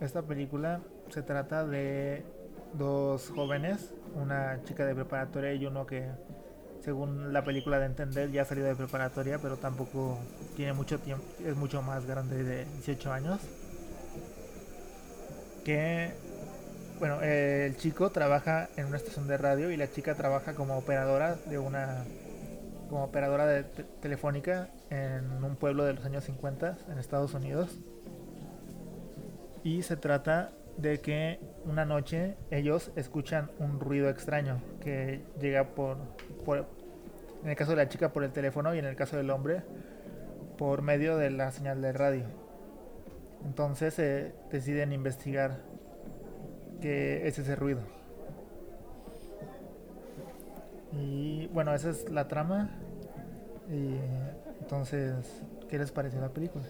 Esta 0.00 0.22
película 0.22 0.80
se 1.08 1.22
trata 1.22 1.66
de 1.66 2.24
dos 2.72 3.30
jóvenes, 3.30 3.94
una 4.14 4.62
chica 4.62 4.86
de 4.86 4.94
preparatoria 4.94 5.52
y 5.52 5.66
uno 5.66 5.86
que 5.86 6.08
según 6.84 7.32
la 7.32 7.44
película 7.44 7.78
de 7.78 7.86
entender 7.86 8.30
ya 8.30 8.42
ha 8.42 8.44
salido 8.44 8.66
de 8.66 8.74
preparatoria, 8.74 9.38
pero 9.38 9.56
tampoco 9.56 10.18
tiene 10.56 10.72
mucho 10.72 10.98
tiempo, 10.98 11.24
es 11.44 11.56
mucho 11.56 11.82
más 11.82 12.06
grande 12.06 12.42
de 12.42 12.64
18 12.64 13.12
años. 13.12 13.40
Que 15.64 16.12
bueno, 16.98 17.20
el 17.22 17.76
chico 17.76 18.10
trabaja 18.10 18.68
en 18.76 18.86
una 18.86 18.96
estación 18.96 19.26
de 19.26 19.38
radio 19.38 19.70
y 19.70 19.76
la 19.76 19.90
chica 19.90 20.14
trabaja 20.14 20.54
como 20.54 20.76
operadora 20.76 21.36
de 21.46 21.58
una 21.58 22.04
como 22.90 23.04
operadora 23.04 23.46
de 23.46 23.62
telefónica 24.02 24.68
en 24.90 25.44
un 25.44 25.56
pueblo 25.56 25.84
de 25.84 25.94
los 25.94 26.04
años 26.04 26.24
50 26.24 26.76
en 26.90 26.98
Estados 26.98 27.34
Unidos. 27.34 27.70
Y 29.62 29.82
se 29.82 29.96
trata 29.96 30.50
de 30.80 31.00
que 31.00 31.40
una 31.64 31.84
noche 31.84 32.36
ellos 32.50 32.90
escuchan 32.96 33.50
un 33.58 33.80
ruido 33.80 34.08
extraño 34.08 34.60
que 34.80 35.22
llega 35.40 35.74
por, 35.74 35.98
por, 36.44 36.66
en 37.42 37.50
el 37.50 37.56
caso 37.56 37.72
de 37.72 37.76
la 37.76 37.88
chica 37.88 38.12
por 38.12 38.24
el 38.24 38.32
teléfono 38.32 38.74
y 38.74 38.78
en 38.78 38.84
el 38.84 38.96
caso 38.96 39.16
del 39.16 39.30
hombre 39.30 39.62
por 40.56 40.82
medio 40.82 41.16
de 41.16 41.30
la 41.30 41.50
señal 41.52 41.80
de 41.80 41.92
radio. 41.92 42.24
Entonces 43.44 43.94
se 43.94 44.34
deciden 44.50 44.92
investigar 44.92 45.58
qué 46.80 47.26
es 47.26 47.38
ese 47.38 47.56
ruido. 47.56 47.80
Y 50.92 51.46
bueno, 51.48 51.74
esa 51.74 51.90
es 51.90 52.10
la 52.10 52.28
trama. 52.28 52.70
Y 53.70 53.96
entonces, 54.60 55.42
¿qué 55.68 55.78
les 55.78 55.92
pareció 55.92 56.20
la 56.20 56.28
película? 56.28 56.64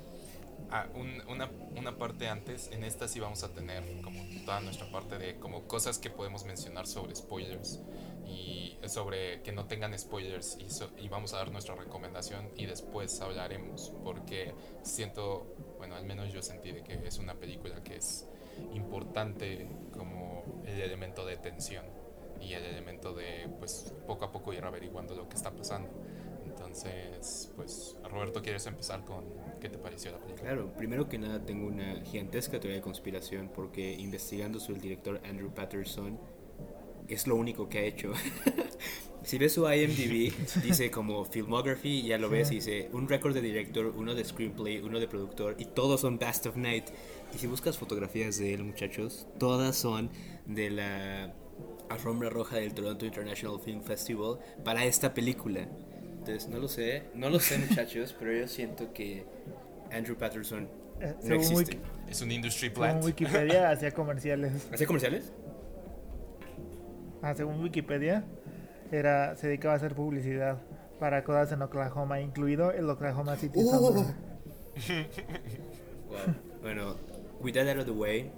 Ah, 0.72 0.86
una, 0.94 1.50
una, 1.76 1.98
parte 1.98 2.28
antes, 2.28 2.70
en 2.70 2.84
esta 2.84 3.08
sí 3.08 3.18
vamos 3.18 3.42
a 3.42 3.52
tener 3.52 3.82
como 4.02 4.22
toda 4.44 4.60
nuestra 4.60 4.88
parte 4.92 5.18
de 5.18 5.36
como 5.40 5.66
cosas 5.66 5.98
que 5.98 6.10
podemos 6.10 6.44
mencionar 6.44 6.86
sobre 6.86 7.16
spoilers 7.16 7.80
y 8.24 8.78
sobre 8.86 9.42
que 9.42 9.50
no 9.50 9.66
tengan 9.66 9.98
spoilers 9.98 10.58
y, 10.60 10.68
y 11.04 11.08
vamos 11.08 11.34
a 11.34 11.38
dar 11.38 11.50
nuestra 11.50 11.74
recomendación 11.74 12.50
y 12.56 12.66
después 12.66 13.20
hablaremos 13.20 13.92
porque 14.04 14.54
siento, 14.84 15.56
bueno, 15.78 15.96
al 15.96 16.04
menos 16.04 16.32
yo 16.32 16.40
sentí 16.40 16.70
de 16.70 16.84
que 16.84 16.94
es 17.04 17.18
una 17.18 17.34
película 17.34 17.82
que 17.82 17.96
es 17.96 18.28
importante 18.72 19.66
como 19.96 20.62
el 20.66 20.80
elemento 20.80 21.26
de 21.26 21.36
tensión 21.36 21.84
y 22.40 22.52
el 22.52 22.64
elemento 22.64 23.12
de 23.12 23.48
pues 23.58 23.92
poco 24.06 24.24
a 24.24 24.30
poco 24.30 24.52
ir 24.52 24.64
averiguando 24.64 25.16
lo 25.16 25.28
que 25.28 25.34
está 25.34 25.50
pasando. 25.50 25.90
Entonces, 26.70 27.50
pues, 27.56 27.96
Roberto, 28.08 28.40
¿quieres 28.42 28.64
empezar 28.66 29.04
con 29.04 29.24
qué 29.60 29.68
te 29.68 29.76
pareció 29.76 30.12
la 30.12 30.18
película? 30.18 30.50
Claro, 30.50 30.72
primero 30.76 31.08
que 31.08 31.18
nada 31.18 31.44
tengo 31.44 31.66
una 31.66 32.00
gigantesca 32.04 32.60
teoría 32.60 32.76
de 32.76 32.82
conspiración 32.82 33.50
porque 33.52 33.92
investigando 33.92 34.60
sobre 34.60 34.76
el 34.76 34.82
director 34.82 35.20
Andrew 35.24 35.52
Patterson 35.52 36.18
es 37.08 37.26
lo 37.26 37.34
único 37.34 37.68
que 37.68 37.78
ha 37.78 37.82
hecho. 37.82 38.12
si 39.24 39.36
ves 39.36 39.54
su 39.54 39.68
IMDb, 39.68 40.32
dice 40.62 40.92
como 40.92 41.24
filmography, 41.24 42.02
ya 42.02 42.18
lo 42.18 42.30
ves, 42.30 42.52
y 42.52 42.56
dice 42.56 42.88
un 42.92 43.08
récord 43.08 43.34
de 43.34 43.40
director, 43.40 43.86
uno 43.96 44.14
de 44.14 44.24
screenplay, 44.24 44.78
uno 44.78 45.00
de 45.00 45.08
productor, 45.08 45.56
y 45.58 45.64
todos 45.64 46.02
son 46.02 46.20
Best 46.20 46.46
of 46.46 46.56
Night. 46.56 46.84
Y 47.34 47.38
si 47.38 47.48
buscas 47.48 47.78
fotografías 47.78 48.38
de 48.38 48.54
él, 48.54 48.62
muchachos, 48.62 49.26
todas 49.40 49.74
son 49.74 50.08
de 50.46 50.70
la 50.70 51.34
alfombra 51.88 52.30
roja 52.30 52.56
del 52.56 52.74
Toronto 52.74 53.04
International 53.04 53.58
Film 53.58 53.82
Festival 53.82 54.38
para 54.64 54.84
esta 54.84 55.12
película. 55.12 55.68
Entonces, 56.20 56.48
no 56.50 56.58
lo 56.58 56.68
sé, 56.68 57.04
no 57.14 57.30
lo 57.30 57.40
sé 57.40 57.56
muchachos, 57.58 58.14
pero 58.18 58.32
yo 58.32 58.46
siento 58.46 58.92
que 58.92 59.24
Andrew 59.90 60.16
Patterson 60.16 60.68
eh, 61.00 61.14
no 61.24 61.34
existe. 61.34 61.78
es 62.08 62.20
un 62.20 62.30
industry 62.30 62.68
plant. 62.68 62.96
Según 62.96 63.06
Wikipedia 63.06 63.70
hacía 63.72 63.90
comerciales. 63.90 64.68
¿Hacía 64.70 64.86
comerciales? 64.86 65.32
Ah, 67.22 67.34
según 67.34 67.62
Wikipedia, 67.62 68.24
era, 68.92 69.34
se 69.36 69.46
dedicaba 69.46 69.74
a 69.74 69.76
hacer 69.78 69.94
publicidad 69.94 70.58
para 70.98 71.24
cosas 71.24 71.52
en 71.52 71.62
Oklahoma, 71.62 72.20
incluido 72.20 72.70
el 72.70 72.88
Oklahoma 72.90 73.36
City 73.36 73.58
uh. 73.58 73.70
wow. 73.70 74.06
Bueno, 76.60 76.96
With 77.40 77.54
That 77.54 77.66
Out 77.68 77.78
of 77.78 77.84
the 77.86 77.92
Way, 77.92 78.30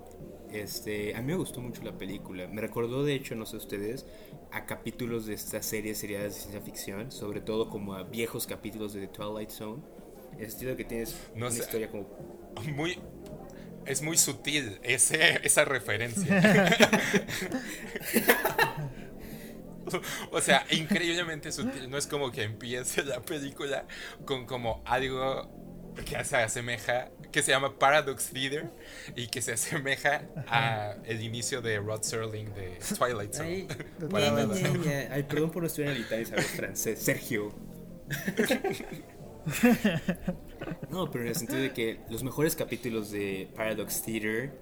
este, 0.53 1.17
a 1.17 1.21
mí 1.21 1.27
me 1.27 1.35
gustó 1.35 1.61
mucho 1.61 1.83
la 1.83 1.99
película. 1.99 2.47
Me 2.47 2.61
recordó, 2.61 3.05
de 3.05 3.15
hecho, 3.15 3.35
no 3.35 3.45
sé 3.45 3.57
ustedes, 3.57 4.07
a 4.53 4.67
capítulos 4.67 5.27
de 5.27 5.35
esta 5.35 5.63
serie 5.63 5.95
seriadas 5.95 6.35
de 6.35 6.41
ciencia 6.41 6.61
ficción, 6.61 7.11
sobre 7.11 7.41
todo 7.41 7.69
como 7.69 7.95
a 7.95 8.03
viejos 8.03 8.47
capítulos 8.47 8.93
de 8.93 9.07
The 9.07 9.09
Twilight 9.09 9.51
Zone. 9.51 9.83
El 10.39 10.47
estilo 10.47 10.77
que 10.77 10.85
tienes 10.85 11.17
una 11.35 11.49
historia 11.49 11.91
como... 11.91 12.07
Muy... 12.75 12.99
Es 13.85 14.01
muy 14.01 14.17
sutil 14.17 14.79
ese, 14.85 15.45
esa 15.45 15.65
referencia. 15.65 16.71
o 20.31 20.41
sea, 20.41 20.65
increíblemente 20.71 21.51
sutil. 21.51 21.91
No 21.91 21.99
es 21.99 22.07
como 22.07 22.31
que 22.31 22.45
empiece 22.45 23.03
la 23.03 23.21
película 23.21 23.87
con 24.25 24.47
como 24.47 24.83
algo 24.87 25.51
que 25.95 26.25
se 26.25 26.37
asemeja, 26.37 27.11
que 27.31 27.43
se 27.43 27.53
llama 27.53 27.79
Paradox 27.79 28.31
Theater 28.31 28.71
y 29.17 29.27
que 29.27 29.43
se 29.43 29.53
asemeja 29.53 30.23
a 30.47 30.97
el 31.05 31.23
inicio 31.23 31.61
de 31.61 31.79
Rod 31.79 32.03
Serling 32.03 32.53
de 32.55 32.79
Twilight 32.99 33.33
Zone. 33.33 33.69
Ay, 35.11 35.23
perdón 35.29 35.51
por 35.51 35.63
no 35.63 35.67
estudiar 35.67 35.95
en 35.95 36.03
Italia 36.03 36.23
y 36.23 36.27
saber 36.27 36.45
francés. 36.45 36.99
Sergio. 36.99 37.55
No, 40.89 41.11
pero 41.11 41.25
en 41.25 41.31
el 41.31 41.35
sentido 41.35 41.61
de 41.61 41.73
que 41.73 41.99
los 42.09 42.23
mejores 42.23 42.55
capítulos 42.55 43.11
de 43.11 43.49
Paradox 43.57 44.03
Theater 44.03 44.53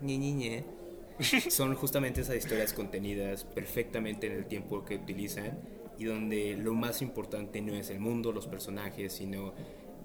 son 1.51 1.74
justamente 1.74 2.23
esas 2.23 2.36
historias 2.36 2.73
contenidas 2.73 3.44
perfectamente 3.44 4.27
en 4.27 4.32
el 4.32 4.47
tiempo 4.47 4.85
que 4.85 4.94
utilizan 4.97 5.59
y 5.98 6.05
donde 6.05 6.57
lo 6.57 6.73
más 6.73 7.02
importante 7.02 7.61
no 7.61 7.74
es 7.74 7.90
el 7.90 8.01
mundo, 8.01 8.32
los 8.32 8.47
personajes, 8.47 9.12
sino 9.12 9.52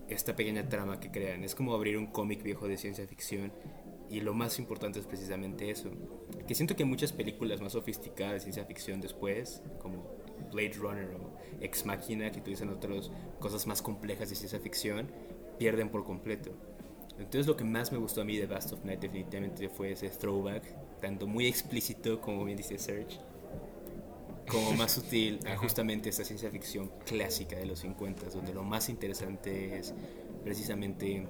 esta 0.10 0.36
pequeña 0.36 0.68
trama 0.68 0.99
que 0.99 1.11
crean. 1.11 1.44
Es 1.44 1.56
como 1.56 1.73
abrir 1.73 1.98
un 1.98 2.07
cómic 2.07 2.44
viejo 2.44 2.68
de 2.68 2.77
ciencia 2.77 3.07
ficción 3.07 3.52
y 4.10 4.22
lo 4.22 4.34
más 4.34 4.60
importante 4.60 4.99
es 4.99 5.06
precisamente 5.06 5.69
eso. 5.69 5.91
Que 6.48 6.56
siento 6.56 6.76
que 6.76 6.86
muchas 6.86 7.11
películas 7.11 7.61
más 7.61 7.73
sofisticadas 7.73 8.34
de 8.34 8.40
ciencia 8.41 8.65
ficción 8.65 9.02
después, 9.02 9.64
como 9.80 10.15
Blade 10.52 10.73
Runner 10.73 11.10
o 11.15 11.38
Ex 11.61 11.86
Machina, 11.86 12.32
que 12.32 12.40
utilizan 12.40 12.69
otras 12.69 13.11
cosas 13.40 13.65
más 13.68 13.82
complejas 13.82 14.30
de 14.30 14.36
ciencia 14.36 14.60
ficción, 14.60 15.10
pierden 15.57 15.90
por 15.90 16.03
completo. 16.03 16.52
Entonces 17.18 17.48
lo 17.48 17.56
que 17.56 17.64
más 17.64 17.91
me 17.91 17.98
gustó 17.98 18.22
a 18.22 18.26
mí 18.26 18.38
de 18.38 18.45
Bast 18.45 18.73
of 18.73 18.84
Night 18.84 18.99
definitivamente 18.99 19.69
fue 19.69 19.91
ese 19.91 20.10
throwback, 20.10 20.64
tanto 20.99 21.27
muy 21.27 21.48
explícito 21.48 22.19
como 22.19 22.44
bien 22.44 22.57
dice 22.57 22.77
Serge, 22.77 23.19
como 24.49 24.72
más 24.77 24.93
sutil 24.93 25.39
a 25.47 25.57
justamente 25.57 26.09
esta 26.09 26.23
ciencia 26.23 26.49
ficción 26.49 26.91
clásica 27.05 27.57
de 27.57 27.65
los 27.65 27.80
50, 27.80 28.30
donde 28.30 28.53
lo 28.53 28.63
más 28.63 28.89
interesante 28.89 29.77
es 29.77 29.93
precisamente 30.43 31.27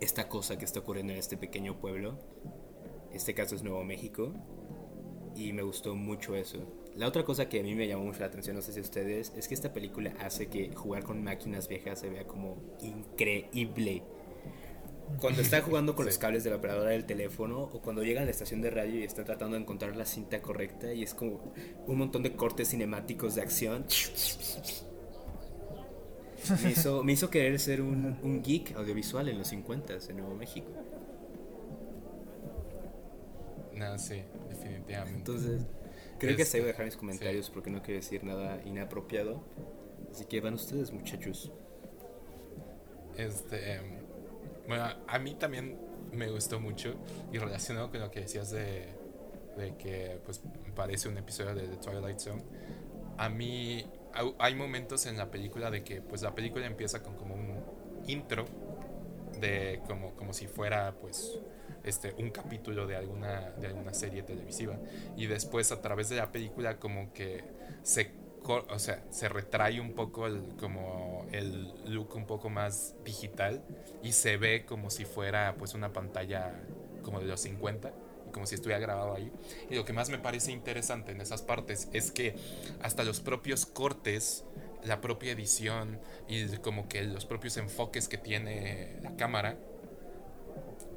esta 0.00 0.28
cosa 0.28 0.58
que 0.58 0.64
está 0.64 0.80
ocurriendo 0.80 1.12
en 1.12 1.18
este 1.18 1.36
pequeño 1.36 1.78
pueblo. 1.78 2.18
Este 3.12 3.34
caso 3.34 3.54
es 3.54 3.62
Nuevo 3.62 3.84
México. 3.84 4.32
Y 5.36 5.52
me 5.52 5.62
gustó 5.62 5.94
mucho 5.94 6.34
eso. 6.34 6.58
La 6.96 7.06
otra 7.06 7.24
cosa 7.24 7.48
que 7.48 7.60
a 7.60 7.62
mí 7.62 7.74
me 7.74 7.86
llamó 7.86 8.04
mucho 8.04 8.20
la 8.20 8.26
atención, 8.26 8.56
no 8.56 8.62
sé 8.62 8.72
si 8.72 8.80
ustedes, 8.80 9.32
es 9.36 9.46
que 9.46 9.54
esta 9.54 9.72
película 9.72 10.12
hace 10.18 10.48
que 10.48 10.74
jugar 10.74 11.04
con 11.04 11.22
máquinas 11.22 11.68
viejas 11.68 12.00
se 12.00 12.10
vea 12.10 12.26
como 12.26 12.56
increíble 12.80 14.02
cuando 15.18 15.42
está 15.42 15.60
jugando 15.62 15.94
con 15.94 16.06
los 16.06 16.18
cables 16.18 16.44
de 16.44 16.50
la 16.50 16.56
operadora 16.56 16.90
del 16.90 17.04
teléfono 17.04 17.62
o 17.62 17.80
cuando 17.80 18.02
llega 18.02 18.22
a 18.22 18.24
la 18.24 18.30
estación 18.30 18.60
de 18.62 18.70
radio 18.70 19.00
y 19.00 19.04
está 19.04 19.24
tratando 19.24 19.56
de 19.56 19.62
encontrar 19.62 19.96
la 19.96 20.04
cinta 20.04 20.40
correcta 20.40 20.92
y 20.92 21.02
es 21.02 21.14
como 21.14 21.52
un 21.86 21.98
montón 21.98 22.22
de 22.22 22.32
cortes 22.32 22.68
cinemáticos 22.70 23.34
de 23.34 23.42
acción. 23.42 23.84
Me 26.62 26.70
hizo, 26.70 27.04
me 27.04 27.12
hizo 27.12 27.28
querer 27.28 27.58
ser 27.58 27.82
un, 27.82 28.18
un, 28.22 28.42
geek 28.42 28.74
audiovisual 28.74 29.28
en 29.28 29.38
los 29.38 29.48
50 29.48 29.98
en 30.08 30.16
Nuevo 30.16 30.34
México. 30.34 30.70
No, 33.74 33.98
sí, 33.98 34.22
definitivamente. 34.48 35.18
Entonces, 35.18 35.66
creo 36.18 36.36
que 36.36 36.42
hasta 36.42 36.56
ahí 36.56 36.62
voy 36.62 36.70
a 36.70 36.72
dejar 36.72 36.86
mis 36.86 36.96
comentarios 36.96 37.50
porque 37.50 37.70
no 37.70 37.82
quiero 37.82 38.00
decir 38.00 38.24
nada 38.24 38.60
inapropiado. 38.64 39.44
Así 40.10 40.24
que 40.24 40.40
van 40.40 40.54
ustedes, 40.54 40.92
muchachos. 40.92 41.52
Este. 43.16 43.74
Em, 43.74 43.99
bueno, 44.70 44.88
a 45.08 45.18
mí 45.18 45.34
también 45.34 45.76
me 46.12 46.30
gustó 46.30 46.60
mucho 46.60 46.94
y 47.32 47.38
relacionado 47.38 47.90
con 47.90 47.98
lo 47.98 48.08
que 48.12 48.20
decías 48.20 48.52
de, 48.52 48.86
de 49.56 49.76
que 49.76 50.20
pues 50.24 50.40
parece 50.76 51.08
un 51.08 51.18
episodio 51.18 51.56
de 51.56 51.66
The 51.66 51.76
Twilight 51.78 52.20
Zone. 52.20 52.44
A 53.18 53.28
mí 53.28 53.84
hay 54.38 54.54
momentos 54.54 55.06
en 55.06 55.16
la 55.16 55.28
película 55.28 55.72
de 55.72 55.82
que 55.82 56.00
pues 56.02 56.22
la 56.22 56.36
película 56.36 56.66
empieza 56.66 57.02
con 57.02 57.16
como 57.16 57.34
un 57.34 57.64
intro 58.06 58.44
de 59.40 59.82
como, 59.88 60.14
como 60.14 60.32
si 60.32 60.46
fuera 60.46 60.94
pues 61.00 61.40
este 61.82 62.14
un 62.18 62.30
capítulo 62.30 62.86
de 62.86 62.94
alguna 62.94 63.50
de 63.50 63.66
alguna 63.66 63.92
serie 63.92 64.22
televisiva 64.22 64.78
y 65.16 65.26
después 65.26 65.72
a 65.72 65.80
través 65.82 66.10
de 66.10 66.16
la 66.16 66.30
película 66.30 66.78
como 66.78 67.12
que 67.12 67.42
se 67.82 68.12
o 68.46 68.78
sea, 68.78 69.04
se 69.10 69.28
retrae 69.28 69.80
un 69.80 69.92
poco 69.92 70.26
el, 70.26 70.56
como 70.58 71.26
el 71.32 71.72
look 71.92 72.14
un 72.16 72.26
poco 72.26 72.50
más 72.50 72.94
digital 73.04 73.62
y 74.02 74.12
se 74.12 74.36
ve 74.36 74.64
como 74.64 74.90
si 74.90 75.04
fuera 75.04 75.54
pues 75.58 75.74
una 75.74 75.92
pantalla 75.92 76.60
como 77.02 77.20
de 77.20 77.26
los 77.26 77.40
50 77.40 77.92
como 78.32 78.46
si 78.46 78.54
estuviera 78.54 78.80
grabado 78.80 79.14
ahí. 79.14 79.32
Y 79.68 79.74
lo 79.74 79.84
que 79.84 79.92
más 79.92 80.08
me 80.08 80.18
parece 80.18 80.52
interesante 80.52 81.12
en 81.12 81.20
esas 81.20 81.42
partes 81.42 81.88
es 81.92 82.12
que 82.12 82.36
hasta 82.80 83.02
los 83.02 83.20
propios 83.20 83.66
cortes, 83.66 84.44
la 84.84 85.00
propia 85.00 85.32
edición 85.32 86.00
y 86.28 86.46
como 86.58 86.88
que 86.88 87.02
los 87.02 87.26
propios 87.26 87.56
enfoques 87.56 88.08
que 88.08 88.18
tiene 88.18 88.96
la 89.02 89.16
cámara 89.16 89.58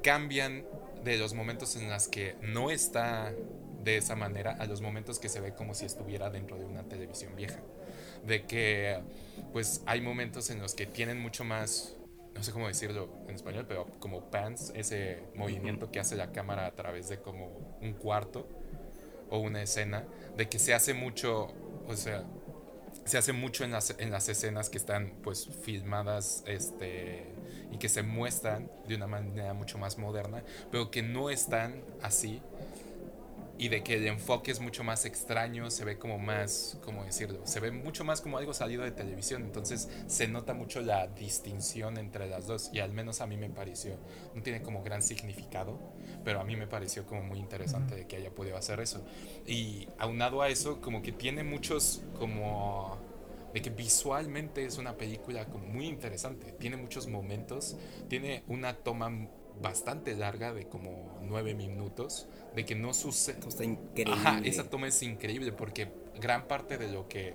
cambian 0.02 0.64
de 1.02 1.18
los 1.18 1.34
momentos 1.34 1.76
en 1.76 1.90
los 1.90 2.08
que 2.08 2.36
no 2.40 2.70
está 2.70 3.32
de 3.84 3.98
esa 3.98 4.16
manera 4.16 4.52
a 4.58 4.66
los 4.66 4.80
momentos 4.80 5.18
que 5.18 5.28
se 5.28 5.40
ve 5.40 5.54
como 5.54 5.74
si 5.74 5.84
estuviera 5.84 6.30
dentro 6.30 6.58
de 6.58 6.64
una 6.64 6.84
televisión 6.84 7.36
vieja. 7.36 7.60
De 8.26 8.46
que 8.46 9.00
pues 9.52 9.82
hay 9.86 10.00
momentos 10.00 10.50
en 10.50 10.60
los 10.60 10.74
que 10.74 10.86
tienen 10.86 11.20
mucho 11.20 11.44
más, 11.44 11.96
no 12.34 12.42
sé 12.42 12.52
cómo 12.52 12.66
decirlo 12.66 13.08
en 13.28 13.34
español, 13.34 13.66
pero 13.68 13.86
como 14.00 14.30
pans, 14.30 14.72
ese 14.74 15.22
movimiento 15.34 15.90
que 15.90 16.00
hace 16.00 16.16
la 16.16 16.32
cámara 16.32 16.66
a 16.66 16.74
través 16.74 17.08
de 17.08 17.18
como 17.18 17.78
un 17.80 17.92
cuarto 17.92 18.48
o 19.30 19.38
una 19.38 19.62
escena, 19.62 20.04
de 20.36 20.48
que 20.48 20.58
se 20.58 20.74
hace 20.74 20.94
mucho, 20.94 21.48
o 21.86 21.96
sea, 21.96 22.24
se 23.04 23.18
hace 23.18 23.32
mucho 23.32 23.64
en 23.64 23.70
las, 23.70 23.94
en 23.98 24.10
las 24.10 24.28
escenas 24.28 24.70
que 24.70 24.78
están 24.78 25.14
pues 25.22 25.48
filmadas 25.62 26.42
este, 26.46 27.26
y 27.70 27.78
que 27.78 27.88
se 27.88 28.02
muestran 28.02 28.70
de 28.88 28.94
una 28.94 29.06
manera 29.06 29.52
mucho 29.52 29.78
más 29.78 29.98
moderna, 29.98 30.42
pero 30.70 30.90
que 30.90 31.02
no 31.02 31.30
están 31.30 31.84
así 32.02 32.40
y 33.56 33.68
de 33.68 33.84
que 33.84 33.94
el 33.94 34.06
enfoque 34.06 34.50
es 34.50 34.60
mucho 34.60 34.82
más 34.82 35.04
extraño, 35.04 35.70
se 35.70 35.84
ve 35.84 35.96
como 35.96 36.18
más, 36.18 36.78
¿cómo 36.84 37.04
decirlo? 37.04 37.40
Se 37.44 37.60
ve 37.60 37.70
mucho 37.70 38.04
más 38.04 38.20
como 38.20 38.38
algo 38.38 38.52
salido 38.52 38.82
de 38.82 38.90
televisión, 38.90 39.42
entonces 39.42 39.88
se 40.06 40.26
nota 40.26 40.54
mucho 40.54 40.80
la 40.80 41.06
distinción 41.06 41.96
entre 41.98 42.28
las 42.28 42.46
dos 42.46 42.70
y 42.72 42.80
al 42.80 42.92
menos 42.92 43.20
a 43.20 43.26
mí 43.26 43.36
me 43.36 43.50
pareció, 43.50 43.96
no 44.34 44.42
tiene 44.42 44.62
como 44.62 44.82
gran 44.82 45.02
significado, 45.02 45.78
pero 46.24 46.40
a 46.40 46.44
mí 46.44 46.56
me 46.56 46.66
pareció 46.66 47.06
como 47.06 47.22
muy 47.22 47.38
interesante 47.38 47.94
de 47.94 48.06
que 48.06 48.16
haya 48.16 48.34
podido 48.34 48.56
hacer 48.56 48.80
eso. 48.80 49.04
Y 49.46 49.88
aunado 49.98 50.42
a 50.42 50.48
eso, 50.48 50.80
como 50.80 51.02
que 51.02 51.12
tiene 51.12 51.44
muchos 51.44 52.02
como 52.18 52.98
de 53.52 53.62
que 53.62 53.70
visualmente 53.70 54.64
es 54.64 54.78
una 54.78 54.96
película 54.96 55.46
como 55.46 55.64
muy 55.66 55.86
interesante, 55.86 56.50
tiene 56.52 56.76
muchos 56.76 57.06
momentos, 57.06 57.76
tiene 58.08 58.42
una 58.48 58.74
toma 58.74 59.28
bastante 59.60 60.16
larga 60.16 60.52
de 60.52 60.68
como 60.68 61.20
nueve 61.22 61.54
minutos 61.54 62.26
de 62.54 62.64
que 62.64 62.74
no 62.74 62.94
sucede. 62.94 63.38
Está 63.46 63.64
increíble. 63.64 64.14
Ajá, 64.14 64.40
esa 64.44 64.68
toma 64.68 64.88
es 64.88 65.02
increíble 65.02 65.52
porque 65.52 65.88
gran 66.20 66.46
parte 66.46 66.78
de 66.78 66.88
lo 66.90 67.08
que, 67.08 67.34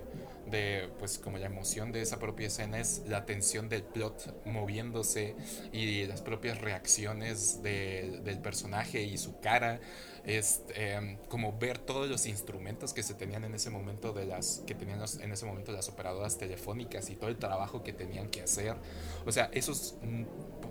de 0.50 0.88
pues 0.98 1.18
como 1.18 1.38
la 1.38 1.46
emoción 1.46 1.92
de 1.92 2.02
esa 2.02 2.18
propia 2.18 2.48
escena 2.48 2.78
es 2.78 3.02
la 3.06 3.24
tensión 3.24 3.68
del 3.68 3.82
plot 3.82 4.44
moviéndose 4.46 5.36
y 5.72 6.06
las 6.06 6.22
propias 6.22 6.60
reacciones 6.60 7.62
del 7.62 8.38
personaje 8.42 9.02
y 9.02 9.16
su 9.18 9.40
cara. 9.40 9.80
Es 10.24 10.62
em, 10.74 11.16
como 11.28 11.58
ver 11.58 11.78
todos 11.78 12.06
los 12.08 12.26
instrumentos 12.26 12.92
que 12.92 13.02
se 13.02 13.14
tenían 13.14 13.44
en 13.44 13.54
ese 13.54 13.70
momento 13.70 14.12
de 14.12 14.26
las 14.26 14.62
que 14.66 14.74
tenían 14.74 15.00
en 15.20 15.32
ese 15.32 15.46
momento 15.46 15.72
las 15.72 15.88
operadoras 15.88 16.36
telefónicas 16.36 17.08
y 17.08 17.16
todo 17.16 17.30
el 17.30 17.38
trabajo 17.38 17.82
que 17.82 17.94
tenían 17.94 18.28
que 18.28 18.42
hacer. 18.42 18.76
O 19.24 19.32
sea, 19.32 19.48
esos 19.54 19.94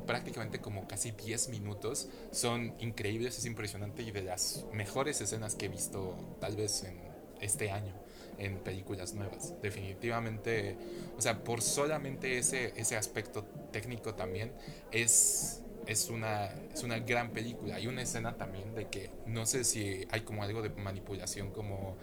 prácticamente 0.06 0.60
como 0.60 0.88
casi 0.88 1.12
10 1.12 1.50
minutos 1.50 2.10
son 2.32 2.76
increíbles, 2.80 3.40
es 3.40 3.46
impresionante 3.46 4.04
y 4.04 4.12
de 4.12 4.22
las 4.22 4.66
mejores 4.72 5.20
escenas 5.22 5.56
que 5.56 5.66
he 5.66 5.70
visto 5.70 6.38
tal 6.40 6.56
vez 6.56 6.84
en 6.84 7.00
este 7.42 7.72
año 7.72 7.94
en 8.40 8.58
películas 8.60 9.14
nuevas. 9.14 9.54
Definitivamente, 9.62 10.78
o 11.18 11.22
sea, 11.22 11.44
por 11.44 11.62
solamente 11.62 12.38
ese, 12.38 12.74
ese 12.76 12.96
aspecto 12.96 13.44
técnico 13.72 14.16
también 14.16 14.52
es, 14.92 15.62
es, 15.86 16.10
una, 16.10 16.46
es 16.74 16.84
una 16.84 17.00
gran 17.00 17.32
película. 17.32 17.76
Hay 17.76 17.88
una 17.88 18.02
escena 18.02 18.38
también 18.38 18.74
de 18.74 18.88
que 18.88 19.12
no 19.26 19.46
sé 19.46 19.64
si 19.64 20.08
hay 20.12 20.22
como 20.22 20.44
algo 20.44 20.62
de 20.62 20.70
manipulación 20.70 21.52
como 21.52 21.98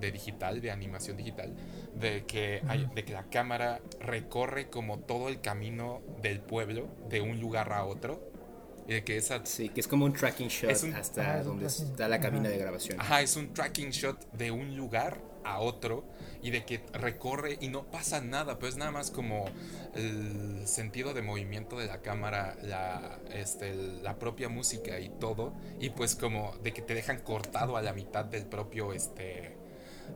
de 0.00 0.10
digital, 0.10 0.60
de 0.60 0.70
animación 0.70 1.16
digital, 1.16 1.54
de 1.94 2.24
que, 2.24 2.62
hay, 2.66 2.88
de 2.94 3.04
que 3.04 3.12
la 3.12 3.24
cámara 3.24 3.80
recorre 4.00 4.70
como 4.70 4.98
todo 4.98 5.28
el 5.28 5.40
camino 5.40 6.00
del 6.22 6.40
pueblo, 6.40 6.88
de 7.08 7.20
un 7.20 7.40
lugar 7.40 7.72
a 7.72 7.84
otro. 7.84 8.32
Y 8.88 8.94
de 8.94 9.04
que 9.04 9.16
esa... 9.16 9.46
Sí, 9.46 9.68
que 9.68 9.80
es 9.80 9.86
como 9.86 10.06
un 10.06 10.12
tracking 10.12 10.48
shot 10.48 10.72
hasta 10.96 11.34
ah, 11.34 11.42
donde 11.44 11.66
está 11.66 12.08
la 12.08 12.18
cabina 12.18 12.48
de 12.48 12.58
grabación. 12.58 13.00
Ajá, 13.00 13.22
es 13.22 13.36
un 13.36 13.54
tracking 13.54 13.90
shot 13.90 14.32
de 14.32 14.50
un 14.50 14.76
lugar 14.76 15.20
a 15.44 15.60
otro 15.60 16.04
y 16.42 16.50
de 16.50 16.64
que 16.64 16.84
recorre 16.92 17.58
y 17.60 17.68
no 17.68 17.84
pasa 17.84 18.20
nada, 18.20 18.58
pues 18.58 18.76
nada 18.76 18.90
más 18.90 19.10
como 19.10 19.44
el 19.94 20.66
sentido 20.66 21.14
de 21.14 21.22
movimiento 21.22 21.78
de 21.78 21.86
la 21.86 22.02
cámara, 22.02 22.56
la, 22.62 23.18
este, 23.32 23.74
la 23.74 24.18
propia 24.18 24.48
música 24.48 24.98
y 24.98 25.08
todo, 25.08 25.52
y 25.80 25.90
pues 25.90 26.16
como 26.16 26.54
de 26.62 26.72
que 26.72 26.82
te 26.82 26.94
dejan 26.94 27.20
cortado 27.20 27.76
a 27.76 27.82
la 27.82 27.92
mitad 27.92 28.24
del 28.24 28.46
propio 28.46 28.92
este, 28.92 29.56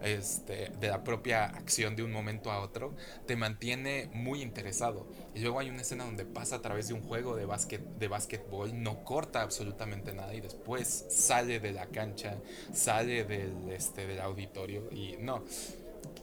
este, 0.02 0.70
de 0.81 0.89
la 0.89 1.05
propia 1.05 1.44
acción 1.44 1.97
de 1.97 2.02
un 2.02 2.12
momento 2.12 2.51
a 2.51 2.60
otro, 2.60 2.94
te 3.27 3.36
mantiene 3.36 4.10
muy 4.12 4.43
interesado. 4.43 5.06
Y 5.35 5.40
luego 5.40 5.59
hay 5.60 5.70
una 5.70 5.82
escena 5.82 6.05
donde 6.05 6.24
pasa 6.24 6.56
a 6.56 6.62
través 6.62 6.89
de 6.89 6.94
un 6.94 7.02
juego 7.02 7.36
de, 7.36 7.47
básquet, 7.47 7.82
de 7.98 8.09
básquetbol, 8.09 8.82
no 8.82 9.05
corta 9.05 9.43
absolutamente 9.43 10.12
nada 10.12 10.35
y 10.35 10.40
después 10.40 11.06
sale 11.09 11.60
de 11.60 11.73
la 11.73 11.86
cancha, 11.86 12.36
sale 12.73 13.24
del, 13.24 13.70
este, 13.70 14.06
del 14.06 14.20
auditorio 14.20 14.89
y 14.93 15.16
no. 15.18 15.44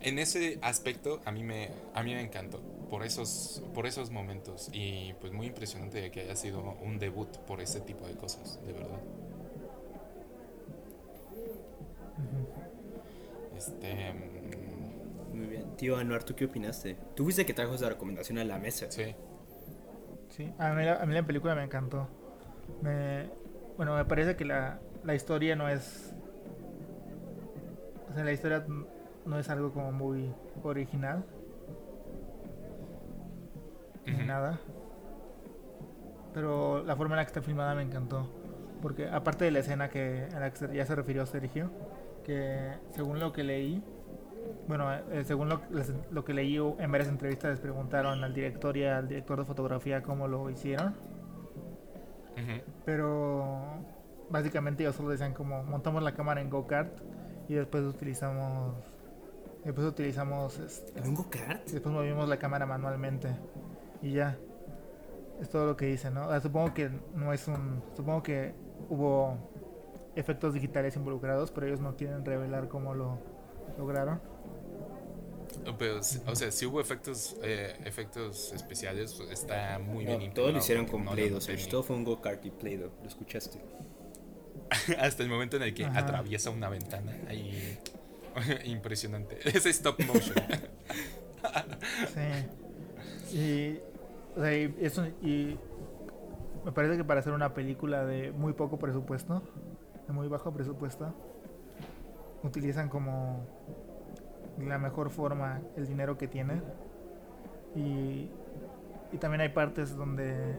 En 0.01 0.19
ese 0.19 0.59
aspecto 0.61 1.21
a 1.25 1.31
mí 1.31 1.43
me, 1.43 1.69
a 1.93 2.03
mí 2.03 2.13
me 2.13 2.21
encantó 2.21 2.61
por 2.89 3.03
esos, 3.03 3.63
por 3.73 3.87
esos 3.87 4.11
momentos 4.11 4.69
y 4.73 5.13
pues 5.13 5.31
muy 5.33 5.47
impresionante 5.47 6.11
que 6.11 6.21
haya 6.21 6.35
sido 6.35 6.77
un 6.81 6.99
debut 6.99 7.29
por 7.47 7.61
ese 7.61 7.81
tipo 7.81 8.05
de 8.05 8.15
cosas, 8.15 8.59
de 8.65 8.73
verdad. 8.73 8.99
Este. 13.67 14.13
Mm, 14.13 15.37
Muy 15.37 15.47
bien. 15.47 15.75
Tío 15.77 15.97
Anuar, 15.97 16.23
¿tú 16.23 16.35
qué 16.35 16.45
opinaste? 16.45 16.97
Tú 17.15 17.23
fuiste 17.23 17.45
que 17.45 17.53
trajo 17.53 17.73
esa 17.75 17.89
recomendación 17.89 18.37
a 18.39 18.43
la 18.45 18.59
mesa. 18.59 18.87
Sí. 18.89 19.15
Sí, 20.29 20.51
a 20.57 20.73
mí, 20.73 20.83
la, 20.83 20.95
a 21.01 21.05
mí 21.05 21.13
la 21.13 21.23
película 21.23 21.55
me 21.55 21.63
encantó. 21.63 22.07
Me, 22.81 23.29
bueno, 23.77 23.95
me 23.95 24.05
parece 24.05 24.35
que 24.35 24.45
la, 24.45 24.79
la 25.03 25.15
historia 25.15 25.55
no 25.55 25.69
es. 25.69 26.13
O 28.09 28.13
sea, 28.13 28.23
la 28.23 28.31
historia 28.31 28.65
no 29.25 29.39
es 29.39 29.49
algo 29.49 29.71
como 29.73 29.91
muy 29.91 30.33
original. 30.63 31.23
Ni 34.05 34.25
nada. 34.25 34.59
Pero 36.33 36.83
la 36.83 36.95
forma 36.95 37.15
en 37.15 37.17
la 37.17 37.23
que 37.25 37.29
está 37.29 37.41
filmada 37.41 37.75
me 37.75 37.83
encantó. 37.83 38.27
Porque 38.81 39.07
aparte 39.07 39.45
de 39.45 39.51
la 39.51 39.59
escena 39.59 39.89
que, 39.89 40.27
a 40.35 40.39
la 40.39 40.51
que 40.51 40.75
ya 40.75 40.85
se 40.85 40.95
refirió 40.95 41.25
Sergio, 41.25 41.71
que 42.23 42.73
según 42.91 43.19
lo 43.19 43.31
que 43.31 43.43
leí, 43.43 43.83
bueno, 44.67 44.93
eh, 44.93 45.23
según 45.25 45.49
lo, 45.49 45.61
lo, 46.11 46.25
que 46.25 46.33
leí 46.33 46.57
en 46.57 46.91
varias 46.91 47.09
entrevistas 47.09 47.51
les 47.51 47.59
preguntaron 47.59 48.23
al 48.23 48.33
director 48.33 48.75
y 48.77 48.85
al 48.85 49.07
director 49.07 49.39
de 49.39 49.45
fotografía 49.45 50.01
cómo 50.01 50.27
lo 50.27 50.49
hicieron. 50.49 50.95
Pero 52.85 53.85
básicamente 54.29 54.83
ellos 54.83 54.95
solo 54.95 55.09
decían 55.09 55.33
como 55.33 55.63
montamos 55.63 56.01
la 56.01 56.13
cámara 56.13 56.41
en 56.41 56.49
go-kart 56.49 56.91
y 57.47 57.53
después 57.53 57.83
utilizamos 57.83 58.75
después 59.63 59.85
utilizamos 59.87 60.57
este, 60.59 60.99
¿En 60.99 61.09
un 61.09 61.15
go-kart? 61.15 61.69
Después 61.69 61.93
movimos 61.93 62.27
la 62.27 62.37
cámara 62.37 62.65
manualmente 62.65 63.29
y 64.01 64.13
ya. 64.13 64.37
Es 65.41 65.49
todo 65.49 65.65
lo 65.65 65.75
que 65.75 65.87
dicen, 65.87 66.13
¿no? 66.13 66.39
supongo 66.39 66.73
que 66.73 66.89
no 67.15 67.33
es 67.33 67.47
un 67.47 67.81
supongo 67.95 68.23
que 68.23 68.53
hubo 68.89 69.37
efectos 70.15 70.53
digitales 70.53 70.95
involucrados, 70.95 71.51
pero 71.51 71.67
ellos 71.67 71.79
no 71.79 71.95
quieren 71.95 72.23
revelar 72.25 72.67
cómo 72.67 72.93
lo 72.93 73.19
lograron. 73.77 74.21
Pero, 75.77 75.99
o 75.99 76.35
sea, 76.35 76.51
si 76.51 76.65
hubo 76.65 76.81
efectos 76.81 77.37
eh, 77.43 77.75
efectos 77.85 78.51
especiales, 78.53 79.13
pues, 79.13 79.29
está 79.29 79.79
muy 79.79 80.05
bien 80.05 80.33
Todo 80.33 80.51
lo 80.51 80.57
hicieron 80.57 80.85
con 80.85 81.05
Play-Doh, 81.05 81.39
todo 81.69 81.83
fue 81.83 81.95
un 81.95 82.03
go-kart 82.03 82.43
y 82.45 82.49
Play-Doh, 82.49 82.91
lo 83.01 83.07
escuchaste. 83.07 83.59
Hasta 84.99 85.23
el 85.23 85.29
momento 85.29 85.57
en 85.57 85.63
el 85.63 85.73
que 85.73 85.85
atraviesa 85.85 86.49
una 86.49 86.69
ventana, 86.69 87.15
ahí... 87.27 87.77
Impresionante. 88.65 89.37
Es 89.45 89.65
stop 89.65 89.99
motion. 90.05 90.35
sí. 93.29 93.37
Y, 93.37 93.79
o 94.35 94.41
sea, 94.41 94.57
y, 94.57 94.75
eso, 94.81 95.05
y 95.21 95.57
me 96.65 96.71
parece 96.71 96.97
que 96.97 97.03
para 97.03 97.19
hacer 97.19 97.33
una 97.33 97.53
película 97.53 98.05
de 98.05 98.31
muy 98.31 98.53
poco 98.53 98.77
presupuesto, 98.79 99.43
de 100.07 100.13
muy 100.13 100.27
bajo 100.27 100.51
presupuesto, 100.51 101.13
utilizan 102.43 102.89
como 102.89 103.45
la 104.59 104.77
mejor 104.77 105.09
forma 105.09 105.61
el 105.75 105.87
dinero 105.87 106.17
que 106.17 106.27
tienen. 106.27 106.63
Y, 107.75 108.29
y 109.11 109.17
también 109.19 109.41
hay 109.41 109.49
partes 109.49 109.95
donde 109.95 110.57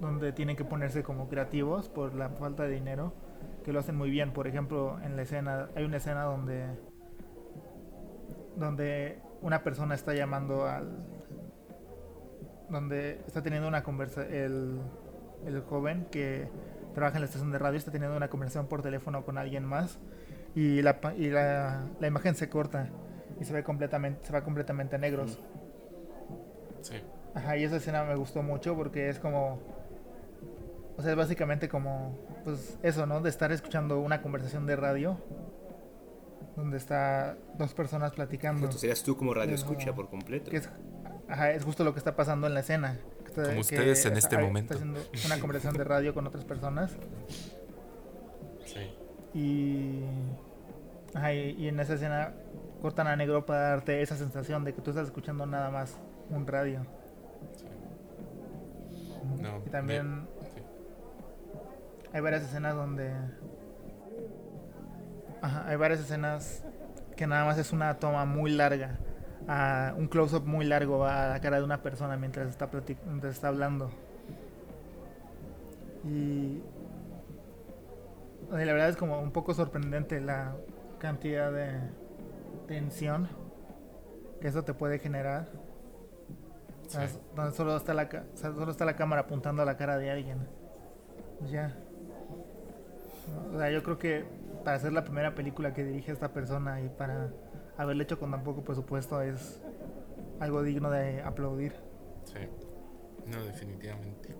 donde 0.00 0.32
tienen 0.32 0.56
que 0.56 0.64
ponerse 0.64 1.02
como 1.02 1.28
creativos 1.28 1.88
por 1.88 2.14
la 2.14 2.28
falta 2.30 2.62
de 2.64 2.70
dinero 2.70 3.12
que 3.64 3.72
lo 3.72 3.80
hacen 3.80 3.96
muy 3.96 4.10
bien 4.10 4.32
por 4.32 4.46
ejemplo 4.46 4.98
en 5.02 5.16
la 5.16 5.22
escena 5.22 5.68
hay 5.74 5.84
una 5.84 5.96
escena 5.96 6.22
donde 6.22 6.66
donde 8.56 9.20
una 9.42 9.62
persona 9.62 9.94
está 9.94 10.14
llamando 10.14 10.66
al 10.66 11.04
donde 12.68 13.22
está 13.26 13.42
teniendo 13.42 13.66
una 13.66 13.82
conversa 13.82 14.22
el, 14.26 14.78
el 15.46 15.60
joven 15.62 16.06
que 16.10 16.48
trabaja 16.98 17.16
en 17.16 17.22
la 17.22 17.26
estación 17.26 17.50
de 17.52 17.58
radio 17.58 17.78
está 17.78 17.90
teniendo 17.90 18.16
una 18.16 18.28
conversación 18.28 18.66
por 18.66 18.82
teléfono 18.82 19.24
con 19.24 19.38
alguien 19.38 19.64
más 19.64 19.98
y 20.54 20.82
la, 20.82 21.00
pa- 21.00 21.14
y 21.14 21.30
la, 21.30 21.84
la 22.00 22.06
imagen 22.06 22.34
se 22.34 22.48
corta 22.48 22.88
y 23.40 23.44
se 23.44 23.52
ve 23.52 23.62
completamente, 23.62 24.26
se 24.26 24.32
va 24.32 24.42
completamente 24.42 24.96
a 24.96 24.98
negros. 24.98 25.40
Sí. 26.82 26.94
Ajá, 27.34 27.56
y 27.56 27.64
esa 27.64 27.76
escena 27.76 28.04
me 28.04 28.14
gustó 28.16 28.42
mucho 28.42 28.74
porque 28.76 29.08
es 29.08 29.18
como. 29.18 29.60
O 30.96 31.02
sea, 31.02 31.12
es 31.12 31.16
básicamente 31.16 31.68
como. 31.68 32.18
Pues 32.44 32.78
eso, 32.82 33.06
¿no? 33.06 33.20
De 33.20 33.28
estar 33.30 33.52
escuchando 33.52 34.00
una 34.00 34.22
conversación 34.22 34.66
de 34.66 34.74
radio. 34.76 35.18
Donde 36.56 36.76
está 36.76 37.36
dos 37.56 37.74
personas 37.74 38.12
platicando. 38.12 38.58
Entonces 38.60 38.80
serías 38.80 39.02
tú 39.04 39.16
como 39.16 39.32
radio 39.34 39.54
escucha 39.54 39.94
por 39.94 40.08
completo. 40.08 40.50
Que 40.50 40.56
es, 40.56 40.68
ajá, 41.28 41.52
es 41.52 41.64
justo 41.64 41.84
lo 41.84 41.92
que 41.92 41.98
está 41.98 42.16
pasando 42.16 42.48
en 42.48 42.54
la 42.54 42.60
escena. 42.60 42.98
Está- 43.42 43.54
Como 43.54 43.54
que 43.54 43.60
ustedes 43.60 44.04
en 44.06 44.16
está- 44.16 44.18
este 44.18 44.36
está 44.36 44.40
momento. 44.46 44.74
haciendo 44.74 45.00
una 45.26 45.38
conversación 45.40 45.74
de 45.76 45.84
radio 45.84 46.14
con 46.14 46.26
otras 46.26 46.44
personas. 46.44 46.96
Sí. 48.64 48.90
Y. 49.38 50.02
Ajá, 51.14 51.32
y, 51.32 51.50
y 51.58 51.68
en 51.68 51.80
esa 51.80 51.94
escena 51.94 52.34
cortan 52.82 53.06
a 53.06 53.16
negro 53.16 53.44
para 53.46 53.60
darte 53.70 54.02
esa 54.02 54.16
sensación 54.16 54.64
de 54.64 54.74
que 54.74 54.82
tú 54.82 54.90
estás 54.90 55.06
escuchando 55.06 55.46
nada 55.46 55.70
más 55.70 55.96
un 56.30 56.46
radio. 56.46 56.84
sí. 57.56 57.64
No, 59.40 59.62
Y 59.66 59.70
también 59.70 60.26
sí. 60.54 60.62
hay 62.12 62.20
varias 62.20 62.42
escenas 62.42 62.74
donde. 62.74 63.12
Ajá, 65.42 65.64
hay 65.68 65.76
varias 65.76 66.00
escenas 66.00 66.64
que 67.16 67.26
nada 67.26 67.44
más 67.44 67.58
es 67.58 67.72
una 67.72 67.98
toma 67.98 68.24
muy 68.24 68.50
larga. 68.50 68.98
A 69.48 69.94
un 69.96 70.06
close-up 70.08 70.44
muy 70.46 70.66
largo 70.66 71.04
a 71.04 71.28
la 71.28 71.40
cara 71.40 71.56
de 71.58 71.64
una 71.64 71.82
persona 71.82 72.16
mientras 72.16 72.48
está, 72.48 72.70
platic- 72.70 73.02
mientras 73.06 73.34
está 73.34 73.48
hablando. 73.48 73.90
Y. 76.04 76.62
la 78.50 78.56
verdad 78.58 78.90
es 78.90 78.96
como 78.96 79.20
un 79.20 79.32
poco 79.32 79.54
sorprendente 79.54 80.20
la 80.20 80.54
cantidad 80.98 81.50
de 81.52 81.72
tensión 82.66 83.28
que 84.40 84.48
eso 84.48 84.62
te 84.64 84.74
puede 84.74 84.98
generar. 84.98 85.48
Sí. 86.86 86.98
donde 87.36 87.52
solo 87.54 87.76
está 87.76 87.92
la 87.92 88.08
solo 88.34 88.70
está 88.70 88.86
la 88.86 88.96
cámara 88.96 89.22
apuntando 89.22 89.62
a 89.62 89.64
la 89.66 89.76
cara 89.76 89.98
de 89.98 90.10
alguien. 90.10 90.38
Ya. 91.50 91.76
O 93.52 93.58
sea, 93.58 93.70
yo 93.70 93.82
creo 93.82 93.98
que 93.98 94.24
para 94.64 94.78
ser 94.78 94.92
la 94.92 95.04
primera 95.04 95.34
película 95.34 95.74
que 95.74 95.84
dirige 95.84 96.12
esta 96.12 96.32
persona 96.32 96.80
y 96.80 96.88
para 96.88 97.28
haberla 97.78 98.02
hecho 98.02 98.18
con 98.18 98.30
tan 98.30 98.44
poco 98.44 98.62
presupuesto 98.62 99.22
es 99.22 99.62
algo 100.40 100.62
digno 100.62 100.90
de 100.90 101.22
aplaudir. 101.22 101.72
Sí. 102.24 102.40
No, 103.26 103.42
definitivamente. 103.44 104.34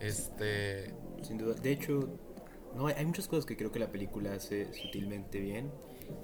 Este. 0.00 0.94
Sin 1.22 1.38
duda. 1.38 1.54
De 1.54 1.72
hecho, 1.72 2.08
no, 2.74 2.86
hay, 2.86 2.94
hay 2.94 3.06
muchas 3.06 3.28
cosas 3.28 3.44
que 3.44 3.56
creo 3.56 3.70
que 3.70 3.78
la 3.78 3.90
película 3.90 4.32
hace 4.32 4.72
sutilmente 4.72 5.40
bien. 5.40 5.70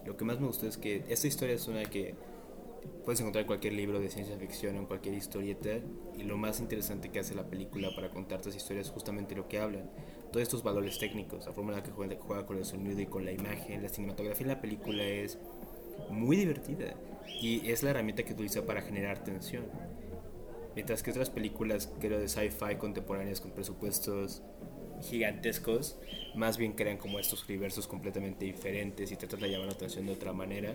Lo 0.07 0.17
que 0.17 0.25
más 0.25 0.41
me 0.41 0.47
gustó 0.47 0.67
es 0.67 0.79
que 0.79 1.05
esta 1.09 1.27
historia 1.27 1.57
es 1.57 1.67
una 1.67 1.83
que 1.85 2.15
puedes 3.05 3.21
encontrar 3.21 3.43
en 3.43 3.47
cualquier 3.47 3.73
libro 3.73 3.99
de 3.99 4.09
ciencia 4.09 4.37
ficción 4.37 4.77
o 4.77 4.79
en 4.81 4.87
cualquier 4.87 5.15
historieta. 5.15 5.71
Y 6.17 6.23
lo 6.23 6.37
más 6.37 6.61
interesante 6.61 7.11
que 7.11 7.19
hace 7.19 7.35
la 7.35 7.45
película 7.45 7.89
para 7.95 8.11
contar 8.11 8.39
estas 8.39 8.55
historias 8.55 8.87
es 8.87 8.93
justamente 8.93 9.35
lo 9.35 9.49
que 9.49 9.59
hablan. 9.59 9.91
Todos 10.31 10.43
estos 10.43 10.63
valores 10.63 10.99
técnicos, 10.99 11.47
la 11.47 11.53
forma 11.53 11.73
en 11.73 11.79
la 11.79 11.83
que 11.83 11.91
juega, 11.91 12.17
juega 12.21 12.47
con 12.47 12.59
el 12.59 12.65
sonido 12.65 13.01
y 13.01 13.07
con 13.07 13.25
la 13.25 13.33
imagen. 13.33 13.83
La 13.83 13.89
cinematografía 13.89 14.43
en 14.43 14.49
la 14.49 14.61
película 14.61 15.03
es 15.03 15.39
muy 16.11 16.37
divertida 16.37 16.95
y 17.41 17.71
es 17.71 17.83
la 17.83 17.91
herramienta 17.91 18.23
que 18.23 18.33
utiliza 18.33 18.65
para 18.65 18.83
generar 18.83 19.25
tensión. 19.25 19.65
Mientras 20.75 21.03
que 21.03 21.11
otras 21.11 21.29
películas, 21.29 21.93
creo, 22.01 22.19
de 22.19 22.29
sci-fi 22.29 22.77
contemporáneas 22.79 23.41
con 23.41 23.51
presupuestos 23.51 24.43
gigantescos, 25.03 25.99
más 26.35 26.57
bien 26.57 26.73
crean 26.73 26.97
como 26.97 27.19
estos 27.19 27.47
universos 27.49 27.87
completamente 27.87 28.45
diferentes 28.45 29.11
y 29.13 29.17
tratan 29.17 29.41
de 29.41 29.51
llamar 29.51 29.67
la 29.67 29.75
atención 29.75 30.07
de 30.07 30.13
otra 30.13 30.33
manera. 30.33 30.75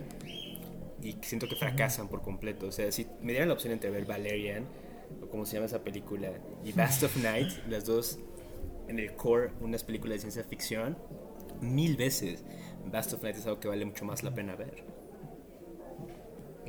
Y 1.02 1.16
siento 1.22 1.48
que 1.48 1.56
fracasan 1.56 2.08
por 2.08 2.22
completo. 2.22 2.66
O 2.66 2.72
sea, 2.72 2.92
si 2.92 3.06
me 3.20 3.32
dieran 3.32 3.48
la 3.48 3.54
opción 3.54 3.72
entre 3.72 3.90
ver 3.90 4.04
Valerian, 4.04 4.66
o 5.22 5.28
como 5.28 5.46
se 5.46 5.54
llama 5.54 5.66
esa 5.66 5.82
película, 5.82 6.32
y 6.64 6.72
Vast 6.72 7.02
of 7.02 7.16
Night, 7.16 7.48
las 7.68 7.84
dos 7.84 8.18
en 8.88 8.98
el 8.98 9.14
core, 9.14 9.50
unas 9.60 9.84
películas 9.84 10.16
de 10.16 10.20
ciencia 10.20 10.44
ficción, 10.44 10.96
mil 11.60 11.96
veces. 11.96 12.44
Vast 12.86 13.12
of 13.12 13.22
Night 13.22 13.36
es 13.36 13.46
algo 13.46 13.60
que 13.60 13.68
vale 13.68 13.84
mucho 13.84 14.04
más 14.04 14.22
la 14.22 14.34
pena 14.34 14.54
ver. 14.54 14.97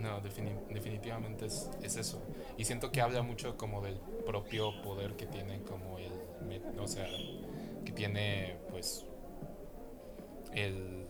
No, 0.01 0.21
defini- 0.21 0.55
definitivamente 0.69 1.45
es, 1.47 1.69
es 1.81 1.95
eso. 1.97 2.21
Y 2.57 2.65
siento 2.65 2.91
que 2.91 3.01
habla 3.01 3.21
mucho 3.21 3.57
como 3.57 3.81
del 3.81 3.99
propio 4.25 4.81
poder 4.81 5.15
que 5.15 5.25
tiene 5.25 5.61
como 5.63 5.97
el, 5.97 6.11
o 6.79 6.87
sea, 6.87 7.07
que 7.85 7.91
tiene 7.91 8.57
pues 8.69 9.05
el, 10.53 11.07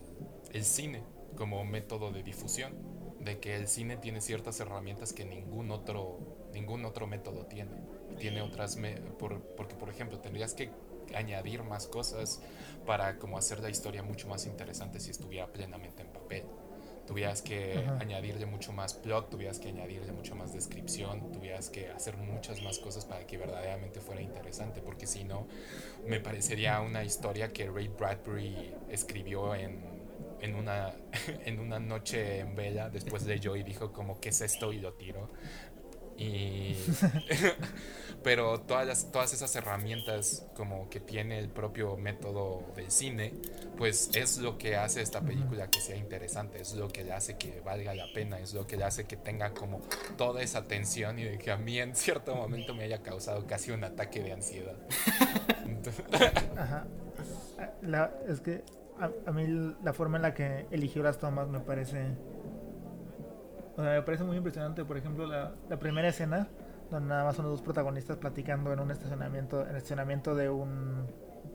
el 0.52 0.64
cine 0.64 1.02
como 1.36 1.64
método 1.64 2.10
de 2.12 2.22
difusión, 2.22 2.72
de 3.20 3.38
que 3.38 3.56
el 3.56 3.68
cine 3.68 3.96
tiene 3.96 4.20
ciertas 4.20 4.60
herramientas 4.60 5.12
que 5.12 5.24
ningún 5.24 5.70
otro, 5.70 6.18
ningún 6.52 6.84
otro 6.84 7.06
método 7.06 7.46
tiene. 7.46 7.70
Tiene 8.18 8.42
otras, 8.42 8.76
me- 8.76 8.96
por- 9.18 9.40
porque 9.56 9.74
por 9.76 9.88
ejemplo 9.88 10.18
tendrías 10.18 10.54
que 10.54 10.70
añadir 11.14 11.62
más 11.62 11.86
cosas 11.86 12.40
para 12.86 13.18
como 13.18 13.38
hacer 13.38 13.60
la 13.60 13.70
historia 13.70 14.02
mucho 14.02 14.28
más 14.28 14.46
interesante 14.46 15.00
si 15.00 15.10
estuviera 15.10 15.46
plenamente 15.52 16.02
en 16.02 16.08
papel 16.08 16.44
tuvieras 17.10 17.42
que 17.42 17.74
Ajá. 17.76 17.98
añadirle 17.98 18.46
mucho 18.46 18.72
más 18.72 18.94
plot, 18.94 19.30
tuvieras 19.30 19.58
que 19.58 19.70
añadirle 19.70 20.12
mucho 20.12 20.36
más 20.36 20.52
descripción, 20.52 21.32
tuvieras 21.32 21.68
que 21.68 21.90
hacer 21.90 22.16
muchas 22.16 22.62
más 22.62 22.78
cosas 22.78 23.04
para 23.04 23.26
que 23.26 23.36
verdaderamente 23.36 23.98
fuera 23.98 24.22
interesante, 24.22 24.80
porque 24.80 25.08
si 25.08 25.24
no, 25.24 25.48
me 26.06 26.20
parecería 26.20 26.80
una 26.80 27.02
historia 27.02 27.52
que 27.52 27.68
Ray 27.68 27.88
Bradbury 27.88 28.74
escribió 28.90 29.56
en, 29.56 29.80
en, 30.40 30.54
una, 30.54 30.94
en 31.44 31.58
una 31.58 31.80
noche 31.80 32.38
en 32.38 32.54
vela, 32.54 32.90
después 32.90 33.24
leyó 33.24 33.56
y 33.56 33.64
dijo 33.64 33.92
como, 33.92 34.20
¿qué 34.20 34.28
es 34.28 34.40
esto? 34.40 34.72
Y 34.72 34.78
lo 34.78 34.92
tiró. 34.92 35.30
Y... 36.22 36.76
pero 38.22 38.60
todas, 38.60 38.86
las, 38.86 39.10
todas 39.10 39.32
esas 39.32 39.56
herramientas 39.56 40.46
como 40.54 40.90
que 40.90 41.00
tiene 41.00 41.38
el 41.38 41.48
propio 41.48 41.96
método 41.96 42.62
del 42.76 42.90
cine, 42.90 43.32
pues 43.78 44.10
es 44.14 44.36
lo 44.38 44.58
que 44.58 44.76
hace 44.76 45.00
esta 45.00 45.22
película 45.22 45.70
que 45.70 45.80
sea 45.80 45.96
interesante, 45.96 46.60
es 46.60 46.74
lo 46.74 46.88
que 46.88 47.04
le 47.04 47.12
hace 47.14 47.38
que 47.38 47.60
valga 47.62 47.94
la 47.94 48.04
pena, 48.12 48.38
es 48.38 48.52
lo 48.52 48.66
que 48.66 48.76
le 48.76 48.84
hace 48.84 49.04
que 49.04 49.16
tenga 49.16 49.54
como 49.54 49.80
toda 50.18 50.42
esa 50.42 50.64
tensión 50.68 51.18
y 51.18 51.24
de 51.24 51.38
que 51.38 51.50
a 51.50 51.56
mí 51.56 51.78
en 51.78 51.96
cierto 51.96 52.34
momento 52.34 52.74
me 52.74 52.84
haya 52.84 53.02
causado 53.02 53.46
casi 53.46 53.70
un 53.70 53.82
ataque 53.84 54.22
de 54.22 54.32
ansiedad. 54.32 54.76
Entonces- 55.64 56.04
Ajá. 56.56 56.86
La- 57.80 58.12
es 58.28 58.42
que 58.42 58.62
a, 58.98 59.10
a 59.26 59.32
mí 59.32 59.74
la 59.82 59.94
forma 59.94 60.18
en 60.18 60.22
la 60.22 60.34
que 60.34 60.66
eligió 60.70 61.02
las 61.02 61.18
tomas 61.18 61.48
me 61.48 61.60
parece. 61.60 62.08
O 63.80 63.82
sea, 63.82 63.92
me 63.94 64.02
parece 64.02 64.24
muy 64.24 64.36
impresionante. 64.36 64.84
Por 64.84 64.96
ejemplo, 64.98 65.26
la, 65.26 65.52
la 65.68 65.78
primera 65.78 66.08
escena, 66.08 66.48
donde 66.90 67.08
nada 67.08 67.24
más 67.24 67.36
son 67.36 67.46
los 67.46 67.52
dos 67.54 67.62
protagonistas 67.62 68.16
platicando 68.18 68.72
en 68.72 68.80
un 68.80 68.90
estacionamiento, 68.90 69.62
en 69.62 69.70
el 69.70 69.76
estacionamiento 69.76 70.34
de, 70.34 70.50
un, 70.50 71.06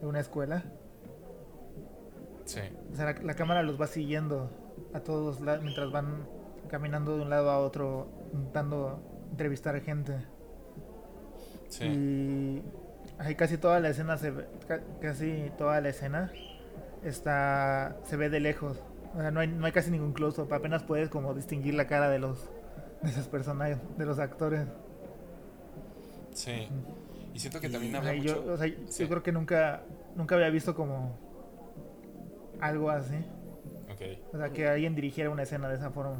de 0.01 0.07
una 0.07 0.19
escuela. 0.19 0.63
sí, 2.45 2.61
O 2.91 2.95
sea, 2.95 3.05
la, 3.13 3.21
la 3.21 3.33
cámara 3.35 3.63
los 3.63 3.79
va 3.79 3.87
siguiendo 3.87 4.49
a 4.93 4.99
todos 5.01 5.41
la- 5.41 5.57
mientras 5.57 5.91
van 5.91 6.27
caminando 6.69 7.15
de 7.15 7.23
un 7.23 7.29
lado 7.29 7.49
a 7.51 7.59
otro, 7.59 8.07
intentando 8.33 8.99
entrevistar 9.31 9.79
gente. 9.81 10.15
sí, 11.69 11.85
Y 11.85 12.63
ahí 13.17 13.35
casi 13.35 13.57
toda 13.57 13.79
la 13.79 13.89
escena 13.89 14.17
se 14.17 14.31
ve, 14.31 14.45
ca- 14.67 14.81
casi 15.01 15.51
toda 15.57 15.79
la 15.81 15.89
escena 15.89 16.31
está 17.03 17.97
se 18.03 18.17
ve 18.17 18.29
de 18.29 18.39
lejos. 18.39 18.81
O 19.15 19.19
sea, 19.21 19.31
no 19.31 19.39
hay, 19.39 19.47
no 19.47 19.65
hay 19.65 19.71
casi 19.71 19.91
ningún 19.91 20.13
close 20.13 20.41
up, 20.41 20.53
apenas 20.53 20.83
puedes 20.83 21.09
como 21.09 21.33
distinguir 21.33 21.73
la 21.75 21.87
cara 21.87 22.09
de 22.09 22.19
los 22.19 22.49
de 23.01 23.09
esos 23.11 23.27
personajes, 23.27 23.77
de 23.97 24.05
los 24.05 24.19
actores. 24.19 24.67
sí. 26.33 26.67
Y 27.33 27.39
siento 27.39 27.59
que 27.59 27.67
Y 27.67 27.71
también 27.71 27.95
O 27.95 27.97
habla 27.97 28.11
sea, 28.11 28.15
mucho... 28.15 28.45
yo, 28.45 28.53
o 28.53 28.57
sea, 28.57 28.67
Sí. 28.87 29.03
yo 29.03 29.09
creo 29.09 29.23
que 29.23 29.31
nunca 29.31 29.83
nunca 30.15 30.35
había 30.35 30.49
visto 30.49 30.73
como 30.75 31.17
algo 32.59 32.89
así. 32.89 33.15
Ok, 33.91 34.01
O 34.33 34.37
sea, 34.37 34.51
que 34.51 34.67
alguien 34.67 34.95
dirigiera 34.95 35.29
una 35.29 35.43
escena 35.43 35.69
de 35.69 35.75
esa 35.75 35.91
forma. 35.91 36.17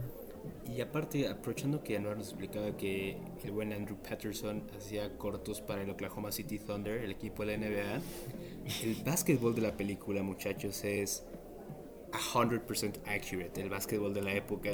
Y 0.65 0.81
aparte, 0.81 1.27
aprovechando 1.27 1.84
que 1.84 1.97
Anuar 1.97 2.17
nos 2.17 2.27
explicaba 2.30 2.76
que 2.77 3.17
el 3.43 3.51
buen 3.51 3.73
Andrew 3.73 3.97
Patterson 3.97 4.63
hacía 4.77 5.17
cortos 5.17 5.61
para 5.61 5.81
el 5.81 5.89
Oklahoma 5.89 6.31
City 6.31 6.59
Thunder, 6.59 7.01
el 7.01 7.11
equipo 7.11 7.45
de 7.45 7.57
la 7.57 7.65
NBA, 7.65 8.01
el 8.84 9.03
básquetbol 9.03 9.55
de 9.55 9.61
la 9.61 9.72
película, 9.77 10.22
muchachos, 10.22 10.84
es 10.84 11.23
100% 12.18 13.00
accurate, 13.06 13.62
el 13.62 13.70
básquetbol 13.70 14.14
de 14.14 14.22
la 14.22 14.34
época. 14.34 14.70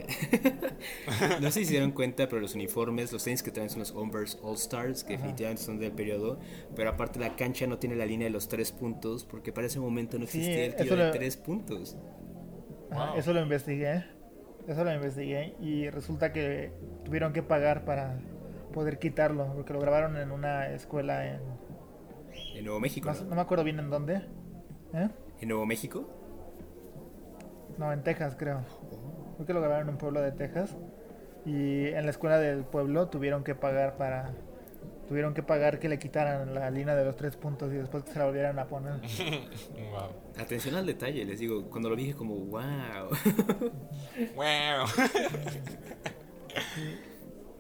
no 1.42 1.48
sé 1.52 1.60
si 1.60 1.66
se 1.66 1.72
dieron 1.72 1.92
cuenta, 1.92 2.28
pero 2.28 2.42
los 2.42 2.56
uniformes, 2.56 3.12
los 3.12 3.24
tenis 3.24 3.44
que 3.44 3.52
traen 3.52 3.70
son 3.70 3.80
los 3.80 3.92
Converse 3.92 4.38
All 4.42 4.56
Stars, 4.56 5.04
que 5.04 5.14
Ajá. 5.14 5.22
definitivamente 5.24 5.62
son 5.64 5.80
del 5.80 5.92
periodo, 5.92 6.40
pero 6.76 6.90
aparte 6.92 7.20
la 7.20 7.36
cancha 7.36 7.68
no 7.68 7.78
tiene 7.78 7.96
la 7.96 8.06
línea 8.06 8.26
de 8.28 8.32
los 8.32 8.48
tres 8.48 8.72
puntos, 8.72 9.26
porque 9.26 9.52
para 9.54 9.68
ese 9.68 9.80
momento 9.80 10.18
no 10.20 10.26
Sí, 10.28 10.40
existía 10.40 10.66
el 10.66 10.76
tiro 10.76 10.96
de 10.96 11.12
tres 11.12 11.38
puntos. 11.38 11.96
Ajá, 12.90 13.12
Wow. 13.12 13.18
Eso 13.20 13.32
lo 13.34 13.42
investigué. 13.42 14.04
Eso 14.68 14.84
lo 14.84 14.94
investigué 14.94 15.56
y 15.62 15.90
resulta 15.90 16.34
que 16.34 16.72
tuvieron 17.06 17.32
que 17.34 17.42
pagar 17.42 17.86
para 17.86 18.20
poder 18.74 19.00
quitarlo, 19.00 19.54
porque 19.56 19.74
lo 19.74 19.80
grabaron 19.80 20.18
en 20.18 20.32
una 20.32 20.70
escuela 20.74 21.26
en, 21.28 21.42
En 22.56 22.64
Nuevo 22.66 22.80
México. 22.80 23.08
Más- 23.08 23.22
¿no? 23.24 23.30
no 23.30 23.36
me 23.36 23.42
acuerdo 23.42 23.64
bien 23.64 23.80
en 23.80 23.90
dónde. 23.90 24.22
¿Eh? 24.94 25.10
¿En 25.40 25.48
Nuevo 25.48 25.66
México? 25.66 26.06
No, 27.78 27.92
en 27.94 28.04
Texas, 28.04 28.36
creo. 28.38 28.62
Creo 29.36 29.46
que 29.48 29.54
lo 29.54 29.62
grabaron 29.62 29.88
en 29.88 29.94
un 29.94 29.98
pueblo 29.98 30.22
de 30.22 30.32
Texas. 30.32 30.76
Y 31.46 31.88
en 31.88 32.06
la 32.06 32.12
escuela 32.12 32.38
del 32.38 32.64
pueblo 32.64 33.08
tuvieron 33.10 33.44
que 33.44 33.56
pagar 33.56 33.98
para. 33.98 34.32
Tuvieron 35.08 35.34
que 35.34 35.44
pagar 35.44 35.80
que 35.80 35.90
le 35.90 36.00
quitaran 36.00 36.54
la 36.54 36.70
línea 36.70 36.96
de 36.96 37.04
los 37.04 37.18
tres 37.18 37.36
puntos 37.36 37.74
y 37.74 37.76
después 37.76 38.04
que 38.04 38.12
se 38.12 38.20
la 38.20 38.26
volvieran 38.26 38.58
a 38.60 38.68
poner. 38.68 38.94
wow. 39.92 40.10
Atención 40.40 40.76
al 40.76 40.86
detalle, 40.86 41.26
les 41.26 41.40
digo, 41.40 41.70
cuando 41.70 41.90
lo 41.90 41.96
dije 41.98 42.14
como, 42.14 42.36
wow. 42.36 43.10
Wow. 44.36 44.86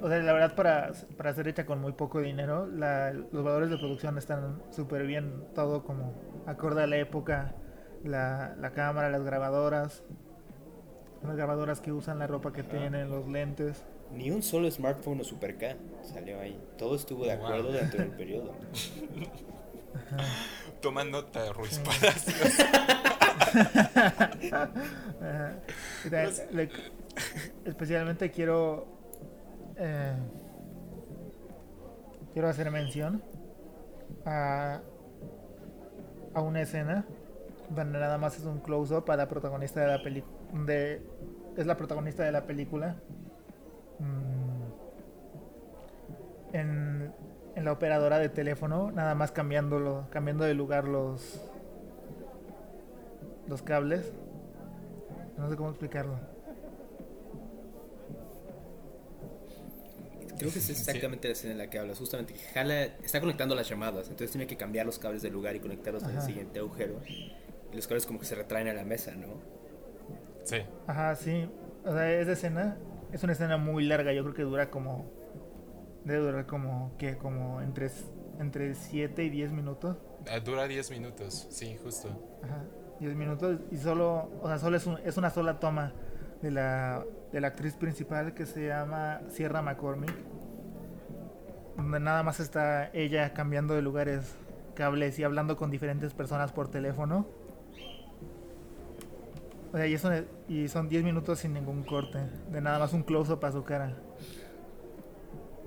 O 0.03 0.07
sea, 0.09 0.17
la 0.17 0.33
verdad, 0.33 0.55
para, 0.55 0.91
para 1.15 1.33
ser 1.33 1.47
hecha 1.47 1.65
con 1.65 1.79
muy 1.79 1.91
poco 1.91 2.19
dinero, 2.21 2.65
la- 2.65 3.13
los 3.13 3.43
valores 3.43 3.69
de 3.69 3.77
producción 3.77 4.17
están 4.17 4.61
súper 4.71 5.05
bien. 5.05 5.43
Todo 5.53 5.83
como 5.83 6.13
acorde 6.47 6.83
a 6.83 6.87
la 6.87 6.97
época. 6.97 7.53
La, 8.03 8.55
la 8.59 8.71
cámara, 8.71 9.09
las 9.09 9.23
grabadoras. 9.23 10.03
Las 11.23 11.35
grabadoras 11.35 11.81
que 11.81 11.91
usan, 11.91 12.17
la 12.19 12.27
ropa 12.27 12.51
que 12.51 12.63
tienen, 12.63 13.09
los 13.09 13.27
lentes. 13.27 13.83
Ni 14.11 14.31
un 14.31 14.41
solo 14.43 14.69
smartphone 14.71 15.21
o 15.21 15.23
Super 15.23 15.57
K 15.57 15.75
salió 16.01 16.39
ahí. 16.39 16.59
Todo 16.77 16.95
estuvo 16.95 17.25
de 17.25 17.35
Wow. 17.35 17.45
acuerdo 17.45 17.71
dentro 17.71 17.99
del 17.99 18.09
periodo. 18.11 18.53
Toma 20.81 21.03
nota, 21.03 21.53
Ruiz 21.53 21.79
Palacios. 21.79 22.57
Especialmente 27.65 28.31
quiero 28.31 28.85
eh, 29.77 30.13
quiero 32.33 32.49
hacer 32.49 32.71
mención 32.71 33.21
a, 34.25 34.81
a 36.33 36.41
una 36.41 36.61
escena 36.61 37.05
donde 37.75 37.99
nada 37.99 38.17
más 38.17 38.37
es 38.37 38.45
un 38.45 38.59
close 38.59 38.95
up 38.95 39.09
a 39.11 39.17
la 39.17 39.27
protagonista 39.27 39.81
de 39.81 39.87
la 39.87 40.03
película 40.03 40.33
de 40.65 41.01
es 41.57 41.65
la 41.65 41.77
protagonista 41.77 42.23
de 42.23 42.31
la 42.31 42.45
película 42.45 42.95
mm, 43.99 44.61
en, 46.55 47.13
en 47.55 47.65
la 47.65 47.71
operadora 47.71 48.19
de 48.19 48.29
teléfono 48.29 48.91
nada 48.91 49.15
más 49.15 49.31
cambiándolo 49.31 50.07
cambiando 50.09 50.43
de 50.43 50.53
lugar 50.53 50.87
los 50.87 51.41
los 53.47 53.61
cables 53.61 54.11
no 55.41 55.49
sé 55.49 55.55
cómo 55.55 55.69
explicarlo. 55.69 56.19
Creo 60.37 60.51
que 60.51 60.59
es 60.59 60.69
exactamente 60.69 61.27
la 61.27 61.33
escena 61.33 61.51
en 61.53 61.57
la 61.57 61.69
que 61.69 61.79
hablas. 61.79 61.97
Justamente 61.97 62.33
que 62.33 62.39
jala, 62.39 62.83
está 62.83 63.19
conectando 63.19 63.55
las 63.55 63.67
llamadas. 63.67 64.07
Entonces 64.07 64.31
tiene 64.31 64.47
que 64.47 64.57
cambiar 64.57 64.85
los 64.85 64.99
cables 64.99 65.21
del 65.21 65.33
lugar 65.33 65.55
y 65.55 65.59
conectarlos 65.59 66.03
al 66.03 66.11
Ajá. 66.11 66.21
siguiente 66.21 66.59
agujero. 66.59 66.99
Y 67.71 67.75
los 67.75 67.87
cables 67.87 68.05
como 68.05 68.19
que 68.19 68.25
se 68.25 68.35
retraen 68.35 68.67
a 68.67 68.73
la 68.73 68.83
mesa, 68.83 69.13
¿no? 69.15 69.27
Sí. 70.43 70.57
Ajá, 70.87 71.15
sí. 71.15 71.49
O 71.85 71.91
sea, 71.91 72.11
esa 72.19 72.31
escena 72.33 72.77
es 73.11 73.23
una 73.23 73.33
escena 73.33 73.57
muy 73.57 73.85
larga. 73.85 74.11
Yo 74.13 74.23
creo 74.23 74.33
que 74.35 74.43
dura 74.43 74.69
como. 74.69 75.05
Debe 76.05 76.19
durar 76.25 76.45
como. 76.45 76.91
que 76.97 77.17
Como 77.17 77.61
entre, 77.61 77.89
entre 78.39 78.73
7 78.75 79.23
y 79.23 79.29
10 79.29 79.51
minutos. 79.51 79.97
Ah, 80.29 80.39
Dura 80.39 80.67
10 80.67 80.91
minutos, 80.91 81.47
sí, 81.49 81.77
justo. 81.83 82.09
Ajá, 82.43 82.63
10 82.99 83.15
minutos. 83.15 83.59
Y 83.71 83.77
solo. 83.77 84.29
O 84.41 84.47
sea, 84.47 84.57
solo 84.57 84.77
es, 84.77 84.85
un- 84.87 84.99
es 85.05 85.17
una 85.17 85.29
sola 85.29 85.59
toma 85.59 85.93
de 86.41 86.51
la, 86.51 87.05
de 87.31 87.39
la 87.41 87.47
actriz 87.47 87.75
principal 87.75 88.33
que 88.33 88.45
se 88.45 88.67
llama 88.67 89.21
Sierra 89.29 89.61
McCormick. 89.61 90.13
Donde 91.77 91.99
nada 91.99 92.21
más 92.23 92.39
está 92.39 92.89
ella 92.93 93.33
cambiando 93.33 93.73
de 93.75 93.81
lugares, 93.81 94.35
cables 94.75 95.17
y 95.19 95.23
hablando 95.23 95.55
con 95.57 95.71
diferentes 95.71 96.13
personas 96.13 96.51
por 96.51 96.69
teléfono. 96.69 97.27
O 99.71 99.77
sea, 99.77 99.87
y, 99.87 99.93
eso, 99.93 100.09
y 100.47 100.67
son 100.67 100.89
10 100.89 101.03
minutos 101.03 101.39
sin 101.39 101.53
ningún 101.53 101.83
corte. 101.83 102.19
De 102.49 102.61
nada 102.61 102.79
más 102.79 102.93
un 102.93 103.03
close-up 103.03 103.43
a 103.45 103.51
su 103.51 103.63
cara. 103.63 103.95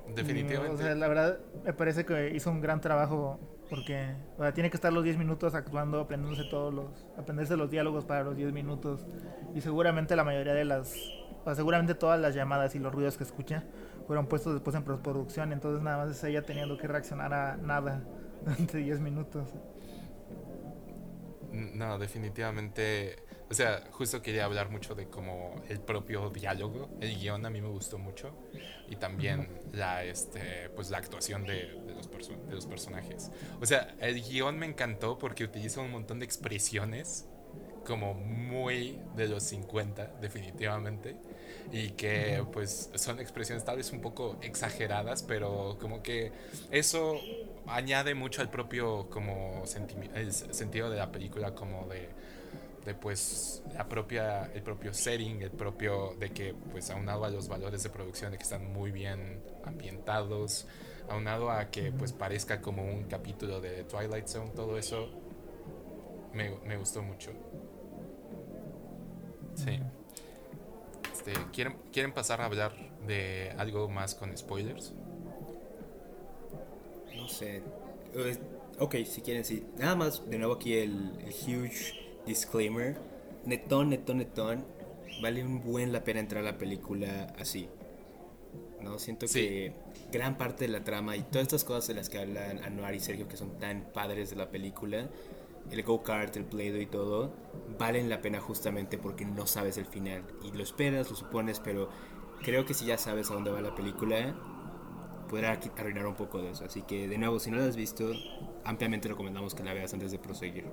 Y, 0.08 0.12
Definitivamente. 0.12 0.74
o 0.74 0.78
sea, 0.78 0.94
la 0.94 1.08
verdad 1.08 1.38
me 1.64 1.72
parece 1.72 2.04
que 2.04 2.34
hizo 2.34 2.50
un 2.50 2.60
gran 2.60 2.80
trabajo 2.80 3.38
porque 3.70 4.14
o 4.36 4.42
sea, 4.42 4.52
tiene 4.52 4.70
que 4.70 4.76
estar 4.76 4.92
los 4.92 5.04
10 5.04 5.18
minutos 5.18 5.54
actuando, 5.54 6.00
aprendiéndose 6.00 6.48
todos 6.48 6.72
los, 6.72 7.06
aprenderse 7.16 7.56
los 7.56 7.70
diálogos 7.70 8.04
para 8.04 8.22
los 8.22 8.36
10 8.36 8.52
minutos 8.52 9.06
y 9.54 9.60
seguramente 9.60 10.14
la 10.16 10.24
mayoría 10.24 10.54
de 10.54 10.64
las, 10.64 10.94
o 11.40 11.44
sea, 11.44 11.54
seguramente 11.54 11.94
todas 11.94 12.20
las 12.20 12.34
llamadas 12.34 12.74
y 12.74 12.78
los 12.78 12.92
ruidos 12.92 13.16
que 13.16 13.24
escucha 13.24 13.64
fueron 14.06 14.26
puestos 14.26 14.52
después 14.52 14.76
en 14.76 14.84
postproducción, 14.84 15.52
entonces 15.52 15.82
nada 15.82 16.04
más 16.04 16.10
es 16.10 16.22
ella 16.24 16.42
teniendo 16.42 16.76
que 16.76 16.86
reaccionar 16.86 17.32
a 17.32 17.56
nada 17.56 18.02
durante 18.44 18.78
10 18.78 19.00
minutos. 19.00 19.48
No, 21.52 21.98
definitivamente. 21.98 23.16
O 23.50 23.54
sea, 23.54 23.84
justo 23.92 24.22
quería 24.22 24.44
hablar 24.46 24.70
mucho 24.70 24.94
de 24.94 25.06
como 25.08 25.62
el 25.68 25.80
propio 25.80 26.30
diálogo. 26.30 26.88
El 27.00 27.14
guion 27.18 27.44
a 27.46 27.50
mí 27.50 27.60
me 27.60 27.68
gustó 27.68 27.98
mucho. 27.98 28.34
Y 28.88 28.96
también 28.96 29.48
la, 29.72 30.04
este, 30.04 30.70
pues 30.74 30.90
la 30.90 30.98
actuación 30.98 31.44
de, 31.44 31.54
de 31.86 31.94
los, 31.94 32.08
de 32.10 32.54
los 32.54 32.66
personajes. 32.66 33.30
O 33.60 33.66
sea, 33.66 33.94
el 34.00 34.22
guion 34.22 34.58
me 34.58 34.66
encantó 34.66 35.18
porque 35.18 35.44
utiliza 35.44 35.80
un 35.80 35.90
montón 35.90 36.18
de 36.20 36.24
expresiones 36.24 37.26
como 37.86 38.14
muy 38.14 38.98
de 39.14 39.28
los 39.28 39.42
50, 39.42 40.06
definitivamente. 40.20 41.16
Y 41.70 41.90
que 41.90 42.44
pues 42.52 42.90
son 42.94 43.20
expresiones 43.20 43.64
tal 43.64 43.76
vez 43.76 43.92
un 43.92 44.00
poco 44.00 44.38
exageradas, 44.42 45.22
pero 45.22 45.76
como 45.80 46.02
que 46.02 46.32
eso 46.70 47.20
añade 47.66 48.14
mucho 48.14 48.42
al 48.42 48.50
propio 48.50 49.08
como 49.10 49.62
sentimi- 49.64 50.10
el 50.14 50.32
sentido 50.32 50.90
de 50.90 50.96
la 50.98 51.10
película 51.10 51.54
como 51.54 51.86
de, 51.88 52.08
de 52.84 52.94
pues 52.94 53.62
la 53.74 53.88
propia 53.88 54.50
el 54.54 54.62
propio 54.62 54.92
setting 54.92 55.42
el 55.42 55.50
propio 55.50 56.14
de 56.18 56.30
que 56.30 56.54
pues 56.72 56.90
aunado 56.90 57.24
a 57.24 57.30
los 57.30 57.48
valores 57.48 57.82
de 57.82 57.90
producción 57.90 58.32
de 58.32 58.38
que 58.38 58.42
están 58.44 58.72
muy 58.72 58.90
bien 58.90 59.42
ambientados 59.64 60.66
aunado 61.08 61.50
a 61.50 61.70
que 61.70 61.92
pues 61.92 62.12
parezca 62.12 62.60
como 62.60 62.84
un 62.84 63.04
capítulo 63.04 63.60
de 63.60 63.84
Twilight 63.84 64.26
Zone 64.26 64.50
todo 64.50 64.78
eso 64.78 65.08
me, 66.32 66.50
me 66.64 66.76
gustó 66.76 67.02
mucho 67.02 67.32
sí 69.54 69.80
este, 71.12 71.32
¿quieren, 71.52 71.76
¿quieren 71.90 72.12
pasar 72.12 72.42
a 72.42 72.44
hablar 72.44 72.72
de 73.06 73.54
algo 73.56 73.88
más 73.88 74.14
con 74.14 74.36
spoilers? 74.36 74.92
No 77.16 77.28
sé. 77.28 77.62
Eh, 78.14 78.38
Ok, 78.78 78.96
si 79.06 79.20
quieren, 79.20 79.44
sí. 79.44 79.64
Nada 79.78 79.94
más, 79.94 80.28
de 80.28 80.36
nuevo 80.36 80.54
aquí 80.54 80.74
el, 80.74 81.12
el 81.20 81.28
huge 81.28 81.94
disclaimer. 82.26 82.96
Netón, 83.44 83.90
netón, 83.90 84.18
netón. 84.18 84.64
Vale 85.22 85.44
un 85.44 85.62
buen 85.62 85.92
la 85.92 86.02
pena 86.02 86.20
entrar 86.20 86.42
a 86.42 86.52
la 86.52 86.58
película 86.58 87.34
así. 87.38 87.68
No, 88.80 88.98
siento 88.98 89.26
Sí. 89.26 89.40
que 89.40 89.72
gran 90.12 90.36
parte 90.36 90.66
de 90.66 90.72
la 90.72 90.84
trama 90.84 91.16
y 91.16 91.22
todas 91.22 91.42
estas 91.42 91.64
cosas 91.64 91.86
de 91.88 91.94
las 91.94 92.08
que 92.10 92.18
hablan 92.18 92.62
Anuar 92.64 92.94
y 92.94 93.00
Sergio 93.00 93.28
que 93.28 93.36
son 93.36 93.58
tan 93.58 93.84
padres 93.94 94.30
de 94.30 94.36
la 94.36 94.50
película, 94.50 95.08
el 95.70 95.82
go-kart, 95.82 96.36
el 96.36 96.44
play 96.44 96.68
y 96.78 96.86
todo, 96.86 97.32
valen 97.78 98.10
la 98.10 98.20
pena 98.20 98.40
justamente 98.40 98.98
porque 98.98 99.24
no 99.24 99.46
sabes 99.46 99.78
el 99.78 99.86
final. 99.86 100.22
Y 100.42 100.52
lo 100.52 100.62
esperas, 100.62 101.08
lo 101.08 101.16
supones, 101.16 101.60
pero 101.60 101.88
creo 102.42 102.66
que 102.66 102.74
si 102.74 102.84
ya 102.84 102.98
sabes 102.98 103.30
a 103.30 103.34
dónde 103.34 103.50
va 103.50 103.62
la 103.62 103.74
película, 103.74 104.34
podrá 105.30 105.58
arruinar 105.78 106.06
un 106.06 106.14
poco 106.14 106.42
de 106.42 106.50
eso. 106.50 106.64
Así 106.66 106.82
que, 106.82 107.08
de 107.08 107.16
nuevo, 107.16 107.38
si 107.40 107.50
no 107.50 107.56
la 107.56 107.64
has 107.66 107.76
visto, 107.76 108.12
ampliamente 108.64 109.08
recomendamos 109.08 109.54
que 109.54 109.62
la 109.64 109.72
veas 109.72 109.94
antes 109.94 110.12
de 110.12 110.18
proseguir. 110.18 110.66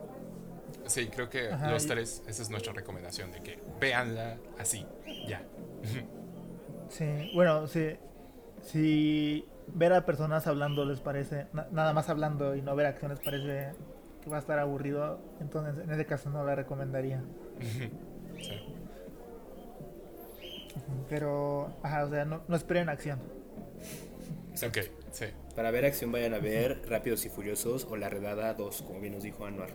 Sí, 0.87 1.07
creo 1.07 1.29
que 1.29 1.49
Ajá, 1.51 1.71
los 1.71 1.85
y- 1.85 1.87
tres, 1.87 2.23
esa 2.27 2.41
es 2.41 2.49
nuestra 2.49 2.73
recomendación, 2.73 3.31
de 3.31 3.41
que 3.41 3.59
véanla 3.79 4.37
así, 4.57 4.85
ya. 5.27 5.41
Sí, 6.89 7.31
bueno, 7.33 7.67
sí, 7.67 7.91
si 8.63 9.45
ver 9.67 9.93
a 9.93 10.05
personas 10.05 10.45
hablando 10.47 10.83
les 10.83 10.99
parece, 10.99 11.47
na- 11.53 11.67
nada 11.71 11.93
más 11.93 12.09
hablando 12.09 12.53
y 12.53 12.61
no 12.61 12.75
ver 12.75 12.85
acciones 12.87 13.19
parece 13.21 13.69
que 14.21 14.29
va 14.29 14.35
a 14.35 14.39
estar 14.41 14.59
aburrido, 14.59 15.19
entonces 15.39 15.81
en 15.81 15.89
ese 15.89 16.05
caso 16.05 16.29
no 16.29 16.43
la 16.43 16.55
recomendaría. 16.55 17.21
Sí. 18.41 18.59
Pero, 21.09 21.73
ajá, 21.83 22.05
o 22.05 22.09
sea, 22.09 22.25
no, 22.25 22.41
no 22.47 22.55
esperen 22.55 22.89
acción. 22.89 23.19
Ok, 24.65 24.77
sí. 25.11 25.25
Para 25.55 25.69
ver 25.71 25.85
acción, 25.85 26.11
vayan 26.11 26.33
a 26.33 26.39
ver 26.39 26.81
Rápidos 26.89 27.25
y 27.25 27.29
Furiosos 27.29 27.85
o 27.89 27.95
La 27.97 28.09
Redada 28.09 28.53
2, 28.53 28.81
como 28.83 28.99
bien 28.99 29.13
nos 29.13 29.23
dijo 29.23 29.45
Anuar. 29.45 29.69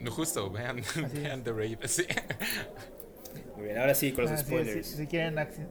No, 0.00 0.10
justo, 0.10 0.50
vean, 0.50 0.80
vean 1.12 1.42
The 1.42 1.52
Raid, 1.52 1.78
sí. 1.86 2.06
Muy 3.56 3.64
bien, 3.66 3.78
ahora 3.78 3.94
sí, 3.94 4.12
con 4.12 4.24
los 4.24 4.32
Ah, 4.32 4.38
spoilers. 4.38 4.86
sí, 4.86 4.96
si 4.96 5.06
quieren 5.06 5.38
acción, 5.38 5.68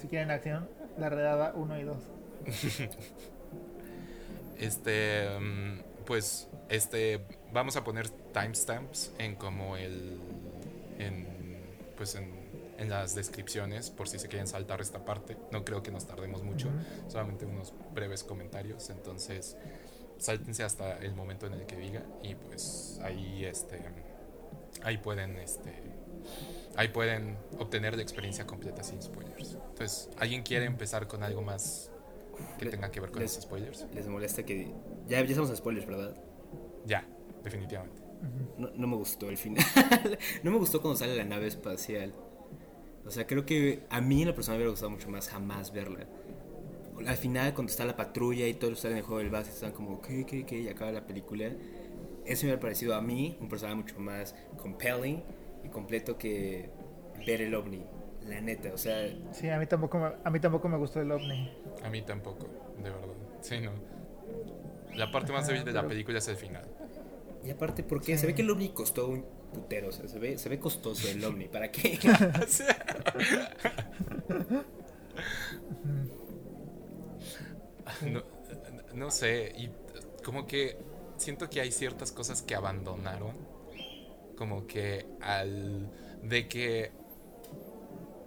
si 0.00 0.08
quieren 0.08 0.30
acción, 0.30 0.68
la 0.98 1.10
redada 1.10 1.52
1 1.54 1.78
y 1.80 1.82
2. 1.84 1.96
Este, 4.58 5.28
mm, 5.40 5.80
pues, 6.06 6.48
este, 6.68 7.20
vamos 7.52 7.76
a 7.76 7.84
poner 7.84 8.08
timestamps 8.08 9.12
en 9.18 9.34
como 9.34 9.76
el, 9.76 10.18
en, 10.98 11.26
pues 11.96 12.14
en, 12.14 12.30
en 12.78 12.88
las 12.88 13.14
descripciones 13.14 13.90
por 13.90 14.08
si 14.08 14.18
se 14.18 14.28
quieren 14.28 14.46
saltar 14.46 14.80
esta 14.80 15.04
parte. 15.04 15.36
No 15.50 15.64
creo 15.64 15.82
que 15.82 15.90
nos 15.90 16.06
tardemos 16.06 16.42
mucho, 16.42 16.68
solamente 17.08 17.46
unos 17.46 17.72
breves 17.94 18.22
comentarios. 18.22 18.90
Entonces, 18.90 19.56
sáltense 20.18 20.62
hasta 20.62 20.98
el 20.98 21.14
momento 21.14 21.46
en 21.46 21.54
el 21.54 21.66
que 21.66 21.76
diga 21.76 22.02
y 22.22 22.34
pues 22.34 22.98
ahí 23.02 23.44
este 23.44 23.80
ahí 24.82 24.98
pueden 24.98 25.36
este 25.38 25.72
ahí 26.76 26.88
pueden 26.88 27.36
obtener 27.58 27.96
la 27.96 28.02
experiencia 28.02 28.46
completa 28.46 28.82
sin 28.82 29.00
spoilers. 29.02 29.56
Entonces, 29.70 30.10
¿alguien 30.18 30.42
quiere 30.42 30.64
empezar 30.66 31.06
con 31.06 31.22
algo 31.22 31.42
más 31.42 31.90
que 32.58 32.66
tenga 32.66 32.90
que 32.90 33.00
ver 33.00 33.10
con 33.10 33.20
les- 33.22 33.34
los 33.36 33.44
spoilers? 33.44 33.86
Les 33.94 34.06
molesta 34.08 34.42
que. 34.44 34.72
Ya, 35.06 35.20
ya 35.20 35.26
estamos 35.28 35.50
a 35.50 35.56
spoilers, 35.56 35.86
¿verdad? 35.86 36.16
Ya, 36.86 37.06
definitivamente. 37.42 38.02
No, 38.56 38.70
no 38.74 38.86
me 38.86 38.96
gustó 38.96 39.28
el 39.28 39.36
final. 39.36 39.64
no 40.42 40.50
me 40.50 40.58
gustó 40.58 40.80
cuando 40.80 40.96
sale 40.98 41.14
la 41.16 41.24
nave 41.24 41.46
espacial. 41.46 42.14
O 43.06 43.10
sea, 43.10 43.26
creo 43.26 43.44
que 43.44 43.84
a 43.90 44.00
mí 44.00 44.22
en 44.22 44.28
la 44.28 44.34
persona 44.34 44.54
me 44.54 44.58
hubiera 44.60 44.70
gustado 44.70 44.90
mucho 44.90 45.10
más 45.10 45.28
jamás 45.28 45.72
verla. 45.72 46.06
Al 47.06 47.16
final, 47.16 47.54
cuando 47.54 47.70
está 47.70 47.84
la 47.84 47.96
patrulla 47.96 48.46
y 48.46 48.54
todos 48.54 48.74
están 48.74 48.92
en 48.92 48.98
el 48.98 49.02
juego 49.02 49.18
del 49.18 49.30
base, 49.30 49.50
están 49.50 49.72
como, 49.72 50.00
¿qué, 50.00 50.24
qué, 50.24 50.44
qué? 50.46 50.60
Y 50.60 50.68
acaba 50.68 50.92
la 50.92 51.06
película. 51.06 51.46
Eso 52.24 52.42
me 52.42 52.50
hubiera 52.50 52.60
parecido 52.60 52.94
a 52.94 53.00
mí 53.00 53.36
un 53.40 53.48
personaje 53.48 53.76
mucho 53.76 53.98
más 53.98 54.34
compelling 54.56 55.22
y 55.64 55.68
completo 55.68 56.16
que 56.16 56.70
ver 57.26 57.42
el 57.42 57.54
ovni. 57.54 57.84
La 58.26 58.40
neta, 58.40 58.72
o 58.72 58.78
sea, 58.78 59.06
Sí, 59.32 59.48
a 59.50 59.58
mí 59.58 59.66
tampoco 59.66 59.98
me, 59.98 60.10
a 60.24 60.30
mí 60.30 60.40
tampoco 60.40 60.68
me 60.68 60.78
gustó 60.78 61.00
el 61.00 61.10
ovni. 61.12 61.50
A 61.82 61.90
mí 61.90 62.00
tampoco, 62.02 62.46
de 62.78 62.90
verdad. 62.90 63.14
Sí, 63.42 63.60
no. 63.60 63.72
La 64.94 65.10
parte 65.10 65.32
más 65.32 65.46
débil 65.46 65.64
de 65.64 65.72
la 65.72 65.86
película 65.86 66.18
es 66.18 66.28
el 66.28 66.36
final. 66.36 66.64
y 67.44 67.50
aparte, 67.50 67.82
¿por 67.82 68.00
qué? 68.00 68.16
Se 68.16 68.26
ve 68.26 68.34
que 68.34 68.42
el 68.42 68.50
ovni 68.50 68.70
costó 68.70 69.08
un 69.08 69.24
putero, 69.52 69.88
o 69.88 69.92
sea, 69.92 70.08
se 70.08 70.18
ve, 70.18 70.38
se 70.38 70.48
ve 70.48 70.58
costoso 70.58 71.06
el 71.08 71.22
ovni. 71.22 71.48
¿Para 71.48 71.70
qué? 71.70 71.98
no, 78.10 78.22
no 78.94 79.10
sé, 79.10 79.52
y 79.56 79.70
como 80.22 80.46
que 80.46 80.78
siento 81.16 81.48
que 81.48 81.60
hay 81.60 81.72
ciertas 81.72 82.12
cosas 82.12 82.42
que 82.42 82.54
abandonaron. 82.54 83.36
Como 84.36 84.66
que 84.66 85.06
al. 85.20 85.90
de 86.22 86.48
que. 86.48 86.92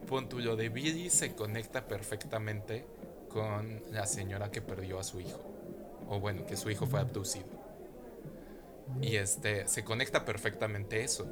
Pon 0.07 0.29
lo 0.31 0.55
de 0.55 0.69
Billy 0.69 1.09
se 1.09 1.35
conecta 1.35 1.85
perfectamente 1.85 2.85
con 3.27 3.83
la 3.91 4.05
señora 4.05 4.51
que 4.51 4.61
perdió 4.61 4.99
a 4.99 5.03
su 5.03 5.19
hijo. 5.19 5.41
O 6.07 6.21
bueno, 6.21 6.45
que 6.45 6.55
su 6.55 6.69
hijo 6.69 6.85
fue 6.85 7.01
abducido. 7.01 7.45
Y 9.01 9.17
este, 9.17 9.67
se 9.67 9.83
conecta 9.83 10.23
perfectamente 10.23 11.03
eso. 11.03 11.27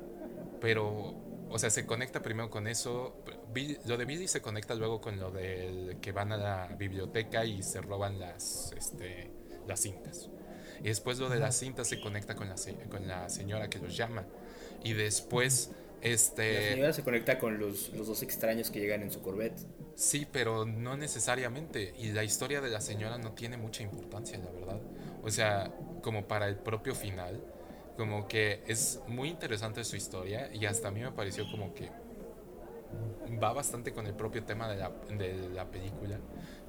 Pero, 0.60 1.14
o 1.50 1.60
sea, 1.60 1.70
se 1.70 1.86
conecta 1.86 2.22
primero 2.22 2.50
con 2.50 2.68
eso. 2.68 3.24
Bill- 3.54 3.80
lo 3.86 3.98
de 3.98 4.06
Billy 4.06 4.28
se 4.28 4.42
conecta 4.42 4.76
luego 4.76 5.02
con 5.02 5.20
lo 5.20 5.32
del 5.32 5.98
que 6.02 6.12
van 6.12 6.32
a 6.32 6.38
la 6.38 6.68
biblioteca 6.78 7.46
y 7.46 7.64
se 7.64 7.82
roban 7.82 8.20
las, 8.20 8.74
este, 8.78 9.32
las 9.68 9.82
cintas. 9.82 10.30
Y 10.82 10.90
después 10.90 11.20
lo 11.20 11.30
de 11.30 11.40
las 11.40 11.56
cintas 11.58 11.88
se 11.88 12.02
conecta 12.02 12.36
con 12.36 12.50
la, 12.50 12.56
con 12.90 13.08
la 13.08 13.30
señora 13.30 13.70
que 13.70 13.80
los 13.80 13.96
llama. 13.96 14.26
Y 14.84 14.94
después, 14.94 15.72
La 16.02 16.10
este... 16.10 16.72
señora 16.72 16.94
se 16.94 17.04
conecta 17.04 17.40
con 17.40 17.58
los, 17.58 17.90
los 17.94 18.08
dos 18.08 18.22
extraños 18.22 18.70
que 18.70 18.80
llegan 18.80 19.02
en 19.02 19.12
su 19.12 19.22
Corvette. 19.22 19.60
Sí, 19.96 20.28
pero 20.32 20.66
no 20.66 20.98
necesariamente. 20.98 21.94
Y 21.98 22.12
la 22.12 22.24
historia 22.24 22.60
de 22.62 22.70
la 22.70 22.82
señora 22.82 23.18
no 23.18 23.32
tiene 23.32 23.58
mucha 23.58 23.82
importancia, 23.82 24.38
la 24.38 24.52
verdad. 24.52 24.82
O 25.24 25.32
sea, 25.32 25.74
como 26.04 26.28
para 26.28 26.48
el 26.48 26.58
propio 26.58 26.94
final, 26.94 27.42
como 27.98 28.28
que 28.28 28.64
es 28.68 29.00
muy 29.08 29.30
interesante 29.30 29.84
su 29.84 29.96
historia 29.96 30.50
y 30.54 30.66
hasta 30.66 30.90
a 30.90 30.92
mí 30.92 31.02
me 31.02 31.12
pareció 31.12 31.50
como 31.50 31.74
que 31.74 31.90
va 33.42 33.54
bastante 33.54 33.94
con 33.94 34.06
el 34.08 34.14
propio 34.14 34.44
tema 34.44 34.70
de 34.70 34.78
la, 34.78 34.90
de 34.90 35.50
la 35.50 35.70
película. 35.70 36.20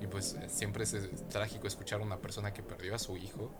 Y 0.00 0.06
pues 0.06 0.34
eh, 0.34 0.48
siempre 0.48 0.84
es 0.84 0.96
trágico 1.28 1.66
escuchar 1.66 2.00
a 2.00 2.04
una 2.04 2.20
persona 2.20 2.52
que 2.52 2.62
perdió 2.62 2.94
a 2.94 2.98
su 2.98 3.16
hijo. 3.16 3.50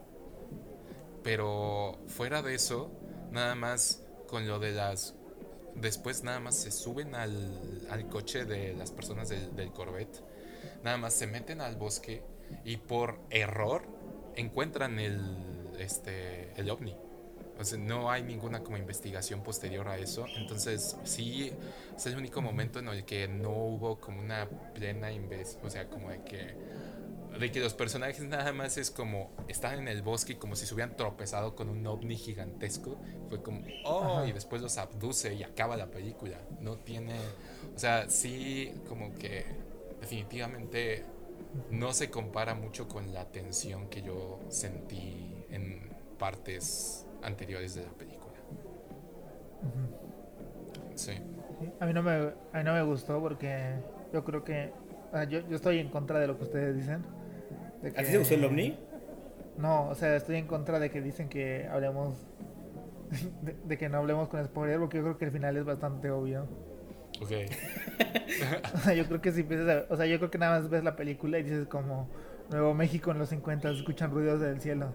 Pero 1.22 1.98
fuera 2.06 2.42
de 2.42 2.54
eso, 2.54 2.90
nada 3.30 3.54
más 3.54 4.02
con 4.28 4.46
lo 4.46 4.58
de 4.58 4.72
las 4.72 5.14
después 5.74 6.24
nada 6.24 6.40
más 6.40 6.56
se 6.56 6.70
suben 6.70 7.14
al, 7.14 7.86
al 7.90 8.08
coche 8.08 8.44
de 8.44 8.74
las 8.74 8.90
personas 8.92 9.28
del, 9.28 9.54
del 9.54 9.72
Corvette, 9.72 10.22
nada 10.82 10.96
más 10.96 11.14
se 11.14 11.26
meten 11.26 11.60
al 11.60 11.76
bosque 11.76 12.22
y 12.64 12.78
por 12.78 13.18
error 13.30 13.82
encuentran 14.36 14.98
el, 14.98 15.74
este, 15.78 16.52
el 16.56 16.70
ovni. 16.70 16.96
O 17.58 17.64
sea, 17.64 17.78
no 17.78 18.10
hay 18.10 18.22
ninguna 18.22 18.62
como 18.62 18.76
investigación 18.76 19.42
posterior 19.42 19.88
a 19.88 19.96
eso. 19.96 20.26
Entonces, 20.36 20.96
sí, 21.04 21.52
es 21.96 22.06
el 22.06 22.16
único 22.16 22.42
momento 22.42 22.80
en 22.80 22.88
el 22.88 23.04
que 23.04 23.28
no 23.28 23.50
hubo 23.50 23.98
como 23.98 24.20
una 24.20 24.48
plena 24.74 25.10
investigación. 25.10 25.66
O 25.66 25.70
sea, 25.70 25.88
como 25.88 26.10
de 26.10 26.22
que, 26.22 26.54
de 27.38 27.52
que 27.52 27.60
los 27.60 27.72
personajes 27.72 28.20
nada 28.20 28.52
más 28.52 28.76
es 28.76 28.90
como 28.90 29.30
están 29.48 29.78
en 29.78 29.88
el 29.88 30.02
bosque 30.02 30.34
y 30.34 30.36
como 30.36 30.54
si 30.54 30.66
se 30.66 30.74
hubieran 30.74 30.96
tropezado 30.96 31.54
con 31.54 31.70
un 31.70 31.86
ovni 31.86 32.16
gigantesco. 32.16 32.98
Fue 33.28 33.42
como, 33.42 33.62
oh, 33.84 34.18
Ajá. 34.18 34.26
y 34.26 34.32
después 34.32 34.60
los 34.60 34.76
abduce 34.76 35.34
y 35.34 35.42
acaba 35.42 35.76
la 35.76 35.90
película. 35.90 36.38
No 36.60 36.76
tiene. 36.78 37.14
O 37.74 37.78
sea, 37.78 38.10
sí, 38.10 38.74
como 38.86 39.14
que 39.14 39.46
definitivamente 40.00 41.04
no 41.70 41.94
se 41.94 42.10
compara 42.10 42.54
mucho 42.54 42.86
con 42.86 43.14
la 43.14 43.24
tensión 43.30 43.88
que 43.88 44.02
yo 44.02 44.40
sentí 44.50 45.44
en 45.50 45.90
partes 46.18 47.05
anteriores 47.26 47.74
de 47.74 47.82
la 47.82 47.90
película. 47.92 48.34
Sí. 50.94 51.12
Sí, 51.60 51.70
A 51.80 51.86
mí 51.86 51.92
no 51.92 52.02
me, 52.02 52.10
a 52.12 52.58
mí 52.58 52.64
no 52.64 52.72
me 52.74 52.82
gustó 52.82 53.20
porque 53.20 53.74
yo 54.12 54.24
creo 54.24 54.44
que 54.44 54.72
o 55.08 55.12
sea, 55.16 55.24
yo, 55.24 55.40
yo 55.48 55.56
estoy 55.56 55.78
en 55.78 55.88
contra 55.90 56.18
de 56.18 56.26
lo 56.26 56.36
que 56.36 56.44
ustedes 56.44 56.76
dicen. 56.76 57.02
de 57.82 57.88
¿A 57.90 57.92
ti 57.92 57.96
que- 58.04 58.10
te 58.12 58.18
gustó 58.18 58.34
el 58.34 58.44
ovni? 58.44 58.78
No, 59.56 59.88
o 59.88 59.94
sea, 59.94 60.14
estoy 60.16 60.36
en 60.36 60.46
contra 60.46 60.78
de 60.78 60.90
que 60.90 61.00
dicen 61.00 61.28
que 61.30 61.66
hablemos 61.70 62.26
de, 63.42 63.54
de 63.64 63.78
que 63.78 63.88
no 63.88 63.98
hablemos 63.98 64.28
con 64.28 64.44
spoiler 64.44 64.78
porque 64.78 64.98
yo 64.98 65.02
creo 65.04 65.18
que 65.18 65.24
el 65.26 65.30
final 65.30 65.56
es 65.56 65.64
bastante 65.64 66.10
obvio. 66.10 66.46
Ok. 67.22 67.30
O 68.74 68.78
sea, 68.78 68.92
yo 68.92 69.06
creo 69.06 69.22
que 69.22 69.32
si 69.32 69.40
empiezas 69.40 69.68
a- 69.88 69.92
o 69.92 69.96
sea, 69.96 70.04
yo 70.06 70.18
creo 70.18 70.30
que 70.30 70.36
nada 70.38 70.60
más 70.60 70.68
ves 70.68 70.84
la 70.84 70.94
película 70.96 71.38
y 71.38 71.42
dices 71.44 71.66
como 71.68 72.08
Nuevo 72.50 72.74
México 72.74 73.10
en 73.12 73.18
los 73.18 73.30
50 73.30 73.70
se 73.72 73.78
escuchan 73.78 74.10
ruidos 74.10 74.40
del 74.40 74.60
cielo. 74.60 74.88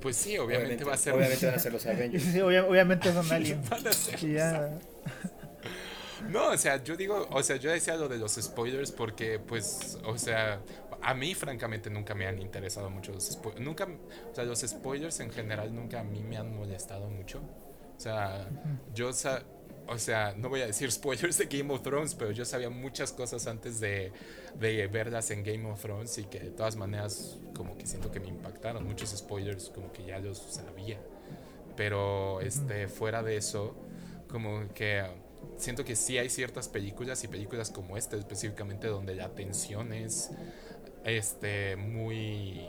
Pues 0.00 0.16
sí, 0.16 0.36
obviamente, 0.38 0.84
va 0.84 0.94
a 0.94 0.96
ser. 0.96 1.14
Obviamente 1.14 1.46
van 1.46 1.54
a 1.54 1.58
ser 1.58 1.72
los 1.72 1.86
Avengers. 1.86 2.24
sí, 2.24 2.38
obvia- 2.40 2.64
obviamente 2.64 3.12
son 3.12 3.26
aliens. 3.32 3.68
Van 3.68 3.86
a 3.86 3.92
ser- 3.92 4.22
Y 4.24 4.32
ya, 4.34 4.78
No, 6.30 6.48
o 6.50 6.56
sea, 6.56 6.82
yo 6.82 6.96
digo, 6.96 7.26
o 7.30 7.42
sea, 7.42 7.56
yo 7.56 7.70
decía 7.70 7.94
lo 7.96 8.08
de 8.08 8.18
los 8.18 8.32
spoilers 8.34 8.90
porque, 8.90 9.38
pues, 9.38 9.98
o 10.04 10.16
sea, 10.18 10.60
a 11.02 11.14
mí 11.14 11.34
francamente 11.34 11.88
nunca 11.90 12.14
me 12.14 12.26
han 12.26 12.40
interesado 12.40 12.90
mucho 12.90 13.12
los 13.12 13.24
spoilers. 13.30 13.64
Nunca, 13.64 13.84
o 13.84 14.34
sea, 14.34 14.44
los 14.44 14.60
spoilers 14.60 15.20
en 15.20 15.30
general 15.30 15.74
nunca 15.74 16.00
a 16.00 16.04
mí 16.04 16.22
me 16.22 16.36
han 16.36 16.56
molestado 16.56 17.08
mucho. 17.10 17.38
O 17.96 18.00
sea, 18.00 18.48
yo, 18.94 19.12
sa- 19.12 19.42
o 19.88 19.98
sea, 19.98 20.34
no 20.36 20.48
voy 20.48 20.62
a 20.62 20.66
decir 20.66 20.90
spoilers 20.90 21.38
de 21.38 21.46
Game 21.46 21.72
of 21.72 21.82
Thrones, 21.82 22.14
pero 22.14 22.30
yo 22.32 22.44
sabía 22.44 22.70
muchas 22.70 23.12
cosas 23.12 23.46
antes 23.46 23.80
de, 23.80 24.12
de 24.58 24.86
verlas 24.88 25.30
en 25.30 25.44
Game 25.44 25.70
of 25.70 25.80
Thrones 25.80 26.18
y 26.18 26.24
que 26.24 26.40
de 26.40 26.50
todas 26.50 26.76
maneras 26.76 27.38
como 27.54 27.76
que 27.76 27.86
siento 27.86 28.10
que 28.10 28.20
me 28.20 28.28
impactaron. 28.28 28.84
Muchos 28.84 29.10
spoilers 29.10 29.70
como 29.70 29.92
que 29.92 30.04
ya 30.04 30.18
los 30.18 30.38
sabía. 30.38 31.00
Pero, 31.76 32.40
este, 32.40 32.88
fuera 32.88 33.22
de 33.22 33.36
eso, 33.36 33.76
como 34.28 34.72
que 34.74 35.04
siento 35.56 35.84
que 35.84 35.94
sí 35.94 36.18
hay 36.18 36.28
ciertas 36.28 36.68
películas 36.68 37.22
y 37.24 37.28
películas 37.28 37.70
como 37.70 37.96
esta 37.96 38.16
específicamente 38.16 38.88
donde 38.88 39.14
la 39.14 39.34
tensión 39.34 39.92
es 39.92 40.30
este 41.04 41.76
muy 41.76 42.66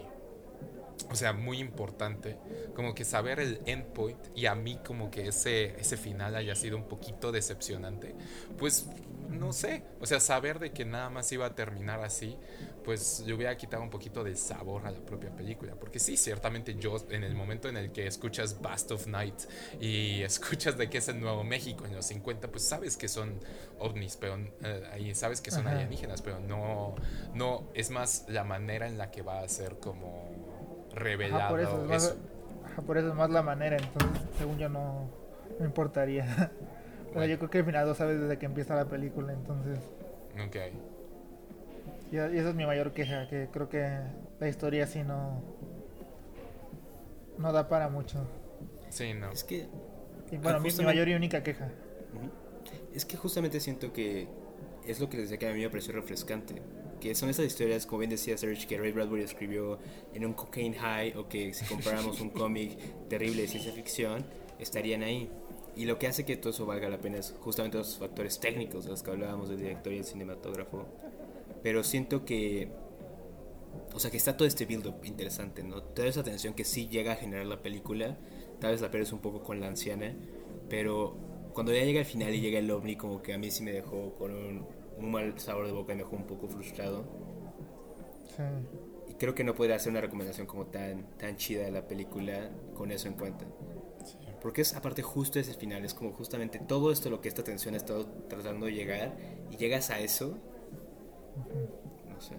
o 1.10 1.15
sea 1.15 1.34
muy 1.34 1.60
importante 1.60 2.38
como 2.76 2.94
que 2.94 3.06
saber 3.06 3.40
el 3.40 3.61
endpoint 3.65 4.19
y 4.36 4.45
a 4.45 4.56
mí 4.56 4.80
como 4.86 5.11
que 5.11 5.28
ese 5.28 5.80
ese 5.80 5.98
final 5.98 6.36
haya 6.36 6.56
sido 6.56 6.78
un 6.78 6.88
poquito 6.88 7.32
decepcionante 7.32 8.15
pues 8.57 8.88
no 9.30 9.53
sé 9.53 9.84
o 9.99 10.06
sea 10.06 10.19
saber 10.19 10.60
de 10.60 10.72
que 10.72 10.86
nada 10.86 11.10
más 11.10 11.32
iba 11.32 11.45
a 11.45 11.56
terminar 11.56 12.02
así 12.02 12.38
pues 12.84 13.22
le 13.26 13.34
hubiera 13.34 13.57
quitado 13.57 13.84
un 13.84 13.90
poquito 13.90 14.24
de 14.24 14.36
sabor 14.36 14.88
a 14.88 14.91
la 14.91 14.99
propia 14.99 15.30
película 15.36 15.76
porque 15.76 15.99
sí 15.99 16.15
ciertamente 16.15 16.76
yo 16.76 16.95
en 17.10 17.24
el 17.24 17.36
momento 17.36 17.68
en 17.68 17.76
el 17.78 17.91
que 17.91 18.07
escuchas 18.07 18.61
Bast 18.61 18.91
of 18.91 19.07
Night 19.07 19.41
y 19.82 20.22
escuchas 20.24 20.78
de 20.78 20.90
que 20.90 20.99
es 20.99 21.07
en 21.10 21.19
Nuevo 21.19 21.44
México 21.44 21.86
en 21.86 21.95
los 21.95 22.06
50 22.06 22.49
pues 22.49 22.64
sabes 22.64 22.95
que 22.95 23.07
son 23.07 23.40
ovnis 23.80 24.15
pero 24.15 24.38
eh, 24.64 24.90
ahí 24.94 25.14
sabes 25.14 25.41
que 25.41 25.52
son 25.52 25.68
Ajá. 25.68 25.76
alienígenas 25.76 26.22
pero 26.22 26.40
no 26.40 26.95
no 27.34 27.69
es 27.74 27.90
más 27.90 28.26
la 28.30 28.44
manera 28.44 28.88
en 28.88 28.98
la 28.98 29.11
que 29.11 29.22
va 29.22 29.41
a 29.41 29.49
ser 29.49 29.80
como 29.80 30.30
revelado 30.98 31.40
ajá, 31.41 31.49
por 31.49 31.60
eso, 31.60 31.82
es 31.84 31.88
más, 31.90 32.03
eso. 32.06 32.18
ajá, 32.65 32.82
por 32.82 32.98
eso 32.98 33.07
es 33.10 33.15
más 33.15 33.30
la 33.30 33.41
manera, 33.44 33.78
entonces 33.78 34.22
según 34.38 34.57
yo 34.57 34.69
no, 34.69 35.10
no 35.60 35.65
importaría. 35.65 36.26
O 37.07 37.10
sea, 37.10 37.22
Bueno. 37.22 37.32
yo 37.32 37.38
creo 37.40 37.49
que 37.49 37.57
el 37.60 37.65
final 37.65 37.88
lo 37.88 37.95
sabes 37.95 38.19
desde 38.19 38.38
que 38.38 38.45
empieza 38.45 38.76
la 38.76 38.86
película, 38.86 39.32
entonces... 39.32 39.80
Ok. 40.45 40.56
Y, 42.11 42.15
y 42.15 42.19
esa 42.19 42.49
es 42.49 42.53
mi 42.56 42.65
mayor 42.65 42.91
queja, 42.91 43.28
que 43.30 43.48
creo 43.52 43.69
que 43.69 43.90
la 44.40 44.48
historia 44.49 44.84
así 44.84 45.03
no... 45.03 45.41
No 47.38 47.52
da 47.53 47.69
para 47.69 47.88
mucho. 47.88 48.19
Sí, 48.90 49.14
no. 49.14 49.32
Es 49.32 49.44
que, 49.45 49.68
Y 50.32 50.38
bueno, 50.38 50.60
mi, 50.60 50.69
mayor 50.84 51.07
y 51.07 51.14
única 51.14 51.41
queja. 51.44 51.69
es 52.94 53.06
que 53.06 53.15
justamente 53.15 53.60
siento 53.61 53.94
que 53.94 54.28
es 54.86 54.99
lo 54.99 55.10
que 55.10 55.18
les 55.18 55.30
decía 55.30 55.38
que 55.40 55.48
a 55.49 55.53
mí 55.53 55.61
me 55.61 55.69
pareció 55.69 55.94
refrescante. 55.94 56.61
Que 56.99 57.15
son 57.15 57.30
esas 57.30 57.45
historias, 57.45 57.86
como 57.86 57.99
bien 57.99 58.10
decía 58.10 58.38
Serge, 58.38 58.68
que 58.68 58.78
Ray 58.78 58.91
Bradbury 58.91 59.24
escribió 59.24 59.80
en 60.14 60.26
un 60.26 60.34
cocaine 60.34 60.76
high 60.76 61.14
o 61.15 61.28
que 61.28 61.53
si 61.53 61.65
comparamos 61.65 62.22
un 62.22 62.30
cómic 62.30 62.78
terrible 63.07 63.44
de 63.44 63.48
ciencia 63.48 63.72
ficción, 63.72 64.26
estarían 64.60 65.03
ahí. 65.03 65.30
Y 65.76 65.86
lo 65.86 65.99
que 65.99 66.07
hace 66.07 66.26
que 66.26 66.38
todo 66.38 66.49
eso 66.49 66.65
valga 66.65 66.90
la 66.90 66.99
pena 66.99 67.18
es 67.19 67.36
justamente 67.40 67.78
los 67.78 67.98
factores 67.98 68.40
técnicos 68.40 68.86
de 68.86 68.91
los 68.91 69.03
que 69.03 69.11
hablábamos 69.11 69.49
del 69.49 69.60
director 69.60 69.94
y 69.94 69.98
el 69.98 70.06
cinematógrafo. 70.06 70.88
Pero 71.61 71.84
siento 71.84 72.26
que, 72.26 72.69
o 73.94 73.99
sea, 73.99 74.10
que 74.10 74.18
está 74.18 74.36
todo 74.36 74.48
este 74.48 74.65
build-up 74.65 75.03
interesante, 75.03 75.64
¿no? 75.64 75.84
Toda 75.84 76.07
esa 76.07 76.24
tensión 76.24 76.56
que 76.56 76.65
sí 76.65 76.88
llega 76.88 77.14
a 77.14 77.15
generar 77.15 77.45
la 77.45 77.61
película, 77.61 78.18
tal 78.60 78.72
vez 78.72 78.82
la 78.82 78.90
pierdes 78.90 79.11
un 79.11 79.19
poco 79.19 79.44
con 79.44 79.60
la 79.60 79.68
anciana, 79.68 80.15
pero 80.68 81.15
cuando 81.53 81.74
ya 81.74 81.84
llega 81.84 81.99
al 81.99 82.06
final 82.06 82.34
y 82.34 82.41
llega 82.41 82.57
el 82.60 82.72
ovni, 82.72 82.95
como 82.95 83.22
que 83.22 83.34
a 83.34 83.38
mí 83.38 83.52
sí 83.52 83.64
me 83.64 83.72
dejó 83.72 84.15
con 84.15 84.34
un, 84.34 84.65
un 84.98 85.11
mal 85.11 85.40
sabor 85.40 85.65
de 85.65 85.72
boca 85.72 85.94
y 85.94 85.95
me 85.95 86.03
dejó 86.03 86.15
un 86.15 86.28
poco 86.28 86.48
frustrado. 86.48 87.06
Sí. 88.36 88.44
Y 89.10 89.14
creo 89.15 89.34
que 89.34 89.44
no 89.44 89.56
podría 89.56 89.76
hacer 89.76 89.91
una 89.91 90.02
recomendación 90.02 90.48
como 90.48 90.68
tan, 90.68 91.03
tan 91.18 91.38
chida 91.38 91.64
de 91.64 91.72
la 91.72 91.88
película 91.88 92.49
con 92.76 92.91
eso 92.91 93.07
en 93.07 93.14
cuenta. 93.15 93.45
Porque 94.41 94.61
es 94.61 94.76
aparte 94.76 95.02
justo 95.02 95.40
ese 95.40 95.53
final, 95.53 95.84
es 95.84 95.94
como 95.94 96.11
justamente 96.11 96.60
todo 96.60 96.91
esto 96.91 97.10
lo 97.10 97.22
que 97.22 97.30
esta 97.30 97.44
tensión 97.44 97.74
ha 97.74 97.78
estado 97.78 98.06
tratando 98.28 98.68
de 98.68 98.74
llegar 98.74 99.18
y 99.52 99.57
llegas 99.57 99.90
a 99.90 99.99
eso. 99.99 100.38
No 102.07 102.22
sé. 102.22 102.36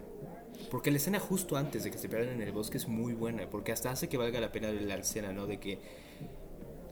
Porque 0.70 0.90
la 0.90 0.98
escena 0.98 1.18
justo 1.18 1.56
antes 1.56 1.85
de 1.85 1.90
que 1.90 1.98
se 1.98 2.09
pierdan 2.09 2.35
en 2.35 2.43
el 2.43 2.52
bosque 2.52 2.76
es 2.76 2.89
muy 2.89 3.14
buena, 3.14 3.48
porque 3.48 3.72
hasta 3.72 3.90
hace 3.90 4.09
que 4.09 4.16
valga 4.16 4.40
la 4.40 4.52
pena 4.52 4.70
la 4.70 4.97
escena, 4.97 5.32
¿no? 5.32 5.47
De 5.47 5.59
que 5.59 5.78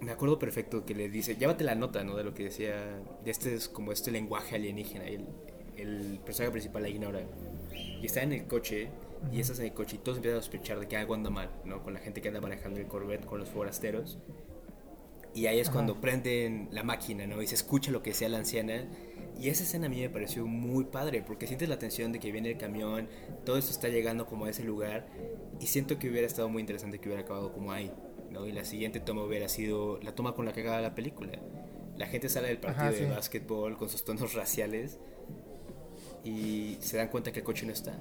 me 0.00 0.12
acuerdo 0.12 0.38
perfecto 0.38 0.84
que 0.84 0.94
le 0.94 1.08
dice, 1.08 1.36
llévate 1.36 1.64
la 1.64 1.74
nota, 1.74 2.04
¿no? 2.04 2.16
De 2.16 2.24
lo 2.24 2.34
que 2.34 2.44
decía, 2.44 3.00
de 3.24 3.30
este 3.30 3.54
es 3.54 3.68
como 3.68 3.92
este 3.92 4.10
lenguaje 4.10 4.56
alienígena, 4.56 5.08
y 5.10 5.14
el, 5.16 5.26
el 5.76 6.18
personaje 6.24 6.52
principal 6.52 6.82
la 6.82 6.88
ignora. 6.88 7.20
Y 8.00 8.04
está 8.06 8.22
en 8.22 8.32
el 8.32 8.46
coche, 8.46 8.88
y 9.32 9.40
estás 9.40 9.58
en 9.58 9.66
el 9.66 9.72
coche, 9.72 9.96
y 9.96 9.98
todos 9.98 10.18
empiezan 10.18 10.38
a 10.38 10.42
sospechar 10.42 10.78
de 10.80 10.88
que 10.88 10.96
algo 10.96 11.14
anda 11.14 11.30
mal, 11.30 11.50
¿no? 11.64 11.82
Con 11.82 11.94
la 11.94 12.00
gente 12.00 12.20
que 12.20 12.28
anda 12.28 12.40
manejando 12.40 12.80
el 12.80 12.86
Corvette, 12.86 13.24
con 13.24 13.38
los 13.38 13.48
forasteros. 13.48 14.18
Y 15.34 15.46
ahí 15.46 15.60
es 15.60 15.68
cuando 15.68 15.92
Ajá. 15.92 16.00
prenden 16.00 16.68
la 16.72 16.82
máquina, 16.82 17.26
¿no? 17.26 17.42
Y 17.42 17.46
se 17.46 17.54
escucha 17.54 17.90
lo 17.90 18.02
que 18.02 18.14
sea 18.14 18.28
la 18.28 18.38
anciana. 18.38 18.86
Y 19.38 19.50
esa 19.50 19.64
escena 19.64 19.86
a 19.86 19.88
mí 19.90 20.00
me 20.00 20.08
pareció 20.08 20.46
muy 20.46 20.84
padre, 20.84 21.22
porque 21.22 21.46
sientes 21.46 21.68
la 21.68 21.78
tensión 21.78 22.10
de 22.12 22.20
que 22.20 22.32
viene 22.32 22.50
el 22.52 22.56
camión, 22.56 23.08
todo 23.44 23.58
esto 23.58 23.70
está 23.70 23.88
llegando 23.90 24.26
como 24.26 24.46
a 24.46 24.50
ese 24.50 24.64
lugar, 24.64 25.06
y 25.60 25.66
siento 25.66 25.98
que 25.98 26.08
hubiera 26.08 26.26
estado 26.26 26.48
muy 26.48 26.60
interesante 26.60 26.98
que 27.00 27.08
hubiera 27.08 27.22
acabado 27.22 27.52
como 27.52 27.70
ahí, 27.72 27.92
¿no? 28.30 28.46
Y 28.46 28.52
la 28.52 28.64
siguiente 28.64 28.98
toma 28.98 29.24
hubiera 29.24 29.50
sido 29.50 30.00
la 30.00 30.14
toma 30.14 30.34
con 30.34 30.46
la 30.46 30.54
que 30.54 30.62
acaba 30.62 30.80
la 30.80 30.94
película. 30.94 31.32
La 31.98 32.06
gente 32.06 32.30
sale 32.30 32.48
del 32.48 32.58
partido 32.58 32.86
Ajá, 32.86 32.92
de 32.92 33.04
sí. 33.04 33.10
básquetbol 33.10 33.76
con 33.76 33.90
sus 33.90 34.04
tonos 34.04 34.32
raciales 34.32 34.98
y 36.28 36.78
se 36.80 36.96
dan 36.96 37.08
cuenta 37.08 37.32
que 37.32 37.40
el 37.40 37.44
coche 37.44 37.66
no 37.66 37.72
está. 37.72 37.92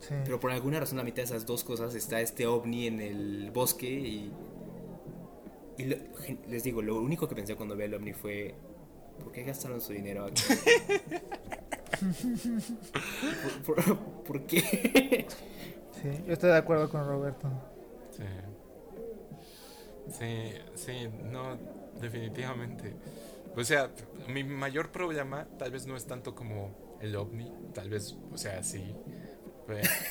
Sí. 0.00 0.14
Pero 0.24 0.38
por 0.40 0.50
alguna 0.50 0.80
razón 0.80 0.98
a 0.98 1.04
mitad 1.04 1.18
de 1.18 1.22
esas 1.24 1.46
dos 1.46 1.64
cosas 1.64 1.94
está 1.94 2.20
este 2.20 2.46
ovni 2.46 2.86
en 2.86 3.00
el 3.00 3.50
bosque 3.52 3.88
y... 3.90 4.32
y 5.78 5.84
lo- 5.84 5.96
les 6.48 6.62
digo, 6.62 6.82
lo 6.82 7.00
único 7.00 7.28
que 7.28 7.34
pensé 7.34 7.54
cuando 7.56 7.76
vi 7.76 7.84
el 7.84 7.94
ovni 7.94 8.12
fue... 8.12 8.54
¿Por 9.22 9.32
qué 9.32 9.44
gastaron 9.44 9.80
su 9.80 9.92
dinero 9.92 10.24
aquí? 10.26 10.42
¿Por, 13.64 13.84
por- 13.84 13.98
por 14.24 14.46
qué? 14.46 15.26
Sí, 16.02 16.08
yo 16.26 16.32
estoy 16.32 16.50
de 16.50 16.56
acuerdo 16.56 16.90
con 16.90 17.06
Roberto. 17.06 17.48
Sí. 18.10 18.24
Sí, 20.18 20.52
sí, 20.74 21.08
no, 21.30 21.56
definitivamente. 22.00 22.94
O 23.56 23.64
sea, 23.64 23.90
mi 24.28 24.44
mayor 24.44 24.90
problema 24.90 25.46
tal 25.58 25.70
vez 25.70 25.86
no 25.86 25.96
es 25.96 26.04
tanto 26.06 26.34
como 26.34 26.70
el 27.00 27.16
ovni, 27.16 27.50
tal 27.72 27.90
vez, 27.90 28.16
o 28.32 28.38
sea, 28.38 28.62
sí, 28.62 28.94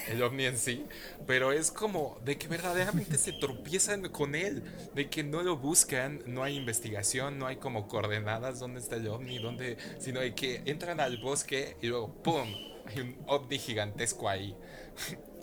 el 0.10 0.22
ovni 0.24 0.46
en 0.46 0.58
sí, 0.58 0.86
pero 1.28 1.52
es 1.52 1.72
como 1.72 2.20
de 2.26 2.38
que 2.38 2.48
verdaderamente 2.48 3.18
se 3.18 3.34
tropiezan 3.34 4.10
con 4.10 4.36
él, 4.36 4.64
de 4.96 5.10
que 5.10 5.24
no 5.24 5.44
lo 5.44 5.58
buscan, 5.58 6.22
no 6.26 6.44
hay 6.44 6.56
investigación, 6.58 7.38
no 7.38 7.48
hay 7.48 7.58
como 7.58 7.88
coordenadas 7.88 8.60
dónde 8.60 8.80
está 8.80 8.96
el 8.96 9.08
ovni, 9.08 9.40
dónde, 9.40 9.78
sino 10.00 10.20
de 10.20 10.34
que 10.34 10.62
entran 10.66 11.00
al 11.00 11.18
bosque 11.18 11.78
y 11.82 11.88
luego, 11.88 12.14
¡pum!, 12.24 12.48
hay 12.86 13.00
un 13.00 13.18
ovni 13.28 13.60
gigantesco 13.60 14.30
ahí. 14.30 14.56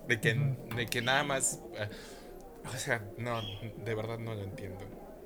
De 0.09 0.21
que, 0.21 0.35
de 0.35 0.87
que 0.87 1.03
nada 1.03 1.23
más... 1.23 1.61
eh, 1.75 1.89
o 2.65 2.77
sea, 2.77 3.07
no, 3.17 3.41
de 3.85 3.95
verdad 3.95 4.19
no 4.19 4.35
lo 4.35 4.43
entiendo. 4.43 4.85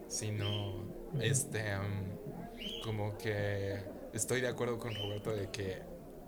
Sino, 0.09 0.85
este, 1.21 1.75
um, 1.79 2.83
como 2.83 3.17
que 3.17 3.79
estoy 4.13 4.43
de 4.43 4.49
acuerdo 4.49 4.79
con 4.79 4.95
Roberto 4.95 5.35
de 5.35 5.49
que 5.51 5.81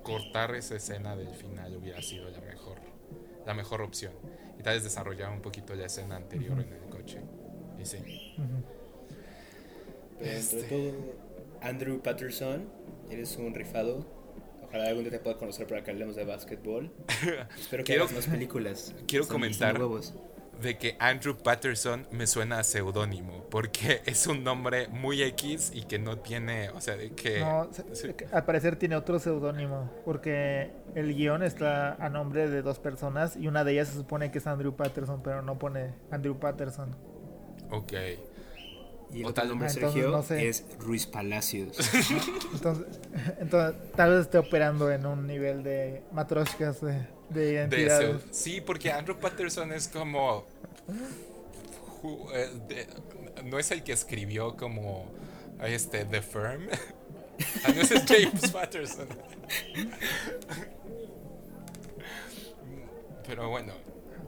cortar 0.06 0.54
esa 0.54 0.76
escena 0.76 1.16
del 1.16 1.28
final 1.34 1.76
hubiera 1.76 2.00
sido 2.02 2.30
la 2.30 2.40
mejor, 2.40 2.78
la 3.44 3.54
mejor 3.54 3.82
opción. 3.82 4.12
Y 4.58 4.62
tal 4.62 4.74
vez 4.74 4.84
desarrollar 4.84 5.30
un 5.32 5.42
poquito 5.42 5.74
la 5.74 5.86
escena 5.86 6.16
anterior 6.16 6.52
Ujú. 6.58 6.62
en 6.62 6.72
el 6.72 6.88
coche. 6.88 7.20
Y 7.78 7.84
sí. 7.84 7.98
Ujú. 8.38 8.64
Pero 10.18 10.30
entre 10.30 10.38
Este. 10.60 10.62
todo, 10.62 10.92
Andrew 11.60 12.00
Patterson, 12.00 12.68
eres 13.10 13.36
un 13.36 13.54
rifado. 13.54 14.06
Ojalá 14.64 14.88
algún 14.88 15.04
día 15.04 15.12
te 15.12 15.18
pueda 15.20 15.36
conocer 15.36 15.66
para 15.66 15.84
que 15.84 15.90
hablemos 15.90 16.16
de 16.16 16.24
básquetbol. 16.24 16.90
Espero 17.58 17.84
que 17.84 17.92
Quiero- 17.92 18.04
hagas 18.04 18.14
más 18.16 18.26
películas. 18.26 18.94
quiero 19.06 19.22
Están 19.24 19.36
comentar- 19.36 19.78
huevos. 19.78 20.14
De 20.62 20.78
que 20.78 20.96
Andrew 20.98 21.36
Patterson 21.36 22.06
me 22.10 22.26
suena 22.26 22.58
a 22.60 22.64
seudónimo, 22.64 23.44
porque 23.50 24.00
es 24.06 24.26
un 24.26 24.42
nombre 24.42 24.88
muy 24.88 25.22
X 25.22 25.70
y 25.74 25.82
que 25.82 25.98
no 25.98 26.18
tiene, 26.18 26.70
o 26.70 26.80
sea, 26.80 26.96
de 26.96 27.10
que... 27.12 27.40
No, 27.40 27.68
se- 27.72 27.94
sí. 27.94 28.14
al 28.32 28.44
parecer 28.46 28.76
tiene 28.76 28.96
otro 28.96 29.18
seudónimo, 29.18 29.90
porque 30.06 30.70
el 30.94 31.14
guion 31.14 31.42
está 31.42 31.94
a 31.94 32.08
nombre 32.08 32.48
de 32.48 32.62
dos 32.62 32.78
personas 32.78 33.36
y 33.36 33.48
una 33.48 33.64
de 33.64 33.72
ellas 33.72 33.88
se 33.88 33.94
supone 33.94 34.30
que 34.30 34.38
es 34.38 34.46
Andrew 34.46 34.74
Patterson, 34.74 35.22
pero 35.22 35.42
no 35.42 35.58
pone 35.58 35.92
Andrew 36.10 36.38
Patterson. 36.38 36.96
Ok. 37.70 37.92
Y 39.12 39.20
el 39.20 39.26
O 39.26 39.28
otro 39.28 39.42
tal- 39.42 39.48
nombre, 39.50 39.68
Ah, 39.68 39.72
entonces 39.72 39.92
Sergio, 40.02 40.10
no 40.16 40.22
sé. 40.22 40.48
es 40.48 40.64
Ruiz 40.80 41.06
Palacios. 41.06 41.78
Entonces, 42.54 42.86
entonces 43.38 43.76
tal 43.94 44.10
vez 44.10 44.20
esté 44.22 44.38
operando 44.38 44.90
en 44.90 45.06
un 45.06 45.26
nivel 45.28 45.62
de 45.62 46.02
matroshkas 46.12 46.80
de, 46.80 47.06
de 47.30 47.40
De 47.40 47.52
identidades. 47.52 48.22
seu- 48.22 48.32
sí, 48.32 48.60
porque 48.60 48.90
Andrew 48.92 49.18
Patterson 49.18 49.72
es 49.72 49.88
como. 49.88 50.44
eh, 52.34 52.50
de- 52.68 52.86
no 53.44 53.58
es 53.58 53.70
el 53.70 53.82
que 53.82 53.92
escribió 53.92 54.56
como 54.56 55.06
este 55.62 56.04
The 56.04 56.22
Firm. 56.22 56.68
Ah, 57.66 57.70
no, 57.74 57.82
ese 57.82 57.96
es 57.96 58.04
James 58.06 58.50
Patterson. 58.50 59.06
Pero 63.26 63.50
bueno, 63.50 63.72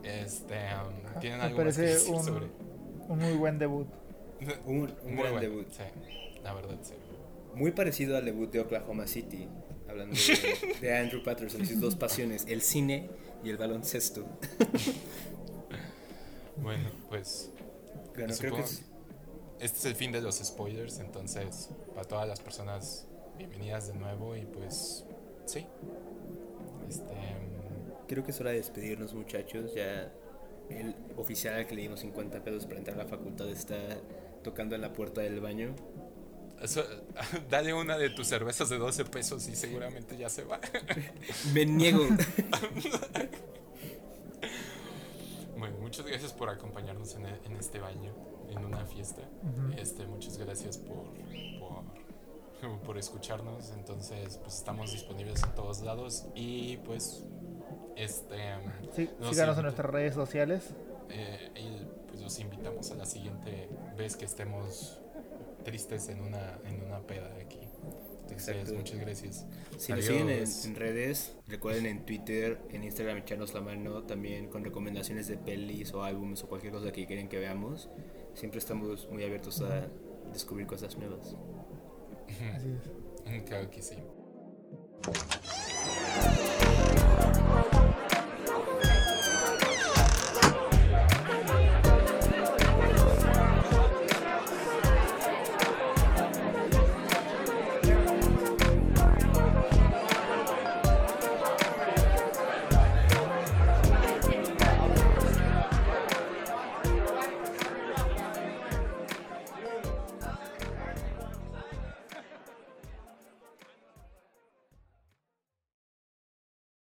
este, 0.03 0.55
um, 0.55 1.19
¿tienen 1.19 1.39
Me 1.39 1.45
algo 1.45 1.63
más 1.63 1.75
que 1.75 1.81
parece 1.81 1.83
decir 1.83 2.13
un, 2.13 2.23
sobre? 2.23 2.45
un 3.07 3.19
muy 3.19 3.33
buen 3.33 3.57
debut. 3.59 3.87
un 4.65 4.81
un 4.81 4.81
Muy 4.81 4.87
gran 5.23 5.33
bueno, 5.33 5.39
debut. 5.39 5.67
Sí, 5.71 5.83
la 6.43 6.53
verdad, 6.53 6.77
sí. 6.83 6.93
Muy 7.55 7.71
parecido 7.71 8.17
al 8.17 8.25
debut 8.25 8.51
de 8.51 8.59
Oklahoma 8.59 9.07
City. 9.07 9.47
Hablando 9.89 10.15
de, 10.15 10.75
de 10.81 10.97
Andrew 10.97 11.23
Patterson 11.23 11.61
y 11.61 11.65
sus 11.65 11.79
dos 11.79 11.95
pasiones, 11.95 12.45
el 12.47 12.61
cine 12.61 13.09
y 13.43 13.49
el 13.49 13.57
baloncesto. 13.57 14.25
Bueno, 16.61 16.89
pues 17.07 17.51
Bueno, 18.13 18.33
creo 18.37 18.55
que 18.55 18.61
es, 18.63 18.83
este 19.61 19.77
es 19.77 19.85
el 19.85 19.95
fin 19.95 20.11
de 20.11 20.21
los 20.21 20.39
spoilers, 20.39 20.99
entonces 20.99 21.69
para 21.95 22.05
todas 22.05 22.27
las 22.27 22.41
personas 22.41 23.07
bienvenidas 23.37 23.87
de 23.87 23.93
nuevo 23.93 24.35
y 24.35 24.45
pues 24.45 25.05
sí. 25.45 25.65
Este 26.89 27.03
creo 28.07 28.23
que 28.23 28.31
es 28.31 28.41
hora 28.41 28.49
de 28.49 28.57
despedirnos, 28.57 29.13
muchachos. 29.13 29.73
Ya 29.73 30.11
el 30.69 30.95
oficial 31.15 31.55
al 31.55 31.67
que 31.67 31.75
le 31.75 31.83
dimos 31.83 32.01
50 32.01 32.43
pesos 32.43 32.65
para 32.65 32.79
entrar 32.79 32.99
a 32.99 33.03
la 33.03 33.09
facultad 33.09 33.47
está 33.49 33.77
tocando 34.43 34.75
en 34.75 34.81
la 34.81 34.91
puerta 34.91 35.21
del 35.21 35.39
baño. 35.39 35.75
Eso- 36.61 36.85
dale 37.49 37.73
una 37.73 37.97
de 37.97 38.09
tus 38.09 38.27
cervezas 38.27 38.69
de 38.69 38.77
12 38.77 39.05
pesos 39.05 39.47
y 39.47 39.55
seguramente 39.55 40.17
ya 40.17 40.29
se 40.29 40.43
va. 40.43 40.59
Me 41.53 41.65
niego. 41.65 42.03
Bueno, 45.57 45.77
muchas 45.81 46.05
gracias 46.05 46.31
por 46.31 46.49
acompañarnos 46.49 47.15
en, 47.15 47.25
en 47.25 47.57
este 47.57 47.79
baño, 47.79 48.13
en 48.49 48.63
una 48.63 48.85
fiesta. 48.85 49.21
Ujú. 49.43 49.73
Este, 49.77 50.05
muchas 50.07 50.37
gracias 50.37 50.77
por, 50.77 51.03
por, 51.59 52.79
por 52.79 52.97
escucharnos. 52.97 53.71
Entonces, 53.71 54.37
pues 54.37 54.55
estamos 54.55 54.91
disponibles 54.93 55.43
en 55.43 55.53
todos 55.55 55.81
lados 55.81 56.25
y 56.33 56.77
pues 56.77 57.25
este 57.97 58.37
Sí, 58.95 59.09
nos 59.19 59.31
síganos 59.31 59.57
en 59.57 59.63
nuestras 59.63 59.91
redes 59.91 60.13
sociales. 60.13 60.63
eh, 61.09 61.51
y 61.55 61.85
pues 62.07 62.21
los 62.21 62.39
invitamos 62.39 62.89
a 62.91 62.95
la 62.95 63.05
siguiente 63.05 63.67
vez 63.97 64.15
que 64.15 64.23
estemos 64.25 65.01
tristes 65.63 66.09
en 66.09 66.21
una 66.21 66.59
en 66.65 66.81
una 66.83 66.99
peda 67.01 67.33
aquí. 67.41 67.59
Entonces, 68.21 68.49
Exacto. 68.49 68.73
muchas 68.75 68.99
gracias. 68.99 69.45
Si 69.77 69.91
nos 69.91 70.05
siguen 70.05 70.29
en, 70.29 70.43
en 70.43 70.75
redes, 70.75 71.35
recuerden 71.47 71.87
en 71.87 72.05
Twitter, 72.05 72.59
en 72.69 72.83
Instagram 72.83 73.17
echarnos 73.17 73.53
la 73.53 73.61
mano 73.61 74.03
también 74.03 74.49
con 74.49 74.63
recomendaciones 74.63 75.27
de 75.27 75.37
pelis 75.37 75.93
o 75.93 76.03
álbumes 76.03 76.43
o 76.43 76.47
cualquier 76.47 76.73
cosa 76.73 76.91
que 76.91 77.07
quieren 77.07 77.27
que 77.27 77.39
veamos. 77.39 77.89
Siempre 78.35 78.59
estamos 78.59 79.09
muy 79.09 79.23
abiertos 79.23 79.61
a 79.61 79.87
descubrir 80.31 80.67
cosas 80.67 80.95
nuevas. 80.97 81.35
Así 82.55 82.69
es. 82.69 82.91
Claro 83.45 83.69
que 83.69 83.81
sí. 83.81 83.95